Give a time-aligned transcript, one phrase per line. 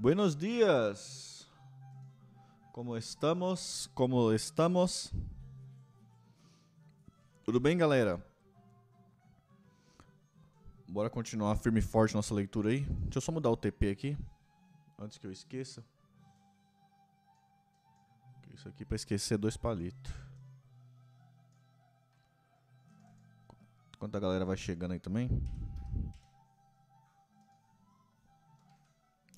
[0.00, 1.50] Buenos dias.
[2.70, 3.90] Como estamos?
[3.96, 5.12] Como estamos?
[7.42, 8.24] Tudo bem, galera?
[10.86, 12.84] Bora continuar firme e forte nossa leitura aí.
[12.84, 14.16] Deixa eu só mudar o TP aqui,
[14.96, 15.84] antes que eu esqueça.
[18.54, 20.12] Isso aqui para esquecer dois palitos.
[23.96, 25.28] Enquanto a galera vai chegando aí também.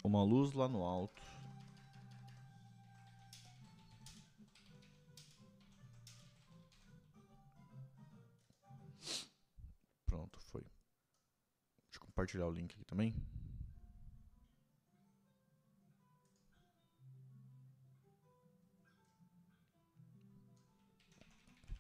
[0.03, 1.22] Uma luz lá no alto.
[10.07, 10.63] Pronto, foi.
[10.63, 13.14] Deixa eu compartilhar o link aqui também.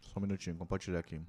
[0.00, 1.20] Só um minutinho, compartilhar aqui.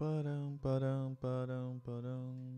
[0.00, 2.49] Ba-dum, ba-dum, ba-dum, ba-dum.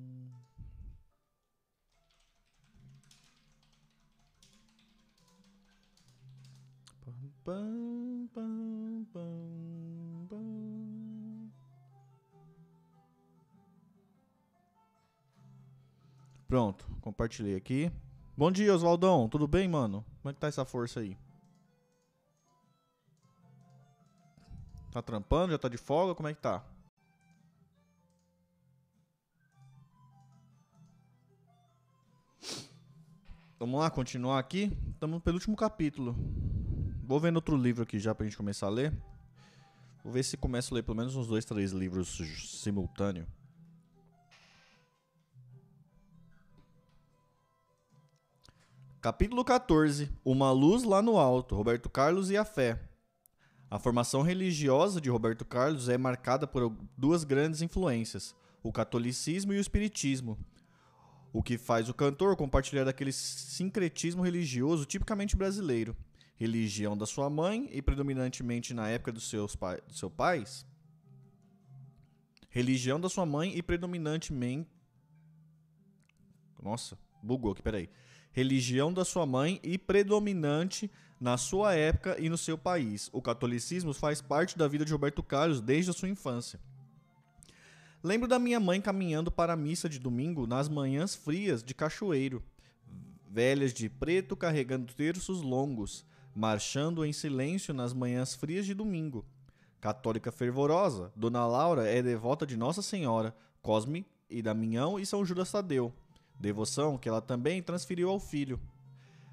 [16.46, 17.90] Pronto, compartilhei aqui.
[18.36, 19.28] Bom dia, Oswaldão.
[19.28, 20.04] Tudo bem, mano?
[20.20, 21.18] Como é que tá essa força aí?
[24.92, 25.50] Tá trampando?
[25.50, 26.14] Já tá de folga?
[26.14, 26.64] Como é que tá?
[33.58, 34.76] Vamos lá, continuar aqui.
[34.92, 36.14] Estamos no penúltimo capítulo.
[37.04, 38.96] Vou vendo outro livro aqui já pra gente começar a ler.
[40.04, 42.16] Vou ver se começo a ler pelo menos uns dois, três livros
[42.62, 43.26] simultâneo.
[49.00, 50.12] Capítulo 14.
[50.24, 51.56] Uma luz lá no alto.
[51.56, 52.80] Roberto Carlos e a fé.
[53.68, 58.32] A formação religiosa de Roberto Carlos é marcada por duas grandes influências:
[58.62, 60.38] o catolicismo e o espiritismo.
[61.32, 65.96] O que faz o cantor compartilhar daquele sincretismo religioso tipicamente brasileiro
[66.42, 70.66] religião da sua mãe e predominantemente na época dos seus pai, dos seus pais.
[72.50, 74.68] Religião da sua mãe e predominantemente.
[76.60, 77.88] Nossa, bugou aqui, peraí.
[78.32, 83.08] Religião da sua mãe e predominante na sua época e no seu país.
[83.12, 86.58] O catolicismo faz parte da vida de Roberto Carlos desde a sua infância.
[88.02, 92.42] Lembro da minha mãe caminhando para a missa de domingo nas manhãs frias de Cachoeiro,
[93.30, 96.04] velhas de preto carregando terços longos,
[96.34, 99.24] marchando em silêncio nas manhãs frias de domingo.
[99.80, 105.50] Católica fervorosa, Dona Laura é devota de Nossa Senhora, Cosme e Damião e São Judas
[105.50, 105.92] Tadeu,
[106.38, 108.60] devoção que ela também transferiu ao filho.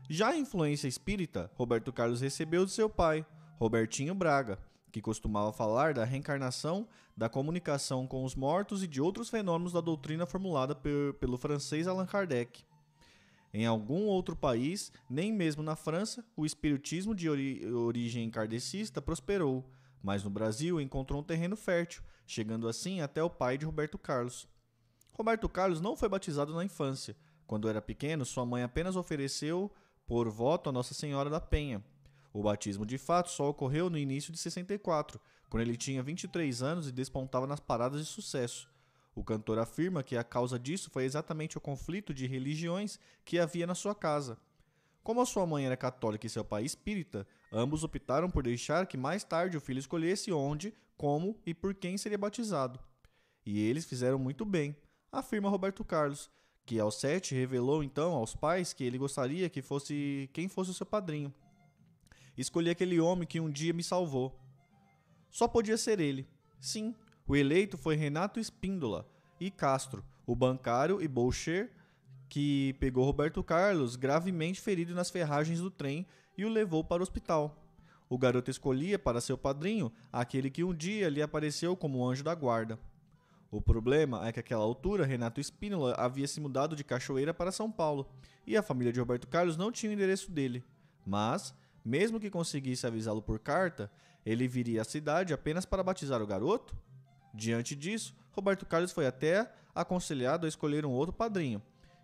[0.09, 3.25] Já a influência espírita, Roberto Carlos recebeu de seu pai,
[3.59, 4.57] Robertinho Braga,
[4.91, 9.81] que costumava falar da reencarnação, da comunicação com os mortos e de outros fenômenos da
[9.81, 12.63] doutrina formulada pelo francês Allan Kardec.
[13.53, 19.67] Em algum outro país, nem mesmo na França, o espiritismo de ori origem kardecista prosperou,
[20.03, 24.47] mas no Brasil encontrou um terreno fértil, chegando assim até o pai de Roberto Carlos.
[25.11, 27.15] Roberto Carlos não foi batizado na infância.
[27.47, 29.71] Quando era pequeno, sua mãe apenas ofereceu
[30.05, 31.83] por voto a Nossa Senhora da Penha.
[32.31, 35.19] O batismo de fato só ocorreu no início de 64,
[35.49, 38.68] quando ele tinha 23 anos e despontava nas paradas de sucesso.
[39.19, 43.67] O cantor afirma que a causa disso foi exatamente o conflito de religiões que havia
[43.67, 44.37] na sua casa.
[45.03, 48.95] Como a sua mãe era católica e seu pai espírita, ambos optaram por deixar que
[48.95, 52.79] mais tarde o filho escolhesse onde, como e por quem seria batizado.
[53.45, 54.73] E eles fizeram muito bem,
[55.11, 56.29] afirma Roberto Carlos,
[56.65, 60.73] que aos sete revelou então aos pais que ele gostaria que fosse quem fosse o
[60.73, 61.33] seu padrinho.
[62.37, 64.39] Escolhi aquele homem que um dia me salvou.
[65.29, 66.25] Só podia ser ele.
[66.57, 66.95] Sim,
[67.29, 69.07] o eleito foi Renato Espíndola
[69.39, 71.69] e Castro, o bancário e bolcher
[72.27, 77.03] que pegou Roberto Carlos gravemente ferido nas ferragens do trem e o levou para o
[77.03, 77.55] hospital.
[78.09, 82.33] O garoto escolhia para seu padrinho aquele que um dia lhe apareceu como anjo da
[82.33, 82.79] guarda.
[83.51, 87.71] O problema é que àquela altura Renato Espínola havia se mudado de Cachoeira para São
[87.71, 88.09] Paulo
[88.45, 90.63] e a família de Roberto Carlos não tinha o endereço dele.
[91.05, 91.53] Mas,
[91.85, 93.91] mesmo que conseguisse avisá-lo por carta,
[94.25, 96.75] ele viria à cidade apenas para batizar o garoto?
[97.33, 101.61] Diante disso, Roberto Carlos foi até aconselhado a escolher um outro padrinho,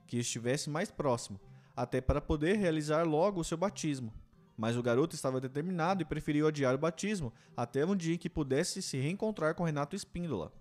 [0.07, 1.39] que estivesse mais próximo,
[1.75, 4.13] até para poder realizar logo o seu batismo.
[4.57, 8.29] Mas o garoto estava determinado e preferiu adiar o batismo até um dia em que
[8.29, 10.53] pudesse se reencontrar com Renato Espíndola.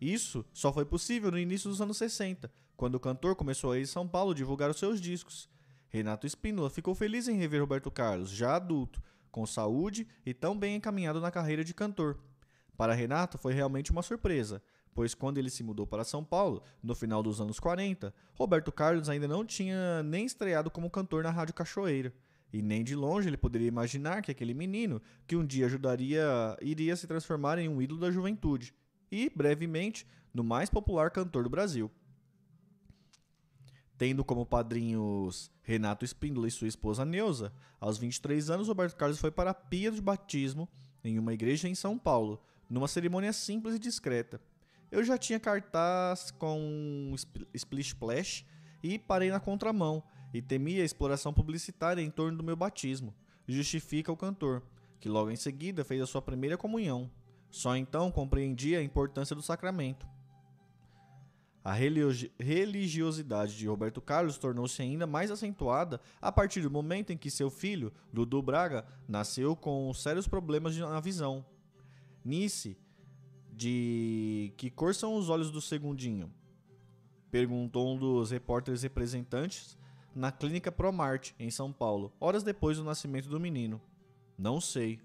[0.00, 3.82] Isso só foi possível no início dos anos 60, quando o cantor começou a ir
[3.82, 5.48] a São Paulo divulgar os seus discos.
[5.88, 10.76] Renato Espíndola ficou feliz em rever Roberto Carlos, já adulto, com saúde e tão bem
[10.76, 12.18] encaminhado na carreira de cantor.
[12.80, 14.62] Para Renato foi realmente uma surpresa,
[14.94, 19.10] pois quando ele se mudou para São Paulo, no final dos anos 40, Roberto Carlos
[19.10, 22.10] ainda não tinha nem estreado como cantor na Rádio Cachoeira.
[22.50, 26.26] E nem de longe ele poderia imaginar que aquele menino, que um dia ajudaria,
[26.62, 28.72] iria se transformar em um ídolo da juventude
[29.12, 31.90] e, brevemente, no mais popular cantor do Brasil.
[33.98, 39.30] Tendo como padrinhos Renato Espíndola e sua esposa Neuza, aos 23 anos Roberto Carlos foi
[39.30, 40.66] para a pia de batismo
[41.04, 42.40] em uma igreja em São Paulo,
[42.70, 44.40] numa cerimônia simples e discreta.
[44.90, 47.12] Eu já tinha cartaz com
[47.52, 48.46] Splish Splash
[48.82, 50.02] e parei na contramão
[50.32, 53.12] e temia a exploração publicitária em torno do meu batismo,
[53.46, 54.62] justifica o cantor,
[55.00, 57.10] que logo em seguida fez a sua primeira comunhão.
[57.50, 60.06] Só então compreendi a importância do sacramento.
[61.62, 67.30] A religiosidade de Roberto Carlos tornou-se ainda mais acentuada a partir do momento em que
[67.30, 71.44] seu filho, Dudu Braga, nasceu com sérios problemas na visão.
[72.24, 72.76] Nice
[73.52, 76.32] de que cor são os olhos do segundinho?
[77.30, 79.78] Perguntou um dos repórteres representantes
[80.14, 83.80] na clínica Promart, em São Paulo, horas depois do nascimento do menino.
[84.36, 85.00] Não sei.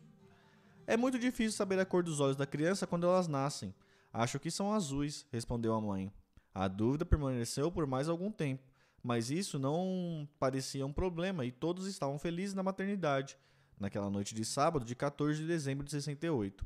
[0.88, 3.74] É muito difícil saber a cor dos olhos da criança quando elas nascem.
[4.12, 6.12] Acho que são azuis, respondeu a mãe.
[6.54, 8.64] A dúvida permaneceu por mais algum tempo,
[9.04, 13.38] mas isso não parecia um problema e todos estavam felizes na maternidade,
[13.80, 16.66] naquela noite de sábado de 14 de dezembro de 68.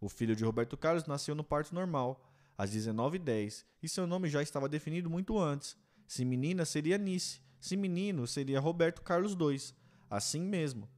[0.00, 2.22] O filho de Roberto Carlos nasceu no parto normal,
[2.56, 5.76] às 19h10, e seu nome já estava definido muito antes.
[6.06, 7.40] Se menina, seria Nice.
[7.58, 9.74] Se menino, seria Roberto Carlos II.
[10.08, 10.88] Assim mesmo.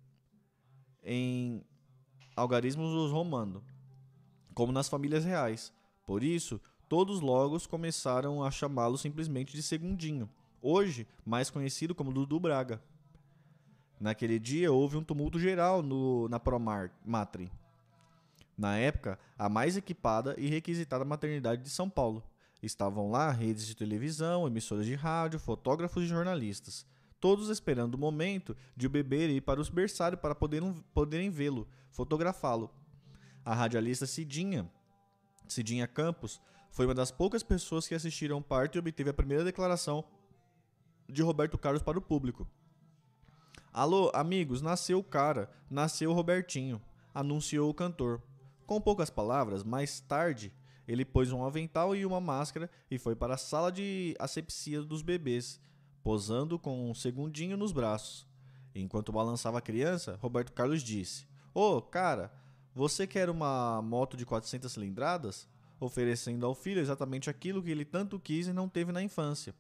[1.03, 1.65] Em
[2.37, 3.65] algarismos dos romano,
[4.55, 5.73] como nas famílias reais.
[6.05, 10.29] Por isso, todos logo começaram a chamá-lo simplesmente de Segundinho,
[10.61, 12.83] hoje mais conhecido como Dudu Braga.
[14.01, 17.51] Naquele dia houve um tumulto geral no, na Promatre
[18.59, 22.25] na época, a mais equipada e requisitada maternidade de São Paulo.
[22.61, 26.85] Estavam lá redes de televisão, emissoras de rádio, fotógrafos e jornalistas,
[27.21, 31.69] todos esperando o momento de o bebê ir para os berçários para poderem, poderem vê-lo,
[31.93, 32.69] fotografá-lo.
[33.45, 34.69] A radialista Cidinha,
[35.47, 36.41] Cidinha Campos,
[36.71, 40.05] foi uma das poucas pessoas que assistiram ao parto e obteve a primeira declaração
[41.09, 42.47] de Roberto Carlos para o público.
[43.73, 46.83] Alô, amigos, nasceu o cara, nasceu o Robertinho,
[47.15, 48.21] anunciou o cantor.
[48.69, 50.53] Com poucas palavras, mais tarde,
[50.87, 55.01] ele pôs um avental e uma máscara e foi para a sala de asepsia dos
[55.01, 55.59] bebês,
[56.05, 58.27] posando com um segundinho nos braços.
[58.75, 62.31] Enquanto balançava a criança, Roberto Carlos disse: Ô, oh, cara,
[62.75, 65.49] você quer uma moto de 400 cilindradas?
[65.81, 69.55] Oferecendo ao filho exatamente aquilo que ele tanto quis e não teve na infância.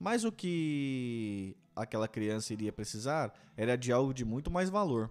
[0.00, 5.10] Mas o que aquela criança iria precisar era de algo de muito mais valor.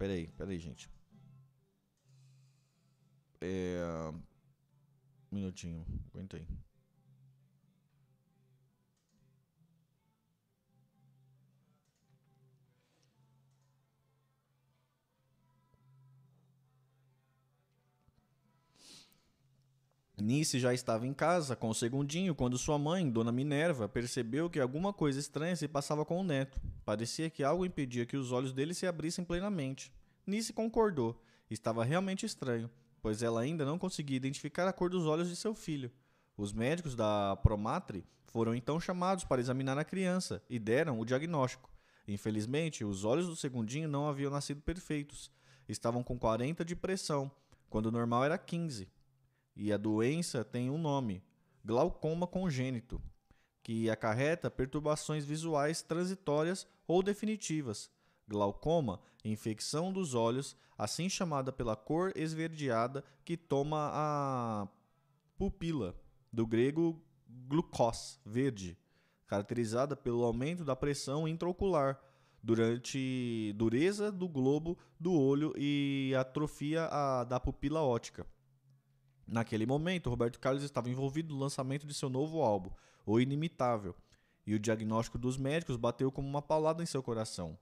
[0.00, 0.90] Peraí, peraí, gente.
[3.38, 3.82] É.
[5.30, 6.46] Um minutinho, aguenta aí.
[20.16, 24.60] Nice já estava em casa com o segundinho quando sua mãe, Dona Minerva, percebeu que
[24.60, 26.58] alguma coisa estranha se passava com o neto.
[26.90, 29.92] Parecia que algo impedia que os olhos dele se abrissem plenamente.
[30.26, 31.22] Nice concordou.
[31.48, 32.68] Estava realmente estranho,
[33.00, 35.92] pois ela ainda não conseguia identificar a cor dos olhos de seu filho.
[36.36, 41.70] Os médicos da Promatre foram então chamados para examinar a criança e deram o diagnóstico.
[42.08, 45.30] Infelizmente, os olhos do segundinho não haviam nascido perfeitos.
[45.68, 47.30] Estavam com 40 de pressão,
[47.68, 48.88] quando o normal era 15.
[49.54, 51.22] E a doença tem um nome:
[51.64, 53.00] glaucoma congênito,
[53.62, 57.90] que acarreta perturbações visuais transitórias ou definitivas.
[58.26, 64.68] Glaucoma, infecção dos olhos, assim chamada pela cor esverdeada que toma a
[65.36, 65.94] pupila.
[66.32, 67.02] do grego
[67.48, 68.78] glucose, verde,
[69.26, 72.00] caracterizada pelo aumento da pressão intraocular
[72.42, 78.26] durante dureza do globo do olho e atrofia a, da pupila óptica.
[79.26, 82.70] Naquele momento, Roberto Carlos estava envolvido no lançamento de seu novo álbum,
[83.12, 83.96] O Inimitável,
[84.46, 87.58] e o diagnóstico dos médicos bateu como uma paulada em seu coração.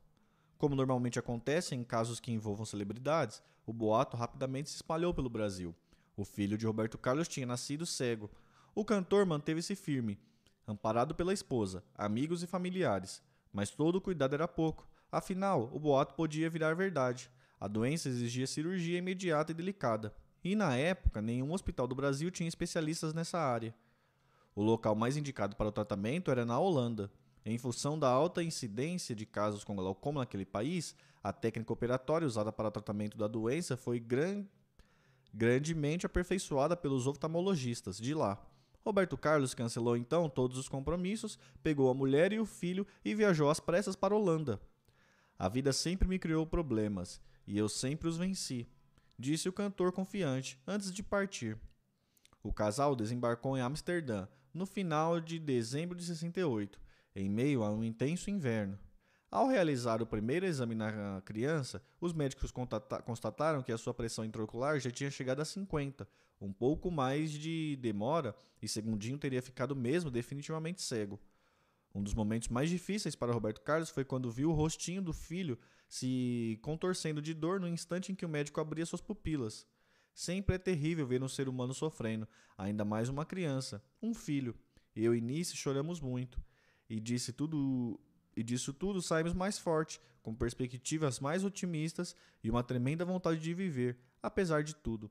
[0.58, 5.74] Como normalmente acontece em casos que envolvam celebridades, o boato rapidamente se espalhou pelo Brasil.
[6.14, 8.30] O filho de Roberto Carlos tinha nascido cego.
[8.74, 10.20] O cantor manteve-se firme,
[10.66, 13.22] amparado pela esposa, amigos e familiares.
[13.50, 14.86] Mas todo o cuidado era pouco.
[15.10, 17.30] Afinal, o boato podia virar verdade.
[17.58, 20.14] A doença exigia cirurgia imediata e delicada.
[20.44, 23.74] E na época, nenhum hospital do Brasil tinha especialistas nessa área.
[24.58, 27.12] O local mais indicado para o tratamento era na Holanda.
[27.46, 32.50] Em função da alta incidência de casos com glaucoma naquele país, a técnica operatória usada
[32.50, 34.44] para o tratamento da doença foi gran...
[35.32, 38.36] grandemente aperfeiçoada pelos oftalmologistas de lá.
[38.84, 43.50] Roberto Carlos cancelou então todos os compromissos, pegou a mulher e o filho e viajou
[43.50, 44.60] às pressas para a Holanda.
[45.38, 48.68] A vida sempre me criou problemas e eu sempre os venci
[49.16, 51.56] disse o cantor confiante antes de partir.
[52.42, 54.26] O casal desembarcou em Amsterdã
[54.58, 56.80] no final de dezembro de 68,
[57.14, 58.76] em meio a um intenso inverno.
[59.30, 62.52] Ao realizar o primeiro exame na criança, os médicos
[63.04, 66.08] constataram que a sua pressão intraocular já tinha chegado a 50,
[66.40, 71.20] um pouco mais de demora, e Segundinho teria ficado mesmo definitivamente cego.
[71.94, 75.58] Um dos momentos mais difíceis para Roberto Carlos foi quando viu o rostinho do filho
[75.88, 79.66] se contorcendo de dor no instante em que o médico abria suas pupilas.
[80.18, 84.52] Sempre é terrível ver um ser humano sofrendo, ainda mais uma criança, um filho.
[84.96, 86.42] Eu e Nice choramos muito.
[86.90, 88.00] E disse tudo
[88.36, 93.54] e disso tudo saímos mais forte, com perspectivas mais otimistas e uma tremenda vontade de
[93.54, 95.08] viver, apesar de tudo.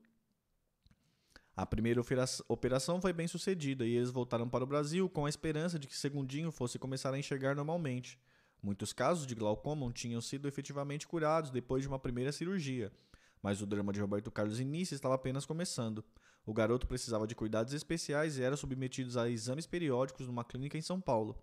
[1.56, 2.02] A primeira
[2.46, 5.96] operação foi bem sucedida e eles voltaram para o Brasil com a esperança de que
[5.96, 8.20] Segundinho fosse começar a enxergar normalmente.
[8.62, 12.92] Muitos casos de glaucoma tinham sido efetivamente curados depois de uma primeira cirurgia,
[13.42, 16.04] mas o drama de Roberto Carlos Início estava apenas começando.
[16.44, 20.82] O garoto precisava de cuidados especiais e era submetido a exames periódicos numa clínica em
[20.82, 21.36] São Paulo.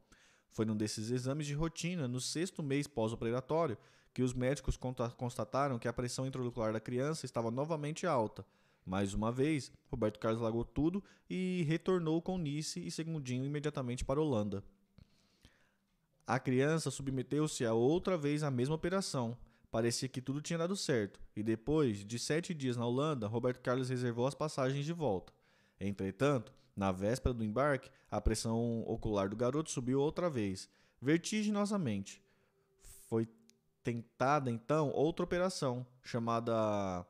[0.52, 3.78] Foi num desses exames de rotina, no sexto mês pós-operatório,
[4.14, 4.78] que os médicos
[5.18, 8.46] constataram que a pressão intraocular da criança estava novamente alta,
[8.86, 14.20] mais uma vez, Roberto Carlos largou tudo e retornou com Nice e Segundinho imediatamente para
[14.20, 14.64] a Holanda.
[16.28, 19.36] A criança submeteu-se a outra vez à mesma operação.
[19.76, 23.90] Parecia que tudo tinha dado certo, e depois de sete dias na Holanda, Roberto Carlos
[23.90, 25.34] reservou as passagens de volta.
[25.78, 30.70] Entretanto, na véspera do embarque, a pressão ocular do garoto subiu outra vez,
[31.02, 32.24] vertiginosamente.
[33.10, 33.28] Foi
[33.84, 37.06] tentada então outra operação, chamada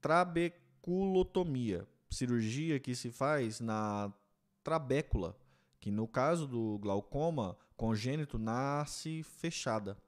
[0.00, 0.48] trabe
[0.80, 4.10] trabeculotomia, cirurgia que se faz na
[4.64, 5.36] trabécula,
[5.78, 9.98] que no caso do glaucoma congênito nasce fechada.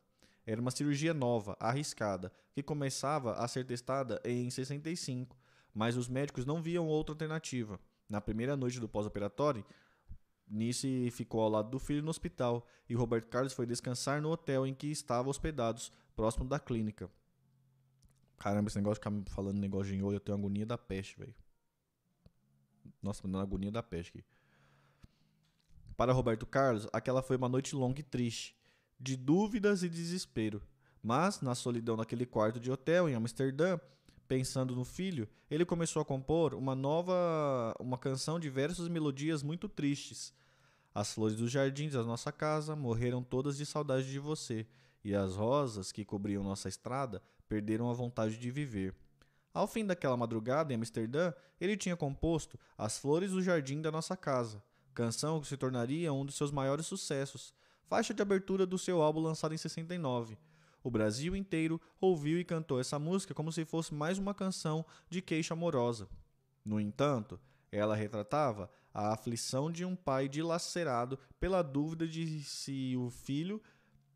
[0.51, 5.39] Era uma cirurgia nova, arriscada, que começava a ser testada em 65,
[5.73, 7.79] mas os médicos não viam outra alternativa.
[8.09, 9.65] Na primeira noite do pós-operatório,
[10.49, 14.67] Nice ficou ao lado do filho no hospital e Roberto Carlos foi descansar no hotel
[14.67, 17.09] em que estavam hospedados, próximo da clínica.
[18.37, 21.35] Caramba, esse negócio de ficar falando negócio de olho, eu tenho agonia da peste, velho.
[23.01, 24.25] Nossa, me dando agonia da peste aqui.
[25.97, 28.59] Para Roberto Carlos, aquela foi uma noite longa e triste,
[29.01, 30.63] de dúvidas e desespero.
[31.03, 33.81] Mas, na solidão daquele quarto de hotel em Amsterdã,
[34.29, 39.43] pensando no filho, ele começou a compor uma nova, uma canção de versos e melodias
[39.43, 40.35] muito tristes.
[40.95, 44.67] As flores dos jardins da nossa casa morreram todas de saudade de você,
[45.03, 48.95] e as rosas que cobriam nossa estrada perderam a vontade de viver.
[49.53, 54.17] Ao fim daquela madrugada em Amsterdã, ele tinha composto As Flores do Jardim da Nossa
[54.17, 54.63] Casa,
[54.95, 57.53] canção que se tornaria um dos seus maiores sucessos,
[57.91, 60.39] faixa de abertura do seu álbum lançado em 69.
[60.81, 65.21] O Brasil inteiro ouviu e cantou essa música como se fosse mais uma canção de
[65.21, 66.09] queixa amorosa.
[66.65, 67.41] No entanto,
[67.73, 73.61] ela retratava a aflição de um pai dilacerado pela dúvida de se o filho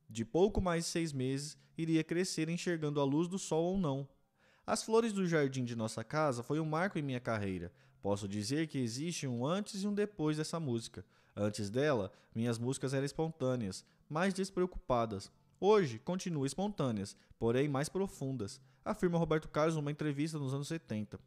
[0.08, 4.08] de pouco mais de seis meses, iria crescer enxergando a luz do sol ou não.
[4.64, 7.72] As flores do jardim de nossa casa foi um marco em minha carreira.
[8.00, 11.04] Posso dizer que existe um antes e um depois dessa música.
[11.36, 15.32] Antes dela, minhas músicas eram espontâneas, mais despreocupadas.
[15.60, 21.18] Hoje, continuam espontâneas, porém mais profundas, afirma Roberto Carlos numa entrevista nos anos 70.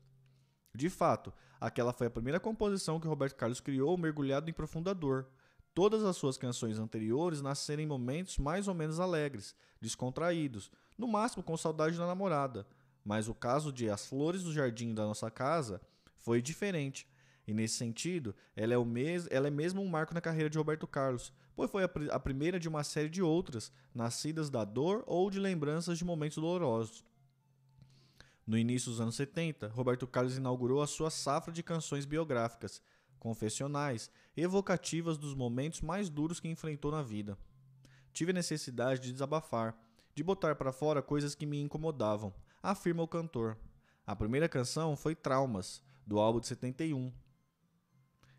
[0.74, 5.28] De fato, aquela foi a primeira composição que Roberto Carlos criou mergulhado em profunda dor.
[5.74, 11.44] Todas as suas canções anteriores nasceram em momentos mais ou menos alegres, descontraídos, no máximo
[11.44, 12.66] com saudade da namorada.
[13.04, 15.82] Mas o caso de As Flores do Jardim da Nossa Casa
[16.16, 17.08] foi diferente.
[17.48, 20.58] E nesse sentido, ela é, o mes ela é mesmo um marco na carreira de
[20.58, 24.66] Roberto Carlos, pois foi a, pr a primeira de uma série de outras, nascidas da
[24.66, 27.06] dor ou de lembranças de momentos dolorosos.
[28.46, 32.82] No início dos anos 70, Roberto Carlos inaugurou a sua safra de canções biográficas,
[33.18, 37.38] confessionais, evocativas dos momentos mais duros que enfrentou na vida.
[38.12, 39.77] Tive a necessidade de desabafar,
[40.13, 43.58] de botar para fora coisas que me incomodavam, afirma o cantor.
[44.06, 47.12] A primeira canção foi Traumas, do álbum de 71,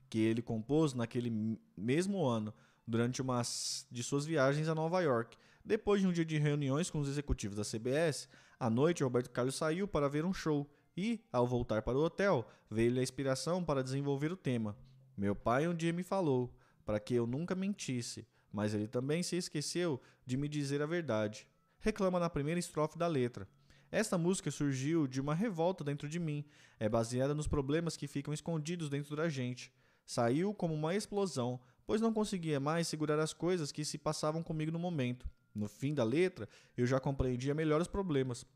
[0.08, 2.52] que ele compôs naquele mesmo ano,
[2.86, 3.42] durante uma
[3.90, 5.36] de suas viagens a Nova York.
[5.64, 9.54] Depois de um dia de reuniões com os executivos da CBS, à noite Roberto Carlos
[9.54, 13.84] saiu para ver um show e, ao voltar para o hotel, veio-lhe a inspiração para
[13.84, 14.76] desenvolver o tema.
[15.16, 16.52] Meu pai um dia me falou
[16.84, 21.46] para que eu nunca mentisse, mas ele também se esqueceu de me dizer a verdade.
[21.80, 23.46] Reclama na primeira estrofe da letra.
[23.90, 26.44] Esta música surgiu de uma revolta dentro de mim.
[26.78, 29.72] É baseada nos problemas que ficam escondidos dentro da gente.
[30.08, 34.72] Saiu como uma explosão, pois não conseguia mais segurar as coisas que se passavam comigo
[34.72, 35.28] no momento.
[35.54, 38.46] No fim da letra, eu já compreendia melhor os problemas.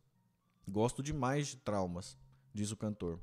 [0.66, 2.16] Gosto demais de traumas,
[2.54, 3.20] diz o cantor.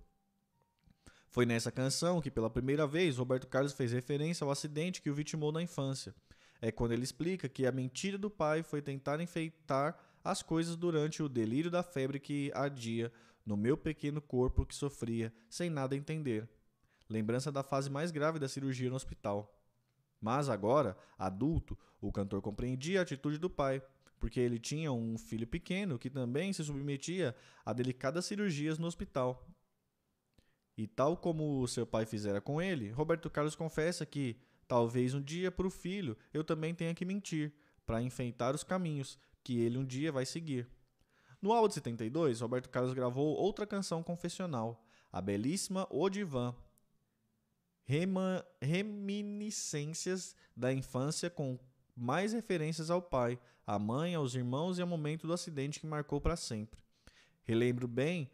[1.32, 5.16] Foi nessa canção que, pela primeira vez, Roberto Carlos fez referência ao acidente que o
[5.16, 6.14] vitimou na infância.
[6.62, 11.24] É quando ele explica que a mentira do pai foi tentar enfeitar as coisas durante
[11.24, 13.12] o delírio da febre que ardia
[13.44, 16.48] no meu pequeno corpo que sofria sem nada entender
[17.10, 19.54] lembrança da fase mais grave da cirurgia no hospital.
[20.22, 23.82] Mas agora, adulto, o cantor compreendia a atitude do pai,
[24.20, 27.36] porque ele tinha um filho pequeno que também se submetia
[27.66, 29.48] a delicadas cirurgias no hospital.
[30.78, 34.38] E tal como seu pai fizera com ele, Roberto Carlos confessa que,
[34.68, 37.54] talvez um dia para o filho eu também tenha que mentir,
[37.86, 40.70] para enfeitar os caminhos que ele um dia vai seguir.
[41.42, 46.08] No álbum de 72, Roberto Carlos gravou outra canção confessional, a belíssima O
[48.62, 51.58] reminiscências da infância com
[51.96, 56.22] mais referências ao pai, à mãe, aos irmãos e ao momento do acidente que marcou
[56.22, 56.80] para sempre.
[57.44, 58.30] Relembro bem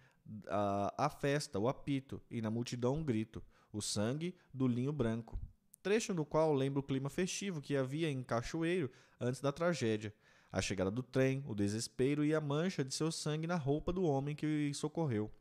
[0.48, 3.42] a, a festa, o apito e na multidão um grito,
[3.72, 5.40] o sangue do linho branco.
[5.82, 10.14] Trecho no qual lembro o clima festivo que havia em Cachoeiro antes da tragédia,
[10.52, 14.04] a chegada do trem, o desespero e a mancha de seu sangue na roupa do
[14.04, 15.32] homem que socorreu.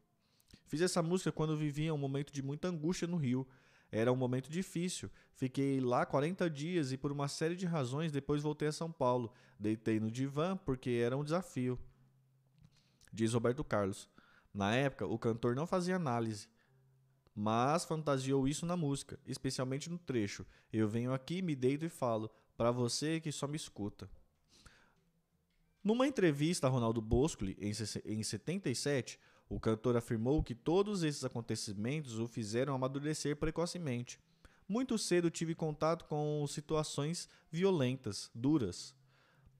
[0.67, 3.47] Fiz essa música quando vivia um momento de muita angústia no Rio
[3.95, 5.09] era um momento difícil.
[5.33, 9.33] Fiquei lá 40 dias e, por uma série de razões, depois voltei a São Paulo.
[9.57, 11.79] Deitei no divã porque era um desafio.
[13.13, 14.09] Diz Roberto Carlos.
[14.53, 16.49] Na época, o cantor não fazia análise,
[17.35, 20.45] mas fantasiou isso na música, especialmente no trecho.
[20.73, 24.11] Eu venho aqui, me deito e falo, para você que só me escuta.
[25.85, 32.27] Numa entrevista a Ronaldo Boscoli, em 77, o cantor afirmou que todos esses acontecimentos o
[32.27, 34.19] fizeram amadurecer precocemente.
[34.69, 38.95] Muito cedo tive contato com situações violentas, duras.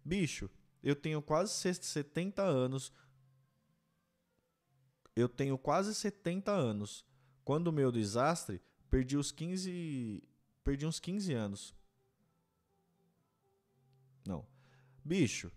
[0.05, 0.51] Bicho,
[0.83, 2.93] eu tenho quase 70 anos.
[5.15, 7.05] Eu tenho quase 70 anos.
[7.45, 10.23] Quando o meu desastre, perdi os 15
[10.65, 11.75] perdi uns 15 anos.
[14.27, 14.47] Não.
[15.05, 15.53] Bicho,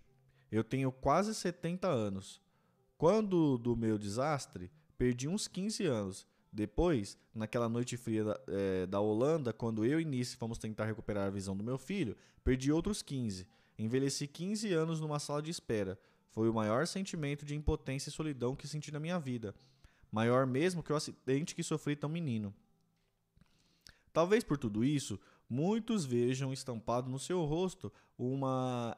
[0.52, 2.42] eu tenho quase 70 anos.
[2.98, 6.26] Quando do meu desastre, perdi uns 15 anos.
[6.52, 11.28] Depois, naquela noite fria da, é, da Holanda, quando eu e Nice fomos tentar recuperar
[11.28, 13.46] a visão do meu filho, perdi outros 15.
[13.78, 15.96] Envelheci 15 anos numa sala de espera.
[16.30, 19.54] Foi o maior sentimento de impotência e solidão que senti na minha vida.
[20.10, 22.52] Maior mesmo que o acidente que sofri tão menino.
[24.12, 28.92] Talvez por tudo isso, muitos vejam estampado no seu rosto uma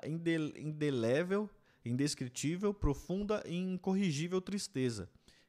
[0.56, 1.50] indelével
[1.84, 5.08] indescritível, profunda e incorrigível tristeza,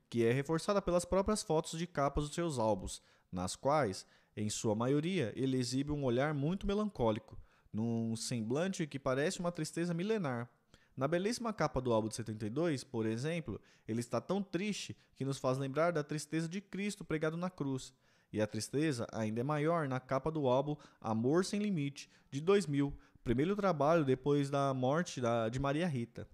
[0.10, 4.76] que é reforçada pelas próprias fotos de capas dos seus álbuns, nas quais, em sua
[4.76, 7.38] maioria, ele exibe um olhar muito melancólico,
[7.72, 10.50] num semblante que parece uma tristeza milenar.
[10.96, 15.38] Na belíssima capa do álbum de 72, por exemplo, ele está tão triste que nos
[15.38, 17.94] faz lembrar da tristeza de Cristo pregado na cruz.
[18.34, 22.94] E a tristeza ainda é maior na capa do álbum Amor Sem Limite, de 2000,
[23.24, 26.28] Primeiro trabalho depois da morte da, de Maria Rita.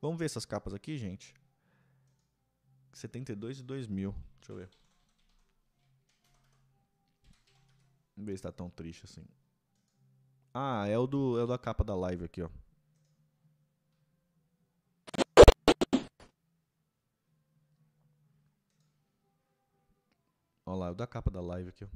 [0.00, 1.32] Vamos ver essas capas aqui, gente.
[2.92, 4.14] 72 e 2000.
[4.40, 4.70] Deixa eu ver.
[8.16, 9.24] Vamos ver se tá tão triste assim.
[10.52, 12.50] Ah, é o, do, é o da capa da live aqui, ó.
[20.66, 21.88] Olha lá, é o da capa da live aqui, ó.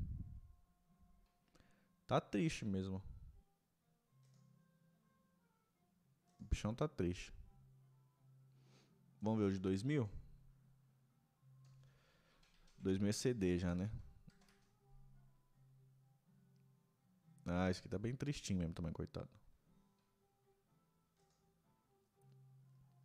[2.06, 3.02] Tá triste mesmo.
[6.48, 7.32] Bichão tá triste.
[9.20, 10.08] Vamos ver o de 2000?
[12.78, 13.90] 2000 é CD já, né?
[17.44, 19.28] Ah, esse aqui tá bem tristinho mesmo também, coitado.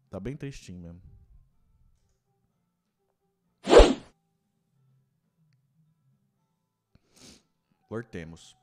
[0.10, 1.02] Tá bem tristinho mesmo.
[7.90, 8.56] Voltemos.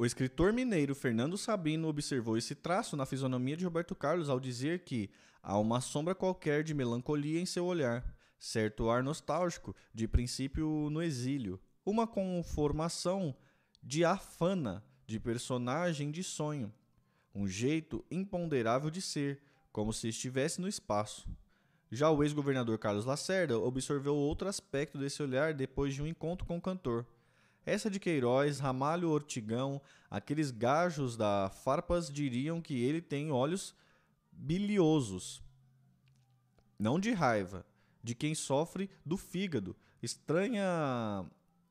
[0.00, 4.78] O escritor mineiro Fernando Sabino observou esse traço na fisionomia de Roberto Carlos ao dizer
[4.78, 5.10] que
[5.42, 8.02] há uma sombra qualquer de melancolia em seu olhar,
[8.38, 13.36] certo ar nostálgico, de princípio no exílio, uma conformação
[13.82, 16.72] diafana de personagem de sonho,
[17.34, 21.28] um jeito imponderável de ser, como se estivesse no espaço.
[21.92, 26.56] Já o ex-governador Carlos Lacerda observou outro aspecto desse olhar depois de um encontro com
[26.56, 27.04] o cantor.
[27.70, 29.80] Essa de Queiroz, Ramalho Ortigão,
[30.10, 33.76] aqueles gajos da Farpas diriam que ele tem olhos
[34.32, 35.40] biliosos.
[36.76, 37.64] Não de raiva,
[38.02, 39.76] de quem sofre do fígado.
[40.02, 41.24] Estranha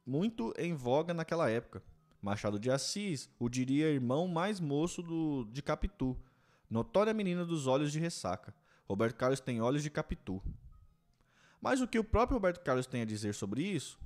[0.06, 1.84] muito em voga naquela época.
[2.22, 6.18] Machado de Assis o diria irmão mais moço do, de Capitu.
[6.70, 8.56] Notória menina dos olhos de ressaca.
[8.88, 10.42] Roberto Carlos tem olhos de Capitu.
[11.60, 14.00] Mas o que o próprio Roberto Carlos tem a dizer sobre isso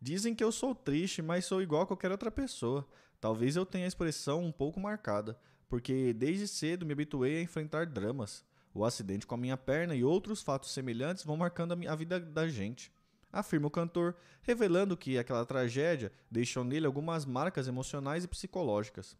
[0.00, 2.88] Dizem que eu sou triste, mas sou igual a qualquer outra pessoa.
[3.20, 7.84] Talvez eu tenha a expressão um pouco marcada, porque desde cedo me habituei a enfrentar
[7.84, 8.42] dramas.
[8.72, 12.48] O acidente com a minha perna e outros fatos semelhantes vão marcando a vida da
[12.48, 12.90] gente.
[13.32, 19.16] Afirma o cantor, revelando que aquela tragédia deixou nele algumas marcas emocionais e psicológicas.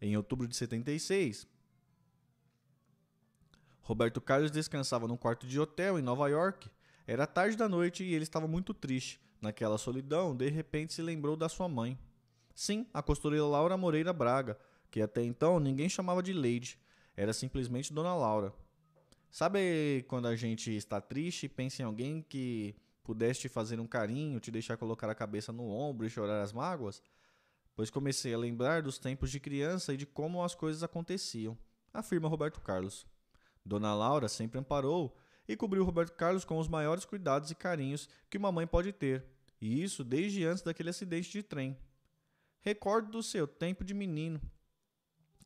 [0.00, 1.46] Em outubro de 76,
[3.82, 6.70] Roberto Carlos descansava num quarto de hotel em Nova York.
[7.06, 9.20] Era tarde da noite e ele estava muito triste.
[9.46, 11.96] Naquela solidão, de repente se lembrou da sua mãe.
[12.52, 14.58] Sim, a costureira Laura Moreira Braga,
[14.90, 16.76] que até então ninguém chamava de Lady,
[17.16, 18.52] era simplesmente Dona Laura.
[19.30, 23.86] Sabe quando a gente está triste e pensa em alguém que pudesse te fazer um
[23.86, 27.00] carinho, te deixar colocar a cabeça no ombro e chorar as mágoas?
[27.76, 31.56] Pois comecei a lembrar dos tempos de criança e de como as coisas aconteciam,
[31.94, 33.06] afirma Roberto Carlos.
[33.64, 38.38] Dona Laura sempre amparou e cobriu Roberto Carlos com os maiores cuidados e carinhos que
[38.38, 41.76] uma mãe pode ter, e isso desde antes daquele acidente de trem.
[42.60, 44.40] Recordo do seu tempo de menino,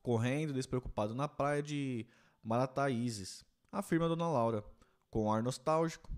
[0.01, 2.05] correndo despreocupado na praia de
[2.43, 4.63] Marataízes, afirma Dona Laura,
[5.09, 6.09] com ar nostálgico.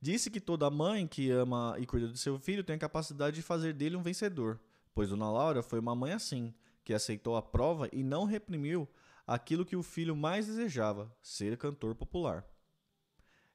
[0.00, 3.42] Disse que toda mãe que ama e cuida do seu filho tem a capacidade de
[3.42, 4.60] fazer dele um vencedor,
[4.94, 6.52] pois Dona Laura foi uma mãe assim,
[6.84, 8.86] que aceitou a prova e não reprimiu
[9.26, 12.46] aquilo que o filho mais desejava, ser cantor popular.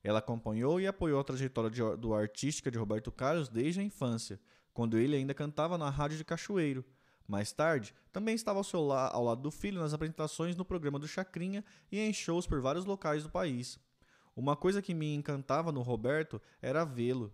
[0.04, 4.40] Ela acompanhou e apoiou a trajetória de, do artística de Roberto Carlos desde a infância,
[4.74, 6.86] quando ele ainda cantava na rádio de Cachoeiro.
[7.28, 11.08] Mais tarde, também estava ao, la ao lado do filho nas apresentações no programa do
[11.08, 13.78] Chacrinha e em shows por vários locais do país.
[14.36, 17.34] Uma coisa que me encantava no Roberto era vê-lo,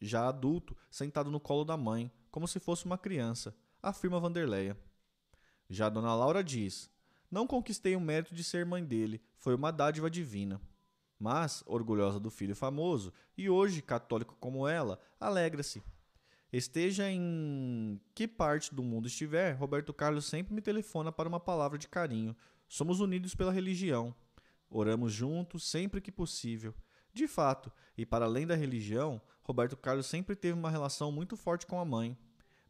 [0.00, 4.78] já adulto, sentado no colo da mãe, como se fosse uma criança, afirma Vanderleia.
[5.68, 6.90] Já Dona Laura diz:
[7.30, 10.60] Não conquistei o mérito de ser mãe dele, foi uma dádiva divina.
[11.18, 15.82] Mas, orgulhosa do filho famoso, e hoje católico como ela, alegra-se.
[16.52, 21.76] Esteja em que parte do mundo estiver, Roberto Carlos sempre me telefona para uma palavra
[21.76, 22.36] de carinho.
[22.68, 24.14] Somos unidos pela religião.
[24.70, 26.74] Oramos juntos sempre que possível.
[27.12, 31.66] De fato, e para além da religião, Roberto Carlos sempre teve uma relação muito forte
[31.66, 32.16] com a mãe,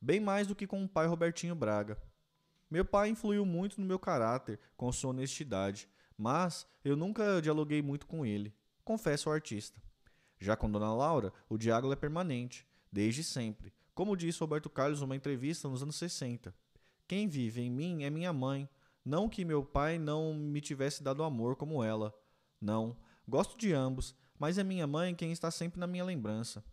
[0.01, 2.01] bem mais do que com o pai Robertinho Braga.
[2.71, 8.07] Meu pai influiu muito no meu caráter, com sua honestidade mas eu nunca dialoguei muito
[8.07, 8.53] com ele,
[8.85, 9.81] confessa o artista.
[10.41, 13.73] Já com Dona Laura, o diálogo é permanente, desde sempre.
[13.95, 16.55] Como disse Roberto Carlos numa entrevista nos anos 60.
[17.07, 18.69] Quem vive em mim é minha mãe,
[19.05, 22.15] não que meu pai não me tivesse dado amor como ela.
[22.61, 26.65] Não, gosto de ambos, mas é minha mãe quem está sempre na minha lembrança.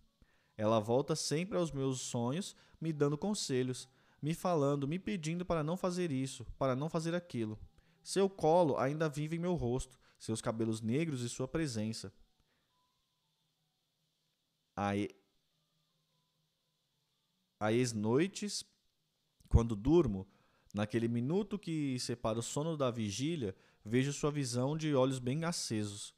[0.58, 3.88] Ela volta sempre aos meus sonhos, me dando conselhos,
[4.22, 7.60] me falando, me pedindo para não fazer isso, para não fazer aquilo.
[8.06, 12.14] Seu colo ainda vive em meu rosto, seus cabelos negros e sua presença.
[17.60, 18.64] Às noites,
[19.50, 20.28] quando durmo,
[20.72, 26.14] naquele minuto que separa o sono da vigília, vejo sua visão de olhos bem acesos.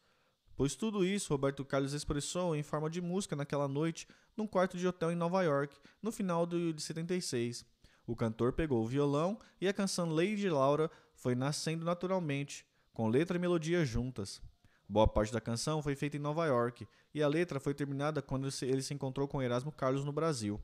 [0.57, 4.85] Pois tudo isso Roberto Carlos expressou em forma de música naquela noite, num quarto de
[4.85, 7.65] hotel em Nova York, no final de 76.
[8.07, 13.35] O cantor pegou o violão e a canção Lady Laura foi nascendo naturalmente, com letra
[13.35, 14.41] e melodia juntas.
[14.87, 18.47] Boa parte da canção foi feita em Nova York e a letra foi terminada quando
[18.61, 20.61] ele se encontrou com Erasmo Carlos no Brasil.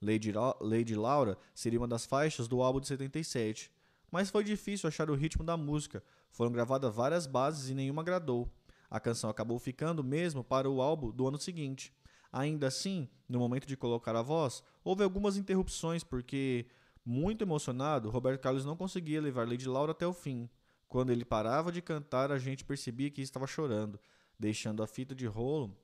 [0.00, 3.70] Lady, La Lady Laura seria uma das faixas do álbum de 77,
[4.10, 6.02] mas foi difícil achar o ritmo da música.
[6.30, 8.50] Foram gravadas várias bases e nenhuma agradou.
[8.88, 11.92] A canção acabou ficando mesmo para o álbum do ano seguinte.
[12.32, 16.66] Ainda assim, no momento de colocar a voz, houve algumas interrupções porque,
[17.06, 20.50] muito emocionado, Roberto Carlos não conseguia levar Lady Laura até o fim.
[20.88, 24.00] Quando ele parava de cantar, a gente percebia que estava chorando,
[24.36, 25.78] deixando a fita de rolo.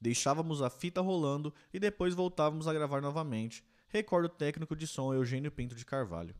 [0.00, 3.64] Deixávamos a fita rolando e depois voltávamos a gravar novamente.
[3.88, 6.36] Recordo técnico de som Eugênio Pinto de Carvalho.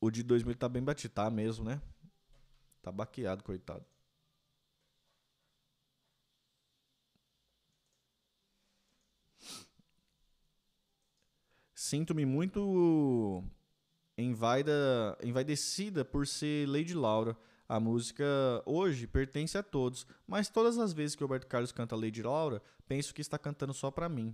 [0.00, 1.82] O de 2000 tá bem batido, tá mesmo, né?
[2.80, 3.84] Tá baqueado, coitado.
[11.90, 13.42] Sinto-me muito
[14.16, 17.36] envaida, envaidecida por ser Lady Laura.
[17.68, 18.24] A música
[18.64, 22.62] hoje pertence a todos, mas todas as vezes que o Roberto Carlos canta Lady Laura,
[22.86, 24.32] penso que está cantando só para mim.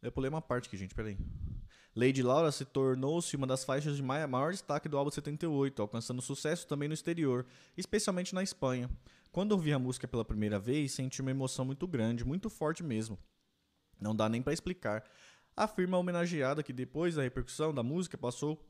[0.00, 1.18] Eu pulei uma parte aqui, gente, peraí.
[1.94, 6.66] Lady Laura se tornou-se uma das faixas de maior destaque do álbum 78, alcançando sucesso
[6.66, 7.44] também no exterior,
[7.76, 8.88] especialmente na Espanha.
[9.32, 13.18] Quando ouvi a música pela primeira vez, senti uma emoção muito grande, muito forte mesmo.
[14.00, 15.04] Não dá nem para explicar.
[15.56, 18.64] Afirma a homenageada que depois da repercussão da música passou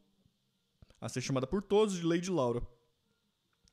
[1.01, 2.63] a ser chamada por todos de Lady Laura.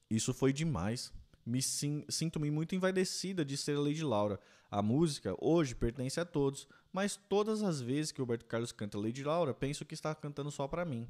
[0.09, 1.11] Isso foi demais.
[1.45, 4.39] Me sinto-me muito envaidecida de ser a Lady Laura.
[4.69, 8.97] A música hoje pertence a todos, mas todas as vezes que o Roberto Carlos canta
[8.97, 11.07] Lady Laura, penso que está cantando só para mim.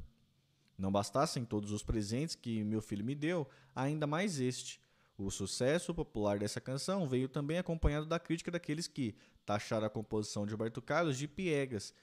[0.77, 4.81] Não bastassem todos os presentes que meu filho me deu, ainda mais este.
[5.17, 10.45] O sucesso popular dessa canção veio também acompanhado da crítica daqueles que taxaram a composição
[10.45, 11.93] de Roberto Carlos de piegas,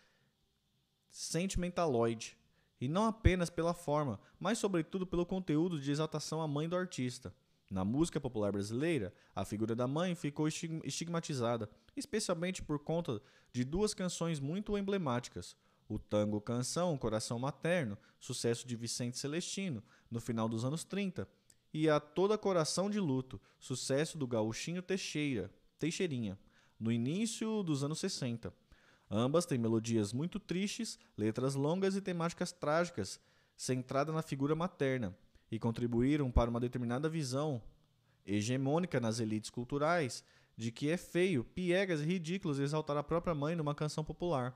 [1.10, 2.38] sentimentaloide,
[2.80, 7.34] e não apenas pela forma, mas sobretudo pelo conteúdo de exaltação à mãe do artista.
[7.74, 13.20] Na música popular brasileira, a figura da mãe ficou estigmatizada, especialmente por conta
[13.52, 15.56] de duas canções muito emblemáticas:
[15.88, 21.28] o tango Canção Coração Materno, sucesso de Vicente Celestino, no final dos anos 30,
[21.72, 26.38] e a Toda Coração de Luto, sucesso do gauchinho Teixeira, Teixeirinha,
[26.78, 28.54] no início dos anos 60.
[29.10, 33.18] Ambas têm melodias muito tristes, letras longas e temáticas trágicas,
[33.56, 35.18] centrada na figura materna,
[35.54, 37.62] e contribuíram para uma determinada visão
[38.26, 40.24] hegemônica nas elites culturais
[40.56, 44.52] de que é feio, piegas e ridículo exaltar a própria mãe numa canção popular.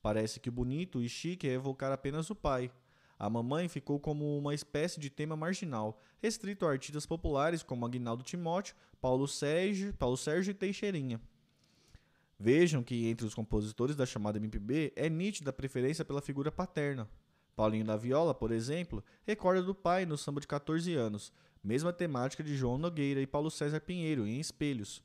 [0.00, 2.72] Parece que o bonito e chique é evocar apenas o pai.
[3.18, 8.22] A mamãe ficou como uma espécie de tema marginal, restrito a artistas populares como Aguinaldo
[8.22, 11.20] Timóteo, Paulo Sérgio, Paulo Sérgio e Teixeirinha.
[12.38, 17.06] Vejam que entre os compositores da chamada MPB é nítida a preferência pela figura paterna.
[17.58, 22.44] Paulinho da Viola, por exemplo, recorda do pai no samba de 14 anos, mesma temática
[22.44, 25.02] de João Nogueira e Paulo César Pinheiro em Espelhos.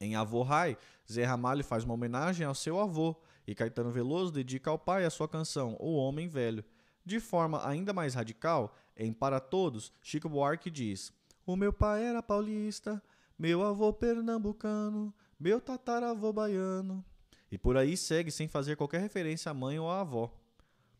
[0.00, 0.78] Em Avô Rai,
[1.10, 5.10] Zé Ramalho faz uma homenagem ao seu avô e Caetano Veloso dedica ao pai a
[5.10, 6.64] sua canção O Homem Velho.
[7.04, 11.12] De forma ainda mais radical, em Para Todos, Chico Buarque diz:
[11.44, 13.02] O meu pai era paulista,
[13.36, 17.04] meu avô pernambucano, meu tataravô baiano.
[17.50, 20.32] E por aí segue sem fazer qualquer referência à mãe ou à avó.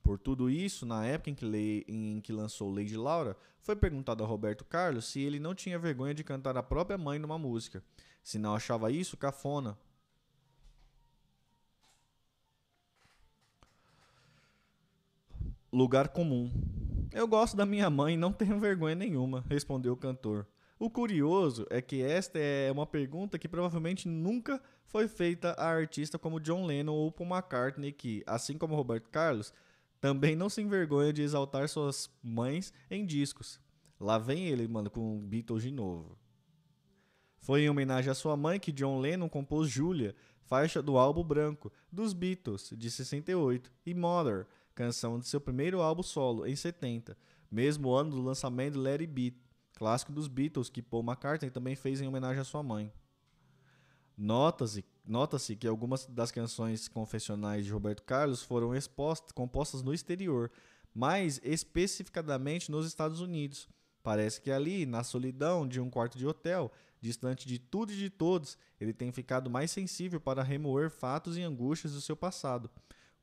[0.06, 4.26] Por tudo isso, na época em que, em que lançou Lady Laura, foi perguntado a
[4.26, 7.82] Roberto Carlos se ele não tinha vergonha de cantar a própria mãe numa música,
[8.22, 9.76] se não achava isso cafona.
[15.72, 16.52] Lugar comum.
[17.12, 20.46] Eu gosto da minha mãe não tenho vergonha nenhuma, respondeu o cantor.
[20.78, 26.16] O curioso é que esta é uma pergunta que provavelmente nunca foi feita a artista
[26.16, 29.52] como John Lennon ou Paul McCartney, que, assim como Roberto Carlos,
[30.00, 33.60] também não se envergonha de exaltar suas mães em discos.
[33.98, 36.18] Lá vem ele, mano, com Beatles de novo.
[37.38, 41.72] Foi em homenagem à sua mãe que John Lennon compôs Julia, faixa do álbum branco
[41.90, 47.16] dos Beatles, de 68, e Mother, canção de seu primeiro álbum solo, em 70,
[47.50, 49.36] mesmo ano do lançamento de Let It
[49.76, 52.92] clássico dos Beatles que Paul McCartney também fez em homenagem à sua mãe.
[54.16, 60.50] Nota-se nota que algumas das canções confessionais de Roberto Carlos foram expostas, compostas no exterior,
[60.94, 63.68] mais especificadamente nos Estados Unidos.
[64.02, 68.10] Parece que ali, na solidão de um quarto de hotel, distante de tudo e de
[68.10, 72.70] todos, ele tem ficado mais sensível para remoer fatos e angústias do seu passado.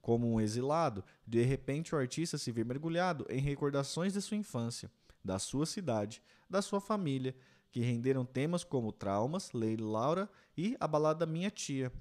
[0.02, 4.92] Como um exilado, de repente o artista se vê mergulhado em recordações de sua infância,
[5.24, 7.36] da sua cidade, da sua família,
[7.74, 11.92] que renderam temas como Traumas, Lady Laura e A Balada Minha Tia.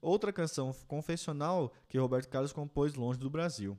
[0.00, 3.78] Outra canção confessional que Roberto Carlos compôs longe do Brasil.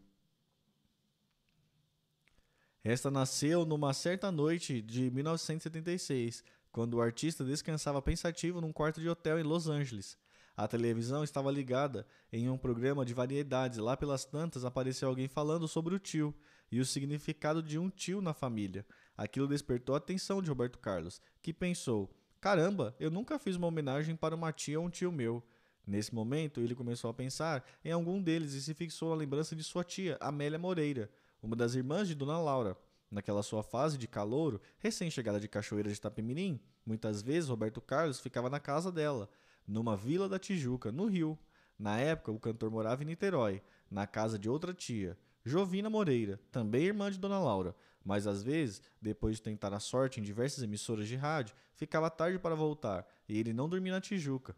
[2.83, 9.09] Esta nasceu numa certa noite de 1976, quando o artista descansava pensativo num quarto de
[9.09, 10.15] hotel em Los Angeles.
[10.55, 13.79] A televisão estava ligada em um programa de variedades.
[13.79, 16.35] Lá pelas tantas apareceu alguém falando sobre o tio
[16.71, 18.85] e o significado de um tio na família.
[19.21, 24.15] Aquilo despertou a atenção de Roberto Carlos, que pensou: caramba, eu nunca fiz uma homenagem
[24.15, 25.43] para uma tia ou um tio meu.
[25.85, 29.63] Nesse momento, ele começou a pensar em algum deles e se fixou na lembrança de
[29.63, 31.09] sua tia, Amélia Moreira
[31.41, 32.77] uma das irmãs de Dona Laura.
[33.09, 38.49] Naquela sua fase de calouro, recém-chegada de Cachoeira de Itapemirim, muitas vezes Roberto Carlos ficava
[38.49, 39.29] na casa dela,
[39.67, 41.37] numa vila da Tijuca, no Rio.
[41.77, 46.83] Na época, o cantor morava em Niterói, na casa de outra tia, Jovina Moreira, também
[46.83, 51.07] irmã de Dona Laura, mas às vezes, depois de tentar a sorte em diversas emissoras
[51.07, 54.55] de rádio, ficava tarde para voltar e ele não dormia na Tijuca.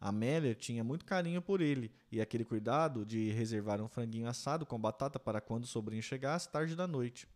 [0.00, 4.80] Amélia tinha muito carinho por ele e aquele cuidado de reservar um franguinho assado com
[4.80, 7.28] batata para quando o sobrinho chegasse tarde da noite.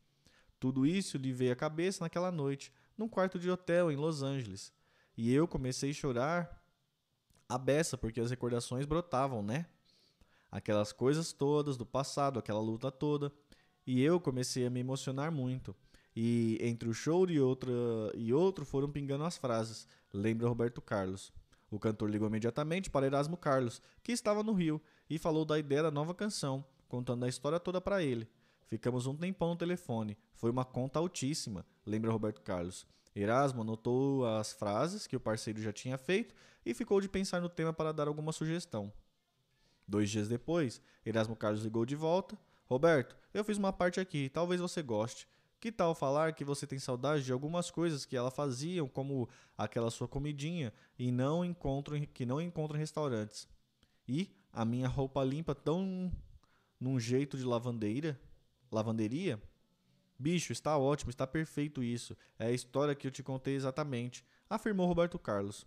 [0.58, 4.72] Tudo isso lhe veio à cabeça naquela noite, num quarto de hotel em Los Angeles.
[5.14, 6.64] E eu comecei a chorar
[7.46, 9.66] a beça porque as recordações brotavam, né?
[10.50, 13.30] Aquelas coisas todas do passado, aquela luta toda.
[13.86, 15.74] E eu comecei a me emocionar muito.
[16.16, 17.72] E entre o choro e, outra,
[18.14, 19.86] e outro foram pingando as frases.
[20.12, 21.32] Lembra Roberto Carlos.
[21.70, 25.82] O cantor ligou imediatamente para Erasmo Carlos, que estava no Rio, e falou da ideia
[25.82, 28.28] da nova canção, contando a história toda para ele.
[28.68, 30.16] Ficamos um tempão no telefone.
[30.34, 32.86] Foi uma conta altíssima, lembra Roberto Carlos.
[33.14, 37.48] Erasmo anotou as frases que o parceiro já tinha feito e ficou de pensar no
[37.48, 38.92] tema para dar alguma sugestão.
[39.86, 42.38] Dois dias depois, Erasmo Carlos ligou de volta.
[42.66, 45.28] Roberto, eu fiz uma parte aqui, talvez você goste.
[45.60, 49.90] Que tal falar que você tem saudade de algumas coisas que ela fazia, como aquela
[49.90, 53.48] sua comidinha, e não encontro, que não encontro em restaurantes?
[54.06, 56.12] E a minha roupa limpa tão
[56.78, 58.20] num jeito de lavandeira?
[58.70, 59.42] Lavanderia?
[60.18, 62.16] Bicho, está ótimo, está perfeito isso.
[62.38, 65.66] É a história que eu te contei exatamente, afirmou Roberto Carlos.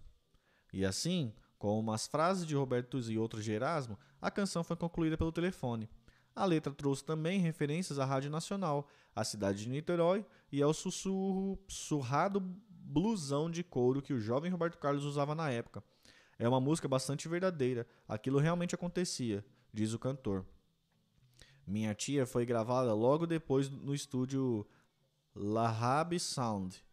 [0.72, 5.18] E assim, com umas frases de Roberto e outros de Erasmo, a canção foi concluída
[5.18, 5.90] pelo telefone.
[6.38, 11.58] A letra trouxe também referências à Rádio Nacional, à cidade de Niterói e ao sussurro,
[11.68, 15.84] surrado blusão de couro que o jovem Roberto Carlos usava na época.
[16.38, 20.46] É uma música bastante verdadeira, aquilo realmente acontecia, diz o cantor.
[21.66, 24.64] Minha tia foi gravada logo depois no estúdio
[25.34, 26.86] La Hab Sound,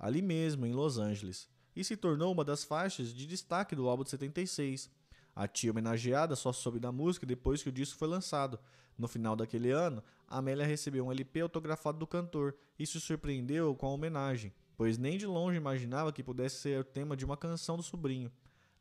[0.00, 4.02] ali mesmo em Los Angeles, e se tornou uma das faixas de destaque do álbum
[4.02, 4.90] de 76.
[5.34, 8.58] A tia homenageada só soube da música depois que o disco foi lançado.
[8.98, 13.86] No final daquele ano, Amélia recebeu um LP autografado do cantor e se surpreendeu com
[13.86, 17.76] a homenagem, pois nem de longe imaginava que pudesse ser o tema de uma canção
[17.76, 18.30] do sobrinho.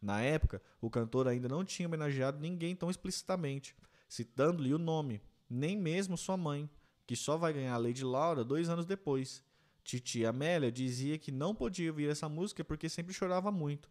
[0.01, 3.75] Na época, o cantor ainda não tinha homenageado ninguém tão explicitamente,
[4.07, 6.69] citando-lhe o nome, nem mesmo sua mãe,
[7.05, 9.43] que só vai ganhar a Lady Laura dois anos depois.
[9.83, 13.89] Titia Amélia dizia que não podia ouvir essa música porque sempre chorava muito,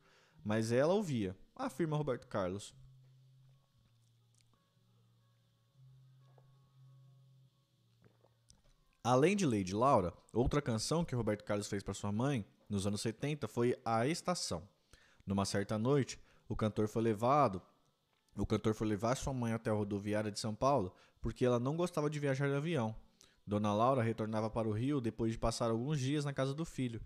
[0.48, 2.74] mas ela ouvia, afirma Roberto Carlos.
[9.04, 13.02] Além de Lady Laura, outra canção que Roberto Carlos fez para sua mãe nos anos
[13.02, 14.66] 70 foi A Estação.
[15.26, 17.60] Numa certa noite, o cantor foi levado,
[18.34, 21.76] o cantor foi levar sua mãe até a rodoviária de São Paulo porque ela não
[21.76, 22.96] gostava de viajar de avião.
[23.46, 27.02] Dona Laura retornava para o Rio depois de passar alguns dias na casa do filho.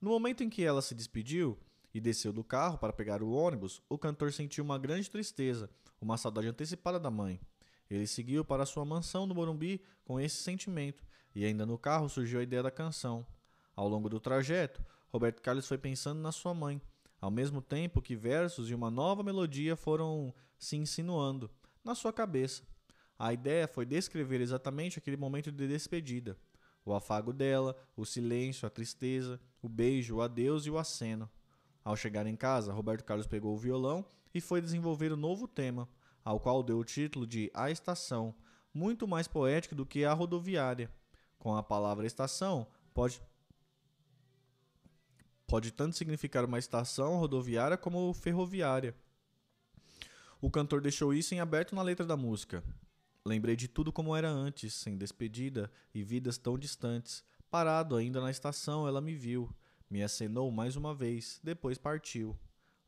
[0.00, 1.58] No momento em que ela se despediu,
[1.96, 6.18] e desceu do carro para pegar o ônibus, o cantor sentiu uma grande tristeza, uma
[6.18, 7.40] saudade antecipada da mãe.
[7.88, 12.38] Ele seguiu para sua mansão no Morumbi com esse sentimento, e ainda no carro surgiu
[12.38, 13.26] a ideia da canção.
[13.74, 16.82] Ao longo do trajeto, Roberto Carlos foi pensando na sua mãe,
[17.18, 21.50] ao mesmo tempo que versos e uma nova melodia foram se insinuando
[21.82, 22.62] na sua cabeça.
[23.18, 26.36] A ideia foi descrever exatamente aquele momento de despedida,
[26.84, 31.30] o afago dela, o silêncio, a tristeza, o beijo, o adeus e o aceno.
[31.86, 35.46] Ao chegar em casa, Roberto Carlos pegou o violão e foi desenvolver o um novo
[35.46, 35.88] tema,
[36.24, 38.34] ao qual deu o título de A Estação,
[38.74, 40.90] muito mais poético do que a rodoviária.
[41.38, 43.22] Com a palavra estação, pode
[45.46, 48.92] pode tanto significar uma estação rodoviária como ferroviária.
[50.40, 52.64] O cantor deixou isso em aberto na letra da música.
[53.24, 57.22] Lembrei de tudo como era antes, sem despedida e vidas tão distantes.
[57.48, 59.54] Parado ainda na estação, ela me viu.
[59.88, 62.36] Me acenou mais uma vez, depois partiu.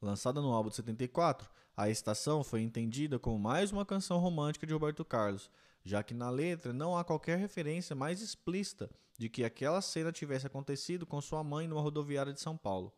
[0.01, 4.73] Lançada no álbum de 74, a estação foi entendida como mais uma canção romântica de
[4.73, 5.51] Roberto Carlos,
[5.85, 10.47] já que na letra não há qualquer referência mais explícita de que aquela cena tivesse
[10.47, 12.93] acontecido com sua mãe numa rodoviária de São Paulo.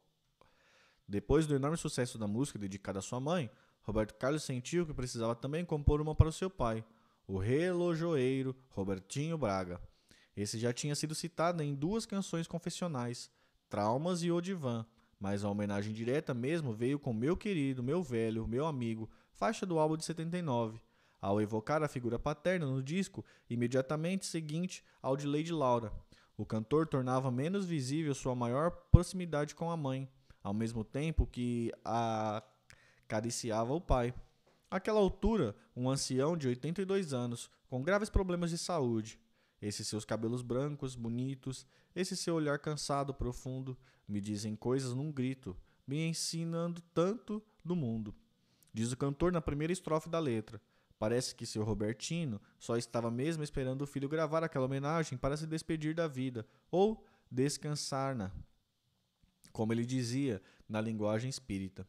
[1.06, 3.50] Depois do enorme sucesso da música dedicada à sua mãe,
[3.82, 6.84] Roberto Carlos sentiu que precisava também compor uma para o seu pai,
[7.26, 9.80] o relojoeiro Robertinho Braga.
[10.36, 13.30] Esse já tinha sido citado em duas canções confessionais,
[13.70, 14.84] Traumas e Odivan,
[15.20, 19.78] mas a homenagem direta mesmo veio com Meu Querido, Meu Velho, Meu Amigo, faixa do
[19.78, 20.80] álbum de 79,
[21.20, 25.92] ao evocar a figura paterna no disco imediatamente seguinte ao de Lady Laura.
[26.36, 30.10] O cantor tornava menos visível sua maior proximidade com a mãe,
[30.42, 31.72] ao mesmo tempo que
[33.06, 34.12] acariciava o pai.
[34.68, 39.16] Àquela altura, um ancião de 82 anos, com graves problemas de saúde.
[39.60, 43.76] Esses seus cabelos brancos, bonitos, esse seu olhar cansado, profundo,
[44.08, 45.56] me dizem coisas num grito,
[45.86, 48.14] me ensinando tanto do mundo.
[48.72, 50.60] Diz o cantor na primeira estrofe da letra.
[50.98, 55.46] Parece que seu Robertino só estava mesmo esperando o filho gravar aquela homenagem para se
[55.46, 58.30] despedir da vida, ou descansar-na,
[59.52, 61.86] como ele dizia na linguagem espírita.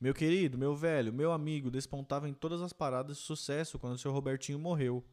[0.00, 4.12] Meu querido, meu velho, meu amigo despontava em todas as paradas de sucesso quando seu
[4.12, 5.04] Robertinho morreu,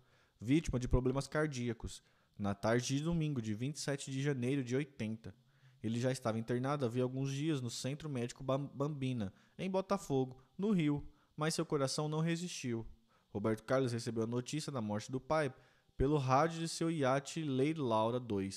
[0.42, 2.04] vítima de problemas cardíacos,
[2.38, 5.36] na tarde de domingo de 27 de janeiro de 80.
[5.84, 11.08] Ele já estava internado havia alguns dias no Centro Médico Bambina, em Botafogo, no Rio,
[11.38, 12.86] mas seu coração não resistiu.
[13.32, 15.54] Roberto Carlos recebeu a notícia da morte do pai
[15.96, 18.50] pelo rádio de seu iate Lady Laura II,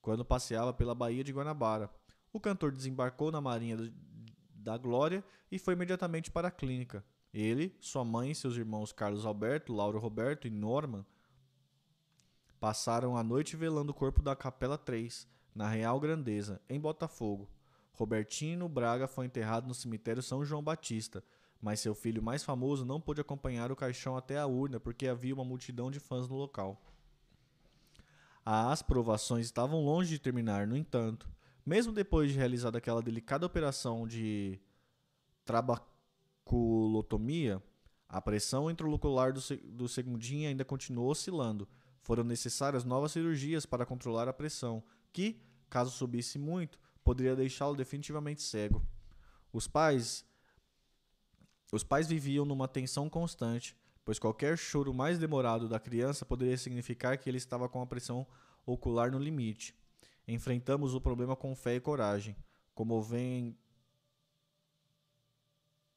[0.00, 1.90] quando passeava pela Baía de Guanabara.
[2.32, 3.76] O cantor desembarcou na Marinha
[4.54, 5.22] da Glória
[5.52, 7.04] e foi imediatamente para a clínica.
[7.32, 11.04] Ele, sua mãe e seus irmãos Carlos Alberto, Lauro Roberto e Norman
[12.60, 17.48] passaram a noite velando o corpo da Capela 3, na Real Grandeza, em Botafogo.
[17.92, 21.24] Robertino Braga foi enterrado no cemitério São João Batista,
[21.60, 25.34] mas seu filho mais famoso não pôde acompanhar o caixão até a urna porque havia
[25.34, 26.80] uma multidão de fãs no local.
[28.44, 31.28] As provações estavam longe de terminar, no entanto.
[31.64, 34.60] Mesmo depois de realizada aquela delicada operação de
[35.44, 37.60] trabaculotomia,
[38.08, 41.68] a pressão intraocular do, do segundinho ainda continuou oscilando,
[42.06, 44.80] foram necessárias novas cirurgias para controlar a pressão,
[45.12, 48.80] que, caso subisse muito, poderia deixá-lo definitivamente cego.
[49.52, 50.24] Os pais
[51.72, 57.18] os pais viviam numa tensão constante, pois qualquer choro mais demorado da criança poderia significar
[57.18, 58.24] que ele estava com a pressão
[58.64, 59.74] ocular no limite.
[60.28, 62.36] Enfrentamos o problema com fé e coragem.
[62.72, 63.58] Comovem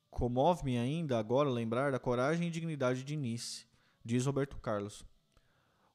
[0.10, 3.68] Comove-me ainda agora lembrar da coragem e dignidade de Nice,
[4.04, 5.06] diz Roberto Carlos.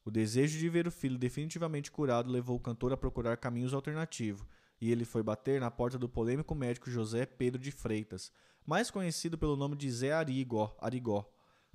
[0.05, 4.45] O desejo de ver o filho definitivamente curado levou o cantor a procurar caminhos alternativos,
[4.79, 8.31] e ele foi bater na porta do polêmico médico José Pedro de Freitas,
[8.65, 11.27] mais conhecido pelo nome de Zé Arigó, Arigó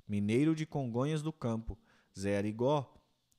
[0.07, 1.77] mineiro de Congonhas do Campo.
[2.19, 2.93] Zé Arigó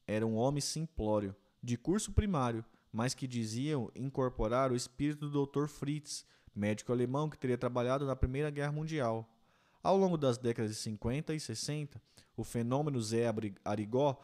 [0.07, 5.67] era um homem simplório, de curso primário, mas que diziam incorporar o espírito do Dr.
[5.69, 6.25] Fritz,
[6.55, 9.29] médico alemão que teria trabalhado na Primeira Guerra Mundial.
[9.83, 12.01] Ao longo das décadas de 50 e 60,
[12.37, 13.25] o fenômeno Zé
[13.65, 14.19] Arigó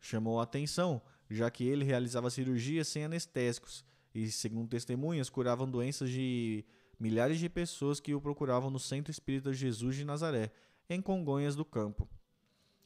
[0.00, 3.84] chamou a atenção, já que ele realizava cirurgias sem anestésicos
[4.14, 6.64] e, segundo testemunhas, curavam doenças de
[6.98, 10.50] milhares de pessoas que o procuravam no Centro Espírita Jesus de Nazaré,
[10.88, 12.08] em Congonhas do Campo.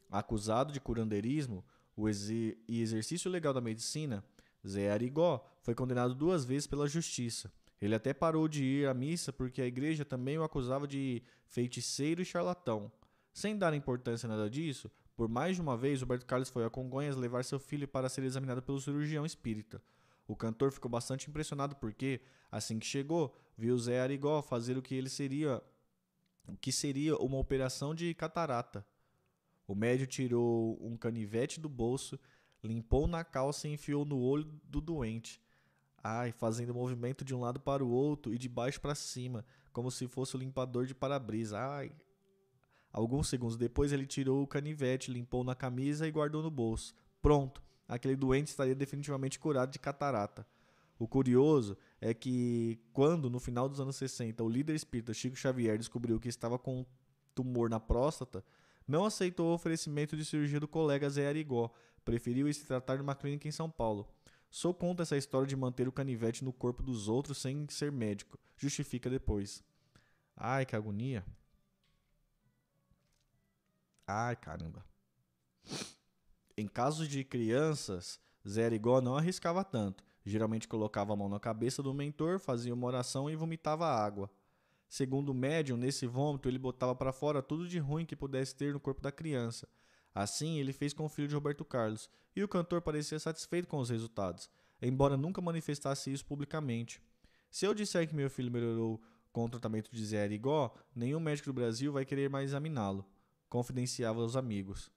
[0.09, 1.63] Acusado de curandeirismo
[2.67, 4.23] e exercício legal da medicina,
[4.67, 7.51] Zé Arigó foi condenado duas vezes pela justiça.
[7.81, 12.21] Ele até parou de ir à missa porque a igreja também o acusava de feiticeiro
[12.21, 12.91] e charlatão.
[13.33, 16.69] Sem dar importância a nada disso, por mais de uma vez, Roberto Carlos foi a
[16.69, 19.81] Congonhas levar seu filho para ser examinado pelo cirurgião espírita.
[20.27, 24.95] O cantor ficou bastante impressionado porque, assim que chegou, viu Zé Arigó fazer o que
[24.95, 25.61] ele seria
[26.47, 28.85] o que seria uma operação de catarata.
[29.67, 32.19] O médico tirou um canivete do bolso,
[32.63, 35.41] limpou na calça e enfiou no olho do doente.
[36.03, 39.91] Ai, fazendo movimento de um lado para o outro e de baixo para cima, como
[39.91, 41.59] se fosse o limpador de para-brisa.
[41.59, 41.91] Ai,
[42.91, 46.93] Alguns segundos depois, ele tirou o canivete, limpou na camisa e guardou no bolso.
[47.21, 50.45] Pronto, aquele doente estaria definitivamente curado de catarata.
[50.99, 55.77] O curioso é que, quando, no final dos anos 60, o líder espírita Chico Xavier
[55.77, 56.85] descobriu que estava com
[57.33, 58.43] tumor na próstata,
[58.87, 61.71] não aceitou o oferecimento de cirurgia do colega Zé Arigó,
[62.03, 64.07] preferiu se tratar numa clínica em São Paulo.
[64.49, 68.37] Sou contra essa história de manter o canivete no corpo dos outros sem ser médico.
[68.57, 69.63] Justifica depois.
[70.35, 71.25] Ai, que agonia.
[74.13, 74.83] Ai, caramba.
[76.57, 80.03] Em casos de crianças, Zé Arigó não arriscava tanto.
[80.25, 84.29] Geralmente colocava a mão na cabeça do mentor, fazia uma oração e vomitava água.
[84.89, 88.73] Segundo o médium, nesse vômito ele botava para fora tudo de ruim que pudesse ter
[88.73, 89.65] no corpo da criança.
[90.13, 93.77] Assim, ele fez com o filho de Roberto Carlos, e o cantor parecia satisfeito com
[93.77, 94.49] os resultados,
[94.81, 97.01] embora nunca manifestasse isso publicamente.
[97.49, 99.01] Se eu disser que meu filho melhorou
[99.31, 103.05] com o tratamento de Zé Arigó, nenhum médico do Brasil vai querer mais examiná-lo
[103.51, 104.89] confidenciava aos amigos.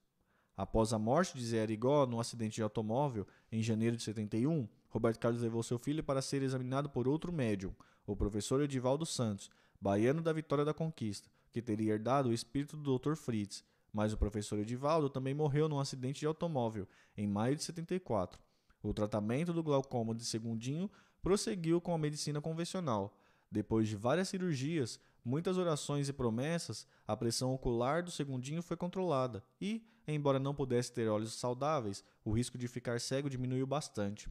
[0.55, 5.19] Após a morte de Zé Arigó num acidente de automóvel em janeiro de 71, Roberto
[5.19, 7.73] Carlos levou seu filho para ser examinado por outro médium,
[8.07, 12.97] o professor Edivaldo Santos, baiano da Vitória da Conquista, que teria herdado o espírito do
[12.97, 13.15] Dr.
[13.15, 16.87] Fritz, mas o professor Edivaldo também morreu num acidente de automóvel
[17.17, 18.39] em maio de 74.
[18.81, 20.89] O tratamento do glaucoma de Segundinho
[21.21, 23.17] prosseguiu com a medicina convencional.
[23.51, 29.43] Depois de várias cirurgias, muitas orações e promessas, a pressão ocular do Segundinho foi controlada
[29.59, 34.29] e, embora não pudesse ter olhos saudáveis, o risco de ficar cego diminuiu bastante.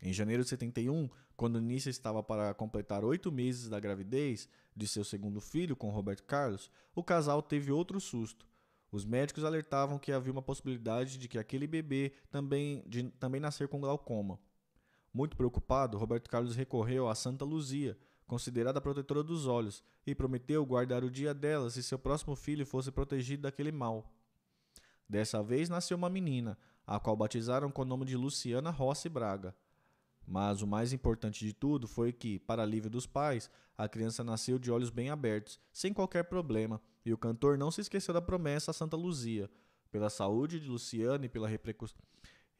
[0.00, 5.04] Em janeiro de 71, quando Nícia estava para completar oito meses da gravidez de seu
[5.04, 8.46] segundo filho com Roberto Carlos, o casal teve outro susto.
[8.90, 13.68] Os médicos alertavam que havia uma possibilidade de que aquele bebê também, de, também nascer
[13.68, 14.38] com glaucoma.
[15.12, 17.98] Muito preocupado, Roberto Carlos recorreu a Santa Luzia,
[18.28, 22.92] considerada protetora dos olhos, e prometeu guardar o dia dela se seu próximo filho fosse
[22.92, 24.12] protegido daquele mal.
[25.08, 26.56] Dessa vez nasceu uma menina,
[26.86, 29.56] a qual batizaram com o nome de Luciana Rossi Braga.
[30.26, 34.58] Mas o mais importante de tudo foi que, para alívio dos pais, a criança nasceu
[34.58, 38.70] de olhos bem abertos, sem qualquer problema, e o cantor não se esqueceu da promessa
[38.70, 39.50] a Santa Luzia.
[39.90, 41.48] Pela saúde de Luciana e pela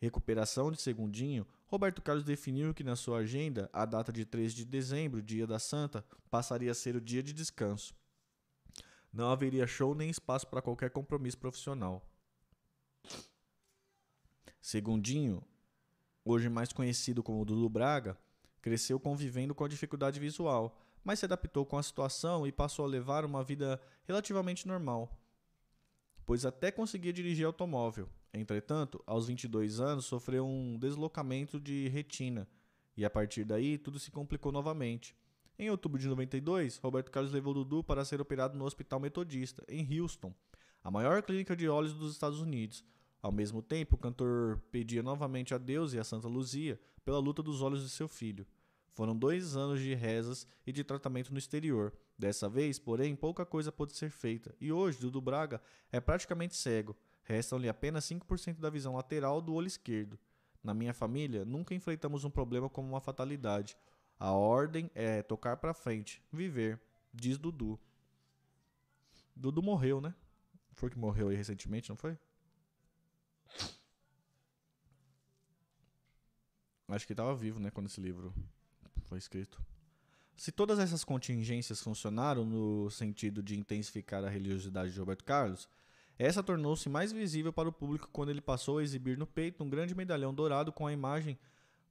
[0.01, 4.65] recuperação de Segundinho, Roberto Carlos definiu que na sua agenda a data de 3 de
[4.65, 7.95] dezembro, dia da Santa, passaria a ser o dia de descanso.
[9.13, 12.07] Não haveria show nem espaço para qualquer compromisso profissional.
[14.61, 15.43] Segundinho
[16.29, 18.19] hoje mais conhecido como Dudu Braga,
[18.61, 22.89] cresceu convivendo com a dificuldade visual, mas se adaptou com a situação e passou a
[22.89, 25.19] levar uma vida relativamente normal,
[26.27, 28.11] pois até conseguia dirigir automóvel.
[28.33, 32.49] Entretanto, aos 22 anos, sofreu um deslocamento de retina
[32.97, 35.17] e a partir daí tudo se complicou novamente.
[35.59, 39.99] Em outubro de 92, Roberto Carlos levou Dudu para ser operado no Hospital Metodista, em
[39.99, 40.33] Houston,
[40.85, 42.85] a maior clínica de olhos dos Estados Unidos,
[43.21, 47.43] ao mesmo tempo, o cantor pedia novamente a Deus e a Santa Luzia pela luta
[47.43, 48.47] dos olhos de seu filho.
[48.93, 51.93] Foram dois anos de rezas e de tratamento no exterior.
[52.17, 55.61] Dessa vez, porém, pouca coisa pôde ser feita, e hoje Dudu Braga
[55.91, 56.97] é praticamente cego.
[57.29, 60.19] Restam-lhe apenas 5% da visão lateral do olho esquerdo.
[60.65, 63.77] Na minha família, nunca enfrentamos um problema como uma fatalidade.
[64.19, 66.81] A ordem é tocar para frente, viver,
[67.13, 67.79] diz Dudu.
[69.37, 70.15] Dudu morreu, né?
[70.73, 72.17] Foi que morreu aí recentemente, não foi?
[76.89, 78.35] Acho que estava vivo, né, quando esse livro
[79.03, 79.63] foi escrito.
[80.35, 85.69] Se todas essas contingências funcionaram no sentido de intensificar a religiosidade de Roberto Carlos,
[86.19, 89.71] essa tornou-se mais visível para o público quando ele passou a exibir no peito um
[89.71, 91.39] grande medalhão dourado com a imagem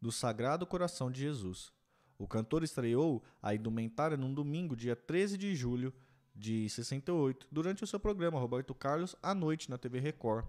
[0.02, 1.72] do Sagrado Coração de Jesus.
[2.20, 5.94] O cantor estreou a indumentária num domingo, dia 13 de julho
[6.36, 10.46] de 68, durante o seu programa Roberto Carlos à noite na TV Record.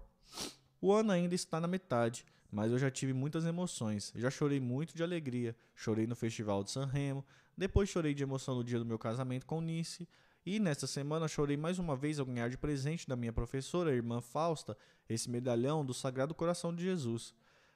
[0.81, 4.11] O ano ainda está na metade, mas eu já tive muitas emoções.
[4.15, 5.55] Já chorei muito de alegria.
[5.75, 7.25] Chorei no Festival de San Remo,
[7.57, 10.07] depois chorei de emoção no dia do meu casamento com Nice,
[10.45, 14.21] e nesta semana chorei mais uma vez ao ganhar de presente da minha professora, irmã
[14.21, 14.77] Fausta,
[15.07, 17.33] esse medalhão do Sagrado Coração de Jesus.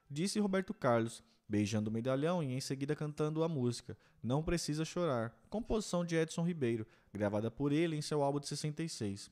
[0.09, 5.37] Disse Roberto Carlos, beijando o medalhão e em seguida cantando a música Não Precisa Chorar,
[5.49, 9.29] composição de Edson Ribeiro, gravada por ele em seu álbum de 66.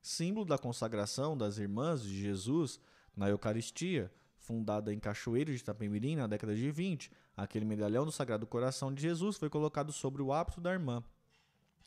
[0.00, 2.80] Símbolo da consagração das irmãs de Jesus,
[3.16, 8.46] na Eucaristia, fundada em Cachoeiro de Itapemirim na década de 20, aquele medalhão do Sagrado
[8.46, 11.04] Coração de Jesus foi colocado sobre o hábito da irmã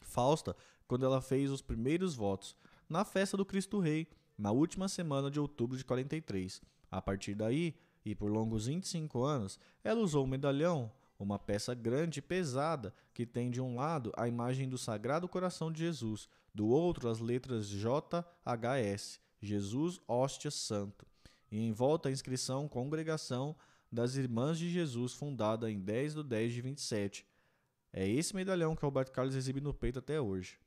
[0.04, 0.56] Fausta
[0.94, 2.56] quando ela fez os primeiros votos
[2.88, 6.62] na festa do Cristo Rei, na última semana de outubro de 43.
[6.92, 7.74] A partir daí,
[8.06, 13.26] e por longos 25 anos, ela usou o medalhão, uma peça grande e pesada que
[13.26, 17.68] tem de um lado a imagem do Sagrado Coração de Jesus, do outro as letras
[17.68, 21.08] JHS, Jesus Hóstia Santo,
[21.52, 23.56] e em volta a inscrição Congregação
[23.92, 27.26] das Irmãs de Jesus, fundada em 10 de 10 de 27.
[27.92, 30.62] É esse medalhão que Roberto Carlos exibe no peito até hoje.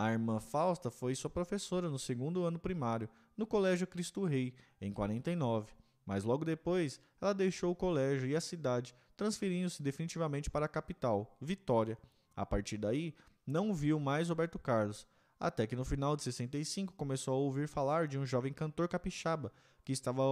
[0.00, 4.90] A irmã Fausta foi sua professora no segundo ano primário, no Colégio Cristo Rei, em
[4.90, 5.74] 49,
[6.06, 11.36] mas logo depois ela deixou o colégio e a cidade, transferindo-se definitivamente para a capital,
[11.38, 11.98] Vitória.
[12.34, 13.14] A partir daí,
[13.46, 15.06] não viu mais Roberto Carlos,
[15.38, 19.52] até que no final de 65 começou a ouvir falar de um jovem cantor capixaba
[19.84, 20.22] que estava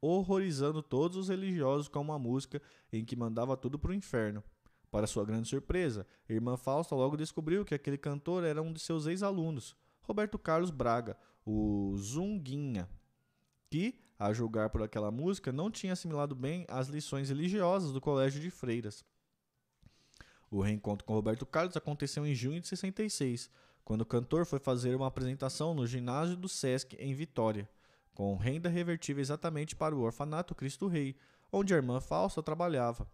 [0.00, 2.60] horrorizando todos os religiosos com uma música
[2.92, 4.42] em que mandava tudo para o inferno.
[4.92, 8.78] Para sua grande surpresa, a irmã Fausta logo descobriu que aquele cantor era um de
[8.78, 11.16] seus ex-alunos, Roberto Carlos Braga,
[11.46, 12.86] o Zunguinha,
[13.70, 18.38] que, a julgar por aquela música, não tinha assimilado bem as lições religiosas do colégio
[18.38, 19.02] de freiras.
[20.50, 23.50] O reencontro com Roberto Carlos aconteceu em junho de 66,
[23.86, 27.66] quando o cantor foi fazer uma apresentação no ginásio do Sesc em Vitória,
[28.12, 31.16] com renda revertível exatamente para o orfanato Cristo Rei,
[31.50, 33.10] onde a irmã Fausta trabalhava.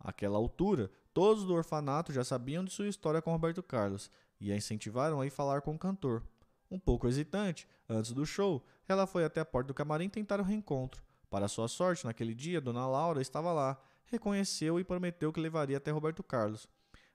[0.00, 4.10] Àquela altura, todos do orfanato já sabiam de sua história com Roberto Carlos
[4.40, 6.24] e a incentivaram a ir falar com o cantor.
[6.68, 10.42] Um pouco hesitante, antes do show, ela foi até a porta do camarim tentar o
[10.42, 11.02] reencontro.
[11.30, 15.92] Para sua sorte, naquele dia, Dona Laura estava lá, reconheceu e prometeu que levaria até
[15.92, 16.68] Roberto Carlos.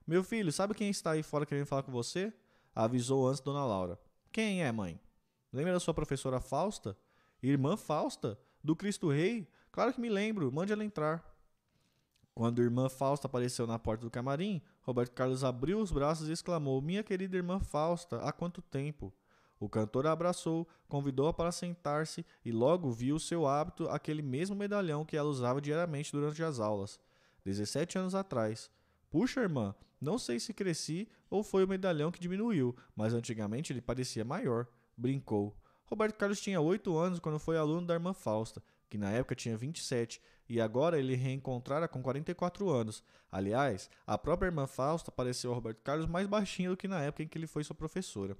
[0.06, 2.32] Meu filho, sabe quem está aí fora querendo falar com você?
[2.74, 4.00] Avisou antes Dona Laura.
[4.32, 4.98] Quem é, mãe?
[5.52, 6.96] Lembra da sua professora Fausta?
[7.42, 8.38] Irmã Fausta?
[8.64, 9.46] Do Cristo Rei?
[9.70, 11.22] Claro que me lembro, mande ela entrar.
[12.40, 16.32] Quando a irmã Fausta apareceu na porta do camarim, Roberto Carlos abriu os braços e
[16.32, 19.12] exclamou: Minha querida irmã Fausta, há quanto tempo?
[19.58, 25.04] O cantor a abraçou, convidou-a para sentar-se e logo viu seu hábito aquele mesmo medalhão
[25.04, 26.98] que ela usava diariamente durante as aulas.
[27.44, 28.70] 17 anos atrás.
[29.10, 33.82] Puxa, irmã, não sei se cresci ou foi o medalhão que diminuiu, mas antigamente ele
[33.82, 34.66] parecia maior.
[34.96, 35.54] Brincou.
[35.84, 39.56] Roberto Carlos tinha 8 anos quando foi aluno da irmã Fausta, que na época tinha
[39.56, 43.04] 27, e agora ele reencontrara com 44 anos.
[43.30, 47.22] Aliás, a própria irmã Fausta pareceu ao Roberto Carlos mais baixinha do que na época
[47.22, 48.36] em que ele foi sua professora.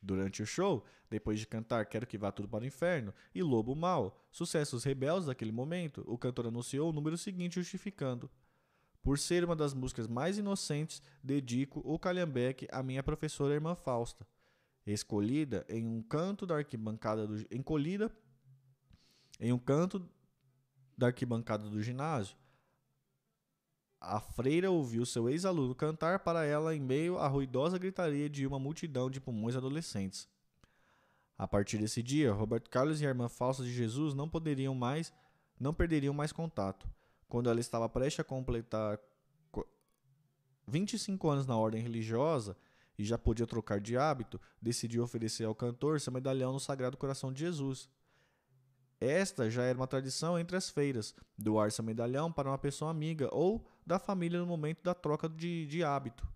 [0.00, 3.74] Durante o show, depois de cantar Quero que vá tudo para o inferno e Lobo
[3.74, 8.30] Mal, sucessos rebeldes daquele momento, o cantor anunciou o número seguinte justificando:
[9.02, 14.26] Por ser uma das músicas mais inocentes, dedico o Calhambeque à minha professora irmã Fausta,
[14.86, 18.14] escolhida em um canto da arquibancada do encolhida
[19.38, 20.08] em um canto
[20.96, 22.36] da arquibancada do ginásio.
[24.00, 28.58] A freira ouviu seu ex-aluno cantar para ela em meio à ruidosa gritaria de uma
[28.58, 30.28] multidão de pulmões adolescentes.
[31.36, 35.12] A partir desse dia, Roberto Carlos e a irmã falsa de Jesus não poderiam mais,
[35.58, 36.88] não perderiam mais contato.
[37.28, 38.98] Quando ela estava prestes a completar
[40.66, 42.56] 25 anos na ordem religiosa
[42.98, 47.32] e já podia trocar de hábito, decidiu oferecer ao cantor seu medalhão no Sagrado Coração
[47.32, 47.88] de Jesus.
[49.00, 53.28] Esta já era uma tradição entre as feiras, doar seu medalhão para uma pessoa amiga
[53.32, 56.26] ou da família no momento da troca de, de hábito.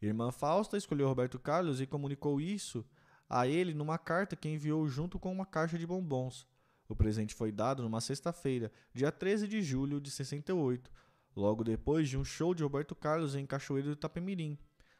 [0.00, 2.84] Irmã Fausta escolheu Roberto Carlos e comunicou isso
[3.28, 6.46] a ele numa carta que enviou junto com uma caixa de bombons.
[6.88, 10.90] O presente foi dado numa sexta-feira, dia 13 de julho de 68,
[11.36, 14.58] logo depois de um show de Roberto Carlos em Cachoeiro do Itapemirim.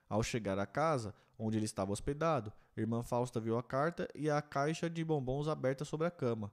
[0.09, 4.41] Ao chegar à casa, onde ele estava hospedado, irmã Fausta viu a carta e a
[4.41, 6.53] caixa de bombons aberta sobre a cama.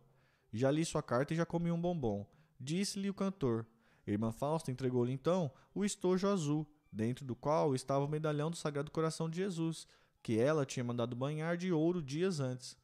[0.52, 2.26] Já li sua carta e já comi um bombom.
[2.60, 3.66] Disse-lhe o cantor.
[4.06, 8.92] Irmã Fausta entregou-lhe então o estojo azul, dentro do qual estava o medalhão do Sagrado
[8.92, 9.88] Coração de Jesus,
[10.24, 12.78] que ela tinha mandado banhar de ouro dias antes.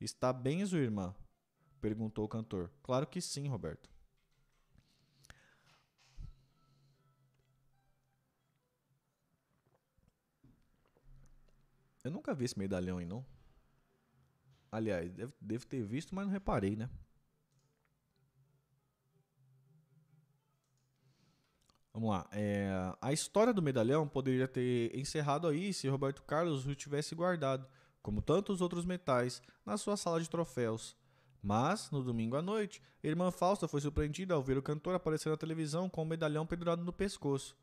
[0.00, 1.14] Está bem, irmã?
[1.80, 2.70] perguntou o cantor.
[2.82, 3.93] Claro que sim, Roberto.
[12.04, 13.24] Eu nunca vi esse medalhão aí, não.
[14.70, 16.90] Aliás, deve, deve ter visto, mas não reparei, né?
[21.94, 22.28] Vamos lá.
[22.32, 27.66] É, a história do medalhão poderia ter encerrado aí se Roberto Carlos o tivesse guardado,
[28.02, 30.96] como tantos outros metais, na sua sala de troféus.
[31.40, 35.30] Mas, no domingo à noite, a irmã Fausta foi surpreendida ao ver o cantor aparecer
[35.30, 37.56] na televisão com o medalhão pendurado no pescoço.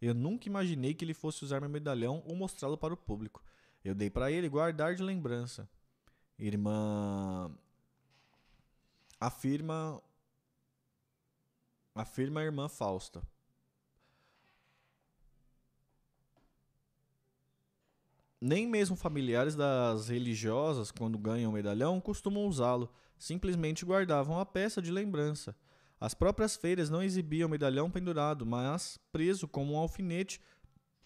[0.00, 3.44] Eu nunca imaginei que ele fosse usar meu medalhão ou mostrá-lo para o público.
[3.84, 5.68] Eu dei para ele guardar de lembrança.
[6.38, 7.54] Irmã
[9.20, 10.02] afirma
[11.94, 13.22] afirma a irmã Fausta.
[18.40, 24.82] Nem mesmo familiares das religiosas, quando ganham o medalhão, costumam usá-lo, simplesmente guardavam a peça
[24.82, 25.56] de lembrança.
[26.00, 30.40] As próprias feiras não exibiam o medalhão pendurado, mas preso como um alfinete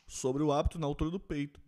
[0.06, 1.60] sobre o hábito na altura do peito.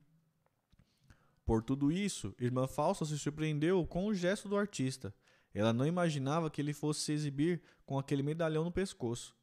[1.51, 5.12] Por tudo isso, Irmã Falsa se surpreendeu com o gesto do artista.
[5.53, 9.34] Ela não imaginava que ele fosse se exibir com aquele medalhão no pescoço.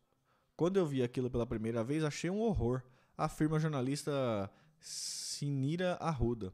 [0.55, 2.82] Quando eu vi aquilo pela primeira vez, achei um horror,
[3.18, 4.49] afirma a jornalista
[4.80, 6.53] Sinira Arruda.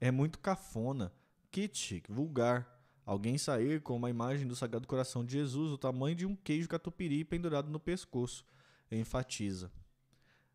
[0.00, 1.12] É muito cafona,
[1.50, 2.66] kitsch, vulgar.
[3.04, 6.66] Alguém sair com uma imagem do Sagrado Coração de Jesus do tamanho de um queijo
[6.66, 8.42] catupiry pendurado no pescoço,
[8.90, 9.70] enfatiza.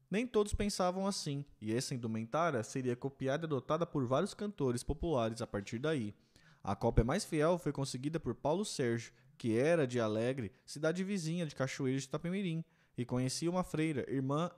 [0.09, 5.41] Nem todos pensavam assim, e essa indumentária seria copiada e adotada por vários cantores populares
[5.41, 6.15] a partir daí.
[6.63, 11.45] A cópia mais fiel foi conseguida por Paulo Sérgio, que era de Alegre, cidade vizinha
[11.45, 12.63] de Cachoeiro de Itapemirim,
[12.97, 14.51] e conhecia uma freira, irmã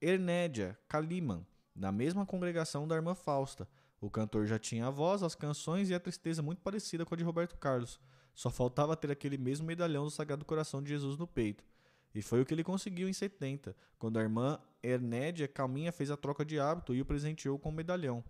[0.00, 3.68] Ernédia Kaliman, na mesma congregação da irmã Fausta.
[4.00, 7.16] O cantor já tinha a voz, as canções e a tristeza muito parecida com a
[7.16, 8.00] de Roberto Carlos.
[8.34, 11.64] Só faltava ter aquele mesmo medalhão do Sagrado Coração de Jesus no peito.
[12.14, 16.16] E foi o que ele conseguiu em 70, quando a irmã Ernédia Calminha fez a
[16.16, 18.24] troca de hábito e o presenteou com um medalhão.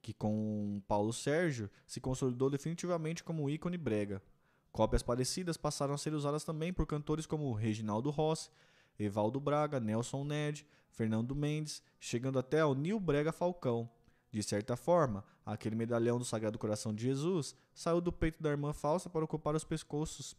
[0.00, 4.22] que com Paulo Sérgio se consolidou definitivamente como um ícone brega.
[4.70, 8.50] Cópias parecidas passaram a ser usadas também por cantores como Reginaldo Rossi,
[8.96, 13.90] Evaldo Braga, Nelson Ned, Fernando Mendes, chegando até ao Nil Brega Falcão.
[14.30, 18.72] De certa forma, aquele medalhão do Sagrado Coração de Jesus saiu do peito da irmã
[18.72, 20.36] falsa para ocupar os pescoços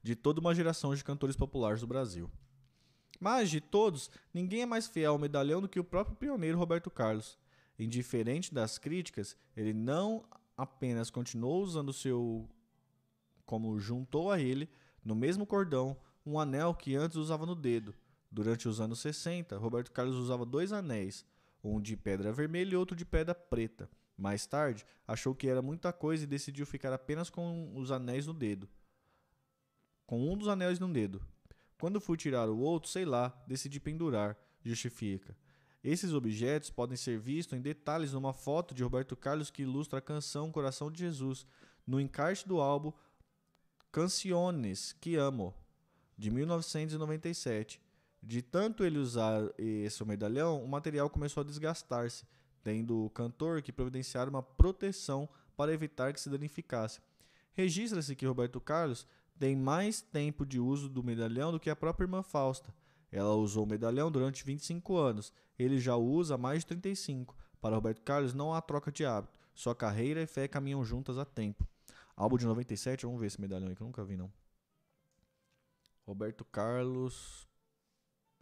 [0.00, 2.30] de toda uma geração de cantores populares do Brasil.
[3.20, 6.90] Mas, de todos, ninguém é mais fiel ao medalhão do que o próprio pioneiro Roberto
[6.90, 7.38] Carlos.
[7.78, 10.24] Indiferente das críticas, ele não
[10.56, 12.48] apenas continuou usando seu.
[13.44, 14.70] como juntou a ele,
[15.04, 17.94] no mesmo cordão, um anel que antes usava no dedo.
[18.30, 21.26] Durante os anos 60, Roberto Carlos usava dois anéis,
[21.62, 23.90] um de pedra vermelha e outro de pedra preta.
[24.16, 28.34] Mais tarde, achou que era muita coisa e decidiu ficar apenas com os anéis no
[28.34, 28.68] dedo.
[30.06, 31.22] Com um dos anéis no dedo.
[31.80, 35.34] Quando fui tirar o outro, sei lá, decidi pendurar, justifica.
[35.82, 40.02] Esses objetos podem ser vistos em detalhes numa foto de Roberto Carlos que ilustra a
[40.02, 41.46] canção Coração de Jesus,
[41.86, 42.92] no encarte do álbum
[43.90, 45.54] Canciones que Amo,
[46.18, 47.80] de 1997.
[48.22, 52.26] De tanto ele usar esse medalhão, o material começou a desgastar-se,
[52.62, 55.26] tendo o cantor que providenciar uma proteção
[55.56, 57.00] para evitar que se danificasse.
[57.54, 59.06] Registra-se que Roberto Carlos
[59.38, 62.74] tem mais tempo de uso do medalhão do que a própria irmã Fausta.
[63.10, 67.36] Ela usou o medalhão durante 25 anos, ele já o usa há mais de 35.
[67.60, 71.24] Para Roberto Carlos não há troca de hábito, sua carreira e fé caminham juntas há
[71.24, 71.66] tempo.
[72.16, 74.30] Álbum de 97, vamos ver esse medalhão aí que eu nunca vi não.
[76.06, 77.48] Roberto Carlos.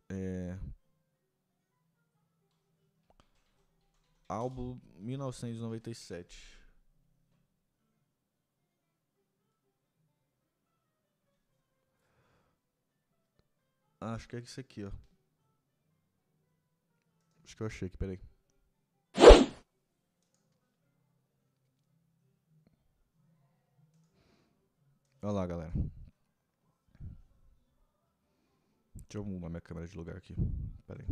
[0.08, 0.58] É...
[4.28, 6.57] Álbum 1997.
[14.00, 14.92] Acho que é isso aqui, ó.
[17.44, 18.20] Acho que eu achei aqui, peraí.
[25.20, 25.72] Olha lá, galera.
[28.94, 30.36] Deixa eu mudar minha câmera de lugar aqui.
[30.86, 31.06] Peraí.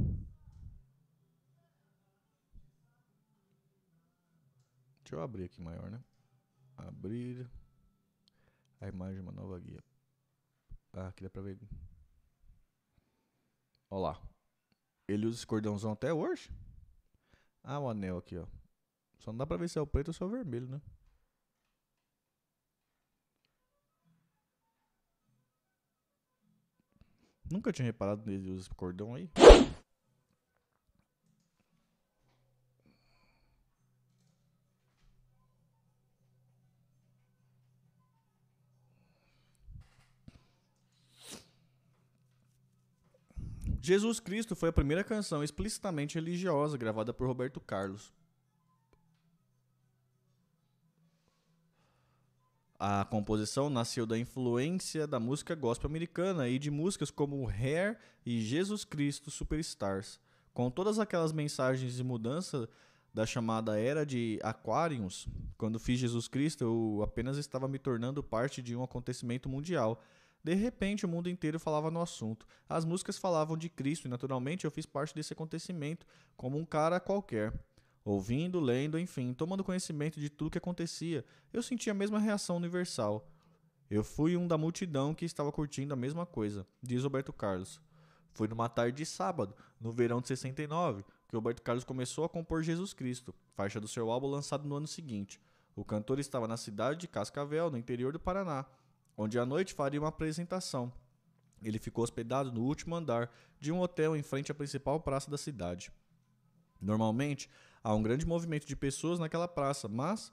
[5.00, 6.02] Deixa eu abrir aqui maior, né?
[6.76, 7.48] Abrir
[8.80, 9.82] a imagem uma nova guia.
[10.92, 11.58] Ah, aqui dá pra ver.
[13.90, 14.22] Olha lá.
[15.08, 16.50] Ele usa esse cordãozão até hoje.
[17.62, 18.46] Ah, o anel aqui, ó.
[19.18, 20.80] Só não dá pra ver se é o preto ou se é o vermelho, né?
[27.50, 29.30] Nunca tinha reparado nele usa esse cordão aí.
[43.86, 48.12] Jesus Cristo foi a primeira canção explicitamente religiosa gravada por Roberto Carlos.
[52.76, 58.40] A composição nasceu da influência da música gospel americana e de músicas como Hair e
[58.40, 60.18] Jesus Cristo Superstars.
[60.52, 62.68] Com todas aquelas mensagens de mudança
[63.14, 68.60] da chamada era de Aquarius, quando fiz Jesus Cristo, eu apenas estava me tornando parte
[68.60, 70.02] de um acontecimento mundial
[70.46, 72.46] de repente, o mundo inteiro falava no assunto.
[72.68, 77.00] As músicas falavam de Cristo e, naturalmente, eu fiz parte desse acontecimento como um cara
[77.00, 77.52] qualquer.
[78.04, 83.28] Ouvindo, lendo, enfim, tomando conhecimento de tudo que acontecia, eu senti a mesma reação universal.
[83.90, 87.80] Eu fui um da multidão que estava curtindo a mesma coisa, diz Roberto Carlos.
[88.32, 92.62] Foi numa tarde de sábado, no verão de 69, que Roberto Carlos começou a compor
[92.62, 95.40] Jesus Cristo, faixa do seu álbum lançado no ano seguinte.
[95.74, 98.64] O cantor estava na cidade de Cascavel, no interior do Paraná,
[99.16, 100.92] onde à noite faria uma apresentação.
[101.62, 105.38] Ele ficou hospedado no último andar de um hotel em frente à principal praça da
[105.38, 105.90] cidade.
[106.80, 107.48] Normalmente,
[107.82, 110.32] há um grande movimento de pessoas naquela praça, mas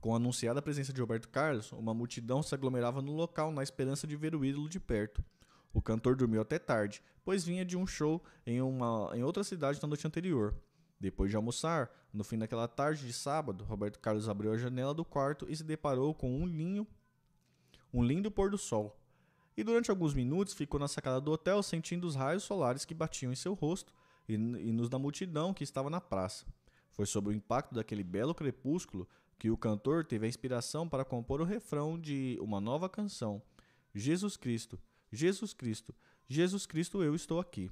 [0.00, 4.06] com a anunciada presença de Roberto Carlos, uma multidão se aglomerava no local na esperança
[4.06, 5.24] de ver o ídolo de perto.
[5.72, 9.80] O cantor dormiu até tarde, pois vinha de um show em, uma, em outra cidade
[9.82, 10.54] na noite anterior.
[11.04, 15.04] Depois de almoçar, no fim daquela tarde de sábado, Roberto Carlos abriu a janela do
[15.04, 16.86] quarto e se deparou com um linho,
[17.92, 18.98] um lindo pôr do sol.
[19.54, 23.30] E durante alguns minutos ficou na sacada do hotel sentindo os raios solares que batiam
[23.30, 23.92] em seu rosto
[24.26, 26.46] e, e nos da multidão que estava na praça.
[26.90, 29.06] Foi sob o impacto daquele belo crepúsculo
[29.38, 33.42] que o cantor teve a inspiração para compor o refrão de uma nova canção:
[33.94, 34.80] Jesus Cristo,
[35.12, 35.94] Jesus Cristo,
[36.26, 37.70] Jesus Cristo, eu estou aqui.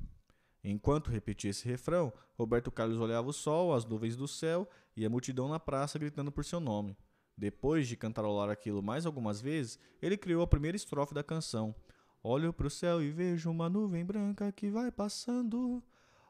[0.65, 5.11] Enquanto repetia esse refrão, Roberto Carlos olhava o sol, as nuvens do céu e a
[5.11, 6.97] multidão na praça gritando por seu nome.
[7.37, 11.75] Depois de cantarolar aquilo mais algumas vezes, ele criou a primeira estrofe da canção.
[12.23, 15.83] Olho para o céu e vejo uma nuvem branca que vai passando.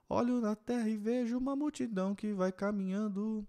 [0.09, 3.47] Olho na terra e vejo uma multidão que vai caminhando.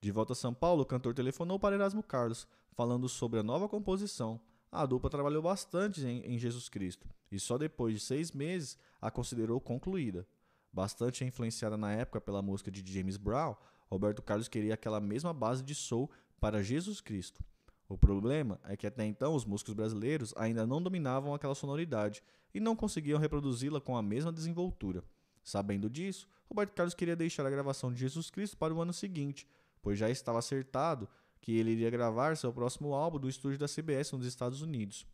[0.00, 3.68] De volta a São Paulo, o cantor telefonou para Erasmo Carlos, falando sobre a nova
[3.68, 4.40] composição.
[4.72, 9.10] A dupla trabalhou bastante em, em Jesus Cristo e só depois de seis meses a
[9.10, 10.26] considerou concluída.
[10.72, 13.54] Bastante influenciada na época pela música de James Brown,
[13.90, 16.10] Roberto Carlos queria aquela mesma base de soul
[16.40, 17.44] para Jesus Cristo.
[17.86, 22.22] O problema é que até então os músicos brasileiros ainda não dominavam aquela sonoridade
[22.54, 25.04] e não conseguiam reproduzi-la com a mesma desenvoltura.
[25.44, 29.46] Sabendo disso, Roberto Carlos queria deixar a gravação de Jesus Cristo para o ano seguinte,
[29.82, 31.06] pois já estava acertado
[31.42, 35.04] que ele iria gravar seu próximo álbum do estúdio da CBS nos Estados Unidos.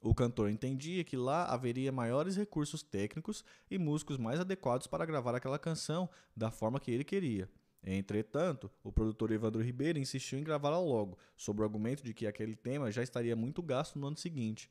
[0.00, 5.34] O cantor entendia que lá haveria maiores recursos técnicos e músicos mais adequados para gravar
[5.34, 7.50] aquela canção da forma que ele queria.
[7.82, 12.54] Entretanto, o produtor Evandro Ribeiro insistiu em gravá-la logo, sob o argumento de que aquele
[12.54, 14.70] tema já estaria muito gasto no ano seguinte.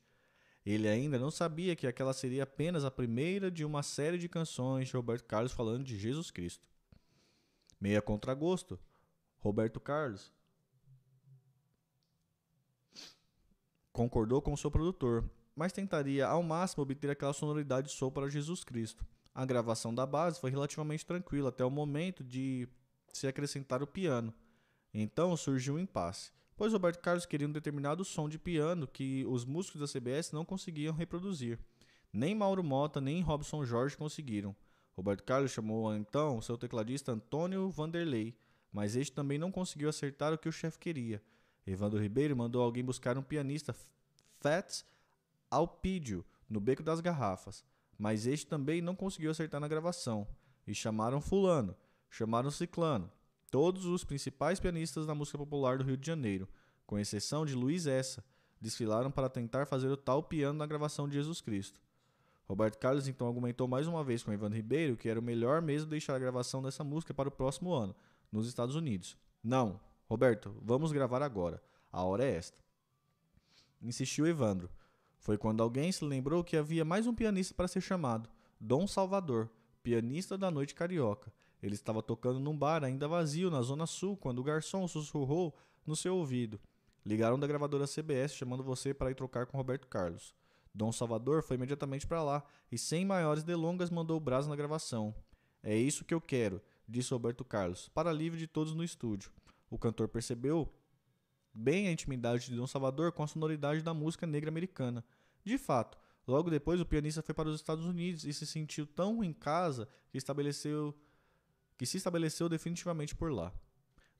[0.64, 4.88] Ele ainda não sabia que aquela seria apenas a primeira de uma série de canções
[4.88, 6.66] de Roberto Carlos falando de Jesus Cristo.
[7.80, 8.78] Meia contragosto,
[9.40, 10.32] Roberto Carlos
[13.92, 19.04] concordou com seu produtor, mas tentaria ao máximo obter aquela sonoridade soul para Jesus Cristo.
[19.34, 22.68] A gravação da base foi relativamente tranquila até o momento de
[23.12, 24.32] se acrescentar o piano.
[24.92, 29.44] Então surgiu um impasse, pois Roberto Carlos queria um determinado som de piano que os
[29.44, 31.58] músicos da CBS não conseguiam reproduzir.
[32.12, 34.54] Nem Mauro Mota nem Robson Jorge conseguiram.
[34.96, 38.36] Roberto Carlos chamou então seu tecladista Antônio Vanderlei,
[38.72, 41.22] mas este também não conseguiu acertar o que o chefe queria.
[41.66, 43.74] Evandro Ribeiro mandou alguém buscar um pianista
[44.40, 44.84] Fats
[45.50, 47.64] Alpídio no beco das garrafas,
[47.98, 50.26] mas este também não conseguiu acertar na gravação.
[50.66, 51.76] E chamaram Fulano,
[52.08, 53.10] chamaram Ciclano,
[53.50, 56.48] todos os principais pianistas da música popular do Rio de Janeiro,
[56.86, 58.24] com exceção de Luiz Essa,
[58.60, 61.80] desfilaram para tentar fazer o tal piano na gravação de Jesus Cristo.
[62.46, 65.88] Roberto Carlos então argumentou mais uma vez com Evandro Ribeiro que era o melhor mesmo
[65.88, 67.94] deixar a gravação dessa música para o próximo ano,
[68.30, 69.16] nos Estados Unidos.
[69.42, 71.62] Não, Roberto, vamos gravar agora.
[71.92, 72.60] A hora é esta.
[73.80, 74.70] Insistiu Evandro.
[75.18, 78.28] Foi quando alguém se lembrou que havia mais um pianista para ser chamado,
[78.58, 79.50] Dom Salvador,
[79.82, 81.32] pianista da noite carioca.
[81.62, 85.54] Ele estava tocando num bar ainda vazio na Zona Sul quando o garçom sussurrou
[85.86, 86.58] no seu ouvido.
[87.04, 90.34] Ligaram da gravadora CBS chamando você para ir trocar com Roberto Carlos.
[90.74, 95.14] Dom Salvador foi imediatamente para lá e, sem maiores delongas, mandou o braço na gravação.
[95.62, 99.30] É isso que eu quero, disse Roberto Carlos, para alívio de todos no estúdio.
[99.70, 100.72] O cantor percebeu
[101.54, 105.04] bem a intimidade de Dom Salvador com a sonoridade da música negra americana.
[105.44, 109.22] De fato, logo depois o pianista foi para os Estados Unidos e se sentiu tão
[109.22, 110.94] em casa que estabeleceu
[111.78, 113.50] que se estabeleceu definitivamente por lá.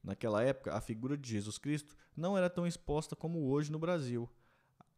[0.03, 4.31] Naquela época, a figura de Jesus Cristo não era tão exposta como hoje no Brasil.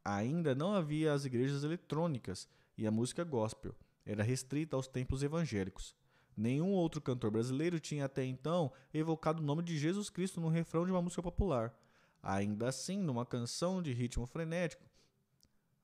[0.04, 2.48] Ainda não havia as igrejas eletrônicas
[2.78, 3.74] e a música gospel
[4.06, 5.96] era restrita aos templos evangélicos.
[6.36, 10.84] Nenhum outro cantor brasileiro tinha até então evocado o nome de Jesus Cristo no refrão
[10.84, 11.74] de uma música popular.
[12.22, 14.84] Ainda assim, numa canção de ritmo frenético,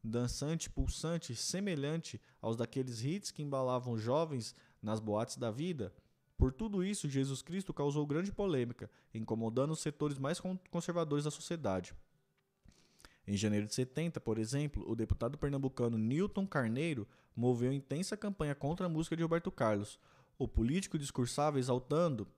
[0.02, 5.92] dançante, pulsante, semelhante aos daqueles hits que embalavam jovens nas boates da vida,
[6.38, 10.40] por tudo isso, Jesus Cristo causou grande polêmica, incomodando os setores mais
[10.70, 11.92] conservadores da sociedade.
[13.26, 18.86] Em janeiro de 70, por exemplo, o deputado pernambucano Newton Carneiro moveu intensa campanha contra
[18.86, 19.98] a música de Roberto Carlos.
[20.38, 22.28] O político discursava exaltando,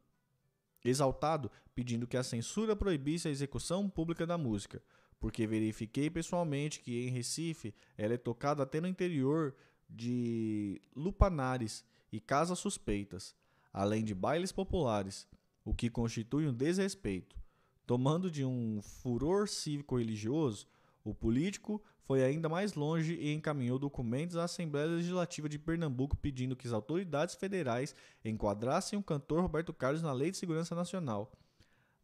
[0.84, 4.82] exaltado, pedindo que a censura proibisse a execução pública da música,
[5.18, 9.54] porque verifiquei pessoalmente que em Recife ela é tocada até no interior
[9.88, 13.34] de lupanares e casas suspeitas
[13.72, 15.26] além de bailes populares,
[15.64, 17.36] o que constitui um desrespeito.
[17.86, 20.66] Tomando de um furor cívico-religioso,
[21.04, 26.56] o político foi ainda mais longe e encaminhou documentos à Assembleia Legislativa de Pernambuco pedindo
[26.56, 27.94] que as autoridades federais
[28.24, 31.30] enquadrassem o cantor Roberto Carlos na Lei de Segurança Nacional.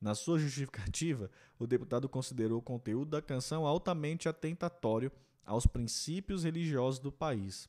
[0.01, 1.29] Na sua justificativa,
[1.59, 5.11] o deputado considerou o conteúdo da canção altamente atentatório
[5.45, 7.69] aos princípios religiosos do país.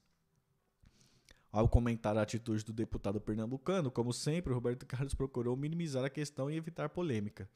[1.52, 6.52] Ao comentar a atitude do deputado pernambucano, como sempre, Roberto Carlos procurou minimizar a questão
[6.52, 7.50] e evitar polêmica.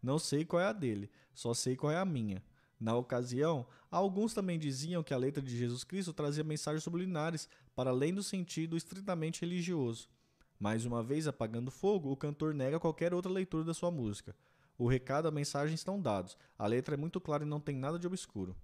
[0.00, 2.40] Não sei qual é a dele, só sei qual é a minha.
[2.82, 7.90] Na ocasião, alguns também diziam que a letra de Jesus Cristo trazia mensagens subliminares para
[7.90, 10.08] além do sentido estritamente religioso.
[10.58, 14.34] Mais uma vez apagando fogo, o cantor nega qualquer outra leitura da sua música.
[14.76, 16.36] O recado e a mensagem estão dados.
[16.58, 18.56] A letra é muito clara e não tem nada de obscuro.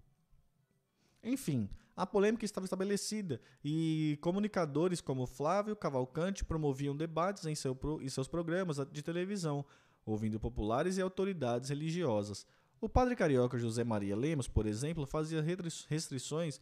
[1.22, 8.08] Enfim, a polêmica estava estabelecida e comunicadores como Flávio Cavalcante promoviam debates em, seu em
[8.08, 9.64] seus programas de televisão,
[10.04, 12.44] ouvindo populares e autoridades religiosas.
[12.80, 15.42] O padre carioca José Maria Lemos, por exemplo, fazia
[15.88, 16.60] restrições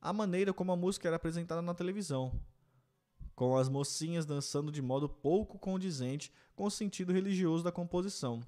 [0.00, 2.32] à maneira como a música era apresentada na televisão.
[3.38, 8.42] com as mocinhas dançando de modo pouco condizente com o sentido religioso da composição.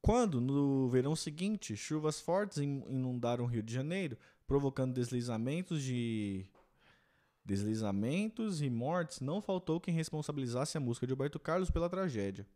[0.00, 6.46] Quando, no verão seguinte, chuvas fortes inundaram o Rio de Janeiro, provocando deslizamentos de
[7.44, 12.46] deslizamentos e mortes, não faltou quem responsabilizasse a música de Roberto Carlos pela tragédia.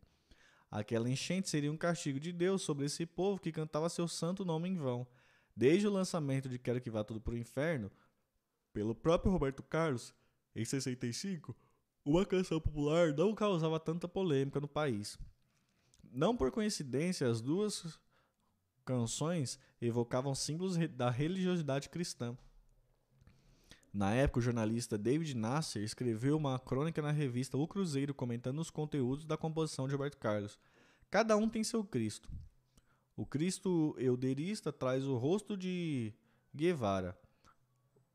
[0.71, 4.69] Aquela enchente seria um castigo de Deus sobre esse povo que cantava seu santo nome
[4.69, 5.07] em vão.
[5.55, 7.91] Desde o lançamento de Quero que Vá Tudo pro Inferno,
[8.71, 10.13] pelo próprio Roberto Carlos,
[10.55, 11.55] em 65,
[12.05, 15.17] uma canção popular não causava tanta polêmica no país.
[16.03, 17.99] Não por coincidência, as duas
[18.85, 22.37] canções evocavam símbolos da religiosidade cristã.
[23.93, 28.69] Na época, o jornalista David Nasser escreveu uma crônica na revista O Cruzeiro comentando os
[28.69, 30.59] conteúdos da composição de Roberto Carlos.
[31.09, 32.29] Cada um tem seu Cristo.
[33.15, 36.13] O Cristo euderista traz o rosto de
[36.55, 37.19] Guevara,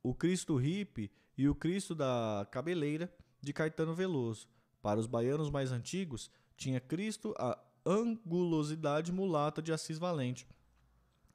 [0.03, 4.49] o Cristo hippie e o Cristo da cabeleira de Caetano Veloso.
[4.81, 10.47] Para os baianos mais antigos, tinha Cristo a angulosidade mulata de Assis Valente.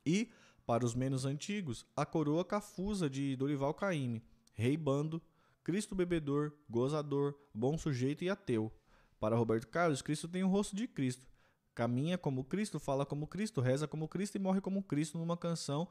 [0.06, 0.32] E,
[0.66, 4.24] para os menos antigos, a coroa cafusa de Dorival Caymmi,
[4.60, 5.22] rei bando,
[5.64, 8.72] Cristo bebedor, gozador, bom sujeito e ateu.
[9.20, 11.28] Para Roberto Carlos, Cristo tem o rosto de Cristo.
[11.74, 15.88] Caminha como Cristo, fala como Cristo, reza como Cristo e morre como Cristo numa canção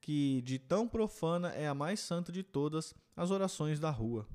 [0.00, 4.26] que de tão profana é a mais santa de todas as orações da rua.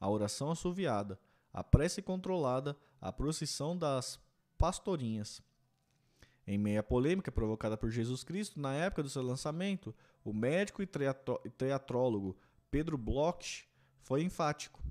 [0.00, 1.18] A oração assoviada,
[1.52, 4.18] a prece controlada, a procissão das
[4.58, 5.42] pastorinhas.
[6.46, 10.88] Em meia polêmica provocada por Jesus Cristo, na época do seu lançamento, o médico e
[11.56, 12.36] teatrólogo
[12.72, 13.68] Pedro Bloch
[14.00, 14.82] foi enfático.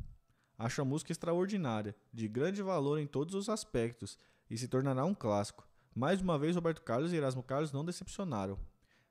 [0.56, 5.16] Acho a música extraordinária, de grande valor em todos os aspectos, e se tornará um
[5.16, 5.68] clássico.
[5.96, 8.60] Mais uma vez, Roberto Carlos e Erasmo Carlos não decepcionaram.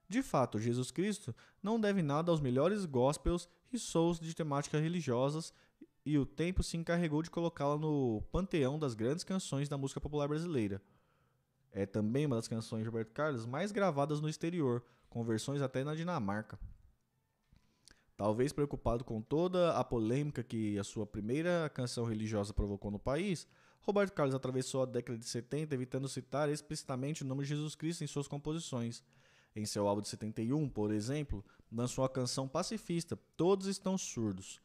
[0.09, 5.53] De fato, Jesus Cristo não deve nada aos melhores gospels e souls de temáticas religiosas
[6.07, 10.29] e o tempo se encarregou de colocá-la no panteão das grandes canções da música popular
[10.29, 10.81] brasileira.
[11.73, 15.83] É também uma das canções de Roberto Carlos mais gravadas no exterior, com versões até
[15.83, 16.57] na Dinamarca.
[18.21, 23.49] Talvez preocupado com toda a polêmica que a sua primeira canção religiosa provocou no país,
[23.81, 28.05] Roberto Carlos atravessou a década de 70 evitando citar explicitamente o nome de Jesus Cristo
[28.05, 29.03] em suas composições.
[29.57, 31.43] Em seu álbum de 71, por exemplo,
[31.73, 34.61] lançou a canção pacifista Todos Estão Surdos,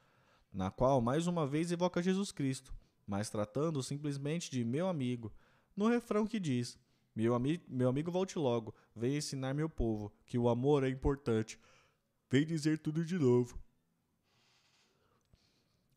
[0.51, 2.73] na qual mais uma vez evoca Jesus Cristo,
[3.07, 5.31] mas tratando simplesmente de meu amigo,
[5.77, 6.77] no refrão que diz:
[7.15, 11.57] meu, ami meu amigo volte logo, vem ensinar meu povo que o amor é importante.
[12.29, 13.59] Vem dizer tudo de novo.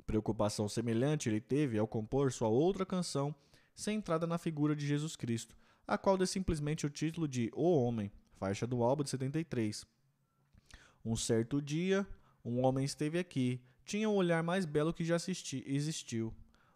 [0.06, 3.34] Preocupação semelhante ele teve ao compor sua outra canção,
[3.74, 5.54] centrada na figura de Jesus Cristo,
[5.86, 9.86] a qual deu simplesmente o título de O Homem, faixa do álbum de 73.
[11.04, 12.06] Um certo dia,
[12.44, 16.34] um homem esteve aqui, tinha o um olhar mais belo que já assisti, existiu.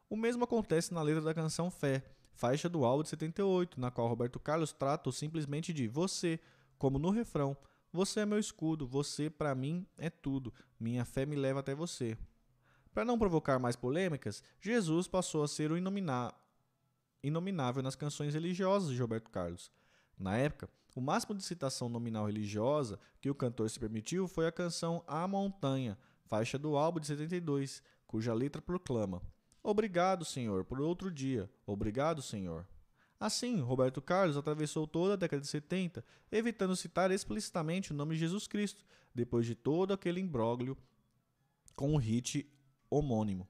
[0.09, 4.09] O mesmo acontece na letra da canção Fé, faixa do álbum de 78, na qual
[4.09, 6.39] Roberto Carlos trata simplesmente de você,
[6.79, 7.57] como no refrão:
[7.93, 12.17] Você é meu escudo, você para mim é tudo, minha fé me leva até você.
[12.95, 15.77] Para não provocar mais polêmicas, Jesus passou a ser o
[17.23, 19.71] inominável nas canções religiosas de Roberto Carlos.
[20.19, 24.53] Na época, o máximo de citação nominal religiosa que o cantor se permitiu foi a
[24.53, 29.23] canção A Montanha, faixa do álbum de 72, cuja letra proclama:
[29.63, 31.51] Obrigado, Senhor, por outro dia.
[31.67, 32.67] Obrigado, Senhor.
[33.23, 38.21] Assim, Roberto Carlos atravessou toda a década de 70, evitando citar explicitamente o nome de
[38.21, 40.77] Jesus Cristo, depois de todo aquele imbróglio
[41.77, 42.53] com o hit
[42.91, 43.47] homônimo.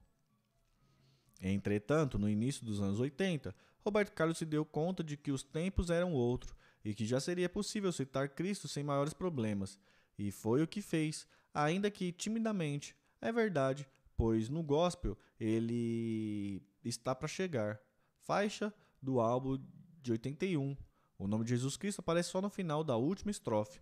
[1.41, 5.89] Entretanto, no início dos anos 80, Roberto Carlos se deu conta de que os tempos
[5.89, 6.55] eram outros
[6.85, 9.79] e que já seria possível citar Cristo sem maiores problemas,
[10.19, 12.95] e foi o que fez, ainda que timidamente.
[13.23, 17.81] É verdade, pois no gospel ele está para chegar.
[18.19, 18.71] Faixa
[19.03, 19.61] do álbum
[20.01, 20.77] de 81.
[21.19, 23.81] O nome de Jesus Cristo aparece só no final da última estrofe.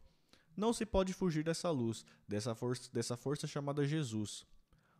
[0.56, 4.46] Não se pode fugir dessa luz, dessa força, dessa força chamada Jesus.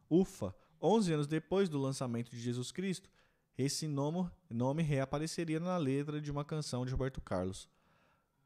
[0.09, 0.55] Ufa!
[0.83, 3.11] 11 anos depois do lançamento de Jesus Cristo,
[3.59, 7.69] esse nome, nome reapareceria na letra de uma canção de Roberto Carlos.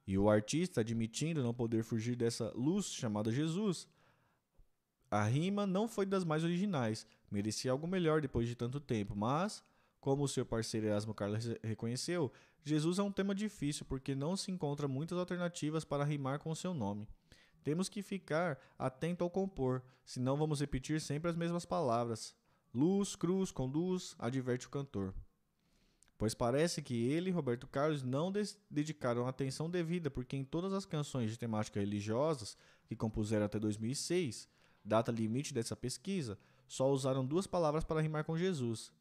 [0.06, 3.88] E o artista, admitindo não poder fugir dessa luz chamada Jesus,
[5.10, 9.62] a rima não foi das mais originais, merecia algo melhor depois de tanto tempo, mas,
[10.04, 12.30] como o seu parceiro Erasmo Carlos reconheceu,
[12.62, 16.54] Jesus é um tema difícil porque não se encontra muitas alternativas para rimar com o
[16.54, 17.08] seu nome.
[17.62, 22.34] Temos que ficar atento ao compor, senão vamos repetir sempre as mesmas palavras.
[22.74, 25.14] Luz, cruz, conduz, adverte o cantor.
[26.18, 28.30] Pois parece que ele e Roberto Carlos não
[28.70, 34.50] dedicaram atenção devida, porque em todas as canções de temática religiosas que compuseram até 2006,
[34.84, 36.38] Data limite dessa pesquisa,
[36.68, 38.92] só usaram duas palavras para rimar com Jesus: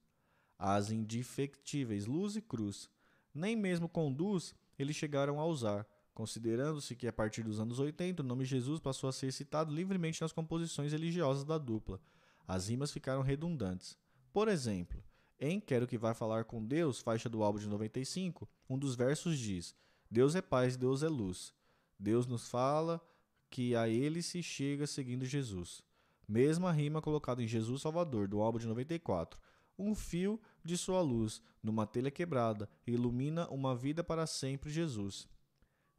[0.57, 2.89] as indefectíveis luz e cruz.
[3.33, 8.21] Nem mesmo com luz eles chegaram a usar, considerando-se que a partir dos anos 80
[8.21, 11.99] o nome Jesus passou a ser citado livremente nas composições religiosas da dupla.
[12.47, 13.97] As rimas ficaram redundantes.
[14.31, 15.03] Por exemplo,
[15.39, 19.37] em Quero que Vai Falar com Deus, faixa do álbum de 95, um dos versos
[19.37, 19.75] diz:
[20.09, 21.53] Deus é paz, Deus é luz.
[21.99, 23.01] Deus nos fala
[23.49, 25.83] que a ele se chega seguindo Jesus.
[26.27, 29.39] Mesma rima colocada em Jesus Salvador, do álbum de 94.
[29.77, 35.27] Um fio de sua luz, numa telha quebrada, ilumina uma vida para sempre, Jesus.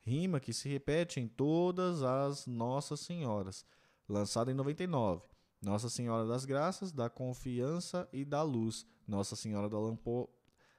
[0.03, 3.65] Rima que se repete em todas as Nossas Senhoras,
[4.09, 5.23] lançada em 99.
[5.63, 8.87] Nossa Senhora das Graças, da Confiança e da Luz.
[9.09, 10.29] Nossa Senhora da, Lampo...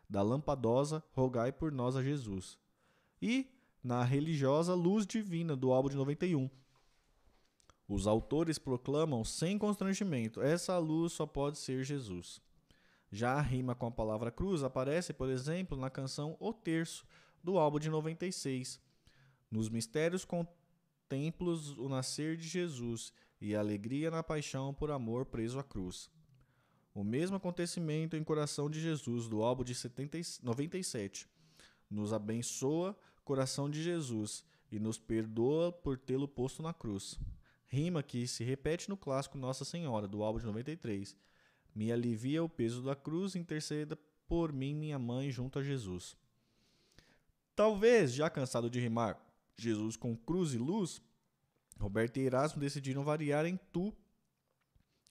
[0.08, 2.58] da Lampadosa, rogai por nós a Jesus.
[3.20, 3.50] E
[3.84, 6.50] na religiosa Luz Divina, do álbum de 91,
[7.88, 12.42] os autores proclamam sem constrangimento: essa luz só pode ser Jesus.
[13.12, 17.06] Já a rima com a palavra cruz aparece, por exemplo, na canção O Terço,
[17.44, 18.80] do álbum de 96.
[19.50, 25.60] Nos mistérios contemplos o nascer de Jesus e a alegria na paixão por amor preso
[25.60, 26.10] à cruz.
[26.94, 31.28] O mesmo acontecimento em Coração de Jesus, do álbum de 70, 97.
[31.90, 37.20] Nos abençoa, coração de Jesus, e nos perdoa por tê-lo posto na cruz.
[37.68, 41.18] Rima que se repete no clássico Nossa Senhora, do álbum de 93.
[41.76, 46.16] Me alivia o peso da cruz, interceda por mim, minha mãe, junto a Jesus.
[47.56, 49.20] Talvez, já cansado de rimar
[49.58, 51.02] Jesus com cruz e luz,
[51.80, 53.94] Roberto e Erasmo decidiram variar em Tu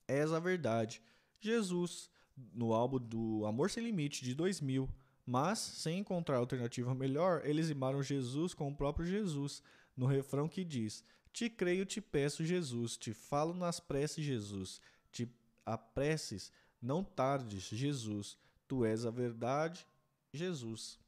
[0.08, 1.02] és a verdade.
[1.38, 2.10] Jesus,
[2.52, 4.88] no álbum do Amor Sem Limite, de 2000.
[5.26, 9.62] Mas, sem encontrar alternativa melhor, eles rimaram Jesus com o próprio Jesus,
[9.96, 11.02] no refrão que diz:
[11.32, 14.80] te creio, te peço, Jesus, te falo nas preces, Jesus,
[15.64, 18.38] te apreces, não tardes, Jesus,
[18.68, 19.86] tu és a verdade,
[20.32, 20.98] Jesus.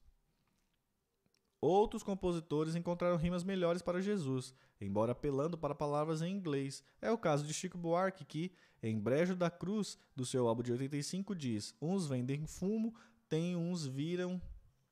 [1.61, 6.83] Outros compositores encontraram rimas melhores para Jesus, embora apelando para palavras em inglês.
[7.01, 8.53] É o caso de Chico Buarque, que,
[8.83, 12.95] em Brejo da Cruz, do seu álbum de 85, diz: Uns vendem fumo,
[13.29, 14.41] tem uns viram,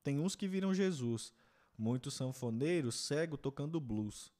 [0.03, 1.33] tem uns que viram Jesus.
[1.77, 4.33] Muitos sanfoneiros cego tocando blues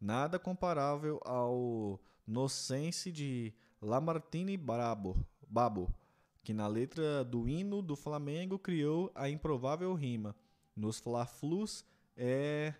[0.00, 5.16] nada comparável ao Nocense de Lamartine Brabo,
[5.48, 5.94] Babo,
[6.42, 10.34] que na letra do hino do Flamengo criou a improvável rima.
[10.76, 11.84] Nos Fla-Flus
[12.16, 12.74] é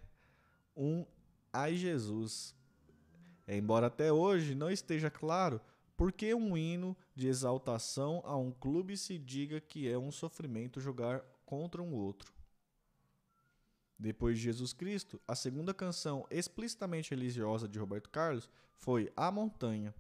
[0.77, 1.05] um
[1.53, 2.55] Ai Jesus.
[3.49, 5.61] Embora até hoje não esteja claro
[5.97, 10.81] por que um hino de exaltação a um clube se diga que é um sofrimento
[10.81, 12.33] jogar contra um outro.
[13.99, 19.95] Depois de Jesus Cristo, a segunda canção explicitamente religiosa de Roberto Carlos foi A Montanha.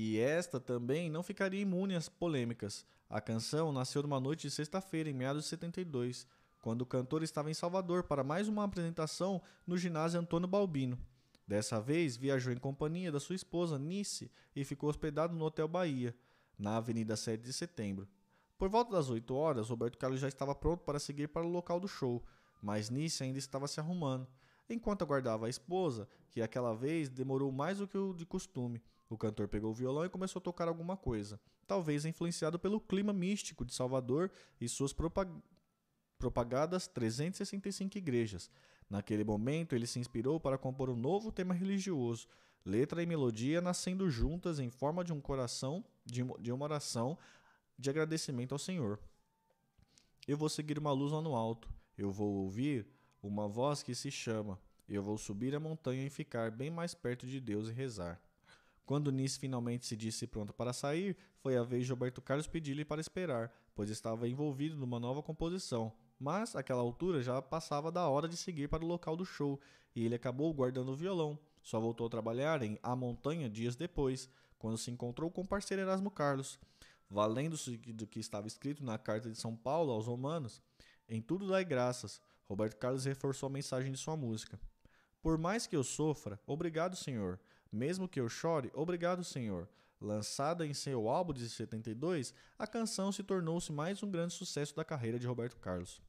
[0.00, 2.86] E esta também não ficaria imune às polêmicas.
[3.10, 6.24] A canção nasceu numa noite de sexta-feira, em meados de 72,
[6.62, 10.96] quando o cantor estava em Salvador para mais uma apresentação no ginásio Antônio Balbino.
[11.44, 16.14] Dessa vez, viajou em companhia da sua esposa Nice e ficou hospedado no Hotel Bahia,
[16.56, 18.06] na Avenida 7 de Setembro.
[18.56, 21.80] Por volta das 8 horas, Roberto Carlos já estava pronto para seguir para o local
[21.80, 22.24] do show,
[22.62, 24.28] mas Nice ainda estava se arrumando.
[24.70, 29.16] Enquanto aguardava a esposa, que aquela vez demorou mais do que o de costume, o
[29.16, 33.64] cantor pegou o violão e começou a tocar alguma coisa, talvez influenciado pelo clima místico
[33.64, 34.30] de Salvador
[34.60, 35.30] e suas propag
[36.18, 38.50] propagadas 365 igrejas.
[38.90, 42.26] Naquele momento, ele se inspirou para compor um novo tema religioso,
[42.64, 47.16] letra e melodia nascendo juntas em forma de um coração, de uma oração
[47.78, 48.98] de agradecimento ao Senhor.
[50.26, 52.86] Eu vou seguir uma luz lá no alto, eu vou ouvir
[53.22, 54.58] uma voz que se chama,
[54.88, 58.20] eu vou subir a montanha e ficar bem mais perto de Deus e rezar.
[58.88, 62.86] Quando Nice finalmente se disse pronta para sair, foi a vez de Roberto Carlos pedir-lhe
[62.86, 65.92] para esperar, pois estava envolvido numa nova composição.
[66.18, 69.60] Mas, àquela altura, já passava da hora de seguir para o local do show,
[69.94, 71.38] e ele acabou guardando o violão.
[71.62, 74.26] Só voltou a trabalhar em A Montanha dias depois,
[74.58, 76.58] quando se encontrou com o parceiro Erasmo Carlos.
[77.10, 80.62] Valendo-se do que estava escrito na carta de São Paulo aos Romanos,
[81.06, 84.58] em tudo dai graças, Roberto Carlos reforçou a mensagem de sua música.
[85.20, 87.38] Por mais que eu sofra, obrigado, Senhor.
[87.70, 89.68] Mesmo que eu chore, obrigado, Senhor.
[90.00, 94.84] Lançada em seu álbum de 72, a canção se tornou-se mais um grande sucesso da
[94.84, 96.00] carreira de Roberto Carlos.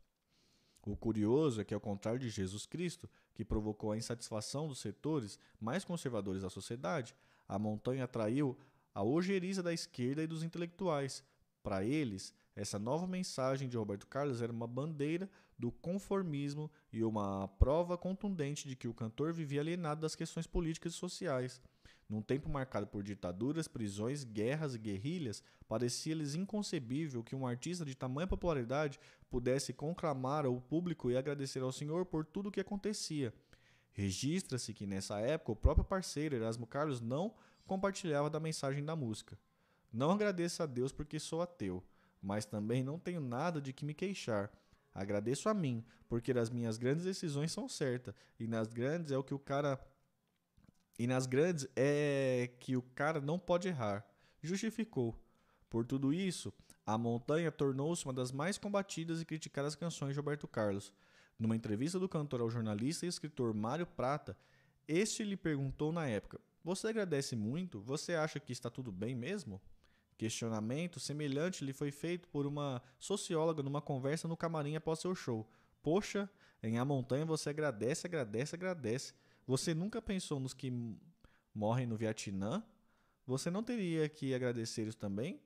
[0.86, 5.40] O curioso é que, ao contrário de Jesus Cristo, que provocou a insatisfação dos setores
[5.60, 7.16] mais conservadores da sociedade,
[7.48, 8.58] a montanha atraiu
[8.94, 11.24] a ojeriza da esquerda e dos intelectuais.
[11.62, 15.30] Para eles, essa nova mensagem de Roberto Carlos era uma bandeira
[15.60, 20.94] do conformismo e uma prova contundente de que o cantor vivia alienado das questões políticas
[20.94, 21.62] e sociais.
[22.08, 27.94] Num tempo marcado por ditaduras, prisões, guerras e guerrilhas, parecia-lhes inconcebível que um artista de
[27.94, 29.00] tamanha popularidade
[29.30, 33.32] pudesse conclamar ao público e agradecer ao Senhor por tudo o que acontecia.
[33.92, 37.36] Registra-se que nessa época o próprio parceiro Erasmo Carlos não
[37.68, 39.38] compartilhava da mensagem da música.
[39.92, 41.84] Não agradeço a Deus porque sou ateu,
[42.22, 44.52] mas também não tenho nada de que me queixar.
[44.94, 49.24] Agradeço a mim, porque as minhas grandes decisões são certas, e nas grandes é o
[49.24, 49.80] que o cara
[51.00, 54.06] e nas grandes é que o cara não pode errar.
[54.44, 55.18] Justificou.
[55.70, 56.52] Por tudo isso,
[56.86, 60.92] a montanha tornou-se uma das mais combatidas e criticadas canções de Roberto Carlos.
[61.38, 64.36] Numa entrevista do cantor ao jornalista e escritor Mário Prata,
[64.86, 67.80] este lhe perguntou na época: Você agradece muito?
[67.80, 69.62] Você acha que está tudo bem mesmo?
[70.20, 75.50] Questionamento semelhante lhe foi feito por uma socióloga numa conversa no camarim após seu show.
[75.82, 76.30] Poxa,
[76.62, 79.14] em A Montanha você agradece, agradece, agradece.
[79.48, 80.74] Você nunca pensou nos que
[81.56, 82.62] morrem no Vietnã?
[83.26, 85.40] Você não teria que agradecer isso também?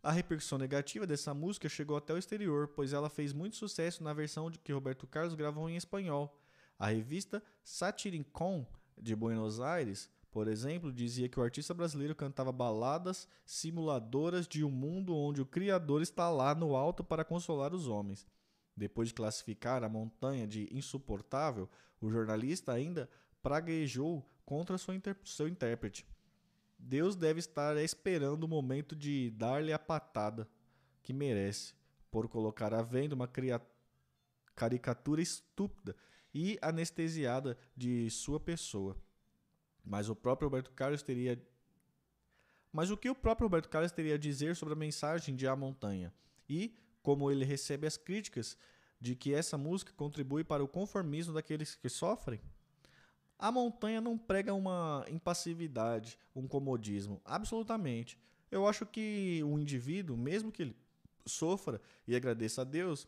[0.00, 4.12] A repercussão negativa dessa música chegou até o exterior, pois ela fez muito sucesso na
[4.12, 6.40] versão de que Roberto Carlos gravou em espanhol.
[6.78, 8.64] A revista Satirincon
[8.96, 10.08] de Buenos Aires,
[10.38, 15.44] por exemplo, dizia que o artista brasileiro cantava baladas simuladoras de um mundo onde o
[15.44, 18.24] Criador está lá no alto para consolar os homens.
[18.76, 21.68] Depois de classificar a montanha de insuportável,
[22.00, 23.10] o jornalista ainda
[23.42, 26.06] praguejou contra seu intérprete.
[26.78, 30.48] Deus deve estar esperando o momento de dar-lhe a patada
[31.02, 31.74] que merece,
[32.12, 33.28] por colocar à venda uma
[34.54, 35.96] caricatura estúpida
[36.32, 38.96] e anestesiada de sua pessoa.
[39.88, 41.42] Mas o próprio Roberto Carlos teria
[42.70, 45.56] Mas o que o próprio Roberto Carlos teria a dizer sobre a mensagem de A
[45.56, 46.12] Montanha?
[46.48, 48.56] E como ele recebe as críticas
[49.00, 52.40] de que essa música contribui para o conformismo daqueles que sofrem?
[53.38, 58.18] A montanha não prega uma impassividade, um comodismo, absolutamente.
[58.50, 60.76] Eu acho que o indivíduo, mesmo que ele
[61.24, 63.06] sofra e agradeça a Deus,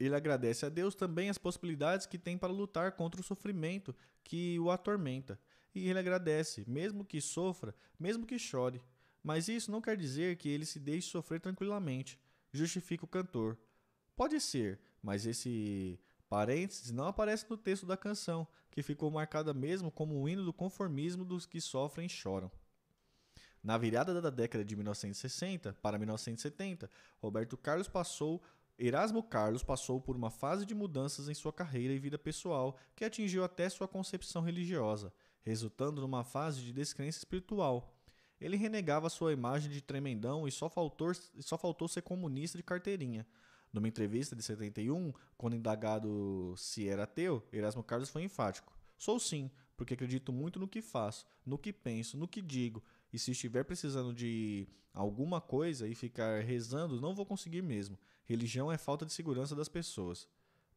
[0.00, 3.94] ele agradece a Deus também as possibilidades que tem para lutar contra o sofrimento
[4.24, 5.38] que o atormenta.
[5.74, 8.82] E ele agradece, mesmo que sofra, mesmo que chore.
[9.22, 12.18] Mas isso não quer dizer que ele se deixe sofrer tranquilamente,
[12.50, 13.58] justifica o cantor.
[14.16, 19.90] Pode ser, mas esse parênteses não aparece no texto da canção, que ficou marcada mesmo
[19.90, 22.50] como o hino do conformismo dos que sofrem e choram.
[23.62, 28.42] Na virada da década de 1960 para 1970, Roberto Carlos passou
[28.82, 33.04] Erasmo Carlos passou por uma fase de mudanças em sua carreira e vida pessoal que
[33.04, 35.12] atingiu até sua concepção religiosa,
[35.42, 37.94] resultando numa fase de descrença espiritual.
[38.40, 43.26] Ele renegava sua imagem de tremendão e só faltou, só faltou ser comunista de carteirinha.
[43.70, 48.74] Numa entrevista de 71, quando indagado se era ateu, Erasmo Carlos foi enfático.
[48.96, 52.82] Sou sim, porque acredito muito no que faço, no que penso, no que digo,
[53.12, 57.98] e se estiver precisando de alguma coisa e ficar rezando, não vou conseguir mesmo.
[58.30, 60.28] Religião é falta de segurança das pessoas.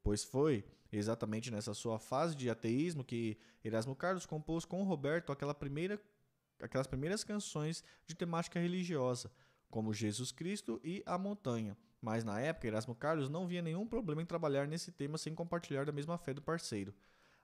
[0.02, 5.54] Pois foi exatamente nessa sua fase de ateísmo que Erasmo Carlos compôs com Roberto aquela
[5.54, 6.02] primeira
[6.60, 9.32] aquelas primeiras canções de temática religiosa,
[9.70, 11.78] como Jesus Cristo e A Montanha.
[12.02, 15.86] Mas na época, Erasmo Carlos não via nenhum problema em trabalhar nesse tema sem compartilhar
[15.86, 16.92] da mesma fé do parceiro.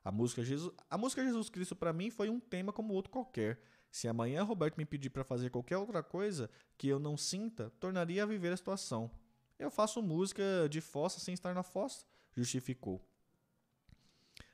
[0.03, 3.61] A música Jesus, a música Jesus Cristo para mim foi um tema como outro qualquer.
[3.91, 6.49] Se amanhã Roberto me pedir para fazer qualquer outra coisa
[6.79, 9.11] que eu não sinta, tornaria a viver a situação.
[9.59, 13.05] Eu faço música de fossa sem estar na fossa, justificou.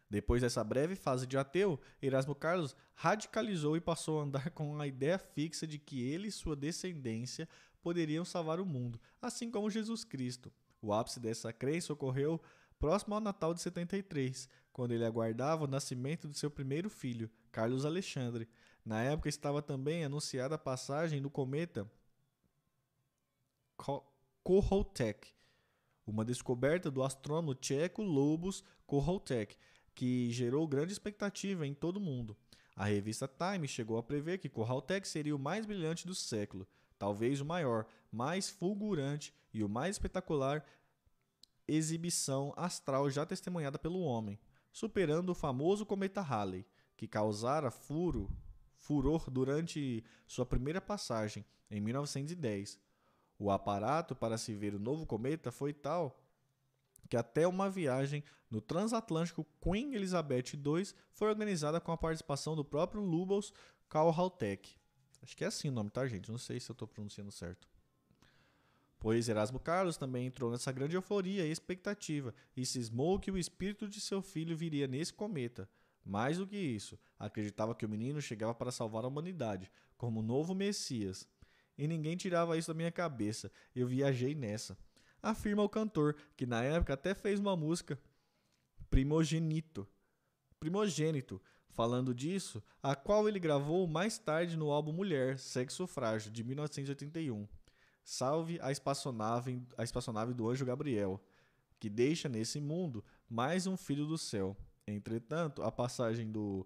[0.09, 4.87] Depois dessa breve fase de ateu, Erasmo Carlos radicalizou e passou a andar com a
[4.87, 7.47] ideia fixa de que ele e sua descendência
[7.81, 10.51] poderiam salvar o mundo, assim como Jesus Cristo.
[10.81, 12.41] O ápice dessa crença ocorreu
[12.79, 17.85] próximo ao Natal de 73, quando ele aguardava o nascimento de seu primeiro filho, Carlos
[17.85, 18.47] Alexandre.
[18.83, 21.89] Na época estava também anunciada a passagem do cometa
[24.45, 25.29] Kohoutek,
[26.05, 29.57] uma descoberta do astrônomo tcheco Lobos Kohoutek,
[29.95, 32.37] que gerou grande expectativa em todo o mundo.
[32.75, 36.67] A revista Time chegou a prever que Corraltec seria o mais brilhante do século,
[36.99, 40.63] talvez o maior, mais fulgurante e o mais espetacular
[41.67, 44.39] exibição astral já testemunhada pelo homem,
[44.71, 48.29] superando o famoso cometa Halley, que causara furo,
[48.75, 52.84] furor durante sua primeira passagem em 1910.
[53.37, 56.21] O aparato para se ver o novo cometa foi tal
[57.09, 62.65] que até uma viagem no transatlântico Queen Elizabeth II foi organizada com a participação do
[62.65, 63.53] próprio Lubos
[63.89, 64.75] Kalhaltek.
[65.21, 66.31] Acho que é assim o nome, tá, gente?
[66.31, 67.67] Não sei se eu estou pronunciando certo.
[68.99, 73.87] Pois Erasmo Carlos também entrou nessa grande euforia e expectativa e cismou que o espírito
[73.87, 75.69] de seu filho viria nesse cometa.
[76.03, 80.53] Mais do que isso, acreditava que o menino chegava para salvar a humanidade, como novo
[80.53, 81.27] Messias.
[81.77, 83.51] E ninguém tirava isso da minha cabeça.
[83.75, 84.77] Eu viajei nessa.
[85.21, 87.99] Afirma o cantor, que na época até fez uma música
[88.89, 89.87] Primogenito.
[90.59, 96.43] Primogênito, falando disso, a qual ele gravou mais tarde no álbum Mulher, Sexo Frágil, de
[96.43, 97.47] 1981.
[98.03, 101.21] Salve a espaçonave, a espaçonave do anjo Gabriel,
[101.79, 104.55] que deixa nesse mundo mais um filho do céu.
[104.87, 106.65] Entretanto, a passagem do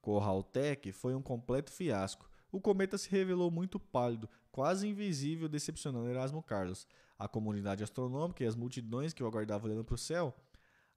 [0.00, 2.28] Corraltec foi um completo fiasco.
[2.52, 6.86] O cometa se revelou muito pálido, quase invisível, decepcionando Erasmo Carlos.
[7.18, 10.34] A comunidade astronômica e as multidões que o aguardavam olhando para o céu.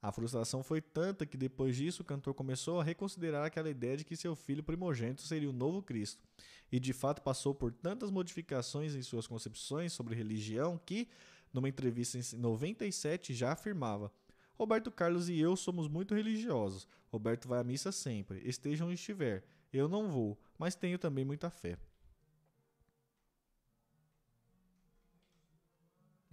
[0.02, 4.04] A frustração foi tanta que depois disso o cantor começou a reconsiderar aquela ideia de
[4.04, 6.22] que seu filho primogênito seria o novo Cristo.
[6.70, 11.08] E de fato passou por tantas modificações em suas concepções sobre religião que,
[11.54, 14.12] numa entrevista em 97, já afirmava:
[14.56, 16.86] Roberto Carlos e eu somos muito religiosos.
[17.10, 19.46] Roberto vai à missa sempre, esteja onde estiver.
[19.72, 21.78] Eu não vou, mas tenho também muita fé.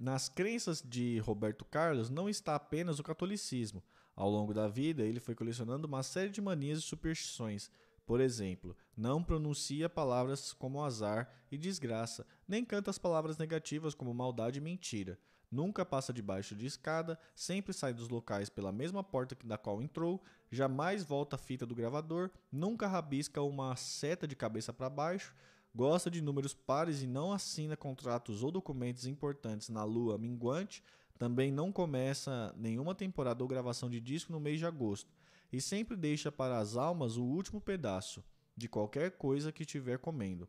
[0.01, 3.85] Nas crenças de Roberto Carlos não está apenas o catolicismo.
[4.16, 7.70] Ao longo da vida, ele foi colecionando uma série de manias e superstições.
[8.06, 14.14] Por exemplo, não pronuncia palavras como azar e desgraça, nem canta as palavras negativas como
[14.14, 15.18] maldade e mentira
[15.51, 20.22] nunca passa debaixo de escada, sempre sai dos locais pela mesma porta da qual entrou,
[20.51, 25.35] jamais volta a fita do gravador, nunca rabisca uma seta de cabeça para baixo,
[25.75, 30.83] gosta de números pares e não assina contratos ou documentos importantes na lua minguante,
[31.19, 35.13] também não começa nenhuma temporada ou gravação de disco no mês de agosto,
[35.53, 38.25] e sempre deixa para as almas o último pedaço
[38.57, 40.49] de qualquer coisa que estiver comendo.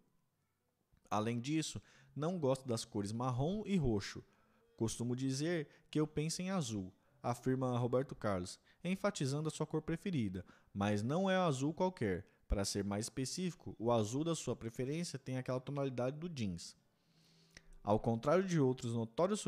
[1.10, 1.82] Além disso,
[2.16, 4.24] não gosta das cores marrom e roxo,
[4.82, 6.92] Costumo dizer que eu penso em azul,
[7.22, 10.44] afirma Roberto Carlos, enfatizando a sua cor preferida,
[10.74, 12.26] mas não é azul qualquer.
[12.52, 16.76] Para ser mais específico, o azul da sua preferência tem aquela tonalidade do jeans.
[17.82, 19.40] Ao contrário de outros notórios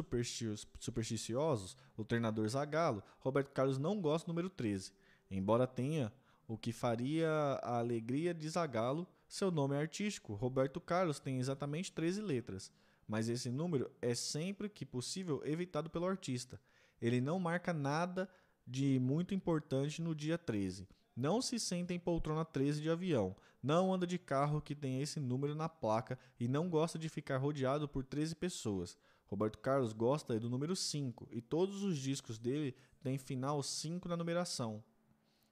[0.80, 4.94] supersticiosos, o treinador Zagallo, Roberto Carlos não gosta do número 13,
[5.30, 6.14] embora tenha
[6.48, 7.30] o que faria
[7.62, 12.72] a alegria de Zagallo, seu nome é artístico, Roberto Carlos tem exatamente 13 letras
[13.08, 16.60] mas esse número é sempre que possível evitado pelo artista.
[17.02, 18.30] Ele não marca nada
[18.66, 20.88] de muito importante no dia 13.
[21.16, 25.20] Não se senta em poltrona 13 de avião, não anda de carro que tem esse
[25.20, 28.98] número na placa e não gosta de ficar rodeado por 13 pessoas.
[29.28, 34.18] Roberto Carlos gosta do número 5 e todos os discos dele têm final 5 na
[34.18, 34.84] numeração.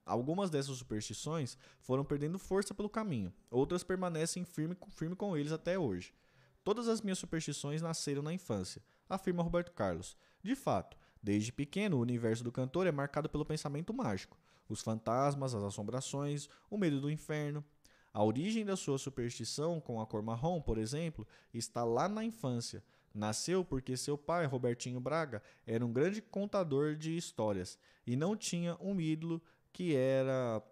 [0.04, 5.78] Algumas dessas superstições foram perdendo força pelo caminho, outras permanecem firme, firme com eles até
[5.78, 6.12] hoje.
[6.64, 10.16] Todas as minhas superstições nasceram na infância, afirma Roberto Carlos.
[10.42, 15.54] De fato, desde pequeno, o universo do cantor é marcado pelo pensamento mágico, os fantasmas,
[15.54, 17.64] as assombrações, o medo do inferno.
[18.12, 22.84] A origem da sua superstição com a cor marrom, por exemplo, está lá na infância.
[23.14, 28.76] Nasceu porque seu pai, Robertinho Braga, era um grande contador de histórias e não tinha
[28.80, 29.40] um ídolo
[29.72, 30.62] que era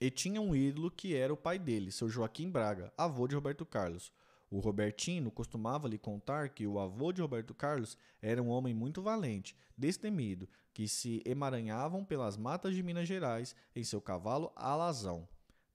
[0.00, 3.64] e tinha um ídolo que era o pai dele, seu Joaquim Braga, avô de Roberto
[3.64, 4.12] Carlos.
[4.50, 9.02] O Robertino costumava lhe contar que o avô de Roberto Carlos era um homem muito
[9.02, 15.28] valente, destemido, que se emaranhavam pelas matas de Minas Gerais em seu cavalo alazão,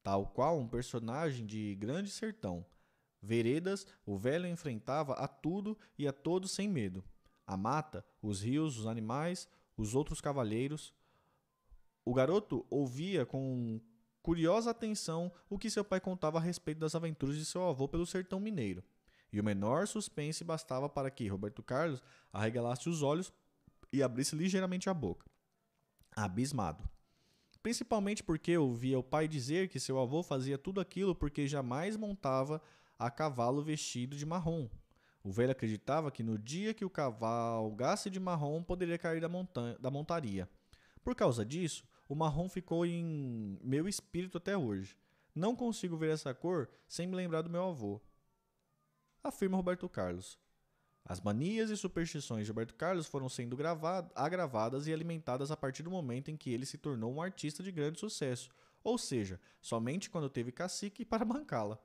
[0.03, 2.65] tal qual um personagem de grande sertão.
[3.21, 7.03] Veredas, o velho enfrentava a tudo e a todos sem medo.
[7.47, 9.47] A mata, os rios, os animais,
[9.77, 10.93] os outros cavalheiros.
[12.03, 13.80] O garoto ouvia com
[14.21, 18.05] curiosa atenção o que seu pai contava a respeito das aventuras de seu avô pelo
[18.05, 18.84] sertão mineiro.
[19.31, 22.01] E o menor suspense bastava para que Roberto Carlos
[22.34, 23.31] arregalasse os olhos
[23.91, 25.25] e abrisse ligeiramente a boca.
[26.15, 26.89] Abismado.
[27.61, 32.61] Principalmente porque ouvia o pai dizer que seu avô fazia tudo aquilo porque jamais montava
[32.97, 34.69] a cavalo vestido de marrom.
[35.23, 39.27] O velho acreditava que no dia que o cavalgasse de marrom poderia cair da,
[39.79, 40.49] da montaria.
[41.03, 44.97] Por causa disso, o marrom ficou em meu espírito até hoje.
[45.35, 48.01] Não consigo ver essa cor sem me lembrar do meu avô.
[49.23, 50.39] Afirma Roberto Carlos.
[51.10, 53.57] As manias e superstições de Roberto Carlos foram sendo
[54.14, 57.72] agravadas e alimentadas a partir do momento em que ele se tornou um artista de
[57.72, 58.52] grande sucesso,
[58.84, 61.80] ou seja, somente quando teve cacique para bancá-la.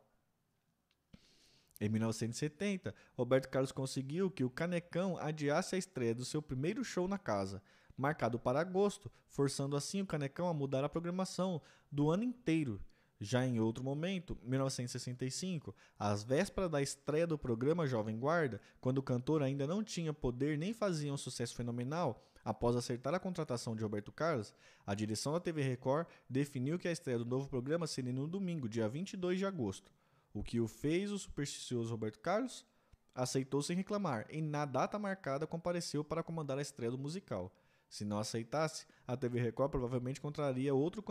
[1.80, 7.08] Em 1970, Roberto Carlos conseguiu que o Canecão adiasse a estreia do seu primeiro show
[7.08, 7.62] na casa,
[7.96, 12.78] marcado para agosto, forçando assim o Canecão a mudar a programação do ano inteiro.
[13.20, 19.02] Já em outro momento, 1965, às vésperas da estreia do programa Jovem Guarda, quando o
[19.02, 23.82] cantor ainda não tinha poder nem fazia um sucesso fenomenal, Após acertar a contratação de
[23.82, 24.52] Roberto Carlos,
[24.86, 28.68] a direção da TV Record definiu que a estreia do novo programa seria no domingo,
[28.68, 29.90] dia 22 de agosto.
[30.34, 32.66] O que o fez o supersticioso Roberto Carlos?
[33.14, 37.50] Aceitou sem reclamar e, na data marcada, compareceu para comandar a estreia do musical.
[37.88, 41.02] Se não aceitasse, a TV Record provavelmente contraria outro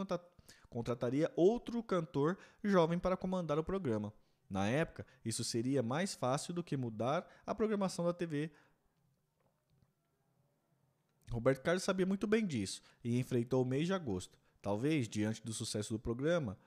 [0.73, 4.11] contrataria outro cantor jovem para comandar o programa.
[4.49, 8.51] Na época, isso seria mais fácil do que mudar a programação da TV
[11.33, 14.37] Roberto Carlos sabia muito bem disso e enfrentou o mês de agosto.
[14.61, 16.57] Talvez, diante do sucesso do programa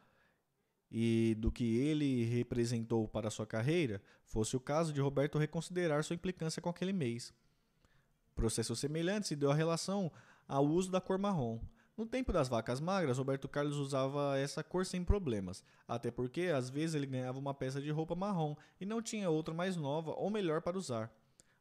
[0.91, 6.15] e do que ele representou para sua carreira, fosse o caso de Roberto reconsiderar sua
[6.15, 7.33] implicância com aquele mês.
[8.35, 10.11] Processo semelhante se deu à relação
[10.49, 11.61] ao uso da cor marrom.
[11.97, 16.69] No tempo das vacas magras, Roberto Carlos usava essa cor sem problemas, até porque às
[16.69, 20.29] vezes ele ganhava uma peça de roupa marrom e não tinha outra mais nova ou
[20.29, 21.11] melhor para usar.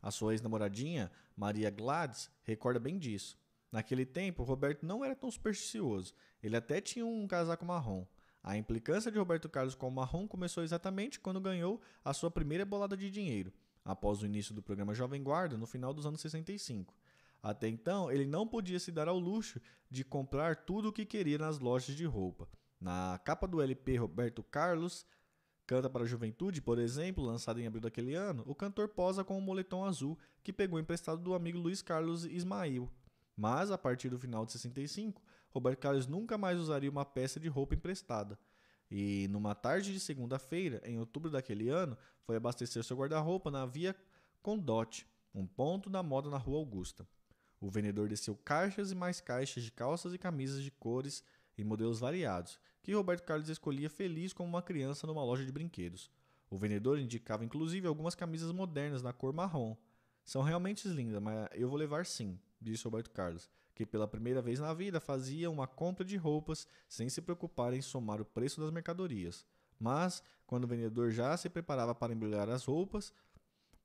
[0.01, 3.37] A sua ex-namoradinha, Maria Gladys, recorda bem disso.
[3.71, 6.13] Naquele tempo, Roberto não era tão supersticioso.
[6.43, 8.05] Ele até tinha um casaco marrom.
[8.43, 12.65] A implicância de Roberto Carlos com o marrom começou exatamente quando ganhou a sua primeira
[12.65, 13.53] bolada de dinheiro,
[13.83, 16.93] após o início do programa Jovem Guarda, no final dos anos 65.
[17.45, 21.37] Até então, ele não podia se dar ao luxo de comprar tudo o que queria
[21.37, 22.49] nas lojas de roupa.
[22.81, 25.05] Na capa do LP Roberto Carlos,
[25.67, 29.37] Canta para a Juventude, por exemplo, lançado em abril daquele ano, o cantor posa com
[29.37, 32.91] um moletom azul que pegou emprestado do amigo Luiz Carlos Ismail.
[33.37, 37.47] Mas, a partir do final de 65, Roberto Carlos nunca mais usaria uma peça de
[37.47, 38.39] roupa emprestada.
[38.89, 43.95] E, numa tarde de segunda-feira, em outubro daquele ano, foi abastecer seu guarda-roupa na Via
[44.41, 47.07] Condote, um ponto da moda na Rua Augusta.
[47.65, 51.23] O vendedor desceu caixas e mais caixas de calças e camisas de cores
[51.57, 56.11] e modelos variados, que Roberto Carlos escolhia feliz como uma criança numa loja de brinquedos.
[56.47, 59.75] O vendedor indicava inclusive algumas camisas modernas na cor marrom.
[60.23, 64.59] São realmente lindas, mas eu vou levar sim, disse Roberto Carlos, que pela primeira vez
[64.59, 68.69] na vida fazia uma compra de roupas sem se preocupar em somar o preço das
[68.69, 69.43] mercadorias.
[69.79, 73.11] Mas, quando o vendedor já se preparava para embrulhar as roupas,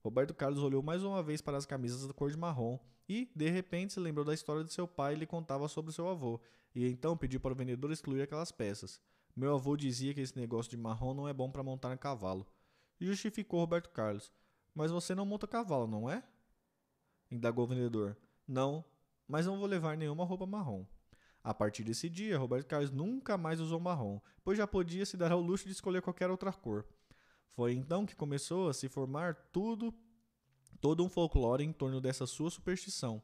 [0.05, 2.79] Roberto Carlos olhou mais uma vez para as camisas da cor de marrom
[3.11, 6.09] e, de repente, se lembrou da história de seu pai e lhe contava sobre seu
[6.09, 6.41] avô,
[6.73, 9.01] e então pediu para o vendedor excluir aquelas peças.
[9.35, 12.47] Meu avô dizia que esse negócio de marrom não é bom para montar em cavalo.
[13.01, 14.33] Justificou Roberto Carlos.
[14.73, 16.23] Mas você não monta cavalo, não é?
[17.29, 18.17] Indagou o vendedor.
[18.47, 18.85] Não,
[19.27, 20.87] mas não vou levar nenhuma roupa marrom.
[21.43, 25.33] A partir desse dia, Roberto Carlos nunca mais usou marrom, pois já podia se dar
[25.33, 26.87] ao luxo de escolher qualquer outra cor.
[27.57, 29.93] Foi então que começou a se formar tudo,
[30.81, 33.23] todo um folclore em torno dessa sua superstição,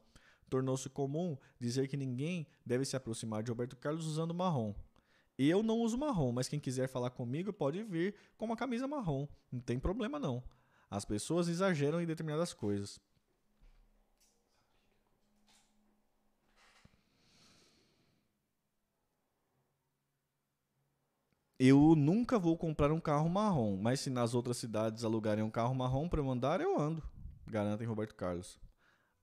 [0.49, 4.73] tornou-se comum dizer que ninguém deve se aproximar de Roberto Carlos usando marrom.
[5.37, 9.27] Eu não uso marrom, mas quem quiser falar comigo pode vir com uma camisa marrom.
[9.51, 10.43] Não tem problema não.
[10.89, 12.99] As pessoas exageram em determinadas coisas.
[21.59, 25.73] Eu nunca vou comprar um carro marrom, mas se nas outras cidades alugarem um carro
[25.73, 27.01] marrom para mandar, eu ando,
[27.49, 28.59] garantem Roberto Carlos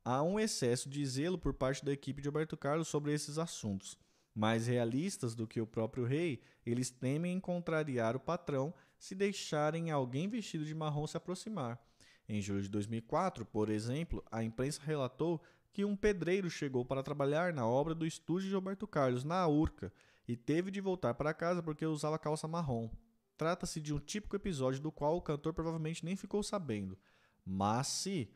[0.05, 3.99] há um excesso de zelo por parte da equipe de Alberto Carlos sobre esses assuntos.
[4.35, 10.29] Mais realistas do que o próprio rei, eles temem contrariar o patrão se deixarem alguém
[10.29, 11.81] vestido de marrom se aproximar.
[12.29, 15.41] Em julho de 2004, por exemplo, a imprensa relatou
[15.73, 19.93] que um pedreiro chegou para trabalhar na obra do estúdio de Roberto Carlos, na Urca,
[20.27, 22.89] e teve de voltar para casa porque usava calça marrom.
[23.37, 26.97] Trata-se de um típico episódio do qual o cantor provavelmente nem ficou sabendo.
[27.45, 28.31] Mas se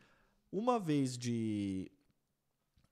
[0.51, 1.91] uma vez de.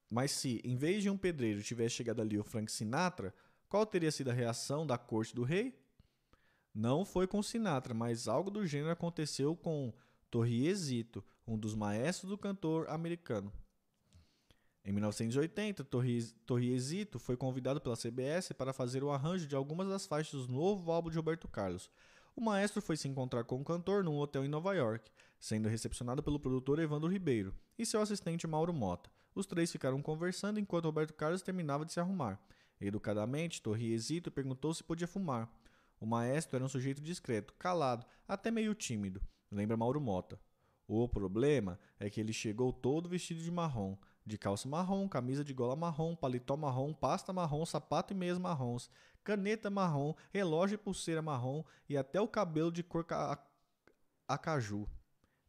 [0.10, 3.34] Mas se, em vez de um pedreiro, tivesse chegado ali o Frank Sinatra,
[3.68, 5.78] qual teria sido a reação da corte do rei?
[6.74, 9.94] Não foi com Sinatra, mas algo do gênero aconteceu com
[10.30, 13.52] Torriezito, um dos maestros do cantor americano.
[14.86, 15.86] Em 1980,
[16.46, 20.90] Torriezito foi convidado pela CBS para fazer o arranjo de algumas das faixas do novo
[20.90, 21.90] álbum de Roberto Carlos,
[22.38, 26.24] o maestro foi se encontrar com o cantor num hotel em Nova York, sendo recepcionado
[26.24, 29.10] pelo produtor Evandro Ribeiro e seu assistente Mauro Mota.
[29.36, 32.40] Os três ficaram conversando enquanto Roberto Carlos terminava de se arrumar.
[32.80, 35.50] Educadamente, Torri hesito e perguntou se podia fumar.
[36.00, 40.40] O maestro era um sujeito discreto, calado, até meio tímido, lembra Mauro Mota.
[40.88, 45.54] O problema é que ele chegou todo vestido de marrom, de calça marrom, camisa de
[45.54, 48.90] gola marrom, paletó marrom, pasta marrom, sapato e meias marrons,
[49.24, 53.42] caneta marrom, relógio e pulseira marrom e até o cabelo de cor ca
[54.28, 54.88] acaju.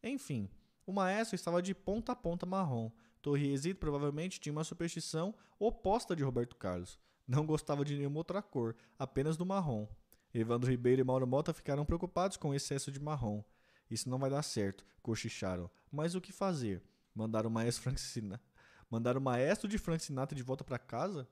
[0.03, 0.49] Enfim,
[0.85, 2.91] o maestro estava de ponta a ponta marrom.
[3.21, 6.97] Torriesito provavelmente tinha uma superstição oposta de Roberto Carlos.
[7.27, 9.87] Não gostava de nenhuma outra cor, apenas do marrom.
[10.33, 13.43] Evandro Ribeiro e Mauro Mota ficaram preocupados com o excesso de marrom.
[13.89, 15.69] Isso não vai dar certo, cochicharam.
[15.91, 16.83] Mas o que fazer?
[17.13, 17.99] Mandaram o maestro Frank
[18.89, 21.27] Mandar o maestro de Frank Sinatra de volta para casa?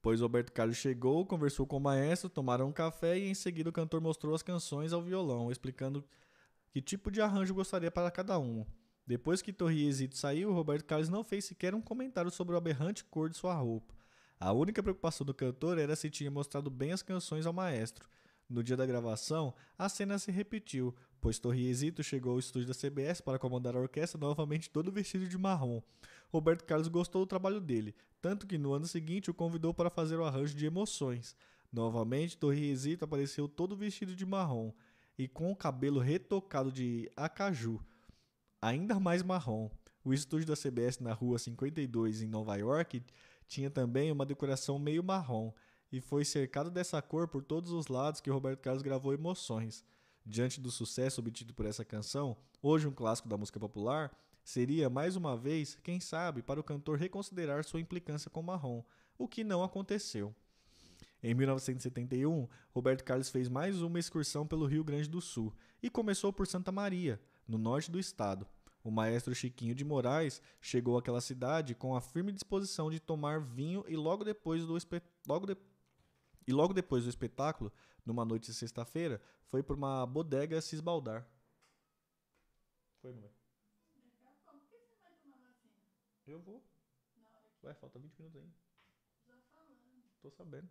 [0.00, 3.72] Pois Roberto Carlos chegou, conversou com o maestro, tomaram um café e em seguida o
[3.72, 6.04] cantor mostrou as canções ao violão, explicando
[6.70, 8.64] que tipo de arranjo gostaria para cada um.
[9.06, 13.04] Depois que Torri Exito saiu, Roberto Carlos não fez sequer um comentário sobre o aberrante
[13.04, 13.94] cor de sua roupa.
[14.38, 18.08] A única preocupação do cantor era se tinha mostrado bem as canções ao maestro.
[18.48, 23.20] No dia da gravação, a cena se repetiu, pois Torriesito chegou ao estúdio da CBS
[23.20, 25.82] para comandar a orquestra novamente todo vestido de marrom.
[26.30, 30.16] Roberto Carlos gostou do trabalho dele, tanto que no ano seguinte o convidou para fazer
[30.16, 31.34] o arranjo de Emoções.
[31.72, 34.72] Novamente, Torriesito apareceu todo vestido de marrom
[35.18, 37.84] e com o cabelo retocado de acaju,
[38.62, 39.68] ainda mais marrom.
[40.04, 43.02] O estúdio da CBS na Rua 52 em Nova York
[43.48, 45.52] tinha também uma decoração meio marrom
[45.90, 49.84] e foi cercado dessa cor por todos os lados que Roberto Carlos gravou Emoções.
[50.24, 55.16] Diante do sucesso obtido por essa canção, hoje um clássico da música popular, seria mais
[55.16, 58.84] uma vez, quem sabe, para o cantor reconsiderar sua implicância com marrom,
[59.16, 60.34] o que não aconteceu.
[61.22, 66.32] Em 1971, Roberto Carlos fez mais uma excursão pelo Rio Grande do Sul e começou
[66.32, 68.46] por Santa Maria, no norte do estado.
[68.84, 73.84] O maestro Chiquinho de Moraes chegou àquela cidade com a firme disposição de tomar vinho
[73.88, 74.78] e logo depois do
[75.26, 75.56] logo de
[76.46, 77.70] e logo depois do espetáculo,
[78.06, 81.28] numa noite de sexta-feira, foi para uma bodega se esbaldar.
[83.02, 83.30] Foi, mamãe?
[86.26, 86.64] Eu vou.
[87.62, 88.54] Vai, falta 20 minutos ainda.
[90.22, 90.70] Tô sabendo.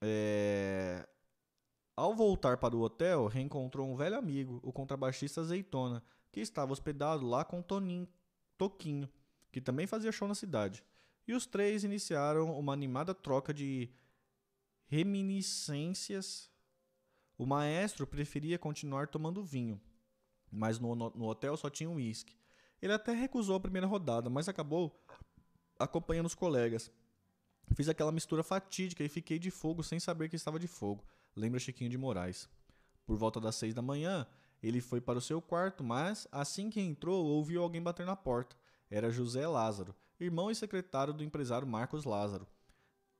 [0.00, 1.06] É...
[1.96, 6.02] Ao voltar para o hotel, reencontrou um velho amigo, o contrabaixista Azeitona,
[6.32, 8.08] que estava hospedado lá com Toninho,
[8.56, 9.08] Toquinho,
[9.52, 10.82] que também fazia show na cidade
[11.30, 13.88] e os três iniciaram uma animada troca de
[14.86, 16.50] reminiscências.
[17.38, 19.80] O maestro preferia continuar tomando vinho,
[20.50, 22.36] mas no, no, no hotel só tinha uísque.
[22.82, 25.00] Ele até recusou a primeira rodada, mas acabou
[25.78, 26.90] acompanhando os colegas.
[27.74, 31.04] Fiz aquela mistura fatídica e fiquei de fogo sem saber que estava de fogo.
[31.36, 32.48] Lembra Chiquinho de Moraes.
[33.06, 34.26] Por volta das seis da manhã,
[34.62, 38.56] ele foi para o seu quarto, mas assim que entrou, ouviu alguém bater na porta.
[38.90, 42.46] Era José Lázaro, irmão e secretário do empresário Marcos Lázaro,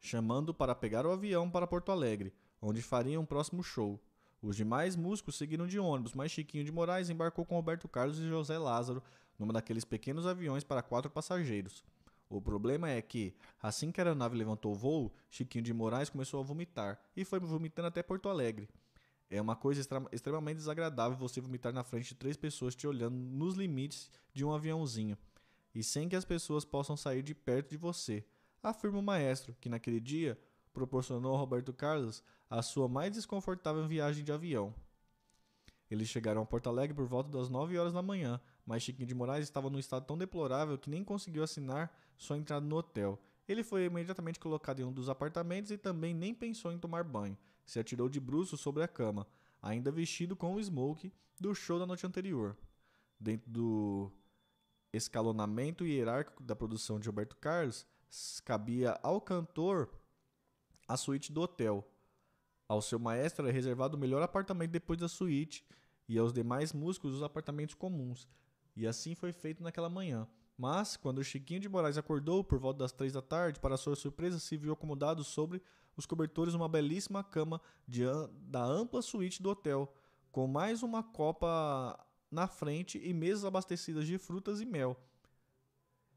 [0.01, 4.01] chamando para pegar o avião para Porto Alegre, onde fariam um próximo show.
[4.43, 8.29] Os demais músicos seguiram de ônibus, mas Chiquinho de Moraes embarcou com Roberto Carlos e
[8.29, 9.03] José Lázaro
[9.39, 11.83] numa daqueles pequenos aviões para quatro passageiros.
[12.31, 16.39] O problema é que, assim que a aeronave levantou o voo, Chiquinho de Moraes começou
[16.39, 18.69] a vomitar e foi vomitando até Porto Alegre.
[19.29, 23.57] É uma coisa extremamente desagradável você vomitar na frente de três pessoas te olhando nos
[23.57, 25.19] limites de um aviãozinho
[25.75, 28.25] e sem que as pessoas possam sair de perto de você,
[28.63, 30.39] afirma o maestro, que naquele dia
[30.73, 34.73] proporcionou a Roberto Carlos a sua mais desconfortável viagem de avião.
[35.91, 38.41] Eles chegaram a Porto Alegre por volta das 9 horas da manhã,
[38.71, 42.65] mas Chiquinho de Moraes estava num estado tão deplorável que nem conseguiu assinar sua entrada
[42.65, 43.21] no hotel.
[43.49, 47.37] Ele foi imediatamente colocado em um dos apartamentos e também nem pensou em tomar banho.
[47.67, 49.27] Se atirou de bruço sobre a cama,
[49.61, 52.57] ainda vestido com o smoke do show da noite anterior.
[53.19, 54.13] Dentro do
[54.93, 57.85] escalonamento hierárquico da produção de Roberto Carlos,
[58.45, 59.91] cabia ao cantor
[60.87, 61.85] a suíte do hotel.
[62.69, 65.67] Ao seu maestro era reservado o melhor apartamento depois da suíte
[66.09, 68.29] e aos demais músicos os apartamentos comuns.
[68.77, 70.27] E assim foi feito naquela manhã.
[70.57, 74.39] Mas, quando Chiquinho de Moraes acordou por volta das três da tarde, para sua surpresa,
[74.39, 75.63] se viu acomodado sobre
[75.97, 78.03] os cobertores uma belíssima cama de,
[78.43, 79.93] da ampla suíte do hotel,
[80.31, 81.99] com mais uma copa
[82.31, 84.97] na frente e mesas abastecidas de frutas e mel.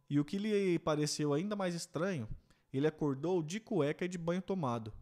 [0.09, 2.27] E o que lhe pareceu ainda mais estranho,
[2.71, 4.93] ele acordou de cueca e de banho tomado.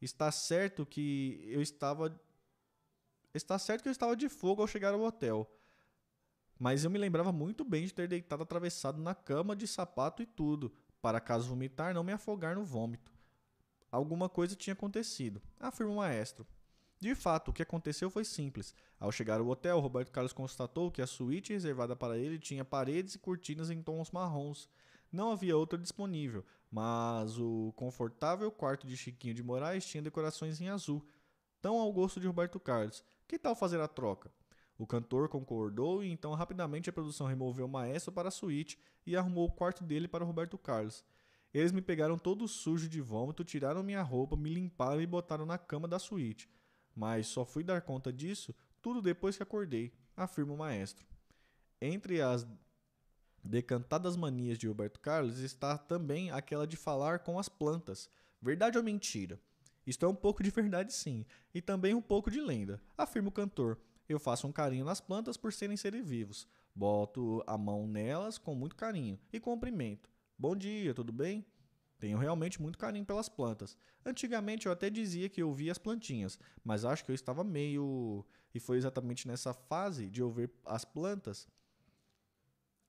[0.00, 2.18] Está certo que eu estava
[3.32, 5.48] Está certo que eu estava de fogo ao chegar ao hotel.
[6.60, 10.26] Mas eu me lembrava muito bem de ter deitado atravessado na cama de sapato e
[10.26, 10.70] tudo,
[11.00, 13.10] para caso vomitar não me afogar no vômito.
[13.90, 16.46] Alguma coisa tinha acontecido, afirma o maestro.
[17.00, 18.74] De fato, o que aconteceu foi simples.
[18.98, 23.14] Ao chegar ao hotel, Roberto Carlos constatou que a suíte reservada para ele tinha paredes
[23.14, 24.68] e cortinas em tons marrons.
[25.10, 30.68] Não havia outra disponível, mas o confortável quarto de Chiquinho de Moraes tinha decorações em
[30.68, 31.02] azul,
[31.62, 33.02] tão ao gosto de Roberto Carlos.
[33.26, 34.30] Que tal fazer a troca?
[34.80, 39.14] O cantor concordou e então rapidamente a produção removeu o maestro para a suíte e
[39.14, 41.04] arrumou o quarto dele para Roberto Carlos.
[41.52, 45.58] Eles me pegaram todo sujo de vômito, tiraram minha roupa, me limparam e botaram na
[45.58, 46.48] cama da suíte
[46.94, 51.06] mas só fui dar conta disso tudo depois que acordei, afirma o maestro.
[51.80, 52.46] Entre as
[53.42, 58.10] decantadas manias de Roberto Carlos está também aquela de falar com as plantas.
[58.40, 59.38] Verdade ou mentira?
[59.86, 61.24] Isto é um pouco de verdade, sim,
[61.54, 63.78] e também um pouco de lenda, afirma o cantor.
[64.10, 66.44] Eu faço um carinho nas plantas por serem seres vivos.
[66.74, 70.10] Boto a mão nelas com muito carinho e cumprimento.
[70.36, 71.46] Bom dia, tudo bem?
[71.96, 73.76] Tenho realmente muito carinho pelas plantas.
[74.04, 78.26] Antigamente eu até dizia que eu via as plantinhas, mas acho que eu estava meio.
[78.52, 81.46] E foi exatamente nessa fase de eu ver as plantas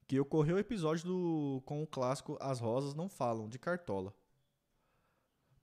[0.07, 1.61] que ocorreu o episódio do...
[1.67, 4.11] com o clássico As Rosas Não Falam, de Cartola.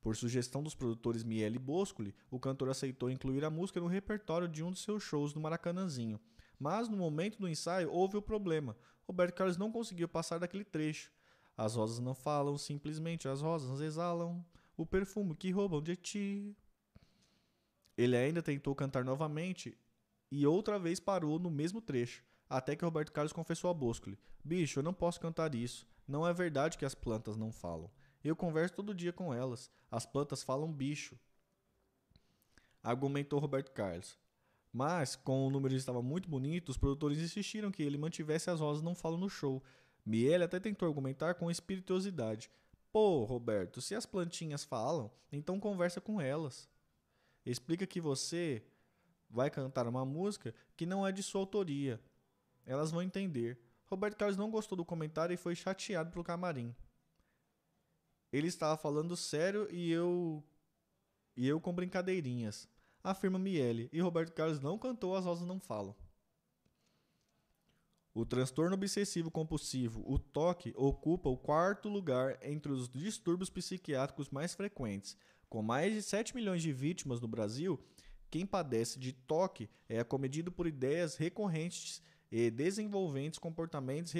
[0.00, 4.48] Por sugestão dos produtores Miele e Boscoli, o cantor aceitou incluir a música no repertório
[4.48, 6.20] de um de seus shows no Maracanãzinho.
[6.58, 8.76] Mas no momento do ensaio houve o problema.
[9.06, 11.10] Roberto Carlos não conseguiu passar daquele trecho.
[11.56, 14.44] As rosas não falam, simplesmente as rosas exalam
[14.76, 16.56] o perfume que roubam de ti.
[17.96, 19.76] Ele ainda tentou cantar novamente
[20.30, 24.78] e outra vez parou no mesmo trecho, até que Roberto Carlos confessou a Boscoli: Bicho,
[24.78, 25.84] eu não posso cantar isso.
[26.06, 27.90] Não é verdade que as plantas não falam.
[28.28, 29.70] Eu converso todo dia com elas.
[29.90, 31.18] As plantas falam bicho.
[32.82, 34.18] Argumentou Roberto Carlos.
[34.70, 38.82] Mas, como o número estava muito bonito, os produtores insistiram que ele mantivesse as rosas
[38.82, 39.62] não falam no show.
[40.04, 42.50] Miele até tentou argumentar com espirituosidade.
[42.92, 46.68] Pô, Roberto, se as plantinhas falam, então conversa com elas.
[47.46, 48.62] Explica que você
[49.30, 51.98] vai cantar uma música que não é de sua autoria.
[52.66, 53.58] Elas vão entender.
[53.86, 56.74] Roberto Carlos não gostou do comentário e foi chateado pelo camarim.
[58.32, 60.42] Ele estava falando sério e eu
[61.36, 62.68] e eu com brincadeirinhas.
[63.02, 65.94] Afirma Miele, e Roberto Carlos não cantou As Rosas Não Falam.
[68.12, 74.54] O transtorno obsessivo compulsivo, o TOC, ocupa o quarto lugar entre os distúrbios psiquiátricos mais
[74.54, 75.16] frequentes.
[75.48, 77.80] Com mais de 7 milhões de vítimas no Brasil,
[78.28, 84.12] quem padece de TOC é acometido por ideias recorrentes e desenvolventes comportamentos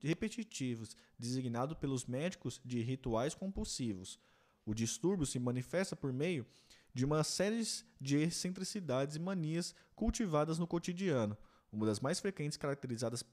[0.00, 4.18] repetitivos, designado pelos médicos de rituais compulsivos.
[4.64, 6.46] O distúrbio se manifesta por meio
[6.92, 7.62] de uma série
[8.00, 11.36] de excentricidades e manias cultivadas no cotidiano,
[11.70, 13.24] uma das mais frequentes caracterizadas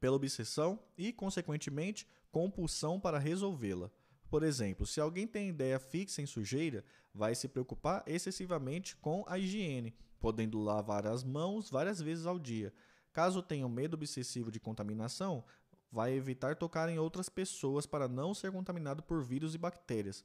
[0.00, 3.90] pela obsessão e, consequentemente, compulsão para resolvê-la.
[4.28, 9.38] Por exemplo, se alguém tem ideia fixa em sujeira, vai se preocupar excessivamente com a
[9.38, 12.72] higiene, podendo lavar as mãos várias vezes ao dia,
[13.14, 15.44] Caso tenha um medo obsessivo de contaminação,
[15.90, 20.24] vai evitar tocar em outras pessoas para não ser contaminado por vírus e bactérias.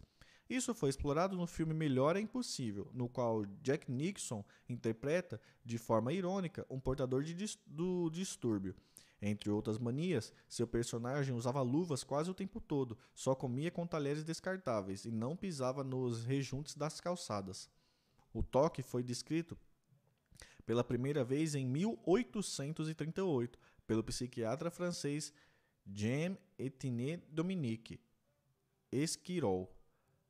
[0.50, 6.12] Isso foi explorado no filme Melhor é Impossível, no qual Jack Nixon interpreta, de forma
[6.12, 8.76] irônica, um portador dis do distúrbio.
[9.22, 14.24] Entre outras manias, seu personagem usava luvas quase o tempo todo, só comia com talheres
[14.24, 17.70] descartáveis e não pisava nos rejuntes das calçadas.
[18.34, 19.56] O toque foi descrito
[20.70, 25.34] pela primeira vez em 1838 pelo psiquiatra francês
[25.84, 28.00] Jean-Etienne Dominique
[28.92, 29.76] Esquirol.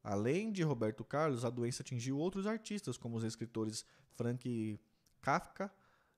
[0.01, 4.79] Além de Roberto Carlos, a doença atingiu outros artistas, como os escritores Frank
[5.19, 5.69] Kafka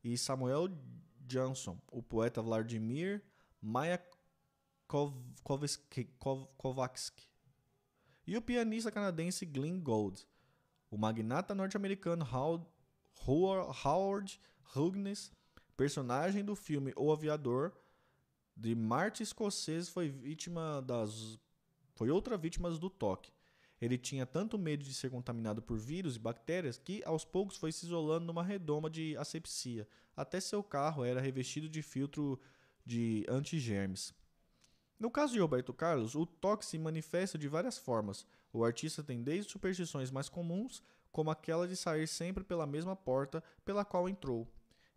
[0.03, 0.67] e Samuel
[1.21, 3.23] Johnson, o poeta Vladimir
[3.59, 4.07] Mayakovsky
[8.27, 10.27] e o pianista canadense Glenn Gould.
[10.91, 12.67] O magnata norte-americano Howard
[13.27, 14.39] Howard
[14.75, 15.31] Hughes,
[15.77, 17.73] personagem do filme O Aviador,
[18.55, 21.39] de Martin Scorsese, foi vítima das
[21.93, 23.31] foi outra vítima do toque.
[23.79, 27.71] Ele tinha tanto medo de ser contaminado por vírus e bactérias que aos poucos foi
[27.71, 32.39] se isolando numa redoma de asepsia, até seu carro era revestido de filtro
[32.85, 34.13] de antigermes.
[34.99, 38.25] No caso de Roberto Carlos, o toque se manifesta de várias formas.
[38.53, 43.43] O artista tem desde superstições mais comuns como aquela de sair sempre pela mesma porta
[43.65, 44.47] pela qual entrou.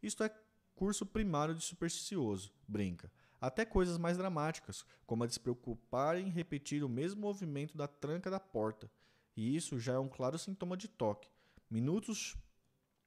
[0.03, 0.31] Isto é
[0.75, 3.11] curso primário de supersticioso, brinca.
[3.41, 7.87] Até coisas mais dramáticas, como a de se preocupar em repetir o mesmo movimento da
[7.87, 8.91] tranca da porta.
[9.37, 11.29] E isso já é um claro sintoma de toque.
[11.71, 12.37] Minutos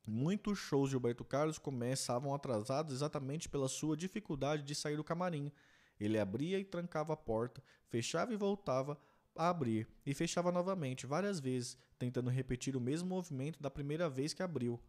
[0.09, 5.51] Muitos shows de Roberto Carlos começavam atrasados exatamente pela sua dificuldade de sair do camarim.
[5.99, 8.97] Ele abria e trancava a porta, fechava e voltava,
[9.37, 14.33] a abrir e fechava novamente várias vezes, tentando repetir o mesmo movimento da primeira vez
[14.33, 14.79] que abriu.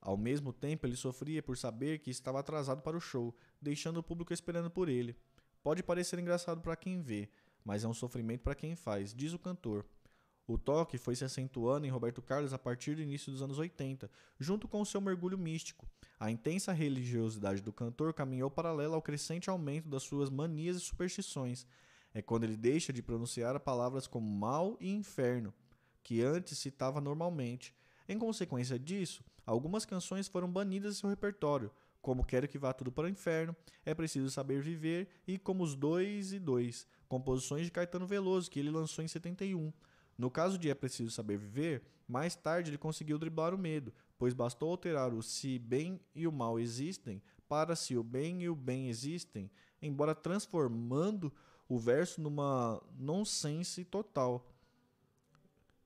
[0.00, 4.02] Ao mesmo tempo, ele sofria por saber que estava atrasado para o show, deixando o
[4.02, 5.16] público esperando por ele.
[5.62, 7.28] Pode parecer engraçado para quem vê,
[7.64, 9.84] mas é um sofrimento para quem faz, diz o cantor.
[10.46, 14.10] O toque foi se acentuando em Roberto Carlos a partir do início dos anos 80,
[14.38, 15.86] junto com o seu mergulho místico.
[16.18, 21.66] A intensa religiosidade do cantor caminhou paralela ao crescente aumento das suas manias e superstições,
[22.12, 25.54] é quando ele deixa de pronunciar palavras como mal e inferno,
[26.02, 27.74] que antes citava normalmente.
[28.08, 31.70] Em consequência disso, algumas canções foram banidas de seu repertório,
[32.02, 33.54] como Quero que vá tudo para o inferno,
[33.84, 38.58] É preciso saber viver e Como os dois e dois, composições de Caetano Veloso que
[38.58, 39.72] ele lançou em 71.
[40.16, 44.34] No caso de É preciso saber viver, mais tarde ele conseguiu driblar o medo, pois
[44.34, 48.54] bastou alterar o se bem e o mal existem para se o bem e o
[48.54, 49.50] bem existem,
[49.82, 51.32] embora transformando
[51.70, 54.44] o verso numa nonsense total.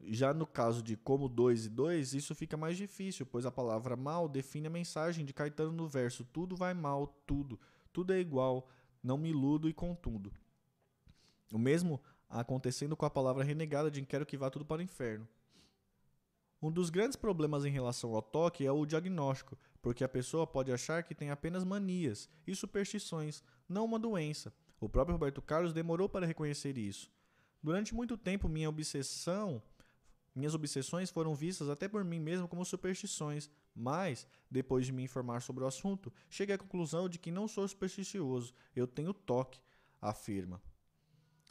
[0.00, 3.94] Já no caso de como 2 e 2, isso fica mais difícil, pois a palavra
[3.94, 7.60] mal define a mensagem de Caetano no verso: tudo vai mal, tudo,
[7.92, 8.66] tudo é igual,
[9.02, 10.32] não me iludo e contudo.
[11.52, 12.00] O mesmo
[12.30, 15.28] acontecendo com a palavra renegada de quero que vá tudo para o inferno.
[16.62, 20.72] Um dos grandes problemas em relação ao toque é o diagnóstico, porque a pessoa pode
[20.72, 24.50] achar que tem apenas manias e superstições, não uma doença.
[24.80, 27.10] O próprio Roberto Carlos demorou para reconhecer isso.
[27.62, 29.62] Durante muito tempo, minha obsessão,
[30.34, 35.40] minhas obsessões foram vistas até por mim mesmo como superstições, mas, depois de me informar
[35.40, 39.60] sobre o assunto, cheguei à conclusão de que não sou supersticioso, eu tenho toque,
[40.00, 40.60] afirma.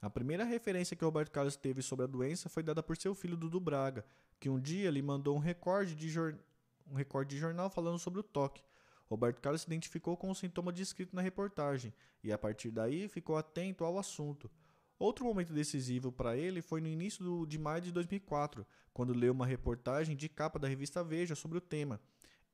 [0.02, 3.38] A primeira referência que Roberto Carlos teve sobre a doença foi dada por seu filho
[3.38, 4.06] Dudu Braga,
[4.38, 6.38] que um dia lhe mandou um recorde de, jor...
[6.86, 8.62] um recorde de jornal falando sobre o toque.
[9.10, 11.94] Roberto Carlos se identificou com o sintoma descrito na reportagem
[12.24, 14.50] e, a partir daí, ficou atento ao assunto.
[14.98, 19.46] Outro momento decisivo para ele foi no início de maio de 2004, quando leu uma
[19.46, 22.00] reportagem de capa da revista Veja sobre o tema.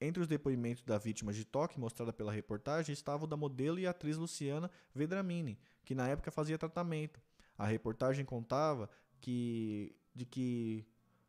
[0.01, 3.85] Entre os depoimentos da vítima de toque mostrada pela reportagem estava o da modelo e
[3.85, 7.21] atriz Luciana Vedramini, que na época fazia tratamento.
[7.57, 8.89] A reportagem contava
[9.19, 10.87] que de que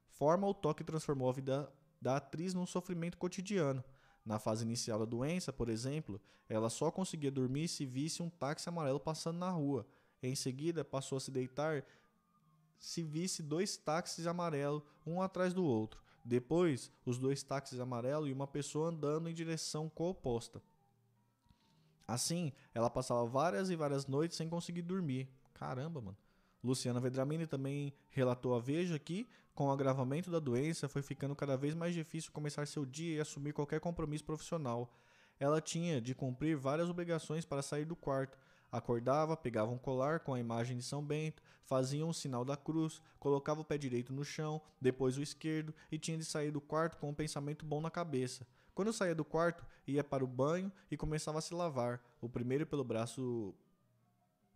[0.09, 3.84] forma o toque transformou a vida da atriz num sofrimento cotidiano.
[4.24, 8.68] Na fase inicial da doença, por exemplo, ela só conseguia dormir se visse um táxi
[8.68, 9.86] amarelo passando na rua.
[10.22, 11.84] Em seguida, passou a se deitar
[12.78, 16.02] se visse dois táxis amarelos, um atrás do outro.
[16.24, 20.62] Depois, os dois táxis amarelos e uma pessoa andando em direção cooposta.
[22.09, 25.28] Assim, ela passava várias e várias noites sem conseguir dormir.
[25.55, 26.16] Caramba, mano.
[26.62, 31.56] Luciana Vedramini também relatou a Veja que, com o agravamento da doença, foi ficando cada
[31.56, 34.92] vez mais difícil começar seu dia e assumir qualquer compromisso profissional.
[35.38, 38.38] Ela tinha de cumprir várias obrigações para sair do quarto.
[38.70, 43.00] Acordava, pegava um colar com a imagem de São Bento, fazia um sinal da cruz,
[43.18, 46.98] colocava o pé direito no chão, depois o esquerdo e tinha de sair do quarto
[46.98, 48.46] com um pensamento bom na cabeça.
[48.74, 52.66] Quando saía do quarto, ia para o banho e começava a se lavar, o primeiro
[52.66, 53.54] pelo braço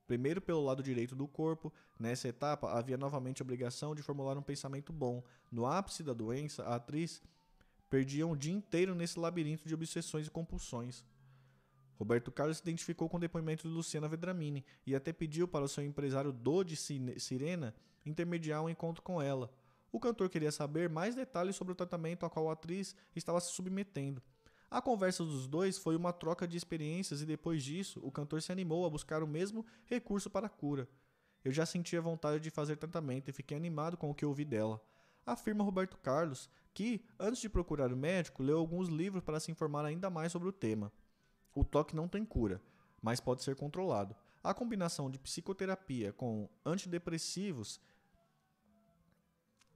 [0.06, 4.42] Primeiro pelo lado direito do corpo, nessa etapa havia novamente a obrigação de formular um
[4.42, 5.22] pensamento bom.
[5.50, 7.22] No ápice da doença, a atriz
[7.88, 11.04] perdia um dia inteiro nesse labirinto de obsessões e compulsões.
[11.96, 15.68] Roberto Carlos se identificou com o depoimento de Luciana Vedramini e até pediu para o
[15.68, 17.74] seu empresário Dodi Sirena
[18.04, 19.50] intermediar um encontro com ela.
[19.92, 23.52] O cantor queria saber mais detalhes sobre o tratamento a qual a atriz estava se
[23.52, 24.20] submetendo.
[24.74, 28.50] A conversa dos dois foi uma troca de experiências e depois disso, o cantor se
[28.50, 30.88] animou a buscar o mesmo recurso para a cura.
[31.44, 34.84] Eu já sentia vontade de fazer tratamento e fiquei animado com o que ouvi dela.
[35.24, 39.84] Afirma Roberto Carlos que, antes de procurar o médico, leu alguns livros para se informar
[39.84, 40.92] ainda mais sobre o tema.
[41.54, 42.60] O toque não tem cura,
[43.00, 44.16] mas pode ser controlado.
[44.42, 47.80] A combinação de psicoterapia com antidepressivos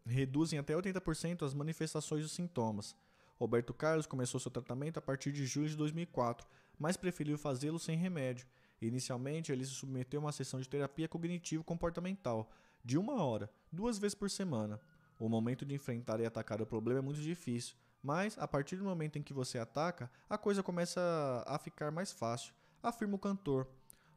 [0.05, 2.97] reduzem até 80% as manifestações dos sintomas.
[3.39, 6.47] Roberto Carlos começou seu tratamento a partir de julho de 2004,
[6.78, 8.47] mas preferiu fazê-lo sem remédio.
[8.81, 12.51] Inicialmente, ele se submeteu a uma sessão de terapia cognitivo-comportamental,
[12.85, 14.81] de uma hora, duas vezes por semana.
[15.19, 18.85] O momento de enfrentar e atacar o problema é muito difícil, mas a partir do
[18.85, 23.69] momento em que você ataca, a coisa começa a ficar mais fácil, afirma o cantor.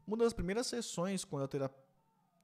[0.06, 1.70] Uma das primeiras sessões, quando a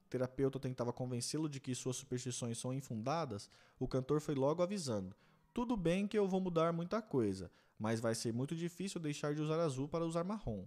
[0.08, 3.48] terapeuta tentava convencê-lo de que suas superstições são infundadas,
[3.78, 5.14] o cantor foi logo avisando:
[5.58, 9.42] tudo bem que eu vou mudar muita coisa, mas vai ser muito difícil deixar de
[9.42, 10.64] usar azul para usar marrom.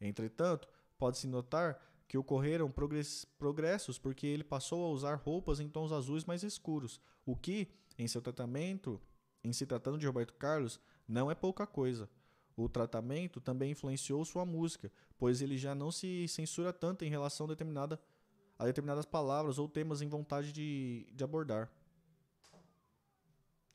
[0.00, 1.76] Entretanto, pode-se notar
[2.06, 2.72] que ocorreram
[3.36, 7.66] progressos porque ele passou a usar roupas em tons azuis mais escuros, o que,
[7.98, 9.00] em seu tratamento,
[9.42, 10.78] em se tratando de Roberto Carlos,
[11.08, 12.08] não é pouca coisa.
[12.56, 17.46] O tratamento também influenciou sua música, pois ele já não se censura tanto em relação
[17.46, 18.00] a, determinada,
[18.56, 21.68] a determinadas palavras ou temas em vontade de, de abordar.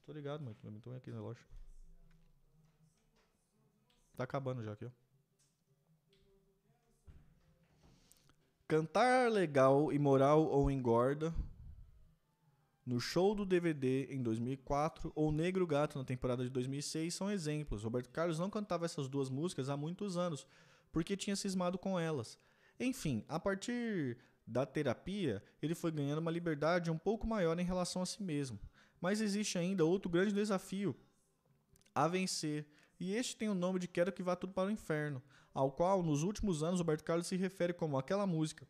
[0.07, 0.55] Tô ligado, mano.
[0.81, 1.45] Tô aqui no relógio.
[4.15, 4.89] Tá acabando já aqui, ó.
[8.69, 11.35] Cantar legal, imoral ou engorda.
[12.85, 17.84] No show do DVD em 2004 ou Negro Gato na temporada de 2006 são exemplos.
[17.84, 20.47] Roberto Carlos não cantava essas duas músicas há muitos anos
[20.89, 22.39] porque tinha cismado com elas.
[22.79, 24.17] Enfim, a partir
[24.47, 28.57] da terapia, ele foi ganhando uma liberdade um pouco maior em relação a si mesmo.
[28.99, 30.95] Mas existe ainda outro grande desafio
[31.94, 32.68] a vencer,
[32.99, 35.22] e este tem o nome de Quero que vá tudo para o inferno,
[35.53, 38.68] ao qual nos últimos anos Roberto Carlos se refere como aquela música,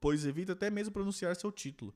[0.00, 1.94] pois evita até mesmo pronunciar seu título.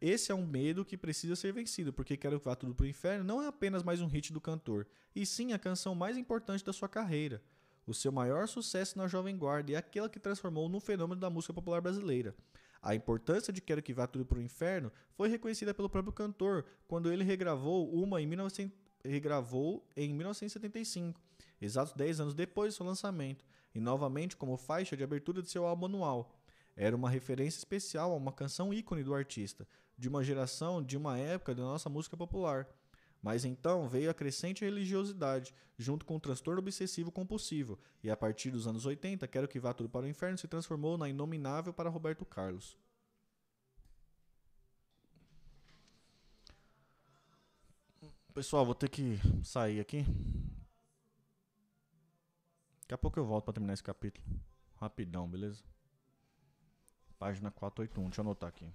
[0.00, 2.88] Esse é um medo que precisa ser vencido, porque Quero que vá tudo para o
[2.88, 6.64] inferno não é apenas mais um hit do cantor, e sim a canção mais importante
[6.64, 7.42] da sua carreira.
[7.86, 11.52] o seu maior sucesso na Jovem Guarda e aquela que transformou no fenômeno da música
[11.52, 12.34] popular brasileira.
[12.82, 17.12] A importância de Quero que Vá Tudo pro Inferno foi reconhecida pelo próprio cantor quando
[17.12, 21.20] ele regravou uma em 1900, regravou em 1975,
[21.60, 23.44] exatos 10 anos depois do seu lançamento,
[23.74, 26.34] e novamente como faixa de abertura de seu álbum anual.
[26.74, 31.18] Era uma referência especial a uma canção ícone do artista, de uma geração, de uma
[31.18, 32.66] época da nossa música popular.
[33.22, 38.50] Mas então veio a crescente religiosidade, junto com o transtorno obsessivo compulsivo, e a partir
[38.50, 41.90] dos anos 80, Quero que Vá Tudo para o Inferno se transformou na inominável para
[41.90, 42.78] Roberto Carlos.
[48.32, 50.04] Pessoal, vou ter que sair aqui.
[52.82, 54.24] Daqui a pouco eu volto para terminar esse capítulo.
[54.76, 55.62] Rapidão, beleza?
[57.18, 58.72] Página 481, deixa eu anotar aqui.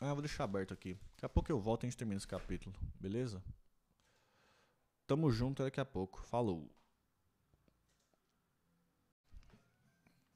[0.00, 0.94] Ah, vou deixar aberto aqui.
[1.14, 3.42] Daqui a pouco eu volto e a gente termina esse capítulo, beleza?
[5.06, 6.22] Tamo junto daqui a pouco.
[6.22, 6.70] Falou.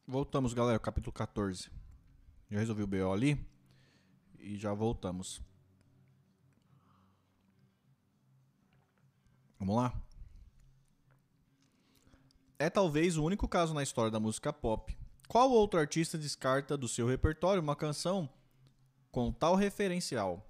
[0.06, 0.78] Voltamos, galera.
[0.80, 1.70] Capítulo 14.
[2.50, 3.38] Já resolvi o BO ali.
[4.38, 5.40] E já voltamos.
[9.58, 10.02] Vamos lá?
[12.58, 14.96] É talvez o único caso na história da música pop.
[15.28, 18.28] Qual outro artista descarta do seu repertório uma canção
[19.12, 20.44] com tal referencial.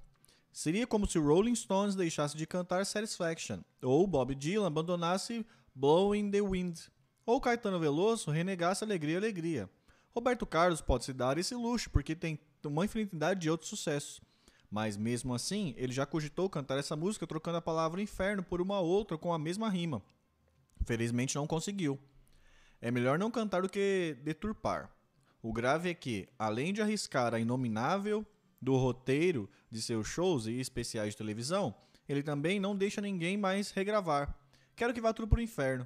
[0.52, 5.44] Seria como se Rolling Stones deixasse de cantar Satisfaction, ou Bob Dylan abandonasse
[5.74, 6.78] Blowing the Wind,
[7.26, 9.68] ou Caetano Veloso renegasse Alegria Alegria.
[10.14, 14.20] Roberto Carlos pode se dar esse luxo porque tem uma infinidade de outros sucessos.
[14.70, 18.80] Mas mesmo assim, ele já cogitou cantar essa música trocando a palavra inferno por uma
[18.80, 20.02] outra com a mesma rima.
[20.86, 21.98] Felizmente não conseguiu.
[22.80, 24.90] É melhor não cantar do que deturpar.
[25.43, 28.24] O grave é que, além de arriscar a inominável
[28.62, 31.74] do roteiro de seus shows e especiais de televisão,
[32.09, 34.32] ele também não deixa ninguém mais regravar.
[34.76, 35.84] Quero que vá tudo pro inferno.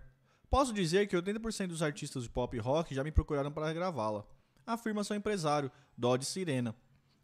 [0.51, 4.25] Posso dizer que 80% dos artistas de pop e rock já me procuraram para regravá-la.
[4.67, 6.77] Afirma seu empresário, Dodd Sirena.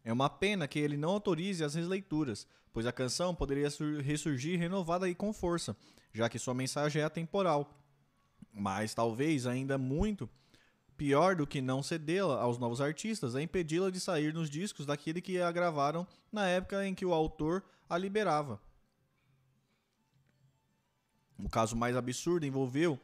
[0.03, 3.69] É uma pena que ele não autorize as releituras, pois a canção poderia
[4.01, 5.77] ressurgir renovada e com força,
[6.11, 7.79] já que sua mensagem é atemporal.
[8.51, 10.29] Mas talvez ainda muito
[11.03, 15.19] Pior do que não cedê-la aos novos artistas é impedi-la de sair nos discos daquele
[15.19, 18.57] que a gravaram na época em que o autor a liberava.
[21.37, 22.97] O caso mais absurdo envolveu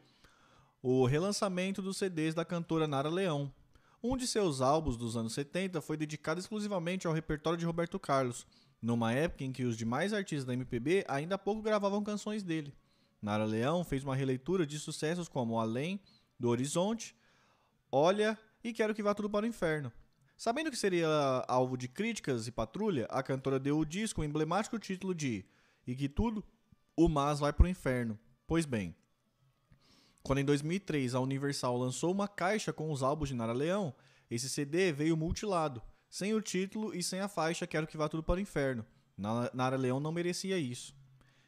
[0.82, 3.52] o relançamento dos CDs da cantora Nara Leão.
[4.02, 8.46] Um de seus álbuns dos anos 70 foi dedicado exclusivamente ao repertório de Roberto Carlos,
[8.80, 12.74] numa época em que os demais artistas da MPB ainda há pouco gravavam canções dele.
[13.20, 16.00] Nara Leão fez uma releitura de sucessos como Além
[16.38, 17.14] do Horizonte,
[17.92, 19.92] Olha e quero que vá tudo para o inferno.
[20.36, 21.06] Sabendo que seria
[21.48, 25.44] alvo de críticas e patrulha, a cantora deu o disco o emblemático título de
[25.86, 26.44] E que tudo
[26.96, 28.18] o mas vai para o inferno.
[28.46, 28.94] Pois bem,
[30.22, 33.94] quando em 2003 a Universal lançou uma caixa com os álbuns de Nara Leão,
[34.30, 38.22] esse CD veio mutilado, sem o título e sem a faixa Quero que vá tudo
[38.22, 38.84] para o inferno.
[39.16, 40.94] Nara Leão não merecia isso.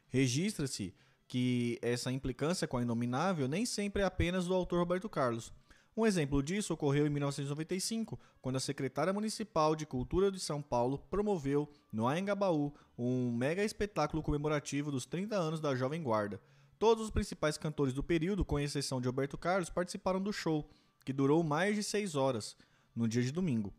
[0.07, 0.93] Registra-se
[1.27, 5.51] que essa implicância com a Inominável nem sempre é apenas do autor Roberto Carlos.
[5.95, 10.97] Um exemplo disso ocorreu em 1995, quando a secretária municipal de Cultura de São Paulo
[11.09, 16.41] promoveu, no Anhangabaú, um mega espetáculo comemorativo dos 30 anos da Jovem Guarda.
[16.79, 20.67] Todos os principais cantores do período, com exceção de Alberto Carlos, participaram do show,
[21.05, 22.57] que durou mais de seis horas,
[22.95, 23.71] no dia de domingo.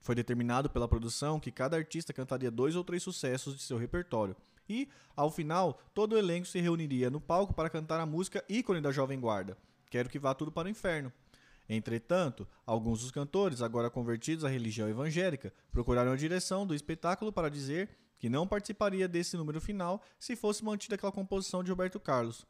[0.00, 4.34] Foi determinado pela produção que cada artista cantaria dois ou três sucessos de seu repertório.
[4.66, 8.80] E, ao final, todo o elenco se reuniria no palco para cantar a música ícone
[8.80, 9.56] da Jovem Guarda,
[9.90, 11.12] Quero que vá tudo para o inferno.
[11.68, 17.50] Entretanto, alguns dos cantores, agora convertidos à religião evangélica, procuraram a direção do espetáculo para
[17.50, 22.46] dizer que não participaria desse número final se fosse mantida aquela composição de Roberto Carlos.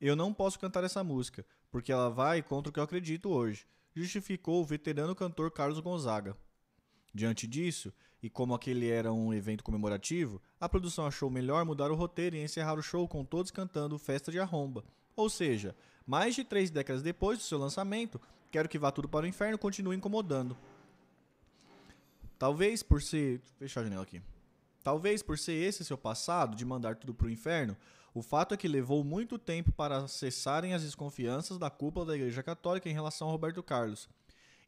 [0.00, 3.66] Eu não posso cantar essa música, porque ela vai contra o que eu acredito hoje,
[3.94, 6.36] justificou o veterano cantor Carlos Gonzaga.
[7.14, 7.92] Diante disso,
[8.22, 12.42] e como aquele era um evento comemorativo, a produção achou melhor mudar o roteiro e
[12.42, 14.84] encerrar o show com todos cantando Festa de Arromba,
[15.16, 15.74] ou seja,
[16.06, 18.20] mais de três décadas depois do seu lançamento,
[18.50, 20.56] Quero que Vá Tudo para o Inferno continue incomodando.
[22.38, 23.40] Talvez por ser.
[23.58, 24.22] Fechar a janela aqui.
[24.82, 27.76] Talvez por ser esse seu passado de mandar tudo para o inferno,
[28.14, 32.40] o fato é que levou muito tempo para cessarem as desconfianças da cúpula da Igreja
[32.40, 34.08] Católica em relação a Roberto Carlos.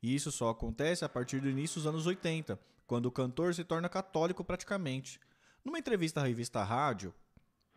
[0.02, 3.62] E isso só acontece a partir do início dos anos 80, quando o cantor se
[3.62, 5.20] torna católico praticamente.
[5.64, 7.14] Numa entrevista à revista Rádio,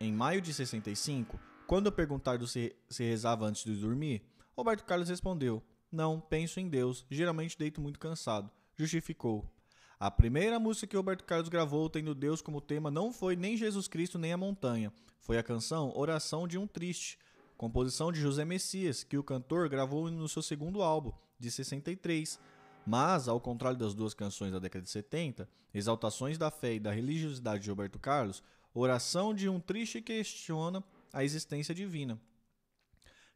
[0.00, 4.22] em maio de 65, quando perguntado se, se rezava antes de dormir,
[4.56, 8.50] Roberto Carlos respondeu: Não, penso em Deus, geralmente deito muito cansado.
[8.76, 9.50] Justificou.
[9.98, 13.86] A primeira música que Roberto Carlos gravou tendo Deus como tema não foi nem Jesus
[13.86, 14.92] Cristo nem a montanha.
[15.20, 17.16] Foi a canção Oração de um Triste,
[17.56, 22.40] composição de José Messias, que o cantor gravou no seu segundo álbum, de 63.
[22.84, 26.90] Mas, ao contrário das duas canções da década de 70, Exaltações da Fé e da
[26.90, 28.42] Religiosidade de Roberto Carlos,
[28.74, 30.82] Oração de um Triste questiona
[31.12, 32.20] a existência divina.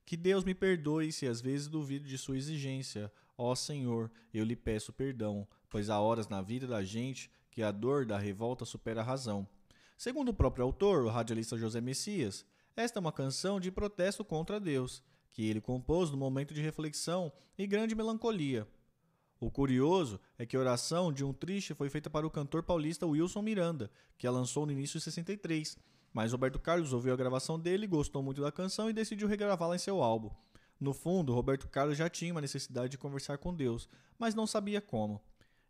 [0.05, 3.13] Que Deus me perdoe se às vezes duvido de sua exigência.
[3.37, 7.73] Ó Senhor, eu lhe peço perdão, pois há horas na vida da gente que a
[7.73, 9.49] dor da revolta supera a razão.
[9.97, 12.47] Segundo o próprio autor, o radialista José Messias,
[12.77, 17.33] esta é uma canção de protesto contra Deus, que ele compôs no momento de reflexão
[17.59, 18.69] e grande melancolia.
[19.41, 23.07] O curioso é que a oração de um triste foi feita para o cantor paulista
[23.07, 25.77] Wilson Miranda, que a lançou no início de 63,
[26.17, 29.79] mas Roberto Carlos ouviu a gravação dele, gostou muito da canção e decidiu regravá-la em
[29.79, 30.31] seu álbum.
[30.81, 33.87] No fundo, Roberto Carlos já tinha uma necessidade de conversar com Deus,
[34.19, 35.21] mas não sabia como.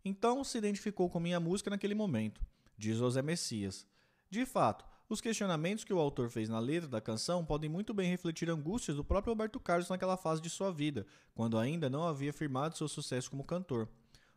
[0.04, 2.40] Então se identificou com minha música naquele momento,
[2.78, 3.88] diz José Messias.
[4.30, 8.08] De fato, os questionamentos que o autor fez na letra da canção podem muito bem
[8.08, 11.04] refletir angústias do próprio Roberto Carlos naquela fase de sua vida,
[11.34, 13.88] quando ainda não havia firmado seu sucesso como cantor.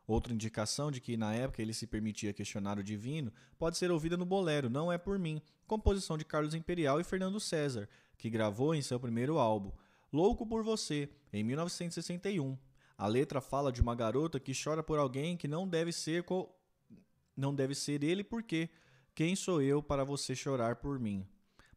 [0.10, 4.18] Outra indicação de que na época ele se permitia questionar o divino pode ser ouvida
[4.18, 7.88] no Bolero Não É Por Mim, composição de Carlos Imperial e Fernando César,
[8.18, 9.72] que gravou em seu primeiro álbum,
[10.11, 12.57] Louco por Você, em 1961.
[12.98, 16.49] A letra fala de uma garota que chora por alguém que não deve ser co...
[17.38, 18.68] não deve ser ele porque
[19.14, 21.23] quem sou eu para você chorar por mim?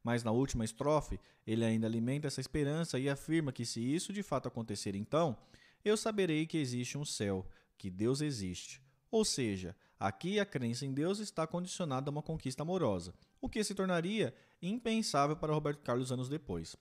[0.02, 4.22] Mas na última estrofe, ele ainda alimenta essa esperança e afirma que se isso de
[4.22, 5.36] fato acontecer então,
[5.84, 7.46] eu saberei que existe um céu,
[7.82, 8.80] que Deus existe.
[9.10, 13.64] Ou seja, aqui a crença em Deus está condicionada a uma conquista amorosa, o que
[13.64, 14.32] se tornaria
[14.62, 16.76] impensável para Roberto Carlos anos depois.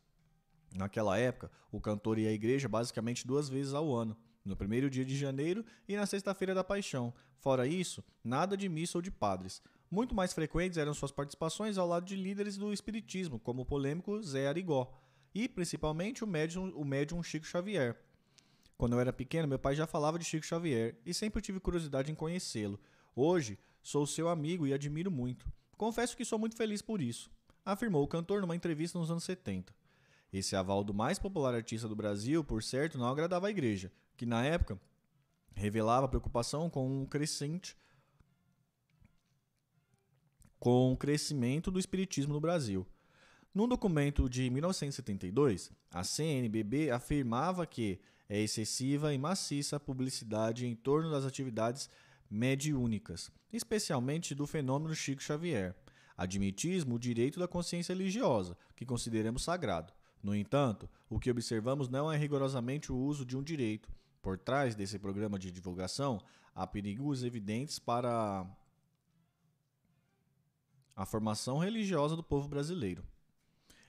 [0.72, 4.16] Naquela época, o cantor ia à igreja basicamente duas vezes ao ano,
[4.46, 7.12] no primeiro dia de janeiro e na sexta-feira da Paixão.
[7.40, 9.60] Fora isso, nada de missa ou de padres.
[9.90, 14.22] Muito mais frequentes eram suas participações ao lado de líderes do espiritismo, como o polêmico
[14.22, 14.96] Zé Arigó,
[15.34, 18.00] e principalmente o médium, o médium Chico Xavier.
[18.82, 22.12] Quando eu era pequeno, meu pai já falava de Chico Xavier e sempre tive curiosidade
[22.12, 22.80] em conhecê-lo.
[23.16, 25.48] Hoje, sou seu amigo e admiro muito.
[25.78, 27.30] Confesso que sou muito feliz por isso,
[27.64, 29.72] afirmou o cantor numa entrevista nos anos 70.
[30.34, 34.26] Esse aval do mais popular artista do Brasil, por certo, não agradava a igreja, que
[34.26, 34.82] na época
[35.54, 37.78] revelava preocupação com o crescente
[40.60, 42.88] com o crescimento do espiritismo no Brasil.
[43.54, 48.00] Num documento de 1972, a CNBB afirmava que
[48.32, 51.90] é excessiva e maciça a publicidade em torno das atividades
[52.30, 55.76] mediúnicas, especialmente do fenômeno Chico Xavier.
[56.16, 59.92] Admitismo o direito da consciência religiosa, que consideramos sagrado.
[60.24, 63.92] No entanto, o que observamos não é rigorosamente o uso de um direito,
[64.22, 66.22] por trás desse programa de divulgação,
[66.56, 68.48] há perigos evidentes para
[70.96, 73.04] a formação religiosa do povo brasileiro.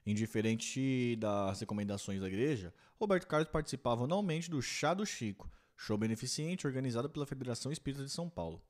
[0.05, 6.67] Indiferente das recomendações da igreja, Roberto Carlos participava anualmente do Chá do Chico, show beneficente
[6.67, 8.63] organizado pela Federação Espírita de São Paulo.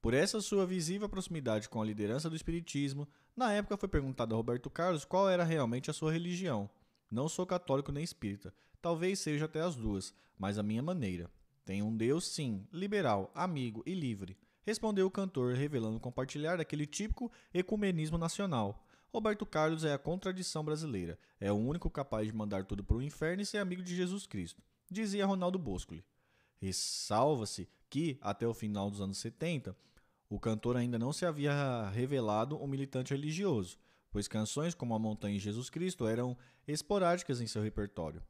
[0.00, 4.36] Por essa sua visível proximidade com a liderança do Espiritismo, na época foi perguntado a
[4.36, 6.70] Roberto Carlos qual era realmente a sua religião.
[7.10, 11.30] Não sou católico nem espírita, Talvez seja até as duas, mas a minha maneira.
[11.64, 17.30] Tem um Deus, sim, liberal, amigo e livre, respondeu o cantor, revelando compartilhar aquele típico
[17.52, 18.86] ecumenismo nacional.
[19.12, 21.18] Roberto Carlos é a contradição brasileira.
[21.40, 24.26] É o único capaz de mandar tudo para o inferno e ser amigo de Jesus
[24.26, 26.04] Cristo, dizia Ronaldo Boscoli.
[26.60, 29.74] Ressalva-se que, até o final dos anos 70,
[30.28, 33.78] o cantor ainda não se havia revelado um militante religioso,
[34.10, 36.36] pois canções como A Montanha e Jesus Cristo eram
[36.66, 38.22] esporádicas em seu repertório.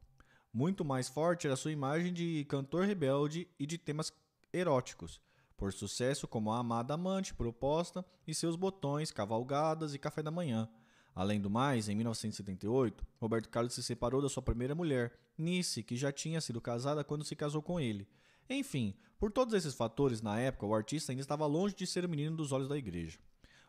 [0.53, 4.13] Muito mais forte era sua imagem de cantor rebelde e de temas
[4.53, 5.19] eróticos,
[5.59, 10.69] por sucesso como A Amada Amante, Proposta e seus botões, Cavalgadas e Café da Manhã.
[11.13, 15.97] Além do mais, em 1978, Roberto Carlos se separou da sua primeira mulher, Nice, que
[15.97, 18.07] já tinha sido casada quando se casou com ele.
[18.49, 22.09] Enfim, por todos esses fatores, na época, o artista ainda estava longe de ser o
[22.09, 23.19] menino dos olhos da igreja.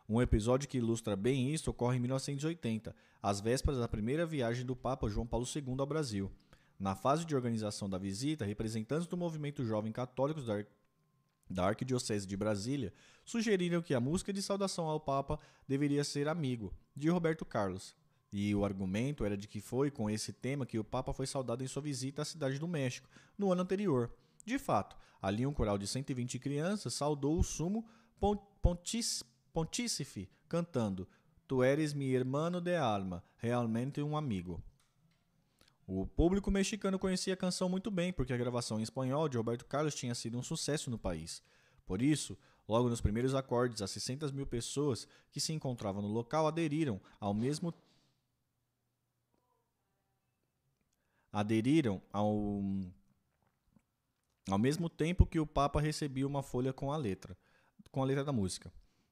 [0.07, 4.75] Um episódio que ilustra bem isso ocorre em 1980, às vésperas da primeira viagem do
[4.75, 6.31] Papa João Paulo II ao Brasil.
[6.79, 10.65] Na fase de organização da visita, representantes do movimento jovem católicos da,
[11.51, 12.93] da Arquidiocese de Brasília
[13.25, 17.95] sugeriram que a música de saudação ao Papa deveria ser Amigo, de Roberto Carlos.
[18.31, 21.63] E o argumento era de que foi com esse tema que o Papa foi saudado
[21.63, 24.11] em sua visita à cidade do México, no ano anterior.
[24.45, 27.85] De fato, ali um coral de 120 crianças saudou o sumo
[29.53, 31.07] pontífice, cantando
[31.47, 34.63] Tu eres mi hermano de alma, realmente um amigo.
[35.93, 39.65] O público mexicano conhecia a canção muito bem, porque a gravação em espanhol de Roberto
[39.65, 41.43] Carlos tinha sido um sucesso no país.
[41.85, 46.47] Por isso, logo nos primeiros acordes, as 600 mil pessoas que se encontravam no local
[46.47, 47.73] aderiram ao mesmo
[51.29, 52.61] aderiram ao
[54.49, 57.37] ao mesmo tempo que o Papa recebia uma folha com a letra,
[57.91, 58.71] com a letra da música,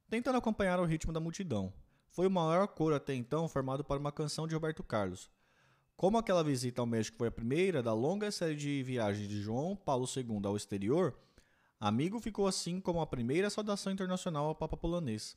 [0.10, 1.74] tentando acompanhar o ritmo da multidão.
[2.10, 5.30] Foi o maior coro até então formado para uma canção de Roberto Carlos.
[6.00, 9.76] Como aquela visita ao México foi a primeira da longa série de viagens de João
[9.76, 11.14] Paulo II ao exterior,
[11.78, 15.36] Amigo ficou assim como a primeira saudação internacional ao Papa polonês.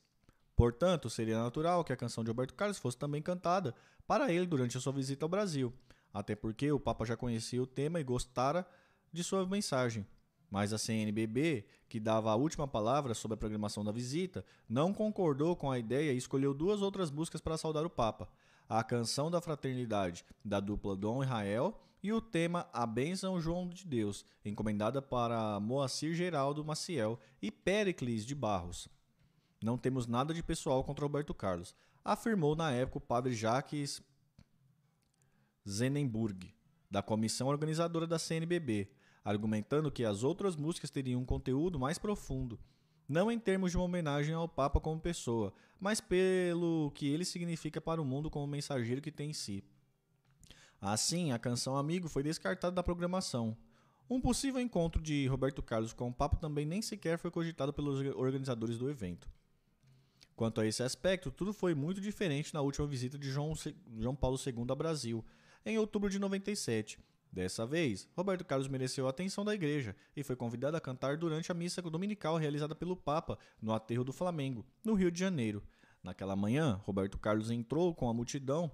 [0.55, 3.75] Portanto, seria natural que a canção de Roberto Carlos fosse também cantada
[4.07, 5.73] para ele durante a sua visita ao Brasil,
[6.13, 8.65] até porque o Papa já conhecia o tema e gostara
[9.11, 10.07] de sua mensagem.
[10.49, 15.57] Mas a CNBB, que dava a última palavra sobre a programação da visita, não concordou
[15.57, 18.29] com a ideia e escolheu duas outras músicas para saudar o Papa:
[18.67, 23.85] a canção da fraternidade da dupla Dom Israel e o tema A Bênção João de
[23.85, 28.89] Deus, encomendada para Moacir Geraldo Maciel e Péricles de Barros.
[29.63, 31.73] Não temos nada de pessoal contra Roberto Carlos,
[32.03, 34.01] afirmou na época o padre Jacques
[35.67, 36.53] Zenenburg,
[36.91, 38.91] da comissão organizadora da CNBB,
[39.23, 42.59] argumentando que as outras músicas teriam um conteúdo mais profundo,
[43.07, 47.81] não em termos de uma homenagem ao Papa como pessoa, mas pelo que ele significa
[47.81, 49.63] para o mundo como mensageiro que tem em si.
[50.79, 53.55] Assim, a canção Amigo foi descartada da programação.
[54.09, 57.99] Um possível encontro de Roberto Carlos com o Papa também nem sequer foi cogitado pelos
[58.15, 59.29] organizadores do evento.
[60.35, 63.53] Quanto a esse aspecto, tudo foi muito diferente na última visita de João,
[64.19, 65.23] Paulo II ao Brasil,
[65.65, 66.99] em outubro de 97.
[67.33, 71.51] Dessa vez, Roberto Carlos mereceu a atenção da igreja e foi convidado a cantar durante
[71.51, 75.63] a missa dominical realizada pelo Papa no Aterro do Flamengo, no Rio de Janeiro.
[76.03, 78.71] Naquela manhã, Roberto Carlos entrou com a multidão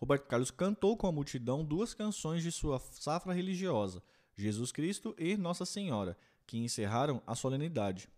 [0.00, 4.02] Roberto Carlos cantou com a multidão duas canções de sua safra religiosa,
[4.34, 6.16] Jesus Cristo e Nossa Senhora,
[6.46, 8.08] que encerraram a solenidade.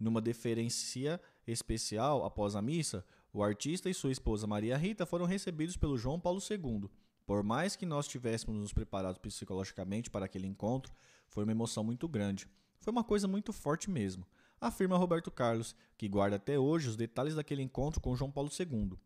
[0.00, 3.04] Numa deferência especial após a missa,
[3.34, 6.88] o artista e sua esposa Maria Rita foram recebidos pelo João Paulo II.
[7.26, 10.94] Por mais que nós tivéssemos nos preparado psicologicamente para aquele encontro,
[11.26, 12.48] foi uma emoção muito grande.
[12.78, 14.24] Foi uma coisa muito forte mesmo,
[14.60, 18.96] afirma Roberto Carlos, que guarda até hoje os detalhes daquele encontro com João Paulo II.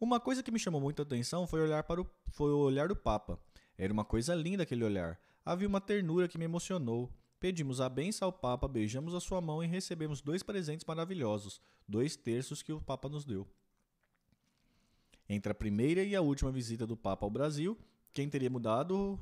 [0.00, 2.94] Uma coisa que me chamou muita atenção foi olhar para o, foi o olhar do
[2.94, 3.38] Papa.
[3.76, 5.18] Era uma coisa linda aquele olhar.
[5.44, 7.12] Havia uma ternura que me emocionou.
[7.40, 12.16] Pedimos a benção ao Papa, beijamos a sua mão e recebemos dois presentes maravilhosos, dois
[12.16, 13.46] terços que o Papa nos deu.
[15.28, 17.78] Entre a primeira e a última visita do Papa ao Brasil,
[18.12, 19.18] quem teria mudado?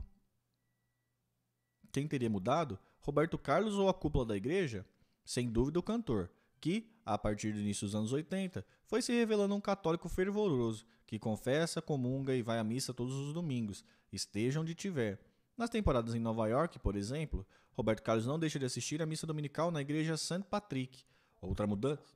[1.93, 2.79] Quem teria mudado?
[3.01, 4.87] Roberto Carlos ou a cúpula da igreja?
[5.25, 6.31] Sem dúvida o cantor
[6.63, 11.19] que, a partir do início dos anos 80, foi se revelando um católico fervoroso, que
[11.19, 15.21] confessa, comunga e vai à missa todos os domingos, esteja onde tiver.
[15.57, 19.27] Nas temporadas em Nova York, por exemplo, Roberto Carlos não deixa de assistir à missa
[19.27, 20.45] dominical na igreja St.
[20.49, 21.05] Patrick.
[21.41, 22.15] Outra mudança,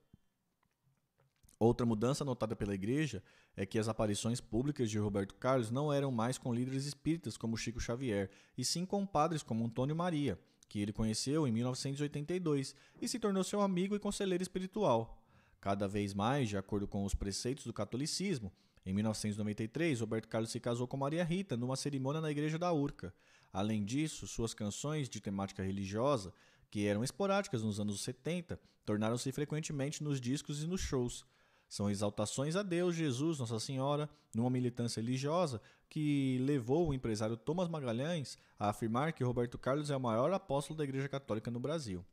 [1.59, 3.23] Outra mudança notada pela igreja
[3.57, 7.57] é que as aparições públicas de Roberto Carlos não eram mais com líderes espíritas como
[7.57, 10.39] Chico Xavier, e sim com padres como Antônio Maria,
[10.69, 15.23] que ele conheceu em 1982 e se tornou seu amigo e conselheiro espiritual.
[15.59, 18.53] Cada vez mais, de acordo com os preceitos do catolicismo,
[18.85, 23.13] em 1993, Roberto Carlos se casou com Maria Rita numa cerimônia na igreja da Urca.
[23.53, 26.33] Além disso, suas canções de temática religiosa,
[26.71, 31.25] que eram esporádicas nos anos 70, tornaram-se frequentemente nos discos e nos shows.
[31.69, 37.69] São exaltações a Deus, Jesus, Nossa Senhora, numa militância religiosa que levou o empresário Thomas
[37.69, 42.05] Magalhães a afirmar que Roberto Carlos é o maior apóstolo da Igreja Católica no Brasil.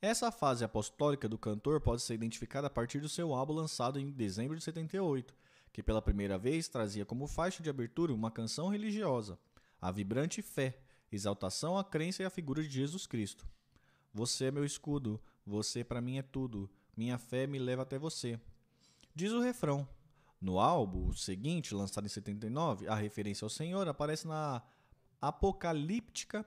[0.00, 4.10] Essa fase apostólica do cantor pode ser identificada a partir do seu álbum lançado em
[4.10, 5.32] dezembro de 78,
[5.72, 9.38] que pela primeira vez trazia como faixa de abertura uma canção religiosa,
[9.80, 10.76] a vibrante fé,
[11.10, 13.46] exaltação à crença e à figura de Jesus Cristo.
[14.12, 18.40] Você é meu escudo, você para mim é tudo, minha fé me leva até você.
[19.14, 19.86] Diz o refrão.
[20.40, 24.62] No álbum seguinte, lançado em 79, a referência ao Senhor aparece na
[25.20, 26.44] Apocalíptica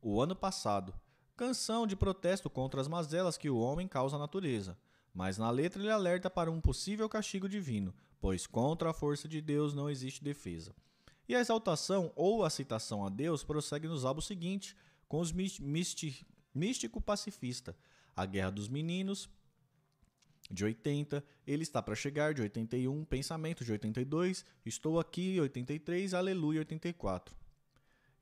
[0.00, 0.94] o ano passado,
[1.36, 4.78] canção de protesto contra as mazelas que o homem causa à natureza.
[5.12, 9.40] Mas na letra ele alerta para um possível castigo divino, pois contra a força de
[9.40, 10.74] Deus não existe defesa.
[11.26, 14.76] E a exaltação ou a citação a Deus prossegue nos álbuns seguintes,
[15.08, 17.74] com os místico pacifista,
[18.14, 19.28] a Guerra dos Meninos,
[20.50, 26.60] de 80, Ele está para chegar, de 81, Pensamento, de 82, Estou aqui, 83, Aleluia,
[26.60, 27.36] 84.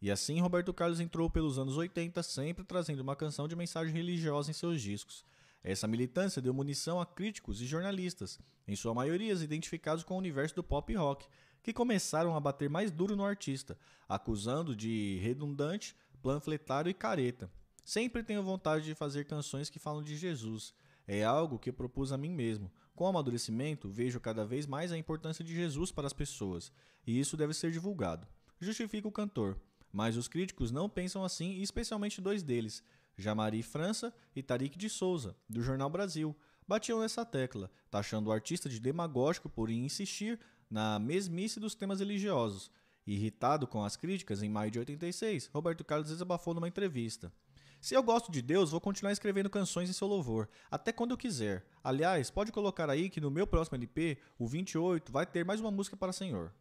[0.01, 4.51] E assim Roberto Carlos entrou pelos anos 80, sempre trazendo uma canção de mensagem religiosa
[4.51, 5.25] em seus discos.
[5.63, 8.39] Essa militância deu munição a críticos e jornalistas,
[8.69, 11.27] em sua maioria identificados com o universo do pop rock,
[11.63, 13.77] que começaram a bater mais duro no artista,
[14.09, 17.51] acusando de redundante, panfletário e careta.
[17.85, 20.73] Sempre tenho vontade de fazer canções que falam de Jesus.
[21.07, 22.71] É algo que propus a mim mesmo.
[22.95, 26.73] Com o amadurecimento, vejo cada vez mais a importância de Jesus para as pessoas,
[27.07, 28.27] e isso deve ser divulgado.
[28.61, 29.61] Justifica o cantor.
[29.93, 32.83] Mas os críticos não pensam assim, e especialmente dois deles,
[33.17, 38.69] Jamari França e Tarik de Souza, do Jornal Brasil, batiam nessa tecla, taxando o artista
[38.69, 40.39] de demagógico por insistir
[40.69, 42.71] na mesmice dos temas religiosos.
[43.07, 47.33] Irritado com as críticas, em maio de 86, Roberto Carlos desabafou numa entrevista.
[47.81, 51.17] Se eu gosto de Deus, vou continuar escrevendo canções em seu louvor, até quando eu
[51.17, 51.65] quiser.
[51.85, 55.71] Aliás, pode colocar aí que no meu próximo LP, o 28, vai ter mais uma
[55.71, 56.53] música para Senhor.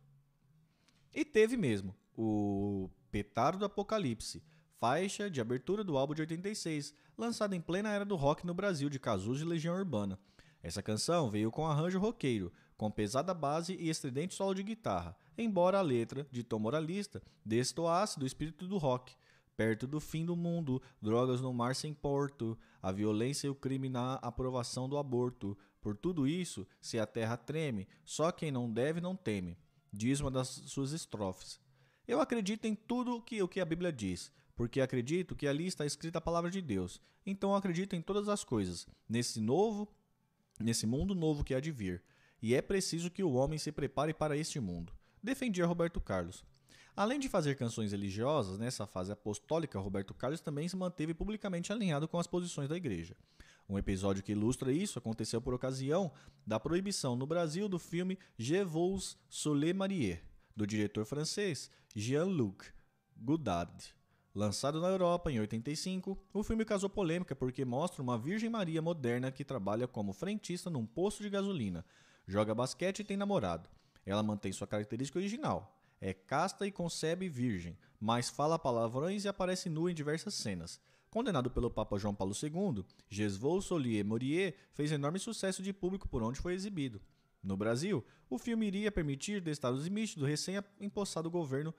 [1.13, 4.43] E teve mesmo, o Petardo do Apocalipse,
[4.79, 8.89] faixa de abertura do álbum de 86, lançada em plena era do rock no Brasil
[8.89, 10.19] de Cazuza e Legião Urbana.
[10.61, 15.79] Essa canção veio com arranjo roqueiro, com pesada base e estridente solo de guitarra, embora
[15.79, 19.15] a letra, de tom moralista, destoasse do espírito do rock.
[19.57, 23.89] Perto do fim do mundo, drogas no mar sem porto, a violência e o crime
[23.89, 25.57] na aprovação do aborto.
[25.81, 29.57] Por tudo isso, se a terra treme, só quem não deve não teme.
[29.93, 31.59] Diz uma das suas estrofes.
[32.07, 35.85] Eu acredito em tudo que, o que a Bíblia diz, porque acredito que ali está
[35.85, 37.01] escrita a palavra de Deus.
[37.25, 39.87] Então acredito em todas as coisas, nesse novo,
[40.59, 42.03] nesse mundo novo que há de vir.
[42.41, 44.93] E é preciso que o homem se prepare para este mundo.
[45.23, 46.45] Defendia Roberto Carlos.
[46.97, 52.07] Além de fazer canções religiosas, nessa fase apostólica, Roberto Carlos também se manteve publicamente alinhado
[52.07, 53.17] com as posições da igreja.
[53.67, 56.09] Um episódio que ilustra isso aconteceu por ocasião
[56.47, 60.19] da proibição no Brasil do filme Je vous Soleil Marie,
[60.55, 62.63] do diretor francês Jean-Luc
[63.17, 63.93] Godard.
[64.33, 69.33] Lançado na Europa em 85, o filme causou polêmica porque mostra uma Virgem Maria moderna
[69.33, 71.85] que trabalha como frentista num posto de gasolina,
[72.25, 73.69] joga basquete e tem namorado.
[74.05, 79.69] Ela mantém sua característica original, é casta e concebe virgem, mas fala palavrões e aparece
[79.69, 80.79] nua em diversas cenas.
[81.09, 86.21] Condenado pelo Papa João Paulo II, Jesvaux Solier Morier fez enorme sucesso de público por
[86.21, 87.01] onde foi exibido.
[87.41, 91.73] No Brasil, o filme iria permitir testar os limites do recém-empossado governo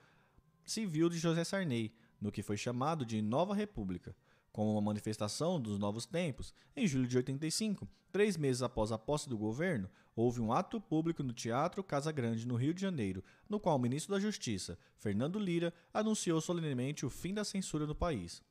[0.64, 4.16] civil de José Sarney, no que foi chamado de Nova República.
[4.56, 9.28] Como uma manifestação dos novos tempos, em julho de 85, três meses após a posse
[9.28, 13.60] do governo, houve um ato público no Teatro Casa Grande, no Rio de Janeiro, no
[13.60, 18.42] qual o ministro da Justiça, Fernando Lira, anunciou solenemente o fim da censura no país.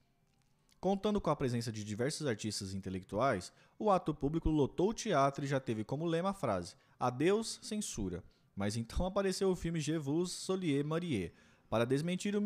[0.80, 5.48] Contando com a presença de diversos artistas intelectuais, o ato público lotou o teatro e
[5.48, 8.23] já teve como lema a frase: Adeus, censura.
[8.56, 11.34] Mas então apareceu o filme Je Solier Marie,
[11.68, 12.41] para desmentir o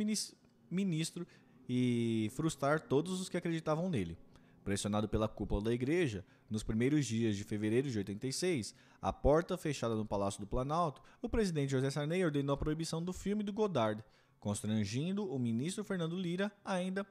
[0.72, 1.28] ministro
[1.70, 4.18] e frustrar todos os que acreditavam nele.
[4.64, 9.94] Pressionado pela cúpula da igreja, nos primeiros dias de fevereiro de 86, a porta fechada
[9.94, 14.04] no Palácio do Planalto, o presidente José Sarney ordenou a proibição do filme do Godard,
[14.40, 17.06] constrangindo o ministro Fernando Lira ainda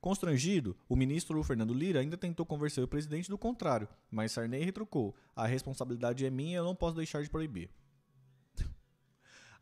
[0.00, 5.14] Constrangido, o ministro Fernando Lira ainda tentou convencer o presidente do contrário, mas Sarney retrucou:
[5.34, 7.68] "A responsabilidade é minha, eu não posso deixar de proibir".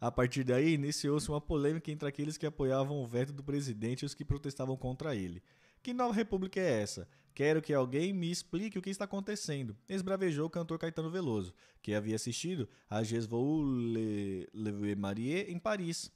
[0.01, 4.07] A partir daí, iniciou-se uma polêmica entre aqueles que apoiavam o veto do presidente e
[4.07, 5.43] os que protestavam contra ele.
[5.83, 7.09] Que nova república é essa?
[7.35, 11.95] Quero que alguém me explique o que está acontecendo, esbravejou o cantor Caetano Veloso, que
[11.95, 16.11] havia assistido a Jesvaux Le, Le Marie em Paris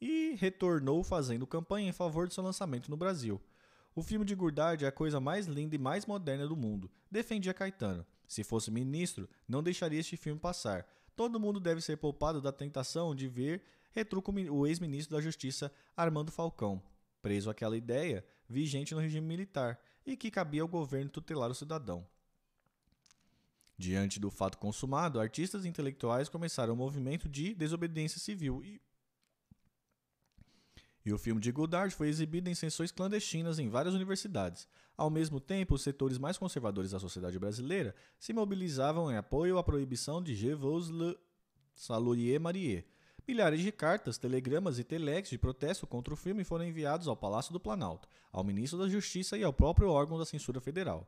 [0.00, 3.40] e retornou fazendo campanha em favor de seu lançamento no Brasil.
[3.94, 7.52] O filme de Gurdard é a coisa mais linda e mais moderna do mundo, defendia
[7.52, 8.06] Caetano.
[8.26, 10.86] Se fosse ministro, não deixaria este filme passar.
[11.14, 13.62] Todo mundo deve ser poupado da tentação de ver
[14.50, 16.82] o ex-ministro da Justiça Armando Falcão,
[17.20, 22.06] preso àquela ideia vigente no regime militar e que cabia ao governo tutelar o cidadão.
[23.76, 28.80] Diante do fato consumado, artistas e intelectuais começaram um movimento de desobediência civil e
[31.04, 34.68] e o filme de Godard foi exibido em sessões clandestinas em várias universidades.
[34.96, 39.64] Ao mesmo tempo, os setores mais conservadores da sociedade brasileira se mobilizavam em apoio à
[39.64, 41.18] proibição de Je vous le
[41.74, 42.84] Salurier Marie.
[43.26, 47.52] Milhares de cartas, telegramas e telex de protesto contra o filme foram enviados ao Palácio
[47.52, 51.06] do Planalto, ao ministro da Justiça e ao próprio órgão da censura federal.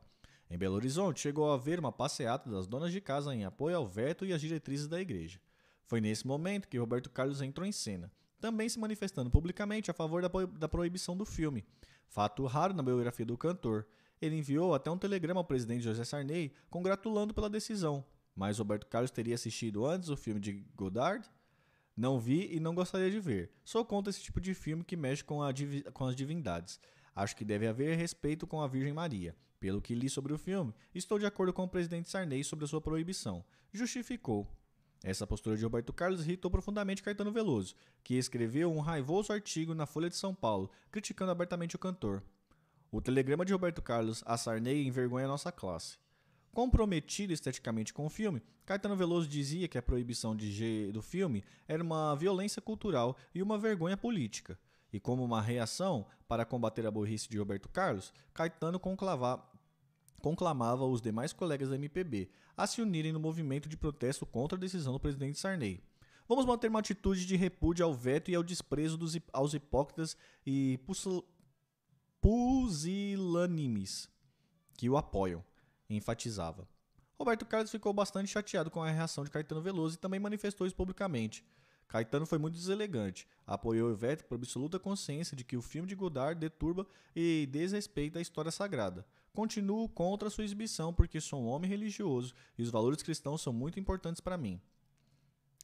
[0.49, 3.87] Em Belo Horizonte, chegou a haver uma passeata das donas de casa em apoio ao
[3.87, 5.39] veto e às diretrizes da igreja.
[5.85, 8.11] Foi nesse momento que Roberto Carlos entrou em cena
[8.45, 11.65] também se manifestando publicamente a favor da, da proibição do filme.
[12.07, 13.87] Fato raro na biografia do cantor.
[14.21, 18.05] Ele enviou até um telegrama ao presidente José Sarney congratulando pela decisão.
[18.35, 21.27] Mas Roberto Carlos teria assistido antes o filme de Godard?
[21.97, 23.51] Não vi e não gostaria de ver.
[23.63, 25.39] Sou contra esse tipo de filme que mexe com,
[25.91, 26.79] com as divindades.
[27.15, 29.35] Acho que deve haver respeito com a Virgem Maria.
[29.59, 32.67] Pelo que li sobre o filme, estou de acordo com o presidente Sarney sobre a
[32.67, 33.43] sua proibição.
[33.73, 34.47] Justificou.
[35.03, 39.85] Essa postura de Roberto Carlos irritou profundamente Caetano Veloso, que escreveu um raivoso artigo na
[39.85, 42.23] Folha de São Paulo, criticando abertamente o cantor.
[42.91, 45.97] O telegrama de Roberto Carlos a Sarney envergonha nossa classe.
[46.51, 51.43] Comprometido esteticamente com o filme, Caetano Veloso dizia que a proibição de G do filme
[51.67, 54.57] era uma violência cultural e uma vergonha política.
[54.93, 59.43] E como uma reação para combater a burrice de Roberto Carlos, Caetano conclava,
[60.25, 64.59] conclamava os demais colegas da MPB a se unirem no movimento de protesto contra a
[64.59, 65.83] decisão do presidente Sarney.
[66.27, 70.79] Vamos manter uma atitude de repúdio ao veto e ao desprezo dos, aos hipócritas e
[72.19, 74.09] pusilânimes
[74.75, 75.45] que o apoiam,
[75.87, 76.67] enfatizava.
[77.19, 80.75] Roberto Carlos ficou bastante chateado com a reação de Caetano Veloso e também manifestou isso
[80.75, 81.45] publicamente.
[81.87, 85.93] Caetano foi muito deselegante, apoiou o veto por absoluta consciência de que o filme de
[85.93, 89.05] Godard deturba e desrespeita a história sagrada.
[89.35, 93.77] Continuo contra sua exibição porque sou um homem religioso e os valores cristãos são muito
[93.77, 94.61] importantes para mim.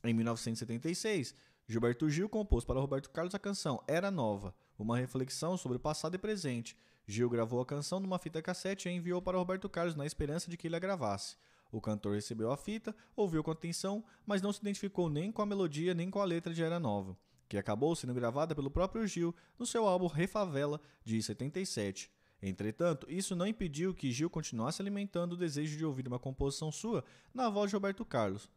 [0.04, 1.34] Em 1976,
[1.66, 6.16] Gilberto Gil compôs para Roberto Carlos a canção Era Nova, uma reflexão sobre o passado
[6.16, 6.76] e presente.
[7.08, 10.58] Gil gravou a canção numa fita cassete e enviou para Roberto Carlos na esperança de
[10.58, 11.38] que ele a gravasse.
[11.72, 15.46] O cantor recebeu a fita, ouviu com atenção, mas não se identificou nem com a
[15.46, 17.18] melodia nem com a letra de Era Nova,
[17.48, 22.12] que acabou sendo gravada pelo próprio Gil no seu álbum Refavela, de 77.
[22.42, 27.04] Entretanto, isso não impediu que Gil continuasse alimentando o desejo de ouvir uma composição sua
[27.34, 28.50] na voz de Roberto Carlos.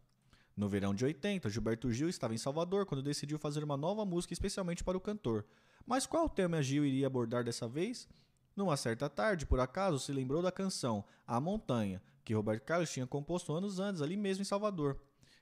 [0.56, 4.32] No verão de 80, Gilberto Gil estava em Salvador quando decidiu fazer uma nova música
[4.32, 5.44] especialmente para o cantor.
[5.84, 8.08] Mas qual tema Gil iria abordar dessa vez?
[8.56, 13.06] Numa certa tarde, por acaso, se lembrou da canção A Montanha, que Roberto Carlos tinha
[13.06, 14.98] composto anos antes, ali mesmo em Salvador.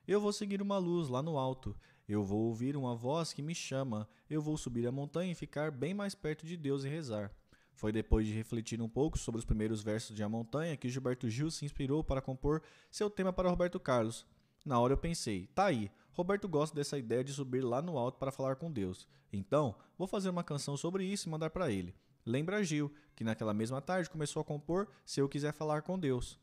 [0.09, 1.77] Eu vou seguir uma luz lá no alto.
[2.09, 4.09] Eu vou ouvir uma voz que me chama.
[4.29, 7.31] Eu vou subir a montanha e ficar bem mais perto de Deus e rezar.
[7.75, 11.29] Foi depois de refletir um pouco sobre os primeiros versos de A Montanha que Gilberto
[11.29, 14.27] Gil se inspirou para compor seu tema para Roberto Carlos.
[14.65, 18.19] Na hora eu pensei, tá aí, Roberto gosta dessa ideia de subir lá no alto
[18.19, 19.09] para falar com Deus.
[19.33, 21.95] Então, vou fazer uma canção sobre isso e mandar para ele.
[22.25, 26.39] Lembra Gil, que naquela mesma tarde começou a compor Se Eu Quiser Falar com Deus.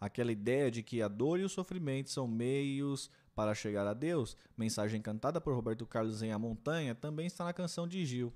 [0.00, 4.36] Aquela ideia de que a dor e o sofrimento são meios para chegar a Deus,
[4.56, 8.32] mensagem cantada por Roberto Carlos em A Montanha, também está na canção de Gil.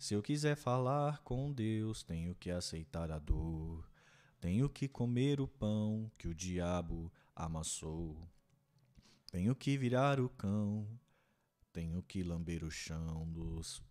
[0.00, 3.86] Se eu quiser falar com Deus, tenho que aceitar a dor.
[4.40, 8.26] Tenho que comer o pão que o diabo amassou.
[9.30, 10.88] Tenho que virar o cão,
[11.70, 13.82] tenho que lamber o chão dos.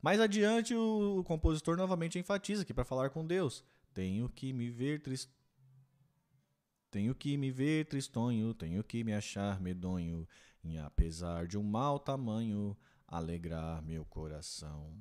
[0.00, 5.02] Mais adiante, o compositor novamente enfatiza que para falar com Deus, tenho que me ver
[5.02, 5.34] triste.
[6.88, 10.24] Tenho que me ver tristonho, tenho que me achar medonho,
[10.62, 12.76] e apesar de um mau tamanho,
[13.16, 14.92] alegrar meu coração.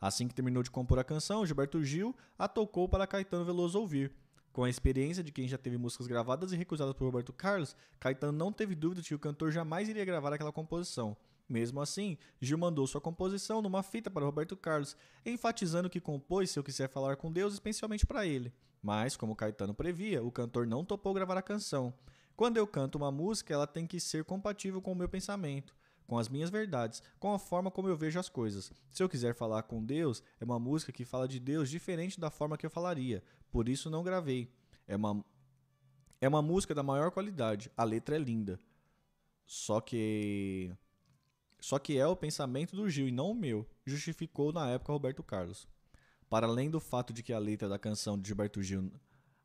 [0.00, 4.12] Assim que terminou de compor a canção, Gilberto Gil a tocou para Caetano Veloso ouvir.
[4.52, 8.32] Com a experiência de quem já teve músicas gravadas e recusadas por Roberto Carlos, Caetano
[8.32, 11.16] não teve dúvida de que o cantor jamais iria gravar aquela composição.
[11.48, 16.58] Mesmo assim, Gil mandou sua composição numa fita para Roberto Carlos, enfatizando que compôs Se
[16.58, 18.52] Eu Quiser Falar com Deus especialmente para ele.
[18.82, 21.94] Mas, como Caetano previa, o cantor não topou gravar a canção.
[22.36, 25.74] Quando eu canto uma música, ela tem que ser compatível com o meu pensamento
[26.08, 28.72] com as minhas verdades, com a forma como eu vejo as coisas.
[28.90, 32.30] Se eu quiser falar com Deus, é uma música que fala de Deus diferente da
[32.30, 33.22] forma que eu falaria.
[33.52, 34.50] Por isso não gravei.
[34.86, 35.22] É uma
[36.18, 37.70] é uma música da maior qualidade.
[37.76, 38.58] A letra é linda.
[39.44, 40.74] Só que
[41.60, 45.22] só que é o pensamento do Gil e não o meu, justificou na época Roberto
[45.22, 45.68] Carlos.
[46.30, 48.90] Para além do fato de que a letra da canção de Gilberto Gil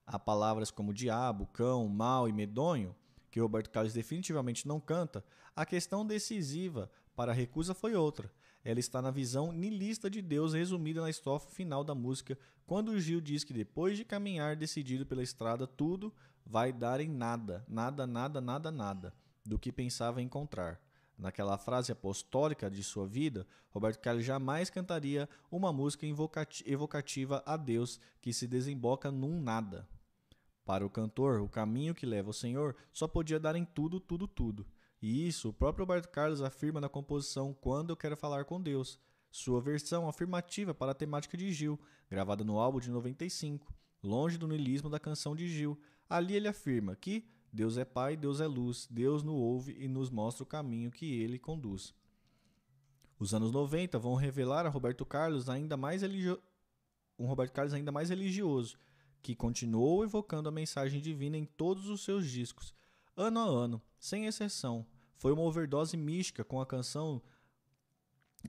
[0.06, 2.96] há palavras como diabo, cão, mal e medonho,
[3.34, 8.32] que Roberto Carlos definitivamente não canta, a questão decisiva para a recusa foi outra.
[8.64, 13.20] Ela está na visão nilista de Deus resumida na estrofe final da música, quando Gil
[13.20, 16.14] diz que depois de caminhar decidido pela estrada, tudo
[16.46, 19.12] vai dar em nada, nada, nada, nada, nada,
[19.44, 20.80] do que pensava encontrar.
[21.18, 26.06] Naquela frase apostólica de sua vida, Roberto Carlos jamais cantaria uma música
[26.68, 29.88] evocativa a Deus que se desemboca num nada.
[30.66, 34.28] Para o cantor, o caminho que leva ao Senhor só podia dar em tudo, tudo,
[34.28, 34.66] tudo.
[35.02, 38.98] E isso o próprio Roberto Carlos afirma na composição Quando Eu Quero Falar com Deus,
[39.30, 41.78] sua versão afirmativa para a temática de Gil,
[42.10, 45.78] gravada no álbum de 95, longe do niilismo da canção de Gil.
[46.08, 50.10] Ali ele afirma que Deus é Pai, Deus é luz, Deus nos ouve e nos
[50.10, 51.94] mostra o caminho que ele conduz.
[53.20, 56.42] Os anos 90 vão revelar a Roberto Carlos ainda mais religio...
[57.20, 58.78] um Roberto Carlos ainda mais religioso,
[59.24, 62.74] que continuou evocando a mensagem divina em todos os seus discos,
[63.16, 64.86] ano a ano, sem exceção.
[65.18, 67.22] Foi uma overdose mística com a canção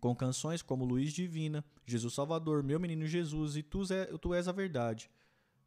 [0.01, 3.83] com canções como Luiz Divina, Jesus Salvador, Meu Menino Jesus e Tu,
[4.21, 5.09] tu És a Verdade.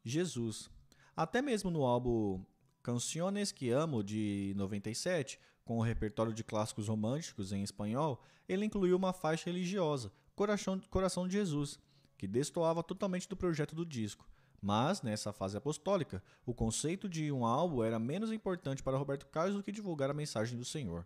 [0.03, 0.69] Jesus.
[1.15, 2.43] Até mesmo no álbum
[2.83, 8.97] Canciones que Amo, de 97, com o repertório de clássicos românticos em espanhol, ele incluiu
[8.97, 11.79] uma faixa religiosa, Coração, Coração de Jesus,
[12.17, 14.27] que destoava totalmente do projeto do disco.
[14.61, 19.55] Mas, nessa fase apostólica, o conceito de um álbum era menos importante para Roberto Carlos
[19.55, 21.05] do que divulgar a mensagem do Senhor.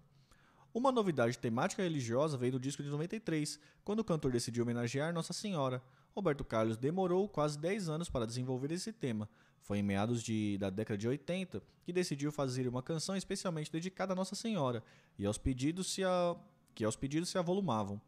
[0.74, 5.34] Uma novidade temática religiosa veio do disco de 93, quando o cantor decidiu homenagear Nossa
[5.34, 5.84] Senhora.
[6.16, 9.28] Roberto Carlos demorou quase 10 anos para desenvolver esse tema.
[9.62, 14.14] Foi em meados de, da década de 80 que decidiu fazer uma canção especialmente dedicada
[14.14, 14.82] a Nossa Senhora
[15.20, 16.36] e aos pedidos se a,
[16.74, 18.02] que aos pedidos se avolumavam.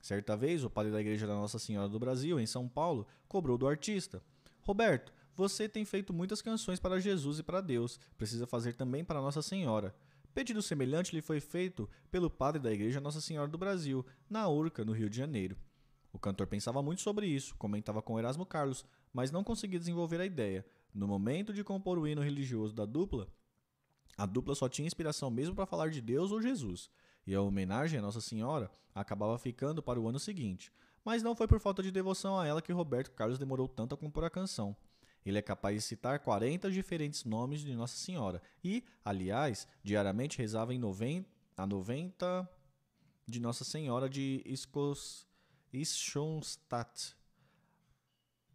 [0.00, 3.56] Certa vez, o padre da Igreja da Nossa Senhora do Brasil, em São Paulo, cobrou
[3.56, 4.20] do artista:
[4.62, 9.20] Roberto, você tem feito muitas canções para Jesus e para Deus, precisa fazer também para
[9.20, 9.94] Nossa Senhora.
[10.32, 14.84] Pedido semelhante lhe foi feito pelo padre da Igreja Nossa Senhora do Brasil, na Urca,
[14.84, 15.56] no Rio de Janeiro.
[16.12, 20.26] O cantor pensava muito sobre isso, comentava com Erasmo Carlos, mas não conseguia desenvolver a
[20.26, 20.64] ideia.
[20.94, 23.28] No momento de compor o hino religioso da dupla,
[24.16, 26.90] a dupla só tinha inspiração mesmo para falar de Deus ou Jesus,
[27.26, 30.72] e a homenagem à Nossa Senhora acabava ficando para o ano seguinte.
[31.04, 33.98] Mas não foi por falta de devoção a ela que Roberto Carlos demorou tanto a
[33.98, 34.76] compor a canção.
[35.24, 40.74] Ele é capaz de citar 40 diferentes nomes de Nossa Senhora e, aliás, diariamente rezava
[40.74, 42.48] em 90, a 90
[43.26, 44.42] de Nossa Senhora de
[45.72, 47.16] Ischonstadt.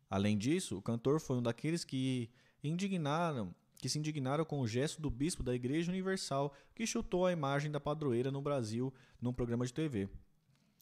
[0.10, 2.30] Além disso, o cantor foi um daqueles que
[2.64, 7.32] indignaram que se indignaram com o gesto do bispo da Igreja Universal que chutou a
[7.32, 8.92] imagem da padroeira no Brasil
[9.22, 10.10] num programa de TV.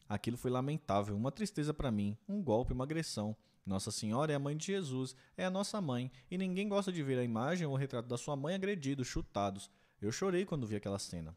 [0.08, 3.36] Aquilo foi lamentável, uma tristeza para mim, um golpe, uma agressão.
[3.66, 7.02] Nossa Senhora é a mãe de Jesus, é a nossa mãe, e ninguém gosta de
[7.02, 9.72] ver a imagem ou o retrato da sua mãe agredidos, chutados.
[10.00, 11.36] Eu chorei quando vi aquela cena.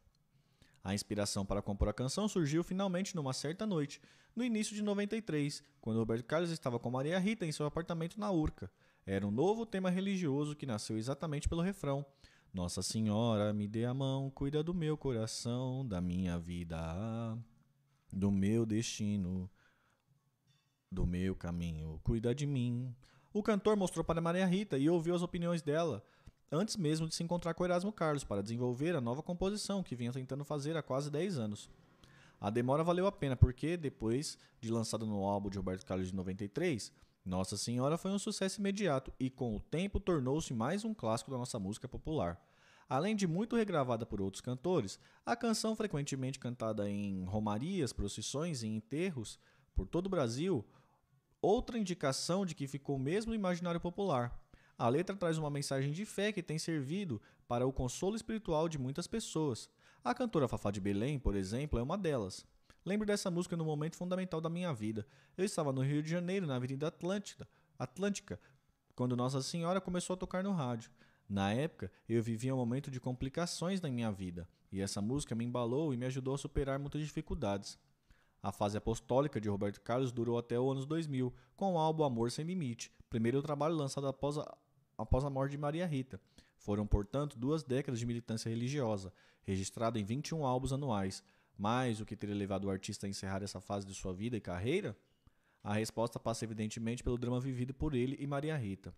[0.84, 4.00] A inspiração para compor a canção surgiu finalmente numa certa noite,
[4.36, 8.30] no início de 93, quando Roberto Carlos estava com Maria Rita em seu apartamento na
[8.30, 8.70] Urca.
[9.06, 12.04] Era um novo tema religioso que nasceu exatamente pelo refrão.
[12.52, 16.78] Nossa Senhora, me dê a mão, cuida do meu coração, da minha vida,
[18.12, 19.50] do meu destino
[20.90, 22.94] do meu caminho, cuida de mim.
[23.32, 26.02] O cantor mostrou para Maria Rita e ouviu as opiniões dela,
[26.50, 30.12] antes mesmo de se encontrar com Erasmo Carlos para desenvolver a nova composição que vinha
[30.12, 31.70] tentando fazer há quase 10 anos.
[32.40, 36.14] A demora valeu a pena porque, depois de lançado no álbum de Roberto Carlos de
[36.14, 36.92] 93,
[37.24, 41.36] Nossa Senhora foi um sucesso imediato e, com o tempo, tornou-se mais um clássico da
[41.36, 42.40] nossa música popular.
[42.88, 48.66] Além de muito regravada por outros cantores, a canção, frequentemente cantada em romarias, procissões e
[48.66, 49.38] enterros
[49.74, 50.64] por todo o Brasil,
[51.42, 54.36] outra indicação de que ficou mesmo imaginário popular.
[54.78, 58.78] A letra traz uma mensagem de fé que tem servido para o consolo espiritual de
[58.78, 59.68] muitas pessoas.
[60.02, 62.46] A cantora Fafá de Belém, por exemplo, é uma delas.
[62.86, 65.06] Lembro dessa música no momento fundamental da minha vida.
[65.36, 67.46] Eu estava no Rio de Janeiro, na Avenida Atlântida,
[67.78, 68.40] Atlântica,
[68.94, 70.90] quando Nossa Senhora começou a tocar no rádio.
[71.28, 75.44] Na época, eu vivia um momento de complicações na minha vida, e essa música me
[75.44, 77.78] embalou e me ajudou a superar muitas dificuldades.
[78.42, 82.30] A fase apostólica de Roberto Carlos durou até os anos 2000, com o álbum Amor
[82.30, 84.56] Sem Limite, primeiro trabalho lançado após a,
[84.96, 86.20] após a morte de Maria Rita.
[86.56, 91.22] Foram, portanto, duas décadas de militância religiosa, registrado em 21 álbuns anuais.
[91.56, 94.40] Mas o que teria levado o artista a encerrar essa fase de sua vida e
[94.40, 94.96] carreira?
[95.62, 98.94] A resposta passa evidentemente pelo drama vivido por ele e Maria Rita.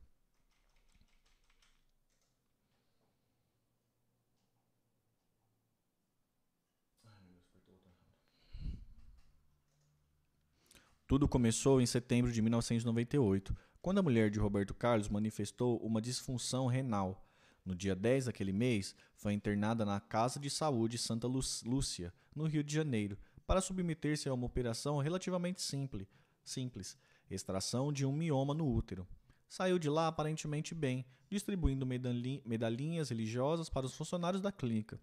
[11.11, 16.69] Tudo começou em setembro de 1998, quando a mulher de Roberto Carlos manifestou uma disfunção
[16.69, 17.28] renal.
[17.65, 22.62] No dia 10 daquele mês, foi internada na Casa de Saúde Santa Lúcia, no Rio
[22.62, 26.07] de Janeiro, para submeter-se a uma operação relativamente simples,
[26.45, 26.97] simples,
[27.28, 29.05] extração de um mioma no útero.
[29.49, 35.01] Saiu de lá aparentemente bem, distribuindo medalhinhas religiosas para os funcionários da clínica.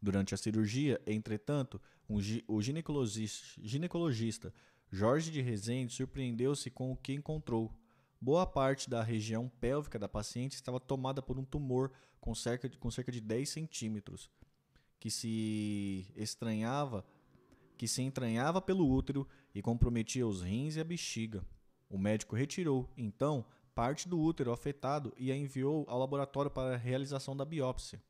[0.00, 1.78] Durante a cirurgia, entretanto,
[2.08, 2.16] um,
[2.48, 4.54] o ginecologista, ginecologista
[4.92, 7.72] Jorge de Rezende surpreendeu-se com o que encontrou.
[8.20, 12.76] Boa parte da região pélvica da paciente estava tomada por um tumor com cerca de,
[12.76, 14.28] com cerca de 10 centímetros,
[14.98, 17.06] que se estranhava,
[17.78, 21.44] que se entranhava pelo útero e comprometia os rins e a bexiga.
[21.88, 23.44] O médico retirou, então,
[23.76, 28.02] parte do útero afetado e a enviou ao laboratório para a realização da biópsia.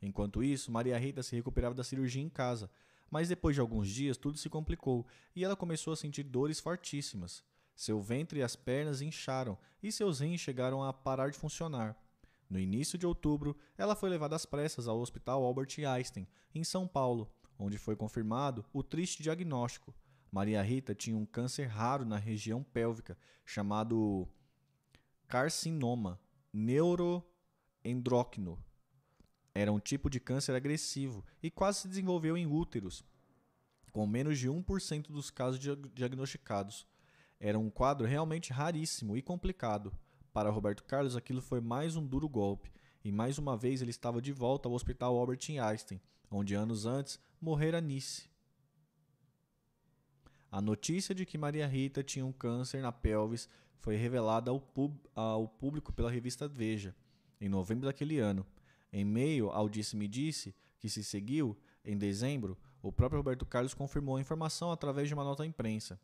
[0.00, 2.70] Enquanto isso, Maria Rita se recuperava da cirurgia em casa,
[3.10, 7.42] mas depois de alguns dias tudo se complicou e ela começou a sentir dores fortíssimas.
[7.74, 11.96] Seu ventre e as pernas incharam e seus rins chegaram a parar de funcionar.
[12.50, 16.88] No início de outubro, ela foi levada às pressas ao Hospital Albert Einstein, em São
[16.88, 19.94] Paulo, onde foi confirmado o triste diagnóstico.
[20.30, 24.28] Maria Rita tinha um câncer raro na região pélvica, chamado
[25.26, 26.20] carcinoma
[26.52, 28.62] neuroendócrino,
[29.60, 33.04] era um tipo de câncer agressivo e quase se desenvolveu em úteros,
[33.90, 35.58] com menos de 1% dos casos
[35.92, 36.86] diagnosticados.
[37.40, 39.92] Era um quadro realmente raríssimo e complicado.
[40.32, 42.70] Para Roberto Carlos, aquilo foi mais um duro golpe,
[43.04, 47.18] e mais uma vez ele estava de volta ao Hospital Albert Einstein, onde anos antes
[47.40, 48.30] morrera Nice.
[50.52, 53.48] A notícia de que Maria Rita tinha um câncer na pelvis
[53.80, 54.62] foi revelada ao,
[55.16, 56.94] ao público pela revista Veja,
[57.40, 58.46] em novembro daquele ano.
[58.92, 64.16] Em meio ao disse-me-disse -disse que se seguiu, em dezembro, o próprio Roberto Carlos confirmou
[64.16, 66.00] a informação através de uma nota à imprensa.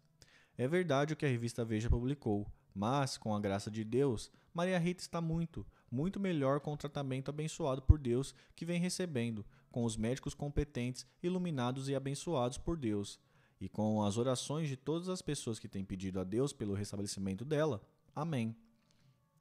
[0.57, 4.79] É verdade o que a revista Veja publicou, mas, com a graça de Deus, Maria
[4.79, 9.85] Rita está muito, muito melhor com o tratamento abençoado por Deus que vem recebendo, com
[9.85, 13.19] os médicos competentes, iluminados e abençoados por Deus,
[13.61, 17.45] e com as orações de todas as pessoas que têm pedido a Deus pelo restabelecimento
[17.45, 17.81] dela.
[18.15, 18.57] Amém.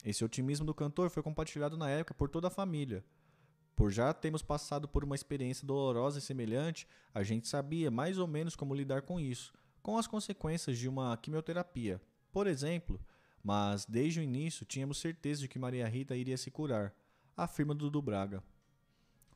[0.03, 3.03] Esse otimismo do cantor foi compartilhado na época por toda a família.
[3.75, 8.27] Por já termos passado por uma experiência dolorosa e semelhante, a gente sabia mais ou
[8.27, 12.01] menos como lidar com isso, com as consequências de uma quimioterapia,
[12.31, 12.99] por exemplo,
[13.43, 16.95] mas desde o início tínhamos certeza de que Maria Rita iria se curar,
[17.35, 18.43] afirma Dudu Braga.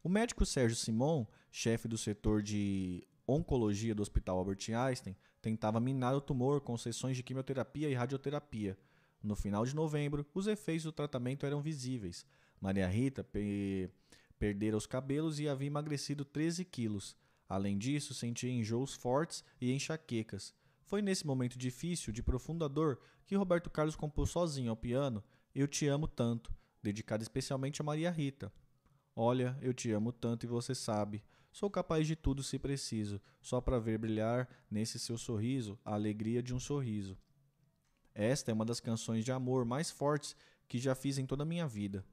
[0.04, 6.16] O médico Sérgio Simon, chefe do setor de oncologia do Hospital Albert Einstein, tentava minar
[6.16, 8.78] o tumor com sessões de quimioterapia e radioterapia.
[9.22, 12.26] No final de novembro, os efeitos do tratamento eram visíveis.
[12.62, 13.24] Maria Rita
[14.40, 17.16] Perdera os cabelos e havia emagrecido 13 quilos.
[17.50, 20.54] Além disso, sentia enjoos fortes e enxaquecas.
[20.84, 25.24] Foi nesse momento difícil, de profunda dor, que Roberto Carlos compôs sozinho ao piano
[25.56, 26.54] Eu Te Amo Tanto,
[26.84, 28.54] dedicado especialmente a Maria Rita.
[29.16, 31.24] Olha, eu te amo tanto e você sabe.
[31.52, 36.44] Sou capaz de tudo se preciso, só para ver brilhar nesse seu sorriso a alegria
[36.44, 37.18] de um sorriso.
[38.14, 40.36] Esta é uma das canções de amor mais fortes
[40.68, 42.06] que já fiz em toda a minha vida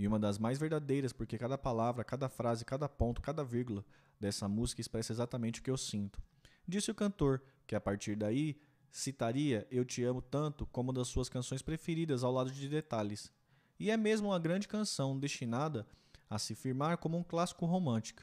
[0.00, 3.84] e uma das mais verdadeiras, porque cada palavra, cada frase, cada ponto, cada vírgula
[4.18, 6.18] dessa música expressa exatamente o que eu sinto.
[6.66, 8.58] Disse o cantor, que a partir daí
[8.90, 13.30] citaria Eu Te Amo Tanto como das suas canções preferidas ao lado de detalhes.
[13.78, 15.86] E é mesmo uma grande canção destinada
[16.30, 18.22] a se firmar como um clássico romântico.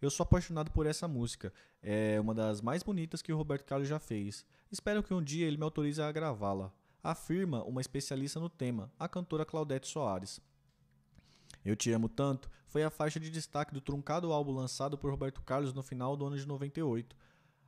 [0.00, 1.52] Eu sou apaixonado por essa música,
[1.82, 4.46] é uma das mais bonitas que o Roberto Carlos já fez.
[4.72, 6.72] Espero que um dia ele me autorize a gravá-la,
[7.02, 10.40] afirma uma especialista no tema, a cantora Claudete Soares.
[11.68, 15.42] Eu Te Amo Tanto foi a faixa de destaque do truncado álbum lançado por Roberto
[15.42, 17.14] Carlos no final do ano de 98.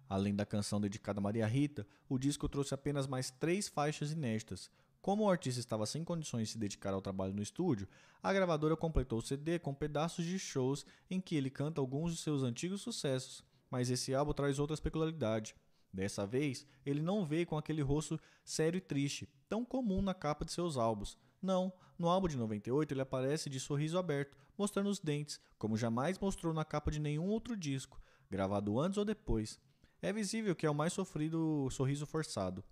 [0.09, 4.70] Além da canção dedicada a Maria Rita, o disco trouxe apenas mais três faixas inéditas.
[5.02, 7.86] Como o artista estava sem condições de se dedicar ao trabalho no estúdio,
[8.22, 12.22] a gravadora completou o CD com pedaços de shows em que ele canta alguns de
[12.22, 15.55] seus antigos sucessos, mas esse álbum traz outras peculiaridades.
[15.93, 20.47] Dessa vez, ele não veio com aquele rosto sério e triste, tão comum na capa
[20.47, 21.18] de seus álbuns.
[21.43, 21.70] Não,
[22.01, 26.55] no álbum de 98 ele aparece de sorriso aberto, mostrando os dentes, como jamais mostrou
[26.55, 28.01] na capa de nenhum outro disco,
[28.31, 29.60] gravado antes ou depois.
[30.01, 32.64] É visível que é o mais sofrido sorriso forçado.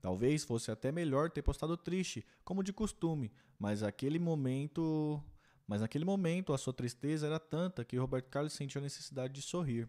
[0.00, 5.22] Talvez fosse até melhor ter postado triste, como de costume, mas aquele momento,
[5.64, 9.42] mas naquele momento a sua tristeza era tanta que Roberto Carlos sentiu a necessidade de
[9.42, 9.88] sorrir.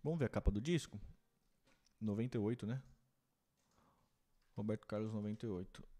[0.00, 1.00] Vamos ver a capa do disco?
[2.00, 2.80] 98, né?
[4.54, 5.97] Roberto Carlos 98.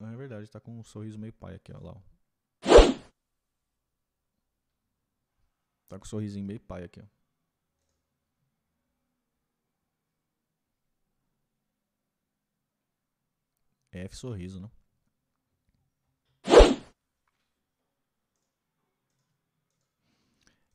[0.00, 1.92] É verdade, tá com um sorriso meio pai aqui, ó lá.
[1.92, 2.00] Ó.
[5.88, 7.04] Tá com um sorrisinho meio pai aqui, ó.
[13.92, 14.70] F sorriso, né?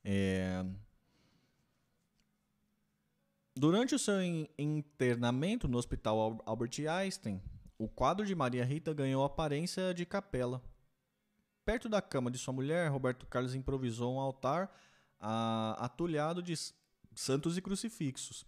[0.04, 0.64] É...
[3.56, 4.22] Durante o seu
[4.58, 7.42] internamento no Hospital Albert Einstein,
[7.78, 10.62] o quadro de Maria Rita ganhou aparência de capela.
[11.66, 14.74] Perto da cama de sua mulher, Roberto Carlos improvisou um altar
[15.78, 16.54] atulhado de
[17.16, 18.46] santos e crucifixos.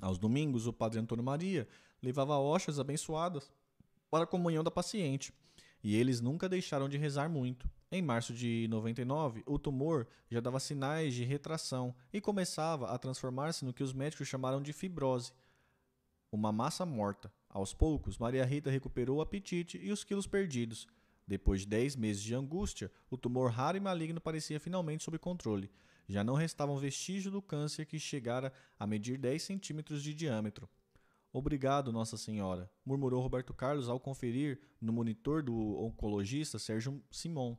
[0.00, 1.66] Aos domingos, o padre Antônio Maria
[2.02, 3.50] levava hoxas abençoadas
[4.10, 5.32] para a comunhão da paciente,
[5.82, 7.68] e eles nunca deixaram de rezar muito.
[7.90, 13.64] Em março de 99, o tumor já dava sinais de retração e começava a transformar-se
[13.64, 15.32] no que os médicos chamaram de fibrose,
[16.30, 17.32] uma massa morta.
[17.54, 20.88] Aos poucos, Maria Rita recuperou o apetite e os quilos perdidos.
[21.24, 25.70] Depois de 10 meses de angústia, o tumor raro e maligno parecia finalmente sob controle.
[26.08, 30.68] Já não restavam vestígios do câncer que chegara a medir 10 centímetros de diâmetro.
[31.32, 37.56] Obrigado, Nossa Senhora, murmurou Roberto Carlos ao conferir no monitor do oncologista Sérgio Simon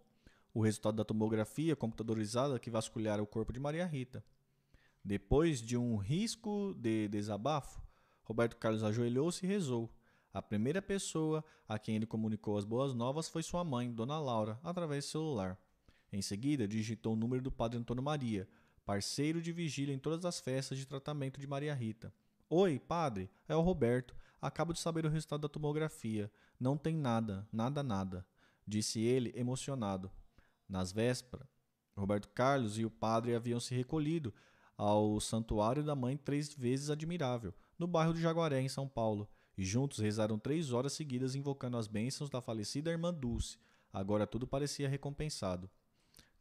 [0.54, 4.22] o resultado da tomografia computadorizada que vasculhara o corpo de Maria Rita.
[5.04, 7.85] Depois de um risco de desabafo,
[8.26, 9.90] Roberto Carlos ajoelhou-se e rezou.
[10.34, 14.60] A primeira pessoa a quem ele comunicou as boas novas foi sua mãe, Dona Laura,
[14.64, 15.58] através do celular.
[16.12, 18.48] Em seguida, digitou o número do padre Antônio Maria,
[18.86, 22.14] parceiro de vigília em todas as festas de tratamento de Maria Rita.
[22.50, 24.16] Oi, padre, é o Roberto.
[24.42, 26.32] Acabo de saber o resultado da tomografia.
[26.60, 28.26] Não tem nada, nada, nada,
[28.68, 30.12] disse ele, emocionado.
[30.68, 31.48] Nas vésperas,
[31.96, 34.34] Roberto Carlos e o padre haviam se recolhido
[34.78, 39.64] ao Santuário da Mãe Três Vezes Admirável, no bairro de Jaguaré, em São Paulo, e
[39.64, 43.58] juntos rezaram três horas seguidas invocando as bênçãos da falecida irmã Dulce.
[43.92, 45.70] Agora tudo parecia recompensado.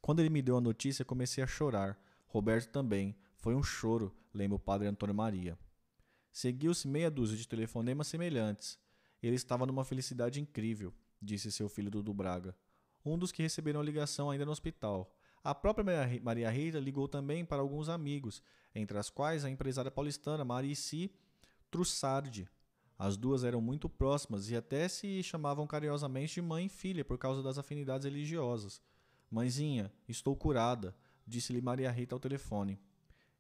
[0.01, 1.98] Quando ele me deu a notícia, comecei a chorar.
[2.27, 3.16] Roberto também.
[3.36, 5.59] Foi um choro, lembra o padre Antônio Maria.
[6.32, 8.78] Seguiu-se meia dúzia de telefonemas semelhantes.
[9.23, 10.93] Ele estava numa felicidade incrível,
[11.23, 12.56] disse seu filho Dudu Braga.
[13.05, 15.15] Um dos que receberam a ligação ainda no hospital.
[15.43, 15.85] A própria
[16.23, 18.43] Maria Rita ligou também para alguns amigos,
[18.74, 21.12] entre as quais a empresária paulistana Marici
[21.74, 22.48] Trussardi.
[22.96, 27.18] As duas eram muito próximas e até se chamavam carinhosamente de mãe e filha por
[27.18, 28.80] causa das afinidades religiosas.
[29.28, 30.94] Mãezinha, estou curada,
[31.26, 32.78] disse-lhe Maria Rita ao telefone.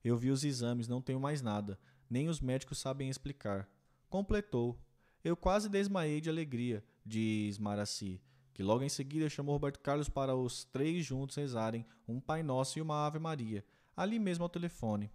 [0.02, 1.78] Eu vi os exames, não tenho mais nada.
[2.10, 3.68] Nem os médicos sabem explicar.
[4.10, 4.76] Completou.
[5.22, 8.20] Eu quase desmaiei de alegria, diz Maraci,
[8.52, 12.80] que logo em seguida chamou Roberto Carlos para os três juntos rezarem um Pai Nosso
[12.80, 13.64] e uma Ave Maria,
[13.96, 15.08] ali mesmo ao telefone.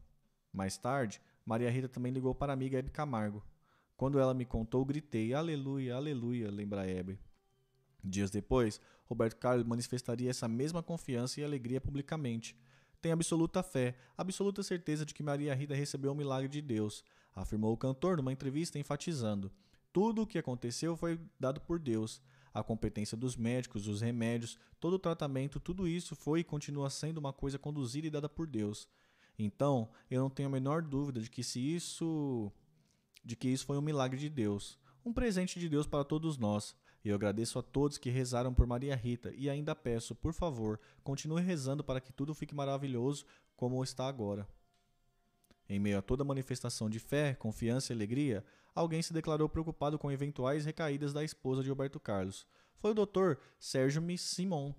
[0.54, 3.44] Mais tarde, Maria Rita também ligou para a amiga Hebe Camargo.
[3.98, 7.18] Quando ela me contou, gritei: Aleluia, aleluia, lembra Hebe.
[8.04, 12.56] Dias depois, Roberto Carlos manifestaria essa mesma confiança e alegria publicamente.
[13.02, 17.04] Tenho absoluta fé, absoluta certeza de que Maria Rita recebeu o um milagre de Deus,
[17.36, 19.52] afirmou o cantor numa entrevista enfatizando.
[19.92, 22.22] Tudo o que aconteceu foi dado por Deus.
[22.54, 27.18] A competência dos médicos, os remédios, todo o tratamento, tudo isso foi e continua sendo
[27.18, 28.88] uma coisa conduzida e dada por Deus.
[29.40, 32.52] Então, eu não tenho a menor dúvida de que se isso
[33.24, 36.76] de que isso foi um milagre de Deus, um presente de Deus para todos nós.
[37.04, 41.42] Eu agradeço a todos que rezaram por Maria Rita e ainda peço, por favor, continue
[41.42, 43.26] rezando para que tudo fique maravilhoso
[43.56, 44.48] como está agora.
[45.70, 48.44] Em meio a toda manifestação de fé, confiança e alegria,
[48.76, 52.46] alguém se declarou preocupado com eventuais recaídas da esposa de Roberto Carlos.
[52.78, 53.36] Foi o Dr.
[53.60, 54.74] Sérgio Simon.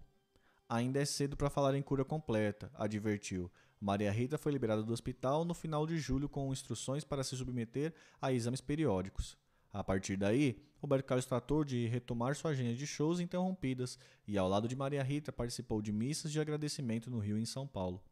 [0.68, 3.50] Ainda é cedo para falar em cura completa, advertiu.
[3.80, 7.94] Maria Rita foi liberada do hospital no final de julho com instruções para se submeter
[8.20, 9.38] a exames periódicos.
[9.72, 14.48] A partir daí, Roberto Carlos tratou de retomar sua agenda de shows interrompidas e, ao
[14.48, 18.02] lado de Maria Rita, participou de missas de agradecimento no Rio e em São Paulo.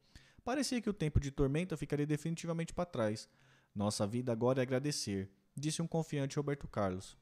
[0.45, 3.29] Parecia que o tempo de tormenta ficaria definitivamente para trás.
[3.75, 7.17] Nossa vida agora é agradecer, disse um confiante Roberto Carlos.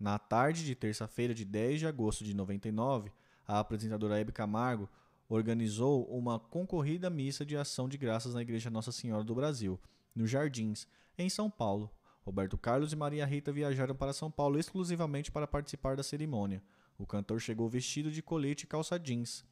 [0.00, 3.12] Na tarde de terça-feira de 10 de agosto de 99,
[3.46, 4.88] a apresentadora Hebe Camargo
[5.28, 9.78] organizou uma concorrida missa de ação de graças na Igreja Nossa Senhora do Brasil,
[10.14, 11.90] nos Jardins, em São Paulo,
[12.28, 16.62] Roberto Carlos e Maria Rita viajaram para São Paulo exclusivamente para participar da cerimônia.
[16.98, 19.44] O cantor chegou vestido de colete e calça jeans,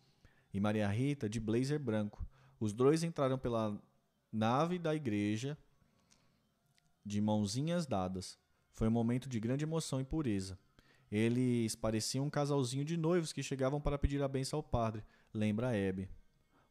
[0.53, 2.27] e Maria Rita de blazer branco.
[2.61, 3.81] Os dois entraram pela
[4.33, 5.57] nave da igreja
[7.05, 8.39] de mãozinhas dadas.
[8.73, 10.59] Foi um momento de grande emoção e pureza.
[11.11, 15.03] Eles pareciam um casalzinho de noivos que chegavam para pedir a benção ao padre,
[15.37, 16.09] lembra Hebe.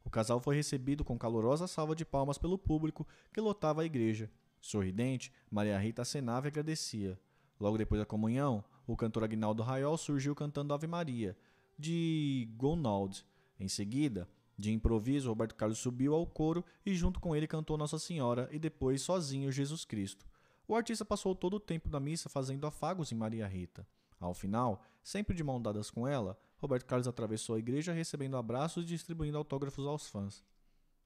[0.04, 4.30] O casal foi recebido com calorosa salva de palmas pelo público que lotava a igreja.
[4.60, 7.18] Sorridente, Maria Rita acenava e agradecia.
[7.58, 11.36] Logo depois da comunhão, o cantor Agnaldo Raiol surgiu cantando Ave Maria,
[11.78, 13.24] de Gonald.
[13.58, 14.28] Em seguida,
[14.58, 18.58] de improviso, Roberto Carlos subiu ao coro e junto com ele cantou Nossa Senhora e
[18.58, 20.26] depois sozinho Jesus Cristo.
[20.68, 23.86] O artista passou todo o tempo da missa fazendo afagos em Maria Rita.
[24.18, 28.84] Ao final, sempre de mão dadas com ela, Roberto Carlos atravessou a igreja recebendo abraços
[28.84, 30.44] e distribuindo autógrafos aos fãs.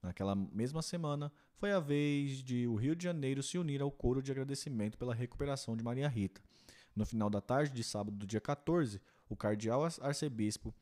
[0.01, 4.21] Naquela mesma semana, foi a vez de o Rio de Janeiro se unir ao coro
[4.21, 6.41] de agradecimento pela recuperação de Maria Rita.
[6.95, 8.99] No final da tarde de sábado do dia 14,
[9.29, 10.73] o cardeal arcebispo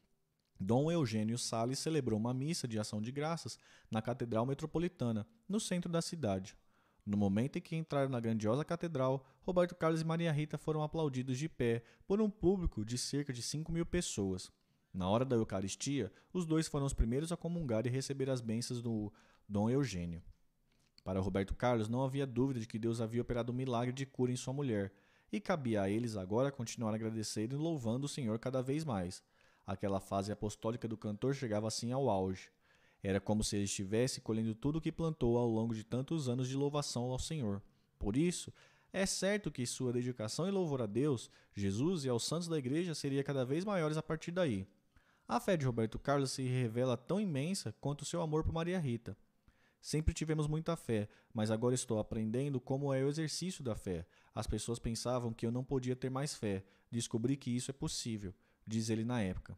[0.59, 3.57] Dom Eugênio Salles celebrou uma missa de ação de graças
[3.89, 6.57] na Catedral Metropolitana, no centro da cidade.
[7.05, 11.37] No momento em que entraram na grandiosa catedral, Roberto Carlos e Maria Rita foram aplaudidos
[11.37, 14.51] de pé por um público de cerca de 5 mil pessoas.
[14.93, 18.81] Na hora da Eucaristia, os dois foram os primeiros a comungar e receber as bênçãos
[18.81, 19.13] do
[19.47, 20.21] Dom Eugênio.
[21.03, 24.31] Para Roberto Carlos, não havia dúvida de que Deus havia operado um milagre de cura
[24.31, 24.91] em sua mulher,
[25.31, 29.23] e cabia a eles agora continuar agradecendo e louvando o Senhor cada vez mais.
[29.65, 32.49] Aquela fase apostólica do cantor chegava assim ao auge.
[33.03, 36.49] Era como se ele estivesse colhendo tudo o que plantou ao longo de tantos anos
[36.49, 37.61] de louvação ao Senhor.
[37.97, 38.51] Por isso,
[38.91, 42.95] é certo que sua dedicação e louvor a Deus, Jesus e aos santos da igreja
[42.95, 44.67] seria cada vez maiores a partir daí.
[45.29, 49.15] A fé de Roberto Carlos se revela tão imensa quanto seu amor por Maria Rita.
[49.79, 54.07] Sempre tivemos muita fé, mas agora estou aprendendo como é o exercício da fé.
[54.33, 56.65] As pessoas pensavam que eu não podia ter mais fé.
[56.89, 58.33] Descobri que isso é possível,
[58.65, 59.55] diz ele na época.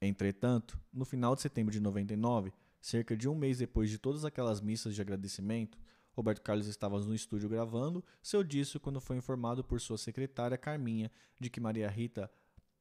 [0.00, 2.50] Entretanto, no final de setembro de 99,
[2.80, 5.78] cerca de um mês depois de todas aquelas missas de agradecimento,
[6.12, 11.10] Roberto Carlos estava no estúdio gravando seu disco quando foi informado por sua secretária Carminha
[11.38, 12.30] de que Maria Rita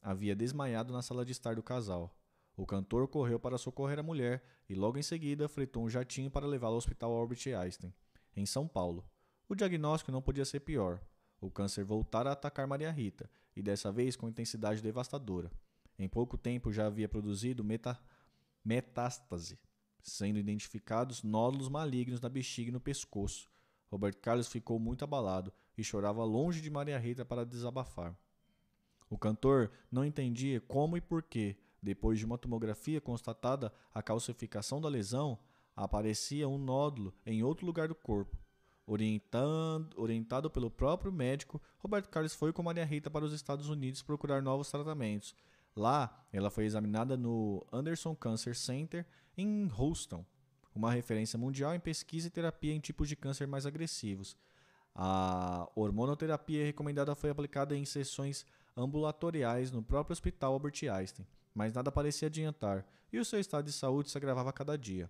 [0.02, 2.16] havia desmaiado na sala de estar do casal.
[2.56, 6.46] O cantor correu para socorrer a mulher e logo em seguida fretou um jatinho para
[6.46, 7.94] levá-la ao Hospital Albert Einstein,
[8.36, 9.06] em São Paulo.
[9.48, 11.02] O diagnóstico não podia ser pior.
[11.42, 15.52] O câncer voltara a atacar Maria Rita, e dessa vez com intensidade devastadora.
[15.98, 18.00] Em pouco tempo já havia produzido meta
[18.64, 19.58] metástase,
[20.02, 23.50] sendo identificados nódulos malignos na bexiga e no pescoço.
[23.90, 28.16] Roberto Carlos ficou muito abalado e chorava longe de Maria Rita para desabafar.
[29.10, 34.80] O cantor não entendia como e por que, depois de uma tomografia constatada a calcificação
[34.80, 35.40] da lesão,
[35.76, 38.38] aparecia um nódulo em outro lugar do corpo.
[38.86, 44.02] Orientando, orientado pelo próprio médico, Roberto Carlos foi com Maria Rita para os Estados Unidos
[44.02, 45.36] procurar novos tratamentos.
[45.76, 49.06] Lá, ela foi examinada no Anderson Cancer Center
[49.38, 50.26] em Houston,
[50.74, 54.36] uma referência mundial em pesquisa e terapia em tipos de câncer mais agressivos.
[54.94, 61.92] A hormonoterapia recomendada foi aplicada em sessões ambulatoriais no próprio Hospital Albert Einstein mas nada
[61.92, 65.10] parecia adiantar, e o seu estado de saúde se agravava a cada dia.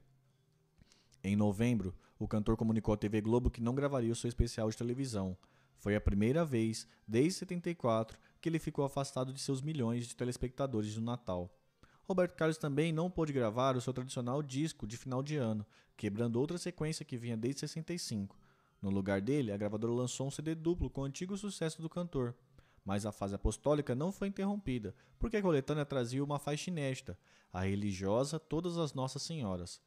[1.24, 4.76] Em novembro, o cantor comunicou à TV Globo que não gravaria o seu especial de
[4.76, 5.38] televisão.
[5.78, 10.96] Foi a primeira vez, desde 74, que ele ficou afastado de seus milhões de telespectadores
[10.96, 11.56] no Natal.
[12.04, 15.66] Roberto Carlos também não pôde gravar o seu tradicional disco de final de ano,
[15.96, 18.36] quebrando outra sequência que vinha desde 65.
[18.82, 22.34] No lugar dele, a gravadora lançou um CD duplo com o antigo sucesso do cantor,
[22.90, 27.16] mas a fase apostólica não foi interrompida, porque a coletânea trazia uma faixa inédita,
[27.54, 29.80] a religiosa Todas as Nossas Senhoras.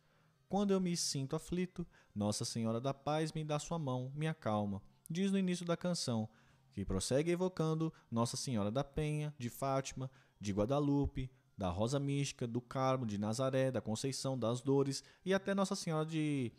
[0.48, 4.80] Quando eu me sinto aflito, Nossa Senhora da Paz me dá sua mão, me acalma,
[5.10, 6.28] diz no início da canção,
[6.72, 10.08] que prossegue evocando Nossa Senhora da Penha, de Fátima,
[10.38, 15.56] de Guadalupe, da Rosa Mística, do Carmo, de Nazaré, da Conceição, das Dores e até
[15.56, 16.52] Nossa Senhora de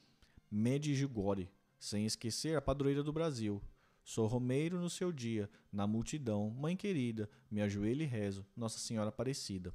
[0.51, 1.49] Medjugorje,
[1.79, 3.61] sem esquecer a padroeira do Brasil,
[4.03, 9.09] Sou romeiro no seu dia, na multidão, mãe querida, me ajoelho e rezo, Nossa Senhora
[9.09, 9.73] Aparecida.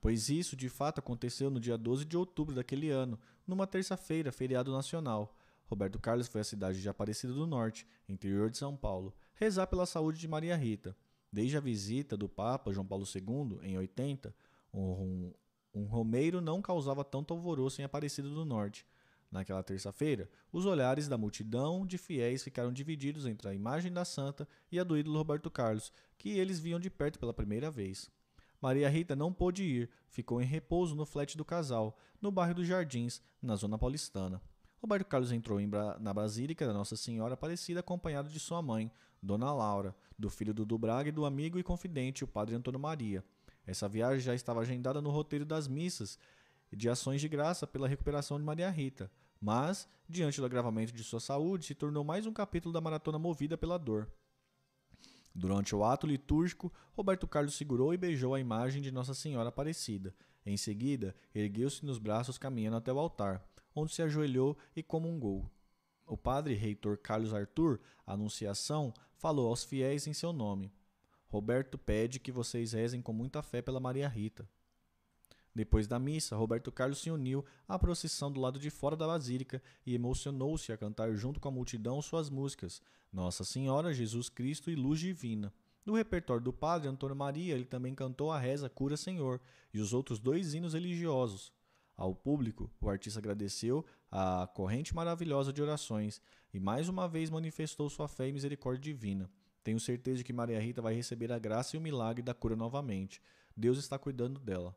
[0.00, 4.72] Pois isso de fato aconteceu no dia 12 de outubro daquele ano, numa terça-feira, feriado
[4.72, 5.36] nacional.
[5.66, 9.86] Roberto Carlos foi à cidade de Aparecida do Norte, interior de São Paulo, rezar pela
[9.86, 10.96] saúde de Maria Rita.
[11.32, 14.34] Desde a visita do Papa João Paulo II, em 80,
[14.72, 15.32] um,
[15.74, 18.86] um romeiro não causava tanto alvoroço em Aparecida do Norte.
[19.30, 24.48] Naquela terça-feira, os olhares da multidão de fiéis ficaram divididos entre a imagem da santa
[24.72, 28.10] e a do ídolo Roberto Carlos, que eles viam de perto pela primeira vez.
[28.60, 32.66] Maria Rita não pôde ir, ficou em repouso no flat do casal, no bairro dos
[32.66, 34.42] Jardins, na zona paulistana.
[34.82, 35.60] Roberto Carlos entrou
[36.00, 38.90] na Basílica da Nossa Senhora Aparecida acompanhado de sua mãe,
[39.22, 43.24] Dona Laura, do filho do Braga e do amigo e confidente, o padre Antônio Maria.
[43.66, 46.18] Essa viagem já estava agendada no roteiro das missas
[46.72, 49.10] de ações de graça pela recuperação de Maria Rita,
[49.40, 53.56] mas, diante do agravamento de sua saúde, se tornou mais um capítulo da maratona movida
[53.56, 54.10] pela dor.
[55.34, 60.14] Durante o ato litúrgico, Roberto Carlos segurou e beijou a imagem de Nossa Senhora Aparecida.
[60.44, 63.44] Em seguida, ergueu-se nos braços caminhando até o altar,
[63.74, 65.50] onde se ajoelhou e comungou.
[66.06, 70.72] O padre reitor Carlos Arthur, Anunciação, falou aos fiéis em seu nome.
[71.28, 74.48] Roberto pede que vocês rezem com muita fé pela Maria Rita.
[75.54, 79.60] Depois da missa, Roberto Carlos se uniu à procissão do lado de fora da basílica
[79.84, 82.80] e emocionou-se a cantar junto com a multidão suas músicas
[83.12, 85.52] Nossa Senhora, Jesus Cristo e Luz Divina.
[85.84, 89.40] No repertório do padre Antônio Maria, ele também cantou a reza Cura Senhor
[89.74, 91.52] e os outros dois hinos religiosos.
[91.96, 96.22] Ao público, o artista agradeceu a corrente maravilhosa de orações
[96.54, 99.30] e mais uma vez manifestou sua fé e misericórdia divina.
[99.62, 102.56] Tenho certeza de que Maria Rita vai receber a graça e o milagre da cura
[102.56, 103.20] novamente.
[103.56, 104.74] Deus está cuidando dela.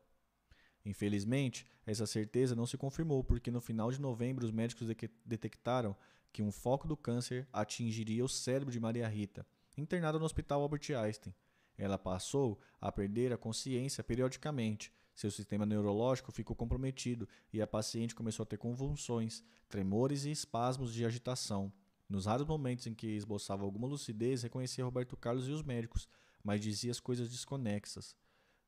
[0.84, 5.96] Infelizmente, essa certeza não se confirmou porque no final de novembro os médicos de detectaram
[6.32, 9.46] que um foco do câncer atingiria o cérebro de Maria Rita,
[9.78, 11.32] internada no Hospital Albert Einstein.
[11.78, 14.92] Ela passou a perder a consciência periodicamente.
[15.14, 20.92] Seu sistema neurológico ficou comprometido e a paciente começou a ter convulsões, tremores e espasmos
[20.92, 21.72] de agitação.
[22.08, 26.08] Nos raros momentos em que esboçava alguma lucidez, reconhecia Roberto Carlos e os médicos,
[26.42, 28.14] mas dizia as coisas desconexas.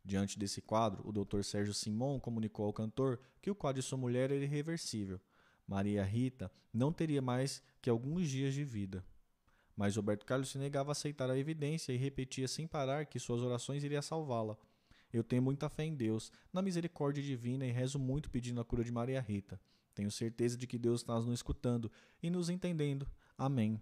[0.07, 1.43] Diante desse quadro, o Dr.
[1.43, 5.21] Sérgio Simon comunicou ao cantor que o quadro de sua mulher era irreversível.
[5.67, 9.05] Maria Rita não teria mais que alguns dias de vida.
[9.75, 13.43] Mas Roberto Carlos se negava a aceitar a evidência e repetia sem parar que suas
[13.43, 14.57] orações iriam salvá-la.
[15.13, 18.85] Eu tenho muita fé em Deus, na misericórdia divina e rezo muito pedindo a cura
[18.85, 19.61] de Maria Rita.
[19.93, 21.91] Tenho certeza de que Deus está nos escutando
[22.23, 23.09] e nos entendendo.
[23.37, 23.81] Amém.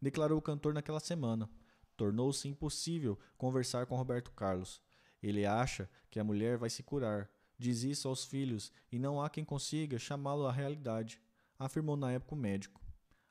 [0.00, 1.50] Declarou o cantor naquela semana.
[1.98, 4.80] Tornou-se impossível conversar com Roberto Carlos.
[5.26, 7.28] Ele acha que a mulher vai se curar.
[7.58, 11.20] Diz isso aos filhos e não há quem consiga chamá-lo à realidade,
[11.58, 12.80] afirmou na época o médico.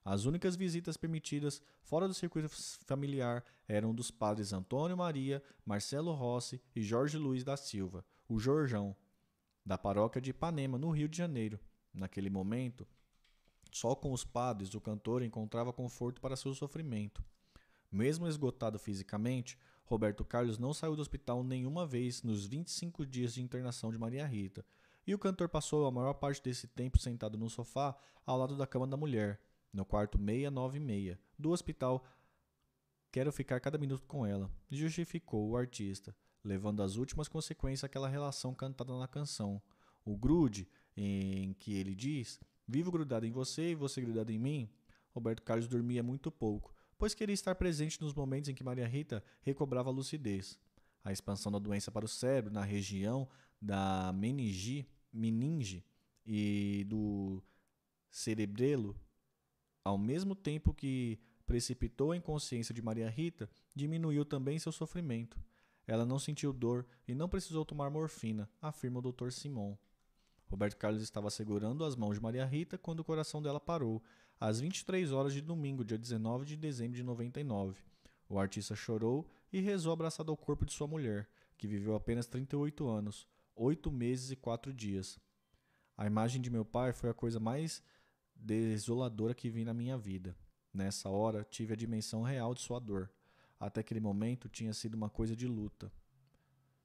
[0.03, 2.49] As únicas visitas permitidas fora do circuito
[2.85, 8.93] familiar eram dos padres Antônio Maria, Marcelo Rossi e Jorge Luiz da Silva, o Jorjão,
[9.65, 11.57] da paróquia de Ipanema, no Rio de Janeiro.
[11.93, 12.85] Naquele momento,
[13.71, 17.23] só com os padres o cantor encontrava conforto para seu sofrimento.
[17.89, 23.41] Mesmo esgotado fisicamente, Roberto Carlos não saiu do hospital nenhuma vez nos 25 dias de
[23.41, 24.65] internação de Maria Rita,
[25.05, 28.65] e o cantor passou a maior parte desse tempo sentado no sofá ao lado da
[28.65, 29.39] cama da mulher,
[29.71, 32.03] no quarto 696 do hospital.
[33.11, 38.53] Quero ficar cada minuto com ela, justificou o artista, levando às últimas consequências aquela relação
[38.53, 39.61] cantada na canção.
[40.03, 44.69] O grude, em que ele diz: Vivo grudado em você e você grudado em mim.
[45.11, 49.23] Roberto Carlos dormia muito pouco, pois queria estar presente nos momentos em que Maria Rita
[49.41, 50.59] recobrava a lucidez.
[51.03, 53.27] A expansão da doença para o cérebro na região
[53.61, 55.85] da meninge, meninge
[56.25, 57.43] e do
[58.09, 58.99] cerebrelo
[59.83, 65.39] ao mesmo tempo que precipitou a inconsciência de Maria Rita, diminuiu também seu sofrimento.
[65.85, 69.29] Ela não sentiu dor e não precisou tomar morfina, afirma o Dr.
[69.29, 69.77] Simon.
[70.47, 74.01] Roberto Carlos estava segurando as mãos de Maria Rita quando o coração dela parou,
[74.39, 77.81] às 23 horas de domingo, dia 19 de dezembro de 99.
[78.27, 82.87] O artista chorou e rezou abraçado ao corpo de sua mulher, que viveu apenas 38
[82.87, 85.19] anos, 8 meses e 4 dias.
[85.97, 87.81] A imagem de meu pai foi a coisa mais
[88.35, 90.35] desoladora que vi na minha vida.
[90.73, 93.09] Nessa hora, tive a dimensão real de sua dor.
[93.57, 95.89] Até aquele momento tinha sido uma coisa de luta.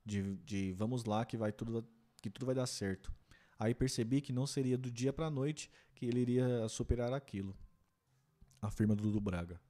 [0.04, 1.84] De, de vamos lá que vai tudo
[2.22, 3.12] que tudo vai dar certo.
[3.60, 7.54] Aí percebi que não seria do dia para a noite que ele iria superar aquilo.
[8.62, 9.60] Afirma Dudu Braga.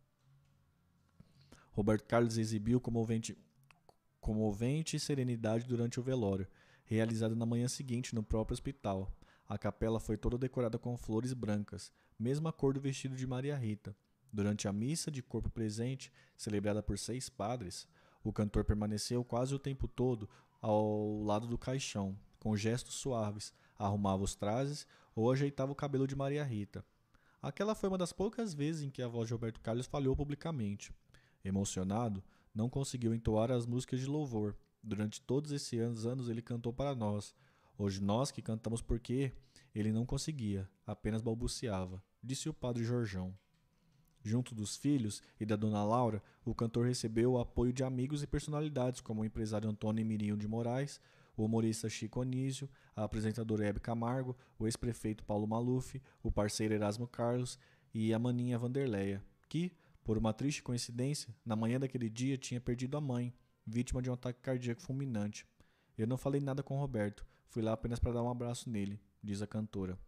[1.73, 3.36] Roberto Carlos exibiu comovente,
[4.20, 6.47] comovente serenidade durante o velório,
[6.85, 9.12] realizado na manhã seguinte no próprio hospital.
[9.49, 13.97] A capela foi toda decorada com flores brancas, mesma cor do vestido de Maria Rita.
[14.33, 17.89] Durante a missa de corpo presente, celebrada por seis padres,
[18.23, 23.52] o cantor permaneceu quase o tempo todo ao lado do caixão, com gestos suaves,
[23.86, 26.84] arrumava os trajes ou ajeitava o cabelo de Maria Rita.
[27.42, 30.92] Aquela foi uma das poucas vezes em que a voz de Roberto Carlos falhou publicamente.
[31.44, 32.23] Emocionado,
[32.55, 34.55] não conseguiu entoar as músicas de louvor.
[34.83, 37.34] Durante todos esses anos ele cantou para nós,
[37.83, 39.33] Hoje nós que cantamos porque
[39.75, 43.34] ele não conseguia, apenas balbuciava, disse o padre Jorjão.
[44.23, 48.26] Junto dos filhos e da dona Laura, o cantor recebeu o apoio de amigos e
[48.26, 51.00] personalidades como o empresário Antônio Mirinho de Moraes,
[51.36, 57.07] o humorista Chico Anísio, a apresentadora Hebe Camargo, o ex-prefeito Paulo Maluf, o parceiro Erasmo
[57.07, 57.59] Carlos
[57.92, 59.73] e a maninha Vanderleia, que,
[60.05, 63.33] por uma triste coincidência, na manhã daquele dia tinha perdido a mãe,
[63.67, 65.47] vítima de um ataque cardíaco fulminante.
[65.97, 69.42] Eu não falei nada com Roberto, Fui lá apenas para dar um abraço nele, diz
[69.42, 69.99] a cantora.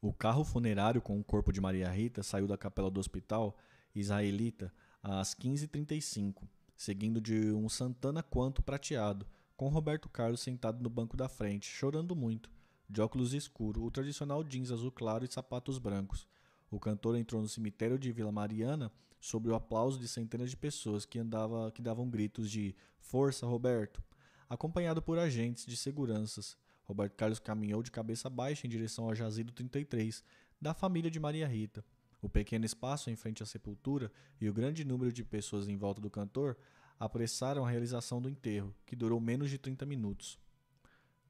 [0.00, 3.54] O carro funerário com o corpo de Maria Rita saiu da capela do hospital
[3.94, 6.42] israelita às 15h35,
[6.76, 12.16] seguindo de um Santana quanto prateado, com Roberto Carlos sentado no banco da frente, chorando
[12.16, 12.50] muito,
[12.88, 16.26] de óculos escuros, o tradicional jeans azul claro e sapatos brancos.
[16.70, 21.04] O cantor entrou no cemitério de Vila Mariana sobre o aplauso de centenas de pessoas
[21.04, 24.02] que, andava, que davam gritos de Força, Roberto!
[24.48, 29.52] Acompanhado por agentes de seguranças, Roberto Carlos caminhou de cabeça baixa em direção ao jazido
[29.52, 30.24] 33
[30.60, 31.84] da família de Maria Rita.
[32.20, 36.00] O pequeno espaço em frente à sepultura e o grande número de pessoas em volta
[36.00, 36.56] do cantor
[36.98, 40.38] apressaram a realização do enterro, que durou menos de 30 minutos.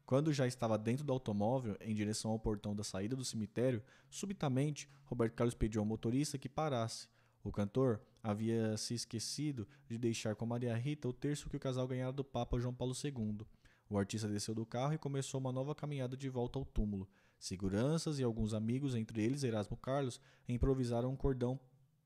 [0.04, 4.88] Quando já estava dentro do automóvel, em direção ao portão da saída do cemitério, subitamente
[5.04, 7.06] Roberto Carlos pediu ao motorista que parasse
[7.42, 11.88] o cantor havia se esquecido de deixar com Maria Rita o terço que o casal
[11.88, 13.46] ganhara do Papa João Paulo II.
[13.88, 17.08] O artista desceu do carro e começou uma nova caminhada de volta ao túmulo.
[17.40, 21.58] Seguranças e alguns amigos, entre eles Erasmo Carlos, improvisaram um cordão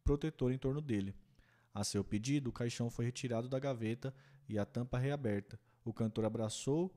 [0.04, 1.12] protetor em torno dele.
[1.74, 4.14] A seu pedido, o caixão foi retirado da gaveta
[4.48, 5.58] e a tampa reaberta.
[5.84, 6.94] O cantor abraçou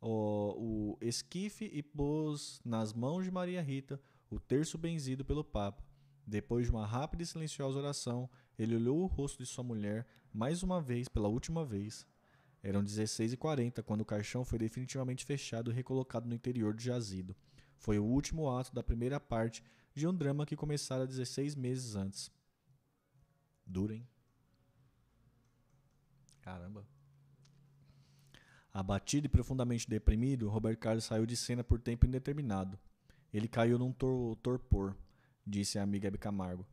[0.00, 5.84] o, o esquife e pôs nas mãos de Maria Rita o terço benzido pelo Papa.
[6.26, 10.64] Depois de uma rápida e silenciosa oração, ele olhou o rosto de sua mulher mais
[10.64, 12.04] uma vez, pela última vez.
[12.64, 17.36] Eram 16h40 quando o caixão foi definitivamente fechado e recolocado no interior do jazido.
[17.76, 19.62] Foi o último ato da primeira parte
[19.94, 22.30] de um drama que começara 16 meses antes.
[23.64, 24.06] Durem.
[26.40, 26.86] Caramba.
[28.72, 32.78] Abatido e profundamente deprimido, Robert Carlos saiu de cena por tempo indeterminado.
[33.32, 34.94] Ele caiu num tor torpor
[35.46, 36.66] disse a amiga Hebe Camargo.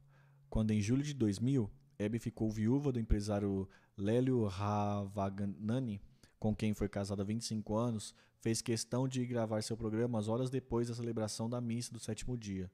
[0.49, 6.01] Quando em julho de 2000, Hebe ficou viúva do empresário Lélio Ravagnani,
[6.43, 10.49] com quem foi casado há 25 anos, fez questão de gravar seu programa às horas
[10.49, 12.69] depois da celebração da missa do sétimo dia.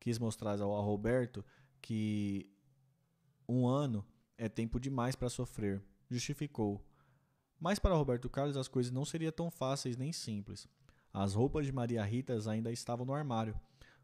[0.00, 1.44] Quis mostrar ao Roberto
[1.80, 2.50] que
[3.48, 4.04] um ano
[4.36, 5.80] é tempo demais para sofrer.
[6.10, 6.84] Justificou.
[7.60, 10.66] Mas para Roberto Carlos as coisas não seriam tão fáceis nem simples.
[11.12, 13.54] As roupas de Maria Rita ainda estavam no armário,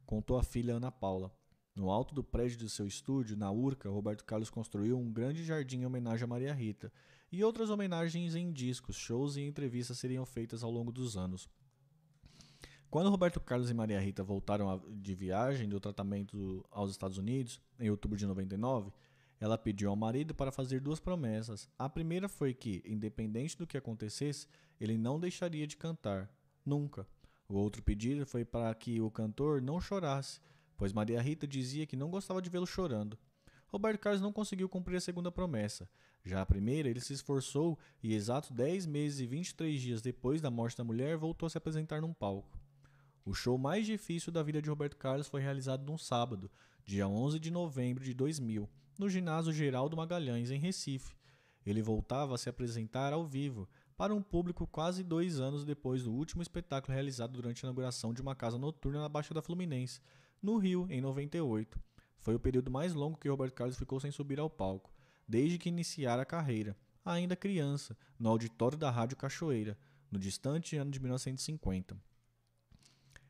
[0.06, 1.34] contou a filha Ana Paula.
[1.74, 5.80] No alto do prédio de seu estúdio, na Urca, Roberto Carlos construiu um grande jardim
[5.80, 6.92] em homenagem a Maria Rita,
[7.30, 11.48] e outras homenagens em discos, shows e entrevistas seriam feitas ao longo dos anos.
[12.90, 17.90] Quando Roberto Carlos e Maria Rita voltaram de viagem do tratamento aos Estados Unidos, em
[17.90, 18.90] outubro de 99,
[19.38, 21.68] ela pediu ao marido para fazer duas promessas.
[21.78, 24.48] A primeira foi que, independente do que acontecesse,
[24.80, 26.30] ele não deixaria de cantar.
[26.64, 27.06] Nunca.
[27.46, 30.40] O outro pedido foi para que o cantor não chorasse,
[30.76, 33.18] pois Maria Rita dizia que não gostava de vê-lo chorando.
[33.68, 35.88] Roberto Carlos não conseguiu cumprir a segunda promessa.
[36.24, 40.50] Já a primeira, ele se esforçou e, exato 10 meses e 23 dias depois da
[40.50, 42.58] morte da mulher, voltou a se apresentar num palco.
[43.24, 46.50] O show mais difícil da vida de Roberto Carlos foi realizado num sábado,
[46.84, 51.14] dia 11 de novembro de 2000, no ginásio Geraldo Magalhães, em Recife.
[51.64, 56.12] Ele voltava a se apresentar ao vivo, para um público quase dois anos depois do
[56.12, 60.00] último espetáculo realizado durante a inauguração de uma casa noturna na Baixada Fluminense,
[60.40, 61.78] no Rio, em 98.
[62.20, 64.90] Foi o período mais longo que Roberto Carlos ficou sem subir ao palco,
[65.28, 66.74] desde que iniciara a carreira,
[67.04, 69.76] ainda criança, no auditório da Rádio Cachoeira,
[70.10, 71.96] no distante ano de 1950.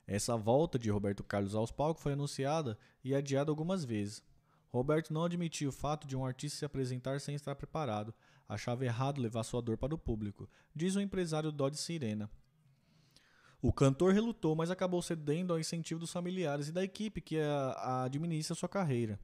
[0.06, 4.22] Essa volta de Roberto Carlos aos palcos foi anunciada e adiada algumas vezes.
[4.70, 8.14] Roberto não admitia o fato de um artista se apresentar sem estar preparado,
[8.48, 12.30] achava errado levar sua dor para o público, diz o empresário Dodge Sirena.
[13.60, 18.04] O cantor relutou, mas acabou cedendo ao incentivo dos familiares e da equipe que a
[18.04, 19.18] administra sua carreira.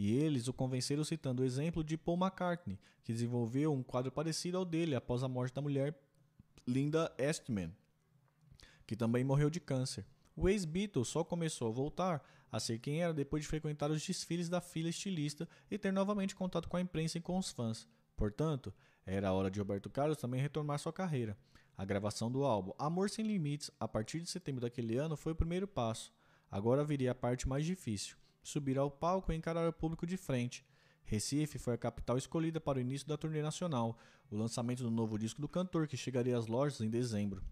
[0.00, 4.56] E eles o convenceram citando o exemplo de Paul McCartney, que desenvolveu um quadro parecido
[4.56, 5.92] ao dele após a morte da mulher
[6.64, 7.74] Linda Eastman,
[8.86, 10.06] que também morreu de câncer.
[10.36, 14.48] O ex-Beatle só começou a voltar a ser quem era depois de frequentar os desfiles
[14.48, 17.88] da filha estilista e ter novamente contato com a imprensa e com os fãs.
[18.16, 18.72] Portanto,
[19.04, 21.36] era hora de Roberto Carlos também retomar sua carreira.
[21.76, 25.36] A gravação do álbum Amor Sem Limites, a partir de setembro daquele ano, foi o
[25.36, 26.12] primeiro passo.
[26.48, 28.16] Agora viria a parte mais difícil:
[28.48, 30.64] subir ao palco e encarar o público de frente.
[31.04, 33.98] Recife foi a capital escolhida para o início da turnê nacional,
[34.30, 37.42] o lançamento do novo disco do cantor, que chegaria às lojas em dezembro.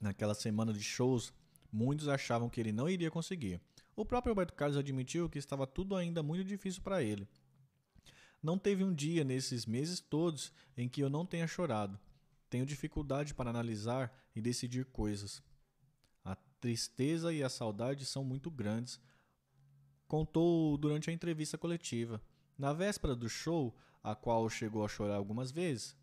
[0.00, 1.32] Naquela semana de shows,
[1.72, 3.60] muitos achavam que ele não iria conseguir.
[3.96, 7.26] O próprio Roberto Carlos admitiu que estava tudo ainda muito difícil para ele.
[8.42, 11.98] Não teve um dia nesses meses todos em que eu não tenha chorado.
[12.50, 15.42] Tenho dificuldade para analisar e decidir coisas.
[16.64, 18.98] Tristeza e a saudade são muito grandes.
[20.08, 22.22] Contou durante a entrevista coletiva.
[22.56, 25.94] Na véspera do show, a qual chegou a chorar algumas vezes,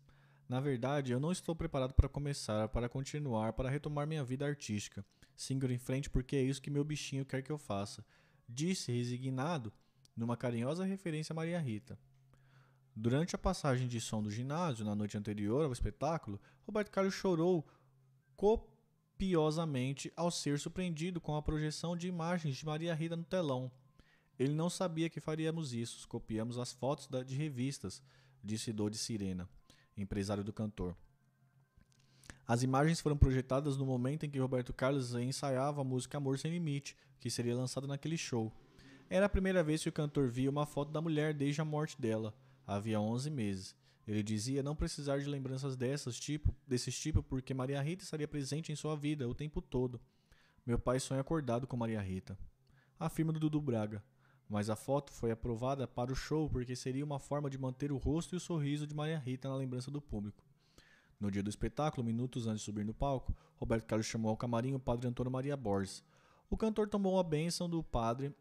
[0.48, 5.04] na verdade, eu não estou preparado para começar, para continuar, para retomar minha vida artística.
[5.34, 8.06] Sigo em frente porque é isso que meu bichinho quer que eu faça.
[8.48, 9.72] Disse resignado,
[10.16, 11.98] numa carinhosa referência a Maria Rita.
[12.94, 17.66] Durante a passagem de som do ginásio, na noite anterior ao espetáculo, Roberto Carlos chorou
[19.22, 23.70] copiosamente ao ser surpreendido com a projeção de imagens de Maria Rita no telão.
[24.36, 28.02] Ele não sabia que faríamos isso, copiamos as fotos de revistas,
[28.42, 29.48] disse Dor de Sirena,
[29.96, 30.96] empresário do cantor.
[32.44, 36.50] As imagens foram projetadas no momento em que Roberto Carlos ensaiava a música Amor Sem
[36.50, 38.52] Limite, que seria lançada naquele show.
[39.08, 42.00] Era a primeira vez que o cantor via uma foto da mulher desde a morte
[42.00, 42.34] dela,
[42.66, 43.76] havia 11 meses.
[44.06, 48.72] Ele dizia não precisar de lembranças dessas tipo, desses tipo porque Maria Rita estaria presente
[48.72, 50.00] em sua vida o tempo todo.
[50.66, 52.38] Meu pai sonha acordado com Maria Rita.
[52.98, 54.02] Afirma Dudu Braga.
[54.48, 57.96] Mas a foto foi aprovada para o show porque seria uma forma de manter o
[57.96, 60.44] rosto e o sorriso de Maria Rita na lembrança do público.
[61.18, 64.74] No dia do espetáculo, minutos antes de subir no palco, Roberto Carlos chamou ao camarim
[64.74, 66.02] o padre Antônio Maria Borges.
[66.50, 68.34] O cantor tomou a bênção do padre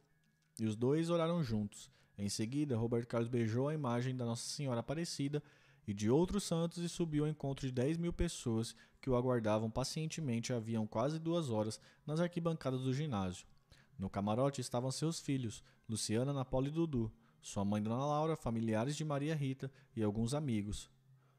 [0.60, 1.92] e os dois oraram juntos.
[2.22, 5.42] Em seguida, Roberto Carlos beijou a imagem da Nossa Senhora Aparecida
[5.88, 9.72] e de outros santos e subiu ao encontro de 10 mil pessoas que o aguardavam
[9.72, 13.48] pacientemente haviam quase duas horas nas arquibancadas do ginásio.
[13.98, 19.04] No camarote estavam seus filhos, Luciana, Ana e Dudu, sua mãe Dona Laura, familiares de
[19.04, 20.92] Maria Rita e alguns amigos.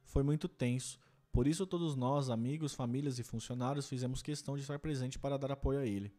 [0.02, 0.98] Foi muito tenso,
[1.30, 5.52] por isso, todos nós, amigos, famílias e funcionários, fizemos questão de estar presente para dar
[5.52, 6.12] apoio a ele.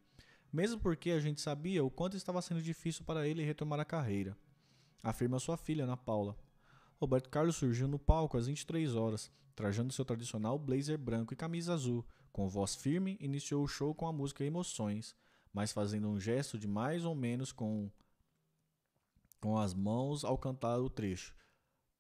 [0.53, 4.38] Mesmo porque a gente sabia o quanto estava sendo difícil para ele retomar a carreira.
[5.03, 6.38] Afirma sua filha, Ana Paula.
[6.98, 11.73] Roberto Carlos surgiu no palco às 23 horas, trajando seu tradicional blazer branco e camisa
[11.73, 12.07] azul.
[12.32, 15.14] Com voz firme, iniciou o show com a música Emoções,
[15.51, 17.91] mas fazendo um gesto de mais ou menos com,
[19.41, 21.35] com as mãos ao cantar o trecho.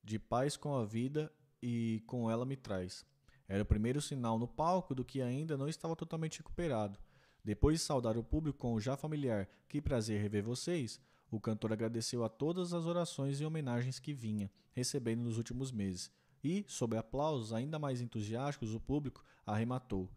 [0.01, 3.05] de paz com a vida e com ela me traz.
[3.47, 6.97] Era o primeiro sinal no palco do que ainda não estava totalmente recuperado.
[7.43, 11.01] Depois de saudar o público com o já familiar Que prazer rever vocês,
[11.35, 16.11] o cantor agradeceu a todas as orações e homenagens que vinha recebendo nos últimos meses.
[16.43, 20.07] E, sob aplausos ainda mais entusiásticos, o público arrematou: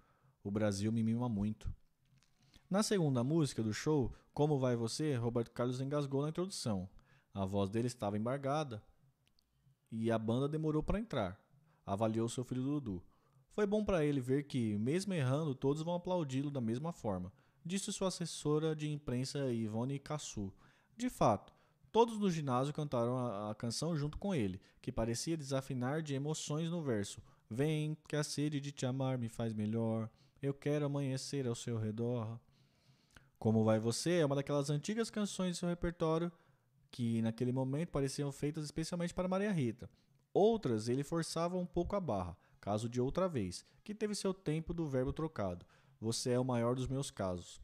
[0.45, 1.73] O Brasil me mima muito.
[2.69, 6.87] Na segunda música do show, Como Vai Você, Roberto Carlos engasgou na introdução.
[7.33, 8.83] A voz dele estava embargada
[9.91, 11.41] e a banda demorou para entrar.
[11.87, 13.03] Avaliou seu filho Dudu.
[13.49, 17.33] Foi bom para ele ver que, mesmo errando, todos vão aplaudi-lo da mesma forma,
[17.65, 20.53] disse sua assessora de imprensa Ivone Cassu.
[20.97, 21.53] De fato,
[21.93, 26.71] todos no ginásio cantaram a, a canção junto com ele, que parecia desafinar de emoções
[26.71, 27.23] no verso.
[27.51, 30.09] Vem, que a sede de te amar me faz melhor.
[30.43, 32.41] Eu quero amanhecer ao seu redor.
[33.39, 36.33] Como Vai Você é uma daquelas antigas canções de seu repertório
[36.91, 39.91] que naquele momento pareciam feitas especialmente para Maria Rita.
[40.33, 44.73] Outras ele forçava um pouco a barra, caso de outra vez, que teve seu tempo
[44.73, 45.67] do verbo trocado.
[46.01, 47.61] Você é o maior dos meus casos.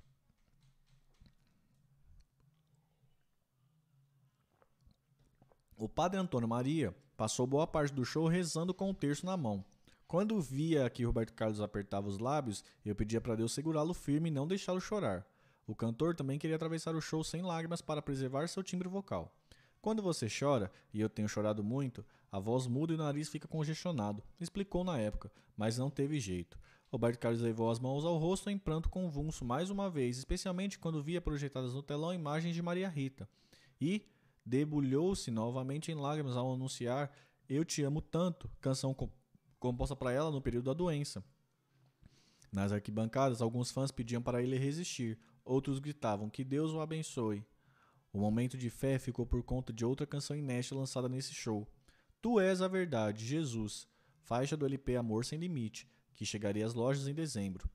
[5.82, 9.64] O padre Antônio Maria passou boa parte do show rezando com o terço na mão.
[10.06, 14.32] Quando via que Roberto Carlos apertava os lábios, eu pedia para Deus segurá-lo firme e
[14.32, 15.26] não deixá-lo chorar.
[15.66, 19.34] O cantor também queria atravessar o show sem lágrimas para preservar seu timbre vocal.
[19.80, 23.48] Quando você chora, e eu tenho chorado muito, a voz muda e o nariz fica
[23.48, 26.56] congestionado, explicou na época, mas não teve jeito.
[26.92, 31.02] Roberto Carlos levou as mãos ao rosto em pranto convulso mais uma vez, especialmente quando
[31.02, 33.28] via projetadas no telão imagens de Maria Rita.
[33.80, 34.06] E
[34.44, 37.10] debulhou-se novamente em lágrimas ao anunciar
[37.48, 38.96] Eu Te Amo Tanto, canção
[39.58, 41.24] composta para ela no período da doença.
[42.52, 47.44] Nas arquibancadas, alguns fãs pediam para ele resistir, Outros gritavam que Deus o abençoe.
[48.12, 51.66] O momento de fé ficou por conta de outra canção inédita lançada nesse show.
[52.20, 53.88] Tu és a verdade, Jesus,
[54.20, 57.68] faixa do LP Amor Sem Limite, que chegaria às lojas em dezembro.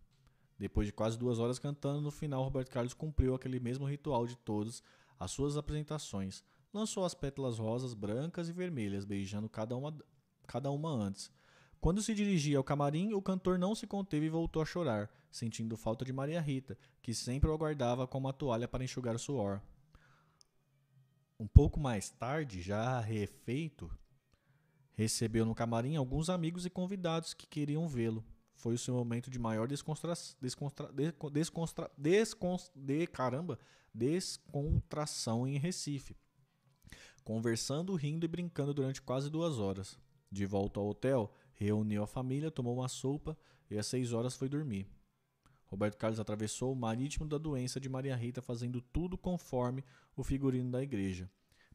[0.58, 4.38] Depois de quase duas horas cantando, no final Roberto Carlos cumpriu aquele mesmo ritual de
[4.38, 4.82] todos
[5.20, 6.44] as suas apresentações.
[6.74, 9.98] Lançou as pétalas rosas, brancas e vermelhas, beijando cada uma,
[10.46, 11.32] cada uma antes.
[11.80, 15.78] Quando se dirigia ao camarim, o cantor não se conteve e voltou a chorar, sentindo
[15.78, 19.62] falta de Maria Rita, que sempre o aguardava com uma toalha para enxugar o suor.
[21.40, 23.92] Um pouco mais tarde, já refeito,
[24.94, 28.26] recebeu no camarim alguns amigos e convidados que queriam vê-lo.
[28.56, 29.76] Foi o seu momento de maior de,
[33.14, 33.60] caramba,
[33.94, 36.18] descontração em Recife,
[37.28, 40.00] conversando, rindo e brincando durante quase duas horas.
[40.32, 43.38] De volta ao hotel, reuniu a família, tomou uma sopa
[43.70, 44.88] e às seis horas foi dormir.
[45.66, 49.84] Roberto Carlos atravessou o marítimo da doença de Maria Rita, fazendo tudo conforme
[50.16, 51.30] o figurino da igreja.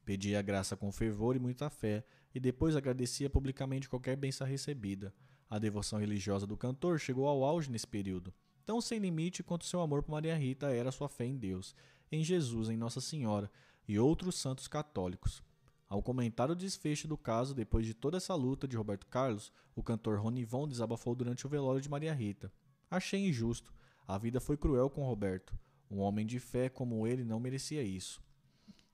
[0.06, 2.02] Pedia a graça com fervor e muita fé,
[2.34, 5.12] e depois agradecia publicamente qualquer bênção recebida.
[5.50, 8.32] A devoção religiosa do cantor chegou ao auge nesse período.
[8.64, 11.76] Tão sem limite quanto seu amor por Maria Rita era sua fé em Deus,
[12.10, 13.50] em Jesus, em Nossa Senhora
[13.86, 15.42] e outros santos católicos.
[15.88, 19.82] Ao comentar o desfecho do caso depois de toda essa luta de Roberto Carlos, o
[19.82, 22.50] cantor Ronivon desabafou durante o velório de Maria Rita.
[22.90, 23.72] Achei injusto.
[24.06, 25.54] A vida foi cruel com Roberto.
[25.90, 28.22] Um homem de fé como ele não merecia isso.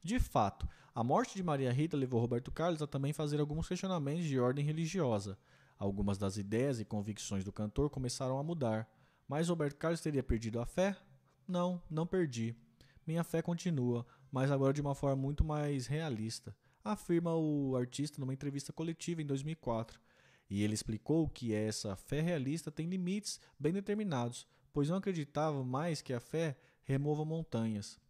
[0.02, 4.24] De fato, a morte de Maria Rita levou Roberto Carlos a também fazer alguns questionamentos
[4.24, 5.38] de ordem religiosa.
[5.78, 8.88] Algumas das ideias e convicções do cantor começaram a mudar.
[9.28, 10.96] Mas Roberto Carlos teria perdido a fé?
[11.46, 12.56] Não, não perdi.
[13.06, 18.32] Minha fé continua, mas agora de uma forma muito mais realista afirma o artista numa
[18.32, 20.00] entrevista coletiva em 2004.
[20.50, 26.00] E ele explicou que essa fé realista tem limites bem determinados, pois não acreditava mais
[26.00, 28.00] que a fé remova montanhas.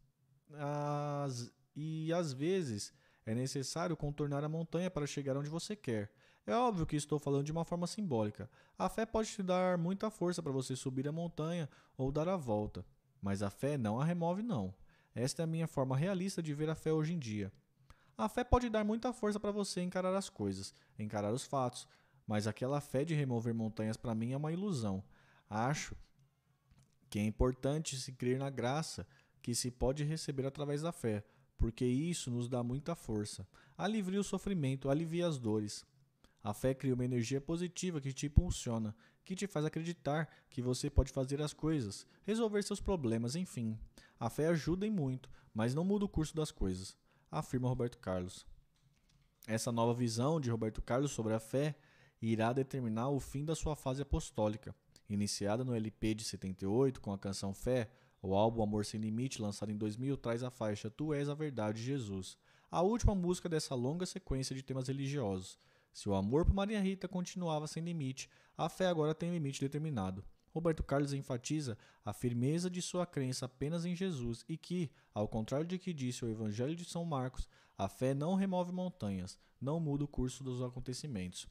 [0.55, 2.93] As, e às vezes
[3.27, 6.11] é necessário contornar a montanha para chegar onde você quer.
[6.47, 8.49] É óbvio que estou falando de uma forma simbólica.
[8.79, 12.37] A fé pode te dar muita força para você subir a montanha ou dar a
[12.37, 12.87] volta,
[13.21, 14.73] mas a fé não a remove, não.
[15.19, 17.53] Esta é a minha forma realista de ver a fé hoje em dia.
[18.17, 21.89] A fé pode dar muita força para você encarar as coisas, encarar os fatos,
[22.25, 25.03] mas aquela fé de remover montanhas para mim é uma ilusão.
[25.51, 25.97] Acho
[27.11, 29.05] que é importante se crer na graça
[29.43, 31.25] que se pode receber através da fé,
[31.59, 33.45] porque isso nos dá muita força.
[33.77, 35.85] Alivia o sofrimento, alivia as dores.
[36.45, 40.89] A fé cria uma energia positiva que te impulsiona, que te faz acreditar que você
[40.89, 43.77] pode fazer as coisas, resolver seus problemas, enfim.
[44.19, 46.97] A fé ajuda em muito, mas não muda o curso das coisas
[47.31, 48.47] afirma Roberto Carlos.
[49.47, 51.77] Essa nova visão de Roberto Carlos sobre a fé
[52.21, 54.75] irá determinar o fim da sua fase apostólica.
[55.09, 57.91] Iniciada no LP de 78 com a canção Fé,
[58.21, 61.83] o álbum Amor Sem Limite, lançado em 2000, traz a faixa Tu És a Verdade,
[61.83, 62.37] Jesus.
[62.71, 65.59] a última música dessa longa sequência de temas religiosos.
[65.93, 70.23] Se o amor por Maria Rita continuava sem limite, a fé agora tem limite determinado.
[70.59, 75.65] Roberto Carlos enfatiza a firmeza de sua crença apenas em Jesus e que, ao contrário
[75.65, 80.03] de que disse o Evangelho de São Marcos, a fé não remove montanhas, não muda
[80.03, 81.47] o curso dos acontecimentos.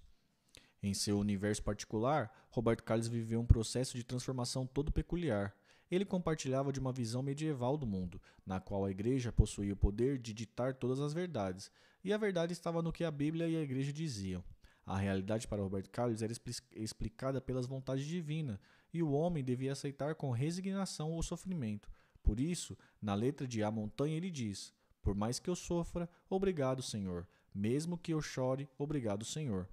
[0.84, 5.56] Em seu universo particular, Roberto Carlos viveu um processo de transformação todo peculiar.
[5.90, 10.18] Ele compartilhava de uma visão medieval do mundo, na qual a igreja possuía o poder
[10.18, 11.72] de ditar todas as verdades,
[12.04, 14.44] e a verdade estava no que a Bíblia e a igreja diziam.
[14.86, 16.32] A realidade para Roberto Carlos era
[16.74, 18.58] explicada pelas vontades divinas,
[18.94, 21.90] e o homem devia aceitar com resignação o sofrimento.
[22.24, 26.82] Por isso, na letra de A Montanha, ele diz: Por mais que eu sofra, obrigado,
[26.82, 27.28] Senhor.
[27.54, 29.68] Mesmo que eu chore, obrigado, Senhor.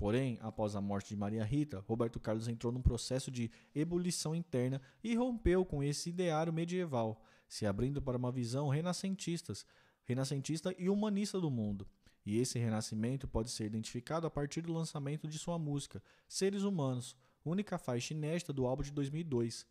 [0.00, 4.80] Porém, após a morte de Maria Rita, Roberto Carlos entrou num processo de ebulição interna
[5.04, 9.52] e rompeu com esse ideário medieval, se abrindo para uma visão renascentista,
[10.06, 11.86] renascentista e humanista do mundo.
[12.24, 17.14] E esse renascimento pode ser identificado a partir do lançamento de sua música Seres Humanos,
[17.44, 19.66] única faixa inédita do álbum de 2002.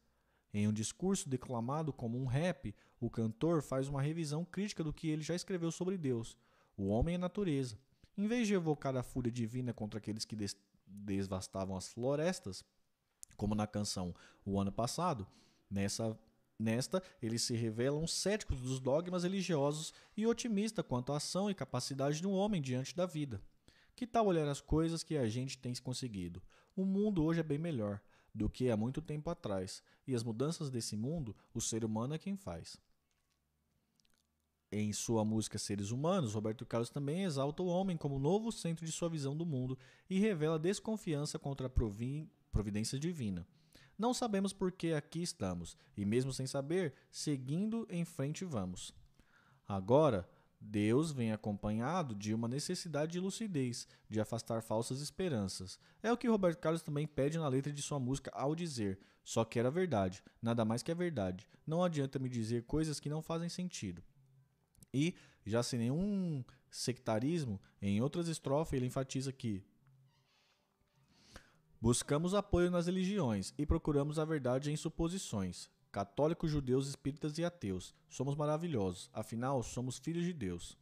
[0.53, 5.07] Em um discurso declamado como um rap, o cantor faz uma revisão crítica do que
[5.07, 6.37] ele já escreveu sobre Deus,
[6.75, 7.77] o homem e a natureza.
[8.17, 10.57] Em vez de evocar a fúria divina contra aqueles que des
[11.31, 12.65] as florestas,
[13.37, 15.27] como na canção O Ano Passado,
[15.69, 16.17] nessa
[16.59, 22.21] Nesta, eles se revelam céticos dos dogmas religiosos e otimistas quanto à ação e capacidade
[22.21, 23.41] do homem diante da vida.
[23.95, 26.41] Que tal olhar as coisas que a gente tem conseguido?
[26.79, 27.99] O mundo hoje é bem melhor
[28.33, 32.17] do que há muito tempo atrás, e as mudanças desse mundo, o ser humano é
[32.17, 32.77] quem faz.
[34.71, 38.93] Em sua música Seres Humanos, Roberto Carlos também exalta o homem como novo centro de
[38.93, 39.77] sua visão do mundo
[40.09, 41.69] e revela desconfiança contra a
[42.49, 43.45] providência divina.
[43.97, 48.93] Não sabemos por que aqui estamos, e mesmo sem saber, seguindo em frente vamos.
[49.67, 50.29] Agora,
[50.61, 55.79] Deus vem acompanhado de uma necessidade de lucidez, de afastar falsas esperanças.
[56.03, 59.45] É o que Roberto Carlos também pede na letra de sua música ao dizer: Só
[59.45, 61.47] quero a verdade, nada mais que a verdade.
[61.65, 64.03] Não adianta me dizer coisas que não fazem sentido.
[64.93, 65.15] E,
[65.45, 69.63] já sem nenhum sectarismo, em outras estrofes ele enfatiza que
[71.81, 75.69] Buscamos apoio nas religiões e procuramos a verdade em suposições.
[75.91, 77.95] Católicos, judeus, espíritas e ateus.
[78.07, 80.77] Somos maravilhosos, afinal, somos filhos de Deus.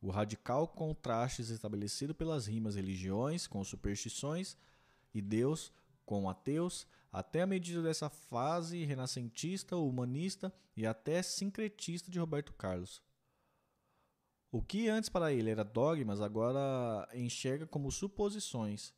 [0.00, 4.56] O radical contraste estabelecido pelas rimas religiões com superstições
[5.14, 5.72] e Deus
[6.04, 13.02] com ateus, até a medida dessa fase renascentista, humanista e até sincretista de Roberto Carlos.
[14.52, 18.92] O que antes para ele era dogmas, agora enxerga como suposições,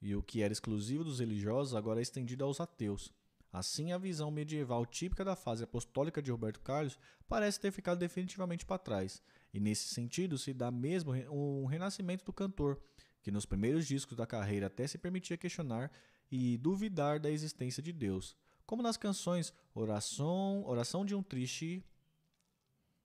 [0.00, 3.12] e o que era exclusivo dos religiosos agora é estendido aos ateus.
[3.52, 6.98] Assim, a visão medieval típica da fase apostólica de Roberto Carlos
[7.28, 9.20] parece ter ficado definitivamente para trás,
[9.52, 12.80] e nesse sentido se dá mesmo um renascimento do cantor,
[13.22, 15.90] que nos primeiros discos da carreira até se permitia questionar
[16.30, 21.84] e duvidar da existência de Deus, como nas canções Oração, Oração de um Triste,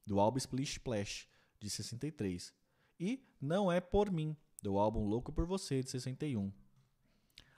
[0.06, 1.28] do álbum Splish Splash,
[1.60, 2.54] de 63,
[3.00, 6.54] e Não É Por Mim, do álbum Louco Por Você, de 61.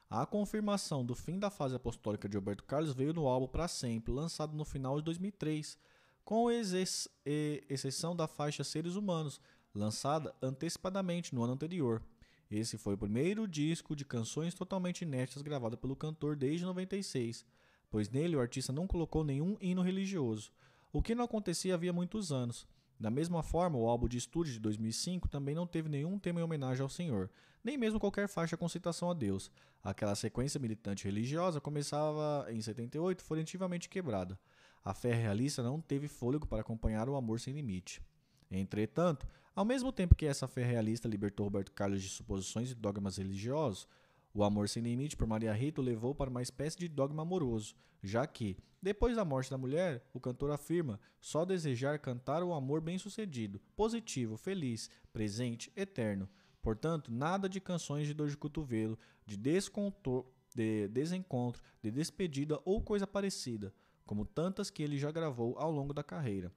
[0.09, 4.13] A confirmação do fim da fase apostólica de Roberto Carlos veio no álbum Para Sempre,
[4.13, 5.77] lançado no final de 2003,
[6.23, 9.41] com exceção da faixa Seres Humanos,
[9.75, 12.01] lançada antecipadamente no ano anterior.
[12.49, 17.45] Esse foi o primeiro disco de canções totalmente inéditas gravado pelo cantor desde 96,
[17.89, 20.53] pois nele o artista não colocou nenhum hino religioso,
[20.93, 22.65] o que não acontecia havia muitos anos.
[22.99, 26.43] Da mesma forma, o álbum de estúdio de 2005 também não teve nenhum tema em
[26.43, 27.29] homenagem ao Senhor,
[27.63, 29.51] nem mesmo qualquer faixa com citação a Deus.
[29.83, 33.43] Aquela sequência militante religiosa começava em 78 foi
[33.89, 34.39] quebrada.
[34.83, 38.01] A fé realista não teve fôlego para acompanhar o amor sem limite.
[38.49, 43.17] Entretanto, ao mesmo tempo que essa fé realista libertou Roberto Carlos de suposições e dogmas
[43.17, 43.87] religiosos,
[44.33, 47.75] o amor sem limite por Maria Rita o levou para uma espécie de dogma amoroso,
[48.03, 52.81] já que, depois da morte da mulher, o cantor afirma só desejar cantar o amor
[52.81, 56.29] bem-sucedido, positivo, feliz, presente, eterno.
[56.61, 63.07] Portanto, nada de canções de dor de cotovelo, de, de desencontro, de despedida ou coisa
[63.07, 63.73] parecida,
[64.05, 66.51] como tantas que ele já gravou ao longo da carreira.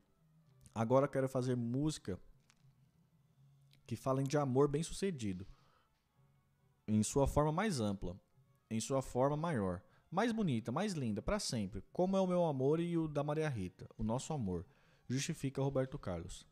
[0.75, 2.19] Agora quero fazer música
[3.87, 5.47] que falem de amor bem-sucedido
[6.97, 8.19] em sua forma mais ampla,
[8.69, 12.81] em sua forma maior, mais bonita, mais linda, para sempre, como é o meu amor
[12.81, 14.67] e o da Maria Rita, o nosso amor,
[15.09, 16.47] justifica Roberto Carlos.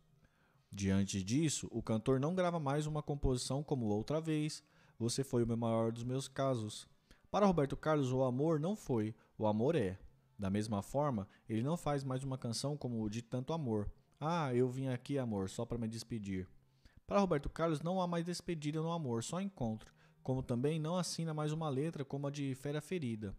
[0.71, 4.63] Diante disso, o cantor não grava mais uma composição como outra vez,
[4.97, 6.87] você foi o maior dos meus casos.
[7.31, 9.99] Para Roberto Carlos, o amor não foi, o amor é.
[10.39, 13.91] Da mesma forma, ele não faz mais uma canção como de tanto amor.
[14.21, 16.47] Ah, eu vim aqui, amor, só para me despedir.
[17.09, 19.93] Para Roberto Carlos não há mais despedida no amor, só encontro,
[20.29, 23.35] como também não assina mais uma letra como a de Fera Ferida.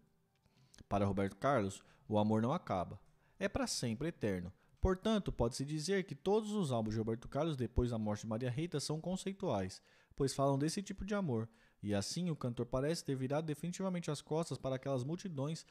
[0.87, 2.99] Para Roberto Carlos, o amor não acaba.
[3.37, 4.51] É para sempre eterno.
[4.81, 8.49] Portanto, pode-se dizer que todos os álbuns de Roberto Carlos depois da morte de Maria
[8.49, 9.83] Rita são conceituais,
[10.15, 11.47] pois falam desse tipo de amor,
[11.83, 15.67] e assim o cantor parece ter virado definitivamente as costas para aquelas multidões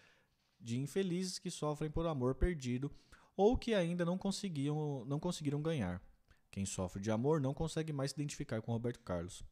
[0.61, 2.93] de infelizes que sofrem por amor perdido
[3.37, 6.01] ou que ainda não, conseguiam, não conseguiram ganhar.
[6.49, 9.43] Quem sofre de amor não consegue mais se identificar com Roberto Carlos.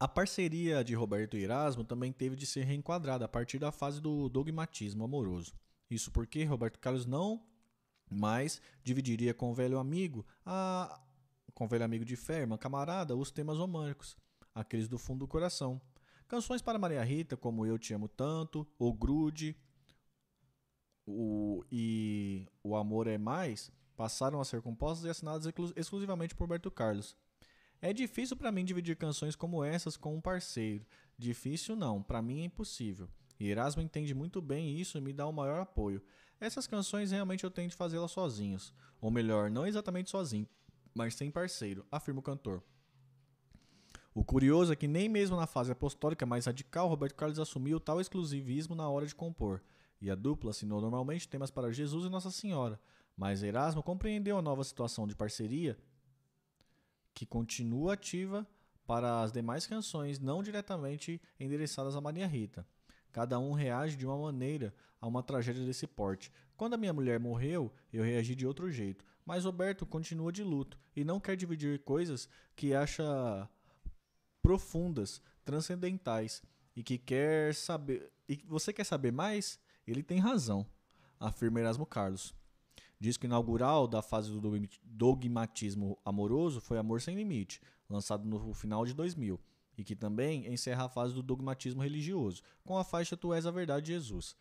[0.00, 4.00] A parceria de Roberto e Erasmo também teve de ser reenquadrada a partir da fase
[4.00, 5.52] do dogmatismo amoroso.
[5.90, 7.42] Isso porque Roberto Carlos não
[8.08, 11.00] mais dividiria com o velho amigo, a,
[11.52, 14.16] com o velho amigo de fé, irmã camarada, os temas românticos,
[14.54, 15.80] aqueles do fundo do coração.
[16.28, 19.56] Canções para Maria Rita, como Eu Te Amo Tanto, O Grude
[21.04, 26.70] o, e O Amor é Mais, passaram a ser compostas e assinadas exclusivamente por Roberto
[26.70, 27.16] Carlos.
[27.80, 30.84] É difícil para mim dividir canções como essas com um parceiro.
[31.16, 33.08] Difícil não, para mim é impossível.
[33.38, 36.02] E Erasmo entende muito bem isso e me dá o maior apoio.
[36.40, 38.74] Essas canções realmente eu tento fazê-las sozinhos.
[39.00, 40.48] Ou melhor, não exatamente sozinho,
[40.92, 42.62] mas sem parceiro, afirma o cantor.
[44.12, 48.00] O curioso é que nem mesmo na fase apostólica mais radical, Roberto Carlos assumiu tal
[48.00, 49.62] exclusivismo na hora de compor,
[50.00, 52.80] e a dupla assinou normalmente temas para Jesus e Nossa Senhora,
[53.16, 55.78] mas Erasmo compreendeu a nova situação de parceria
[57.18, 58.46] que continua ativa
[58.86, 62.64] para as demais canções não diretamente endereçadas a Maria Rita.
[63.10, 66.30] Cada um reage de uma maneira a uma tragédia desse porte.
[66.56, 70.78] Quando a minha mulher morreu, eu reagi de outro jeito, mas Roberto continua de luto
[70.94, 73.50] e não quer dividir coisas que acha
[74.40, 76.40] profundas, transcendentais
[76.76, 78.12] e que quer saber.
[78.28, 79.58] E você quer saber mais?
[79.84, 80.64] Ele tem razão,
[81.18, 82.32] afirma Erasmo Carlos.
[83.00, 88.92] Disco inaugural da fase do dogmatismo amoroso foi Amor Sem Limite, lançado no final de
[88.92, 89.40] 2000,
[89.76, 93.52] e que também encerra a fase do dogmatismo religioso, com a faixa Tu És a
[93.52, 94.36] Verdade de Jesus.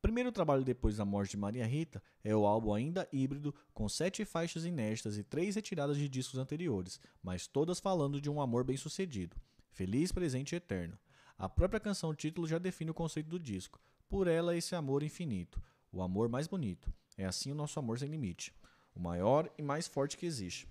[0.00, 4.24] Primeiro trabalho depois da morte de Maria Rita é o álbum ainda híbrido, com sete
[4.24, 9.36] faixas inéditas e três retiradas de discos anteriores, mas todas falando de um amor bem-sucedido.
[9.70, 10.96] Feliz, presente e eterno.
[11.36, 13.78] A própria canção título já define o conceito do disco.
[14.08, 15.60] Por ela, esse amor infinito,
[15.92, 16.90] o amor mais bonito.
[17.18, 18.54] É assim o nosso amor sem limite,
[18.94, 20.68] o maior e mais forte que existe.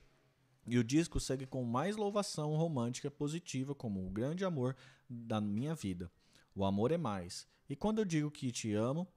[0.66, 4.76] E o disco segue com mais louvação romântica positiva como o grande amor
[5.10, 6.10] da minha vida.
[6.56, 7.46] O amor é mais.
[7.70, 9.08] E quando eu digo que te amo,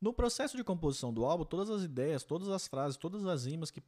[0.00, 3.70] no processo de composição do álbum, todas as ideias, todas as frases, todas as rimas
[3.70, 3.82] que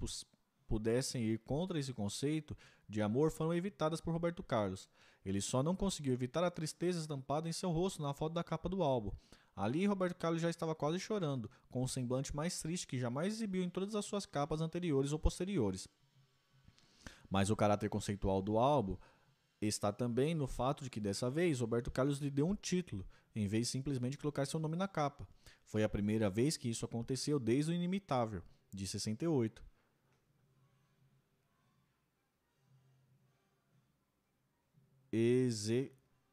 [0.68, 2.56] pudessem ir contra esse conceito
[2.88, 4.88] de amor foram evitadas por Roberto Carlos.
[5.24, 8.68] Ele só não conseguiu evitar a tristeza estampada em seu rosto na foto da capa
[8.68, 9.10] do álbum.
[9.56, 13.62] Ali, Roberto Carlos já estava quase chorando, com um semblante mais triste que jamais exibiu
[13.62, 15.86] em todas as suas capas anteriores ou posteriores.
[17.30, 18.96] Mas o caráter conceitual do álbum
[19.60, 23.46] está também no fato de que dessa vez Roberto Carlos lhe deu um título, em
[23.46, 25.26] vez de simplesmente colocar seu nome na capa.
[25.64, 28.42] Foi a primeira vez que isso aconteceu desde o Inimitável,
[28.72, 29.62] de 68.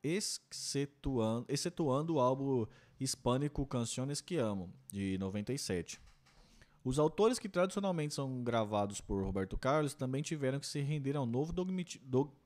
[0.03, 2.65] excetuando, excetuando o álbum
[3.03, 5.99] hispânico Canciones que Amo, de 97.
[6.83, 11.25] Os autores que tradicionalmente são gravados por Roberto Carlos também tiveram que se render ao
[11.25, 11.51] novo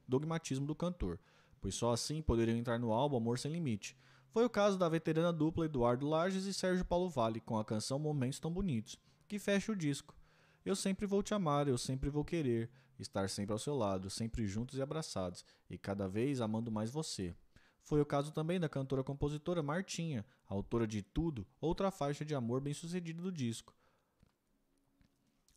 [0.07, 1.19] dogmatismo do cantor,
[1.59, 3.97] pois só assim poderiam entrar no álbum Amor Sem Limite.
[4.29, 7.99] Foi o caso da veterana dupla Eduardo Lages e Sérgio Paulo Vale com a canção
[7.99, 10.15] Momentos Tão Bonitos, que fecha o disco.
[10.65, 14.47] Eu sempre vou te amar, eu sempre vou querer, estar sempre ao seu lado, sempre
[14.47, 17.35] juntos e abraçados, e cada vez amando mais você.
[17.85, 23.21] Foi o caso também da cantora-compositora Martinha, autora de Tudo, outra faixa de amor bem-sucedida
[23.21, 23.75] do disco.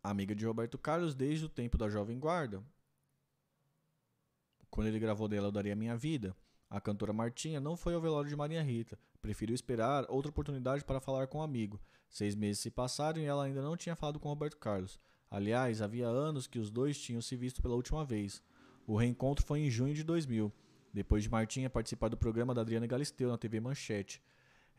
[0.02, 2.62] Amiga de Roberto Carlos desde o tempo da Jovem Guarda.
[4.70, 6.36] Quando ele gravou dela Eu Daria Minha Vida,
[6.68, 11.00] a cantora Martinha não foi ao velório de Maria Rita, preferiu esperar outra oportunidade para
[11.00, 11.81] falar com um amigo.
[12.10, 15.00] Seis meses se passaram e ela ainda não tinha falado com Roberto Carlos.
[15.31, 18.42] Aliás, havia anos que os dois tinham se visto pela última vez.
[18.86, 20.52] O reencontro foi em junho de 2000
[20.92, 24.23] depois de Martinha participar do programa da Adriana Galisteu na TV Manchete.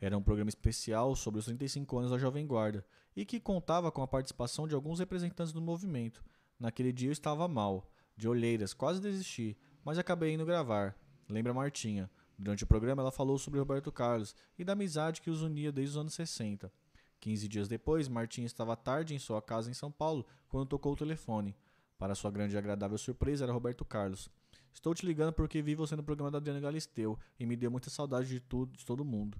[0.02, 4.02] Era um programa especial sobre os 35 anos da Jovem Guarda e que contava com
[4.02, 6.24] a participação de alguns representantes do movimento.
[6.60, 10.96] Naquele dia eu estava mal, de olheiras, quase desisti, mas acabei indo gravar.
[11.28, 12.10] Lembra Martinha.
[12.38, 15.92] Durante o programa ela falou sobre Roberto Carlos e da amizade que os unia desde
[15.92, 16.72] os anos 60.
[17.20, 20.98] 15 dias depois, Martinha estava tarde em sua casa em São Paulo quando tocou o
[20.98, 21.56] telefone.
[21.98, 24.30] Para sua grande e agradável surpresa, era Roberto Carlos.
[24.74, 27.90] Estou te ligando porque vi você no programa da Adriana Galisteu e me deu muita
[27.90, 29.38] saudade de tudo, de todo mundo.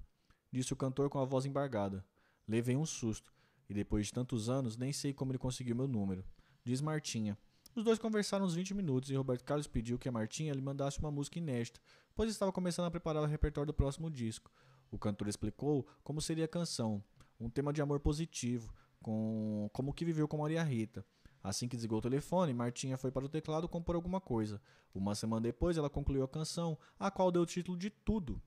[0.52, 2.04] disse o cantor com a voz embargada.
[2.46, 3.32] Levei um susto,
[3.68, 6.24] e depois de tantos anos, nem sei como ele conseguiu meu número.
[6.64, 7.38] Diz Martinha.
[7.74, 10.98] Os dois conversaram uns 20 minutos e Roberto Carlos pediu que a Martinha lhe mandasse
[10.98, 11.80] uma música inédita,
[12.16, 14.50] pois estava começando a preparar o repertório do próximo disco.
[14.90, 17.02] O cantor explicou como seria a canção,
[17.38, 21.06] um tema de amor positivo, com como que viveu com Maria Rita.
[21.42, 24.60] Assim que desligou o telefone, Martinha foi para o teclado compor alguma coisa.
[24.94, 28.40] Uma semana depois, ela concluiu a canção, a qual deu o título de Tudo,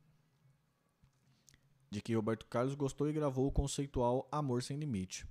[1.90, 5.28] de que Roberto Carlos gostou e gravou o conceitual Amor Sem Limite.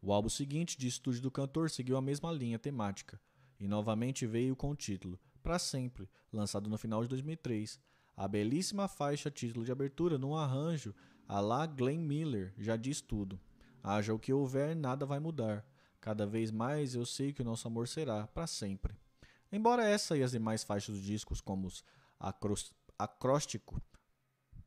[0.00, 3.20] O álbum seguinte, de estúdio do cantor, seguiu a mesma linha temática,
[3.58, 7.80] e novamente veio com o título Para Sempre, lançado no final de 2003.
[8.16, 10.94] A belíssima faixa título de abertura, num arranjo
[11.28, 13.40] a la Glenn Miller, já diz tudo.
[13.82, 15.64] Haja o que houver, nada vai mudar.
[16.06, 18.94] Cada vez mais eu sei que o nosso amor será para sempre.
[19.50, 21.82] Embora essa e as demais faixas dos discos, como os
[22.96, 23.82] acróstico,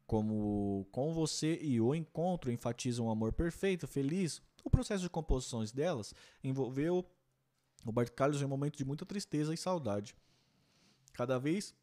[0.05, 5.71] como Com Você e O Encontro, enfatizam um amor perfeito, feliz, o processo de composições
[5.71, 7.09] delas envolveu
[7.85, 10.17] Roberto Carlos em um momento de muita tristeza e saudade.
[11.13, 11.73] Cada vez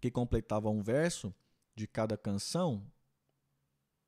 [0.00, 1.34] que completava um verso
[1.74, 2.86] de cada canção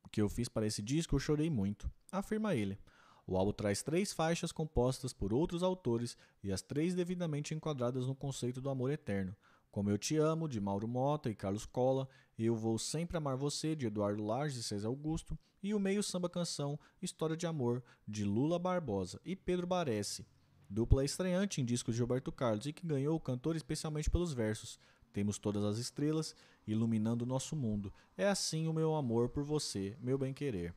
[0.09, 2.79] que eu fiz para esse disco, eu chorei muito, afirma ele.
[3.27, 8.15] O álbum traz três faixas compostas por outros autores e as três devidamente enquadradas no
[8.15, 9.35] conceito do amor eterno.
[9.71, 13.75] Como Eu Te Amo, de Mauro Mota e Carlos Cola, Eu Vou Sempre Amar Você,
[13.75, 18.23] de Eduardo Lage e César Augusto, e o meio samba canção História de Amor, de
[18.23, 20.25] Lula Barbosa e Pedro Baresi.
[20.69, 24.79] Dupla estreante em discos de Roberto Carlos e que ganhou o cantor especialmente pelos versos.
[25.11, 26.35] Temos todas as estrelas
[26.67, 27.91] iluminando nosso mundo.
[28.15, 30.73] É assim o meu amor por você, meu bem-querer.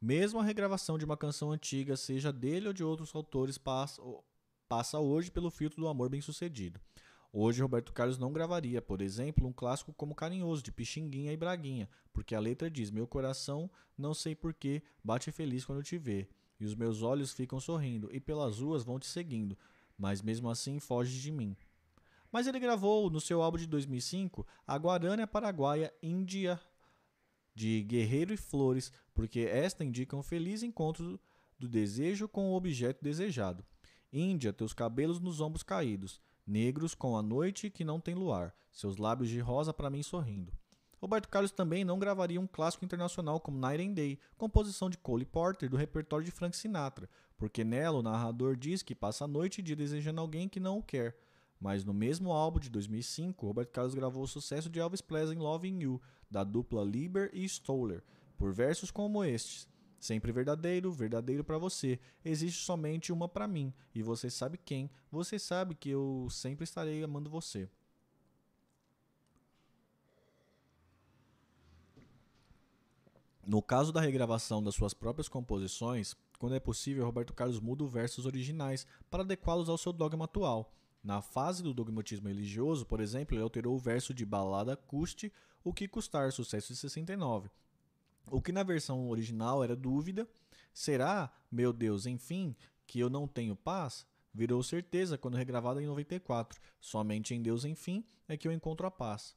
[0.00, 4.00] Mesmo a regravação de uma canção antiga, seja dele ou de outros autores, passa,
[5.00, 6.80] hoje pelo filtro do amor bem-sucedido.
[7.32, 11.88] Hoje, Roberto Carlos não gravaria, por exemplo, um clássico como Carinhoso, de Pixinguinha e Braguinha,
[12.12, 16.28] porque a letra diz: Meu coração, não sei porquê, bate feliz quando te vê,
[16.58, 19.58] e os meus olhos ficam sorrindo, e pelas ruas vão te seguindo,
[19.98, 21.56] mas mesmo assim foge de mim.
[22.30, 26.60] Mas ele gravou, no seu álbum de 2005, a Guarânia Paraguaia Índia
[27.58, 31.18] de Guerreiro e Flores, porque esta indica um feliz encontro
[31.58, 33.64] do desejo com o objeto desejado.
[34.12, 38.96] Índia, teus cabelos nos ombros caídos, negros com a noite que não tem luar, seus
[38.96, 40.52] lábios de rosa para mim sorrindo.
[41.00, 45.24] Roberto Carlos também não gravaria um clássico internacional como Night and Day, composição de Cole
[45.24, 49.58] Porter do repertório de Frank Sinatra, porque nela o narrador diz que passa a noite
[49.58, 51.16] e dia desejando alguém que não o quer.
[51.60, 55.80] Mas no mesmo álbum de 2005, Roberto Carlos gravou o sucesso de Elvis Presley Loving
[55.82, 56.00] You,
[56.30, 58.02] da dupla Lieber e Stoller,
[58.36, 59.68] por versos como estes.
[59.98, 61.98] Sempre verdadeiro, verdadeiro para você.
[62.24, 64.90] Existe somente uma para mim, e você sabe quem.
[65.10, 67.68] Você sabe que eu sempre estarei amando você.
[73.44, 77.90] No caso da regravação das suas próprias composições, quando é possível, Roberto Carlos muda os
[77.90, 80.70] versos originais para adequá-los ao seu dogma atual.
[81.02, 85.32] Na fase do dogmatismo religioso, por exemplo, ele alterou o verso de balada custe
[85.64, 87.50] o que custar, sucesso de 69.
[88.30, 90.28] O que na versão original era dúvida,
[90.72, 92.54] será, meu Deus, enfim,
[92.86, 94.06] que eu não tenho paz?
[94.32, 96.60] Virou certeza quando regravado em 94.
[96.80, 99.34] Somente em Deus, enfim, é que eu encontro a paz.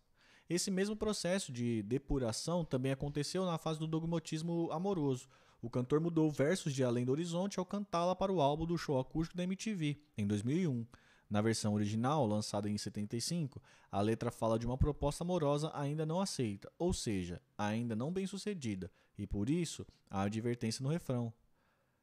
[0.49, 5.29] Esse mesmo processo de depuração também aconteceu na fase do dogmatismo amoroso.
[5.61, 8.99] O cantor mudou versos de Além do Horizonte ao cantá-la para o álbum do show
[8.99, 10.85] acústico da MTV, em 2001.
[11.31, 16.19] Na versão original, lançada em 75, a letra fala de uma proposta amorosa ainda não
[16.19, 21.33] aceita, ou seja, ainda não bem sucedida, e por isso há advertência no refrão.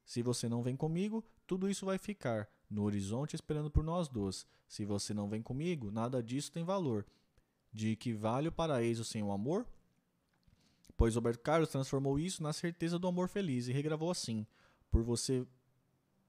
[0.03, 4.47] Se você não vem comigo, tudo isso vai ficar no horizonte esperando por nós dois.
[4.67, 7.05] Se você não vem comigo, nada disso tem valor.
[7.71, 9.67] De que vale o paraíso sem o amor?
[10.97, 14.47] Pois Roberto Carlos transformou isso na certeza do amor feliz e regravou assim:
[14.91, 15.47] Por você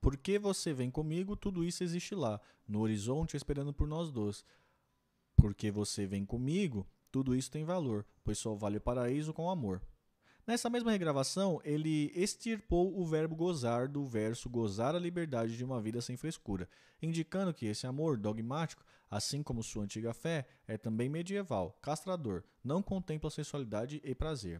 [0.01, 4.45] porque você vem comigo, tudo isso existe lá, no horizonte esperando por nós dois.
[5.35, 9.81] Porque você vem comigo, tudo isso tem valor, pois só vale o paraíso com amor.
[10.49, 15.79] Nessa mesma regravação, ele extirpou o verbo gozar do verso gozar a liberdade de uma
[15.79, 16.67] vida sem frescura,
[17.01, 22.81] indicando que esse amor dogmático, assim como sua antiga fé, é também medieval, castrador, não
[22.81, 24.59] contempla sensualidade e prazer.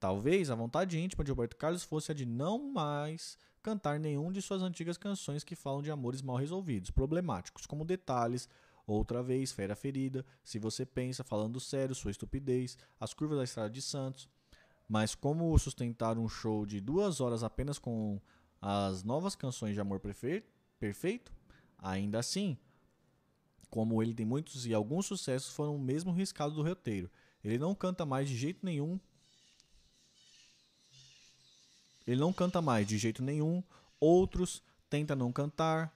[0.00, 4.40] Talvez a vontade íntima de Roberto Carlos fosse a de não mais cantar nenhum de
[4.40, 8.48] suas antigas canções que falam de amores mal resolvidos, problemáticos, como Detalhes,
[8.86, 13.70] Outra Vez, Fera Ferida, Se Você Pensa, Falando Sério, Sua Estupidez, As Curvas da Estrada
[13.70, 14.28] de Santos.
[14.88, 18.20] Mas como sustentar um show de duas horas apenas com
[18.62, 21.32] as novas canções de amor perfeito?
[21.76, 22.56] Ainda assim,
[23.68, 27.10] como ele tem muitos e alguns sucessos foram mesmo riscados do roteiro.
[27.44, 28.98] Ele não canta mais de jeito nenhum
[32.08, 33.62] ele não canta mais de jeito nenhum,
[34.00, 35.94] outros tentam não cantar,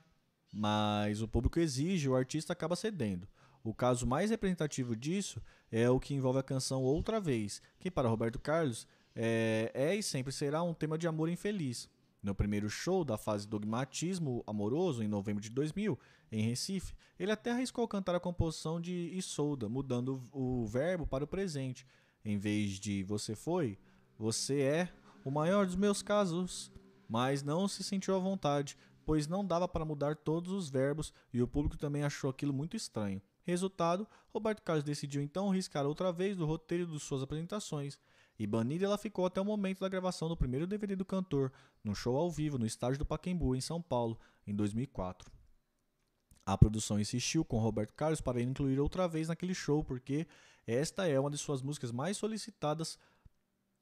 [0.52, 3.26] mas o público exige o artista acaba cedendo.
[3.64, 8.10] O caso mais representativo disso é o que envolve a canção Outra Vez, que para
[8.10, 11.88] Roberto Carlos é, é e sempre será um tema de amor infeliz.
[12.22, 15.98] No primeiro show da fase Dogmatismo Amoroso, em novembro de 2000,
[16.30, 21.26] em Recife, ele até arriscou cantar a composição de Isolda, mudando o verbo para o
[21.26, 21.86] presente.
[22.22, 23.78] Em vez de você foi,
[24.18, 24.88] você é
[25.24, 26.70] o maior dos meus casos.
[27.08, 31.42] Mas não se sentiu à vontade, pois não dava para mudar todos os verbos e
[31.42, 33.20] o público também achou aquilo muito estranho.
[33.44, 37.98] Resultado, Roberto Carlos decidiu então riscar outra vez do roteiro de suas apresentações.
[38.38, 41.52] E banida ela ficou até o momento da gravação do primeiro DVD do cantor,
[41.84, 45.30] num show ao vivo no estádio do Pacaembu, em São Paulo, em 2004.
[46.44, 50.26] A produção insistiu com Roberto Carlos para incluir outra vez naquele show, porque
[50.66, 52.98] esta é uma de suas músicas mais solicitadas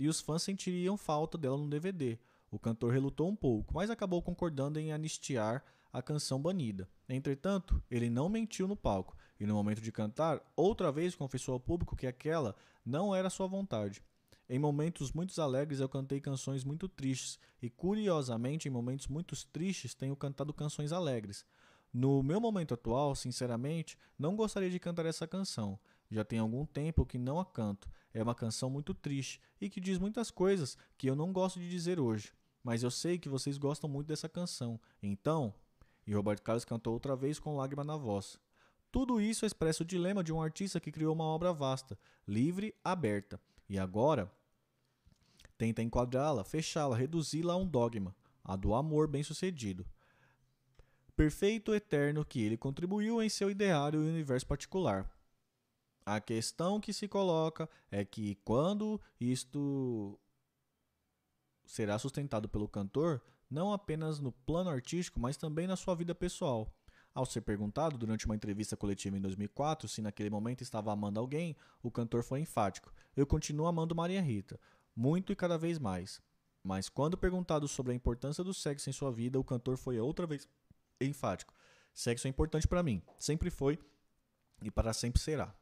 [0.00, 2.18] e os fãs sentiriam falta dela no DVD.
[2.50, 5.62] O cantor relutou um pouco, mas acabou concordando em anistiar
[5.92, 6.88] a canção banida.
[7.06, 11.60] Entretanto, ele não mentiu no palco e, no momento de cantar, outra vez confessou ao
[11.60, 14.02] público que aquela não era sua vontade.
[14.48, 19.94] Em momentos muito alegres eu cantei canções muito tristes e curiosamente em momentos muito tristes
[19.94, 21.44] tenho cantado canções alegres.
[21.92, 25.78] No meu momento atual, sinceramente, não gostaria de cantar essa canção.
[26.10, 27.88] Já tem algum tempo que não a canto.
[28.12, 31.68] É uma canção muito triste e que diz muitas coisas que eu não gosto de
[31.68, 32.32] dizer hoje.
[32.62, 34.78] Mas eu sei que vocês gostam muito dessa canção.
[35.02, 35.54] Então,
[36.06, 38.38] e Roberto Carlos cantou outra vez com lágrima na voz.
[38.90, 43.40] Tudo isso expressa o dilema de um artista que criou uma obra vasta, livre, aberta,
[43.68, 44.30] e agora
[45.56, 49.86] tenta enquadrá-la, fechá-la, reduzi-la a um dogma, a do amor bem-sucedido.
[51.14, 55.08] Perfeito eterno que ele contribuiu em seu ideário e universo particular.
[56.04, 60.18] A questão que se coloca é que quando isto
[61.64, 66.72] será sustentado pelo cantor, não apenas no plano artístico, mas também na sua vida pessoal.
[67.12, 71.56] Ao ser perguntado durante uma entrevista coletiva em 2004 se naquele momento estava amando alguém,
[71.82, 74.58] o cantor foi enfático: Eu continuo amando Maria Rita
[74.94, 76.20] muito e cada vez mais.
[76.62, 80.26] Mas quando perguntado sobre a importância do sexo em sua vida, o cantor foi outra
[80.26, 80.48] vez
[81.00, 81.54] enfático.
[81.94, 83.78] Sexo é importante para mim, sempre foi
[84.62, 85.54] e para sempre será.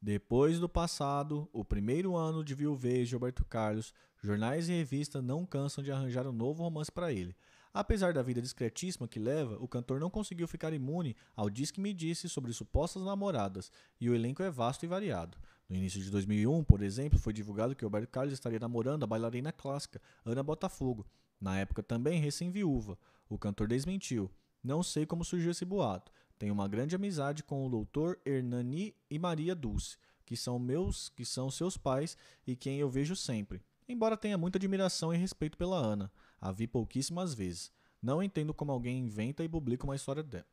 [0.00, 5.44] Depois do passado, o primeiro ano de viuvez de Roberto Carlos, jornais e revistas não
[5.44, 7.34] cansam de arranjar um novo romance para ele.
[7.74, 11.80] Apesar da vida discretíssima que leva, o cantor não conseguiu ficar imune ao Diz que
[11.80, 15.36] me disse sobre supostas namoradas, e o elenco é vasto e variado.
[15.68, 19.52] No início de 2001, por exemplo, foi divulgado que Roberto Carlos estaria namorando a bailarina
[19.52, 21.06] clássica Ana Botafogo,
[21.40, 22.96] na época também recém-viúva.
[23.28, 24.30] O cantor desmentiu.
[24.62, 26.10] Não sei como surgiu esse boato.
[26.38, 31.24] Tenho uma grande amizade com o doutor Hernani e Maria Dulce, que são meus, que
[31.24, 33.60] são seus pais e quem eu vejo sempre.
[33.88, 37.72] Embora tenha muita admiração e respeito pela Ana, a vi pouquíssimas vezes.
[38.00, 40.44] Não entendo como alguém inventa e publica uma história de...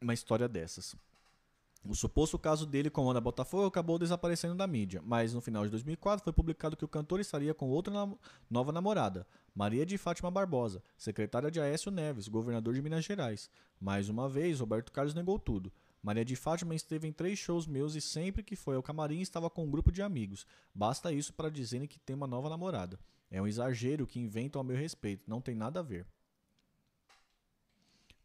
[0.00, 0.94] uma história dessas.
[1.88, 5.70] O suposto caso dele com Ana Botafogo acabou desaparecendo da mídia, mas no final de
[5.70, 8.18] 2004 foi publicado que o cantor estaria com outra nam
[8.50, 9.24] nova namorada,
[9.54, 13.48] Maria de Fátima Barbosa, secretária de Aécio Neves, governador de Minas Gerais.
[13.80, 15.72] Mais uma vez, Roberto Carlos negou tudo.
[16.02, 19.48] Maria de Fátima esteve em três shows meus e sempre que foi ao camarim estava
[19.48, 20.44] com um grupo de amigos.
[20.74, 22.98] Basta isso para dizerem que tem uma nova namorada.
[23.30, 26.04] É um exagero que inventam a meu respeito, não tem nada a ver.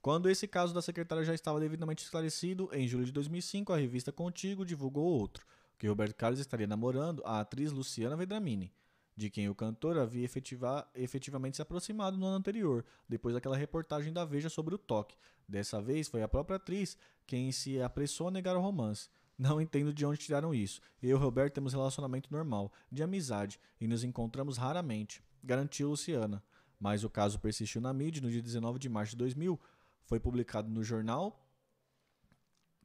[0.02, 4.12] Quando esse caso da secretária já estava devidamente esclarecido, em julho de 2005, a revista
[4.12, 5.46] Contigo divulgou outro,
[5.78, 8.74] que Roberto Carlos estaria namorando a atriz Luciana Vedramini,
[9.16, 14.12] de quem o cantor havia efetiva, efetivamente se aproximado no ano anterior, depois daquela reportagem
[14.12, 15.16] da Veja sobre o toque.
[15.48, 16.98] Dessa vez foi a própria atriz
[17.28, 19.08] quem se apressou a negar o romance.
[19.38, 20.82] Não entendo de onde tiraram isso.
[21.02, 26.44] Eu e Roberto temos relacionamento normal, de amizade, e nos encontramos raramente, garantiu Luciana.
[26.80, 29.60] Mas o caso persistiu na mídia no dia 19 de março de 2000,
[30.06, 31.46] foi publicado no jornal.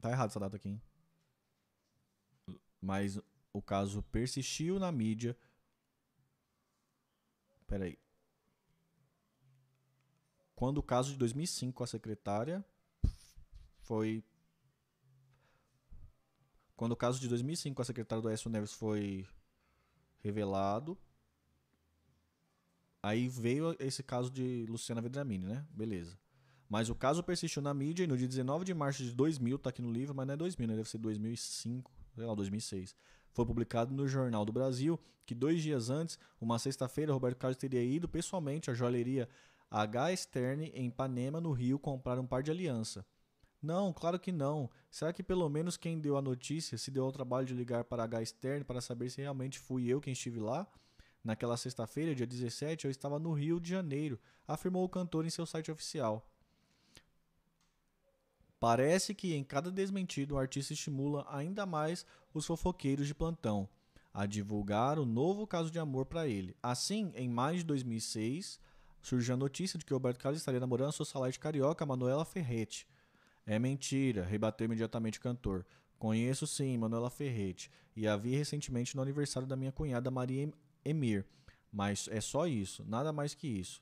[0.00, 0.82] Tá errado essa data aqui, hein?
[2.80, 3.18] Mas
[3.52, 5.36] o caso persistiu na mídia.
[7.66, 7.98] Peraí.
[10.54, 12.64] Quando o caso de 2005 com a secretária
[13.80, 14.24] foi.
[16.76, 19.26] Quando o caso de 2005 com a secretária do Aécio Neves foi
[20.18, 20.98] revelado,
[23.02, 25.66] aí veio esse caso de Luciana Vedramini, né?
[25.70, 26.18] Beleza.
[26.68, 29.70] Mas o caso persistiu na mídia e no dia 19 de março de 2000, tá
[29.70, 30.76] aqui no livro, mas não é 2000, né?
[30.76, 32.96] deve ser 2005, sei lá, 2006.
[33.32, 37.82] Foi publicado no Jornal do Brasil que dois dias antes, uma sexta-feira, Roberto Carlos teria
[37.82, 39.28] ido pessoalmente à joalheria
[39.70, 40.16] H.
[40.16, 43.04] Stern, em Ipanema, no Rio, comprar um par de aliança.
[43.60, 44.70] Não, claro que não.
[44.90, 48.04] Será que pelo menos quem deu a notícia se deu ao trabalho de ligar para
[48.04, 50.66] H externo para saber se realmente fui eu quem estive lá?
[51.24, 55.44] Naquela sexta-feira, dia 17, eu estava no Rio de Janeiro, afirmou o cantor em seu
[55.44, 56.24] site oficial.
[58.66, 62.04] Parece que em cada desmentido o artista estimula ainda mais
[62.34, 63.68] os fofoqueiros de plantão
[64.12, 66.56] a divulgar o novo caso de amor para ele.
[66.60, 68.58] Assim, em maio de 2006,
[69.00, 72.88] surgiu a notícia de que Roberto Carlos estaria namorando a socialite carioca Manuela Ferretti.
[73.46, 75.64] É mentira, rebateu imediatamente o cantor.
[75.96, 80.52] Conheço sim Manuela Ferretti e a vi recentemente no aniversário da minha cunhada Maria
[80.84, 81.24] Emir,
[81.70, 83.80] mas é só isso, nada mais que isso.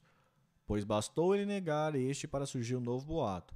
[0.67, 3.55] Pois bastou ele negar este para surgir um novo boato,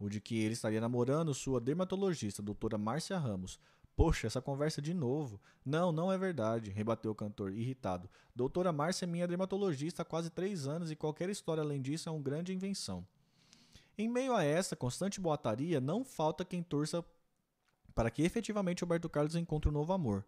[0.00, 3.60] o de que ele estaria namorando sua dermatologista, doutora Márcia Ramos,
[4.00, 5.38] Poxa, essa conversa de novo.
[5.62, 8.08] Não, não é verdade, rebateu o cantor, irritado.
[8.34, 12.12] Doutora Márcia é minha dermatologista há quase três anos e qualquer história além disso é
[12.12, 13.06] uma grande invenção.
[13.98, 17.04] Em meio a essa constante boataria, não falta quem torça
[17.94, 20.24] para que efetivamente Roberto Carlos encontre um novo amor.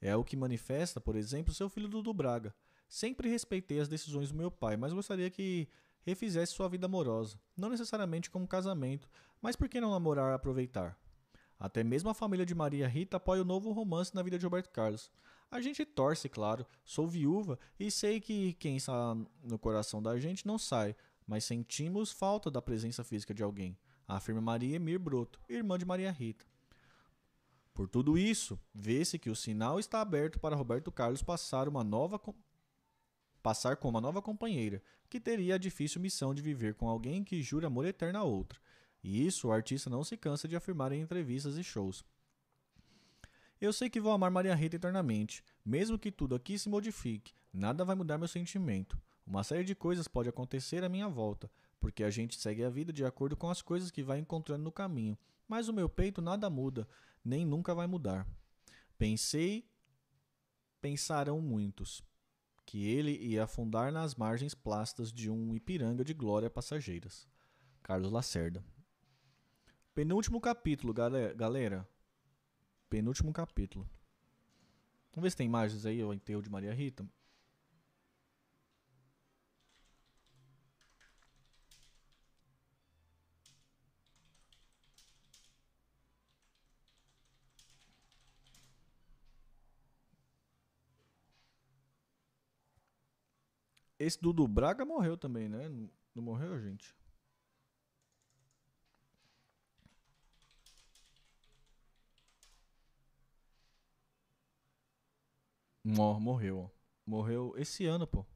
[0.00, 2.54] É o que manifesta, por exemplo, seu filho Dudu Braga.
[2.88, 5.68] Sempre respeitei as decisões do meu pai, mas gostaria que
[6.06, 7.36] refizesse sua vida amorosa.
[7.56, 9.10] Não necessariamente como casamento,
[9.42, 10.96] mas por que não namorar e aproveitar?
[11.58, 14.70] Até mesmo a família de Maria Rita apoia o novo romance na vida de Roberto
[14.70, 15.10] Carlos.
[15.50, 16.64] A gente torce, claro.
[16.84, 20.94] Sou viúva e sei que quem está no coração da gente não sai,
[21.26, 23.76] mas sentimos falta da presença física de alguém,
[24.06, 26.44] afirma Maria Emir Broto, irmã de Maria Rita.
[27.74, 32.18] Por tudo isso, vê-se que o sinal está aberto para Roberto Carlos passar uma nova
[33.46, 37.40] passar com uma nova companheira, que teria a difícil missão de viver com alguém que
[37.40, 38.58] jura amor eterno a outra.
[39.04, 42.04] E isso o artista não se cansa de afirmar em entrevistas e shows.
[43.60, 47.84] Eu sei que vou amar Maria Rita eternamente, mesmo que tudo aqui se modifique, nada
[47.84, 49.00] vai mudar meu sentimento.
[49.24, 52.92] Uma série de coisas pode acontecer à minha volta, porque a gente segue a vida
[52.92, 55.16] de acordo com as coisas que vai encontrando no caminho,
[55.46, 56.88] mas o meu peito nada muda,
[57.24, 58.26] nem nunca vai mudar.
[58.98, 59.70] Pensei,
[60.80, 62.02] pensarão muitos,
[62.66, 67.26] que ele ia afundar nas margens plácidas de um Ipiranga de glória passageiras.
[67.80, 68.62] Carlos Lacerda
[69.94, 71.88] Penúltimo capítulo, galera.
[72.90, 73.88] Penúltimo capítulo.
[75.12, 77.08] Vamos ver se tem imagens aí, o enterro de Maria Rita.
[93.98, 95.68] Esse Dudu Braga morreu também, né?
[96.14, 96.94] Não morreu, gente?
[106.20, 106.70] morreu.
[107.06, 108.26] Morreu esse ano, pô.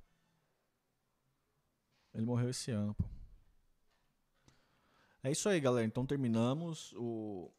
[2.14, 3.04] Ele morreu esse ano, pô.
[5.22, 5.86] É isso aí, galera.
[5.86, 7.50] Então terminamos o.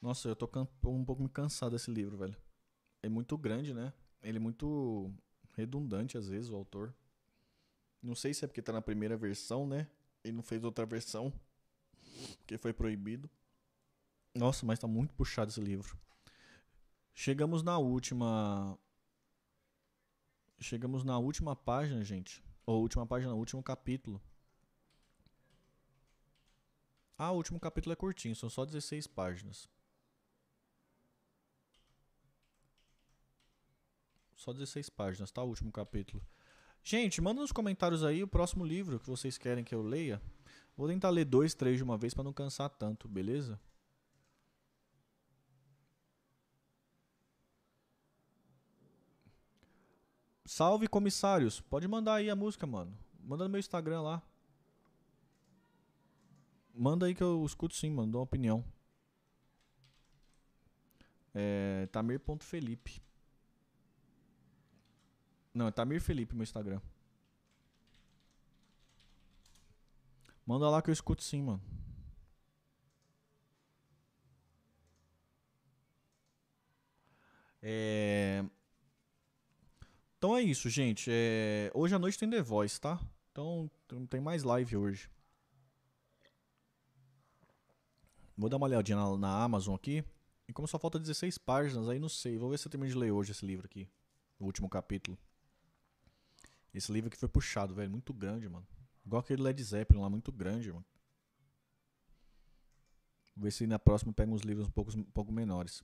[0.00, 0.46] Nossa, eu tô
[0.84, 2.36] um pouco me cansado desse livro, velho.
[3.02, 3.92] É muito grande, né?
[4.22, 5.12] Ele é muito
[5.56, 6.94] redundante às vezes, o autor.
[8.02, 9.88] Não sei se é porque tá na primeira versão, né?
[10.22, 11.32] Ele não fez outra versão.
[12.38, 13.28] Porque foi proibido.
[14.34, 15.98] Nossa, mas tá muito puxado esse livro.
[17.14, 18.78] Chegamos na última.
[20.60, 22.42] Chegamos na última página, gente.
[22.66, 24.20] Ou última página, último capítulo.
[27.16, 29.68] Ah, o último capítulo é curtinho, são só 16 páginas.
[34.44, 35.42] Só 16 páginas, tá?
[35.42, 36.22] O último capítulo.
[36.82, 40.20] Gente, manda nos comentários aí o próximo livro que vocês querem que eu leia.
[40.76, 43.58] Vou tentar ler dois, três de uma vez para não cansar tanto, beleza?
[50.44, 51.62] Salve comissários.
[51.62, 52.94] Pode mandar aí a música, mano.
[53.20, 54.22] Manda no meu Instagram lá.
[56.74, 58.12] Manda aí que eu escuto sim, mano.
[58.12, 58.62] Dou uma opinião.
[61.32, 61.88] É.
[61.90, 63.02] Tamir.felipe.
[65.54, 66.80] Não, é Tamir Felipe meu Instagram.
[70.44, 71.62] Manda lá que eu escuto sim, mano.
[77.62, 78.44] É.
[80.18, 81.08] Então é isso, gente.
[81.10, 81.70] É...
[81.72, 83.00] Hoje à noite tem The Voice, tá?
[83.32, 83.70] Então
[84.10, 85.08] tem mais live hoje.
[88.36, 90.04] Vou dar uma olhadinha na, na, Amazon aqui.
[90.48, 92.36] E como só falta 16 páginas, aí não sei.
[92.36, 93.88] Vou ver se eu termino de ler hoje esse livro aqui.
[94.38, 95.16] O último capítulo.
[96.74, 97.90] Esse livro aqui foi puxado, velho.
[97.90, 98.66] Muito grande, mano.
[99.06, 100.84] Igual aquele Led Zeppelin lá, muito grande, mano.
[103.36, 105.82] Vou ver se na próxima eu pego uns livros um pouco, um pouco menores.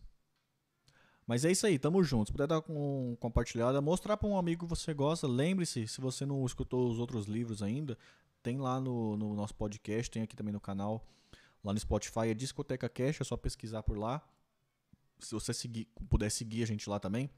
[1.27, 2.27] Mas é isso aí, tamo junto.
[2.27, 5.29] Se puder dar com compartilhada, mostrar para um amigo que você gosta.
[5.29, 7.97] Lembre-se, se você não escutou os outros livros ainda,
[8.43, 11.07] tem lá no, no nosso podcast, tem aqui também no canal.
[11.63, 14.27] Lá no Spotify é Discoteca Cash, é só pesquisar por lá.
[15.19, 17.31] Se você seguir, puder seguir a gente lá também.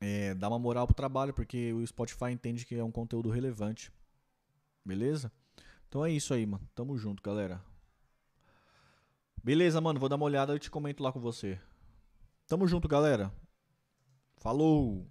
[0.00, 3.92] É, dá uma moral pro trabalho, porque o Spotify entende que é um conteúdo relevante.
[4.84, 5.32] Beleza?
[5.88, 6.68] Então é isso aí, mano.
[6.74, 7.62] Tamo junto, galera.
[9.42, 9.98] Beleza, mano.
[9.98, 11.58] Vou dar uma olhada e te comento lá com você.
[12.46, 13.32] Tamo junto, galera.
[14.36, 15.06] Falou!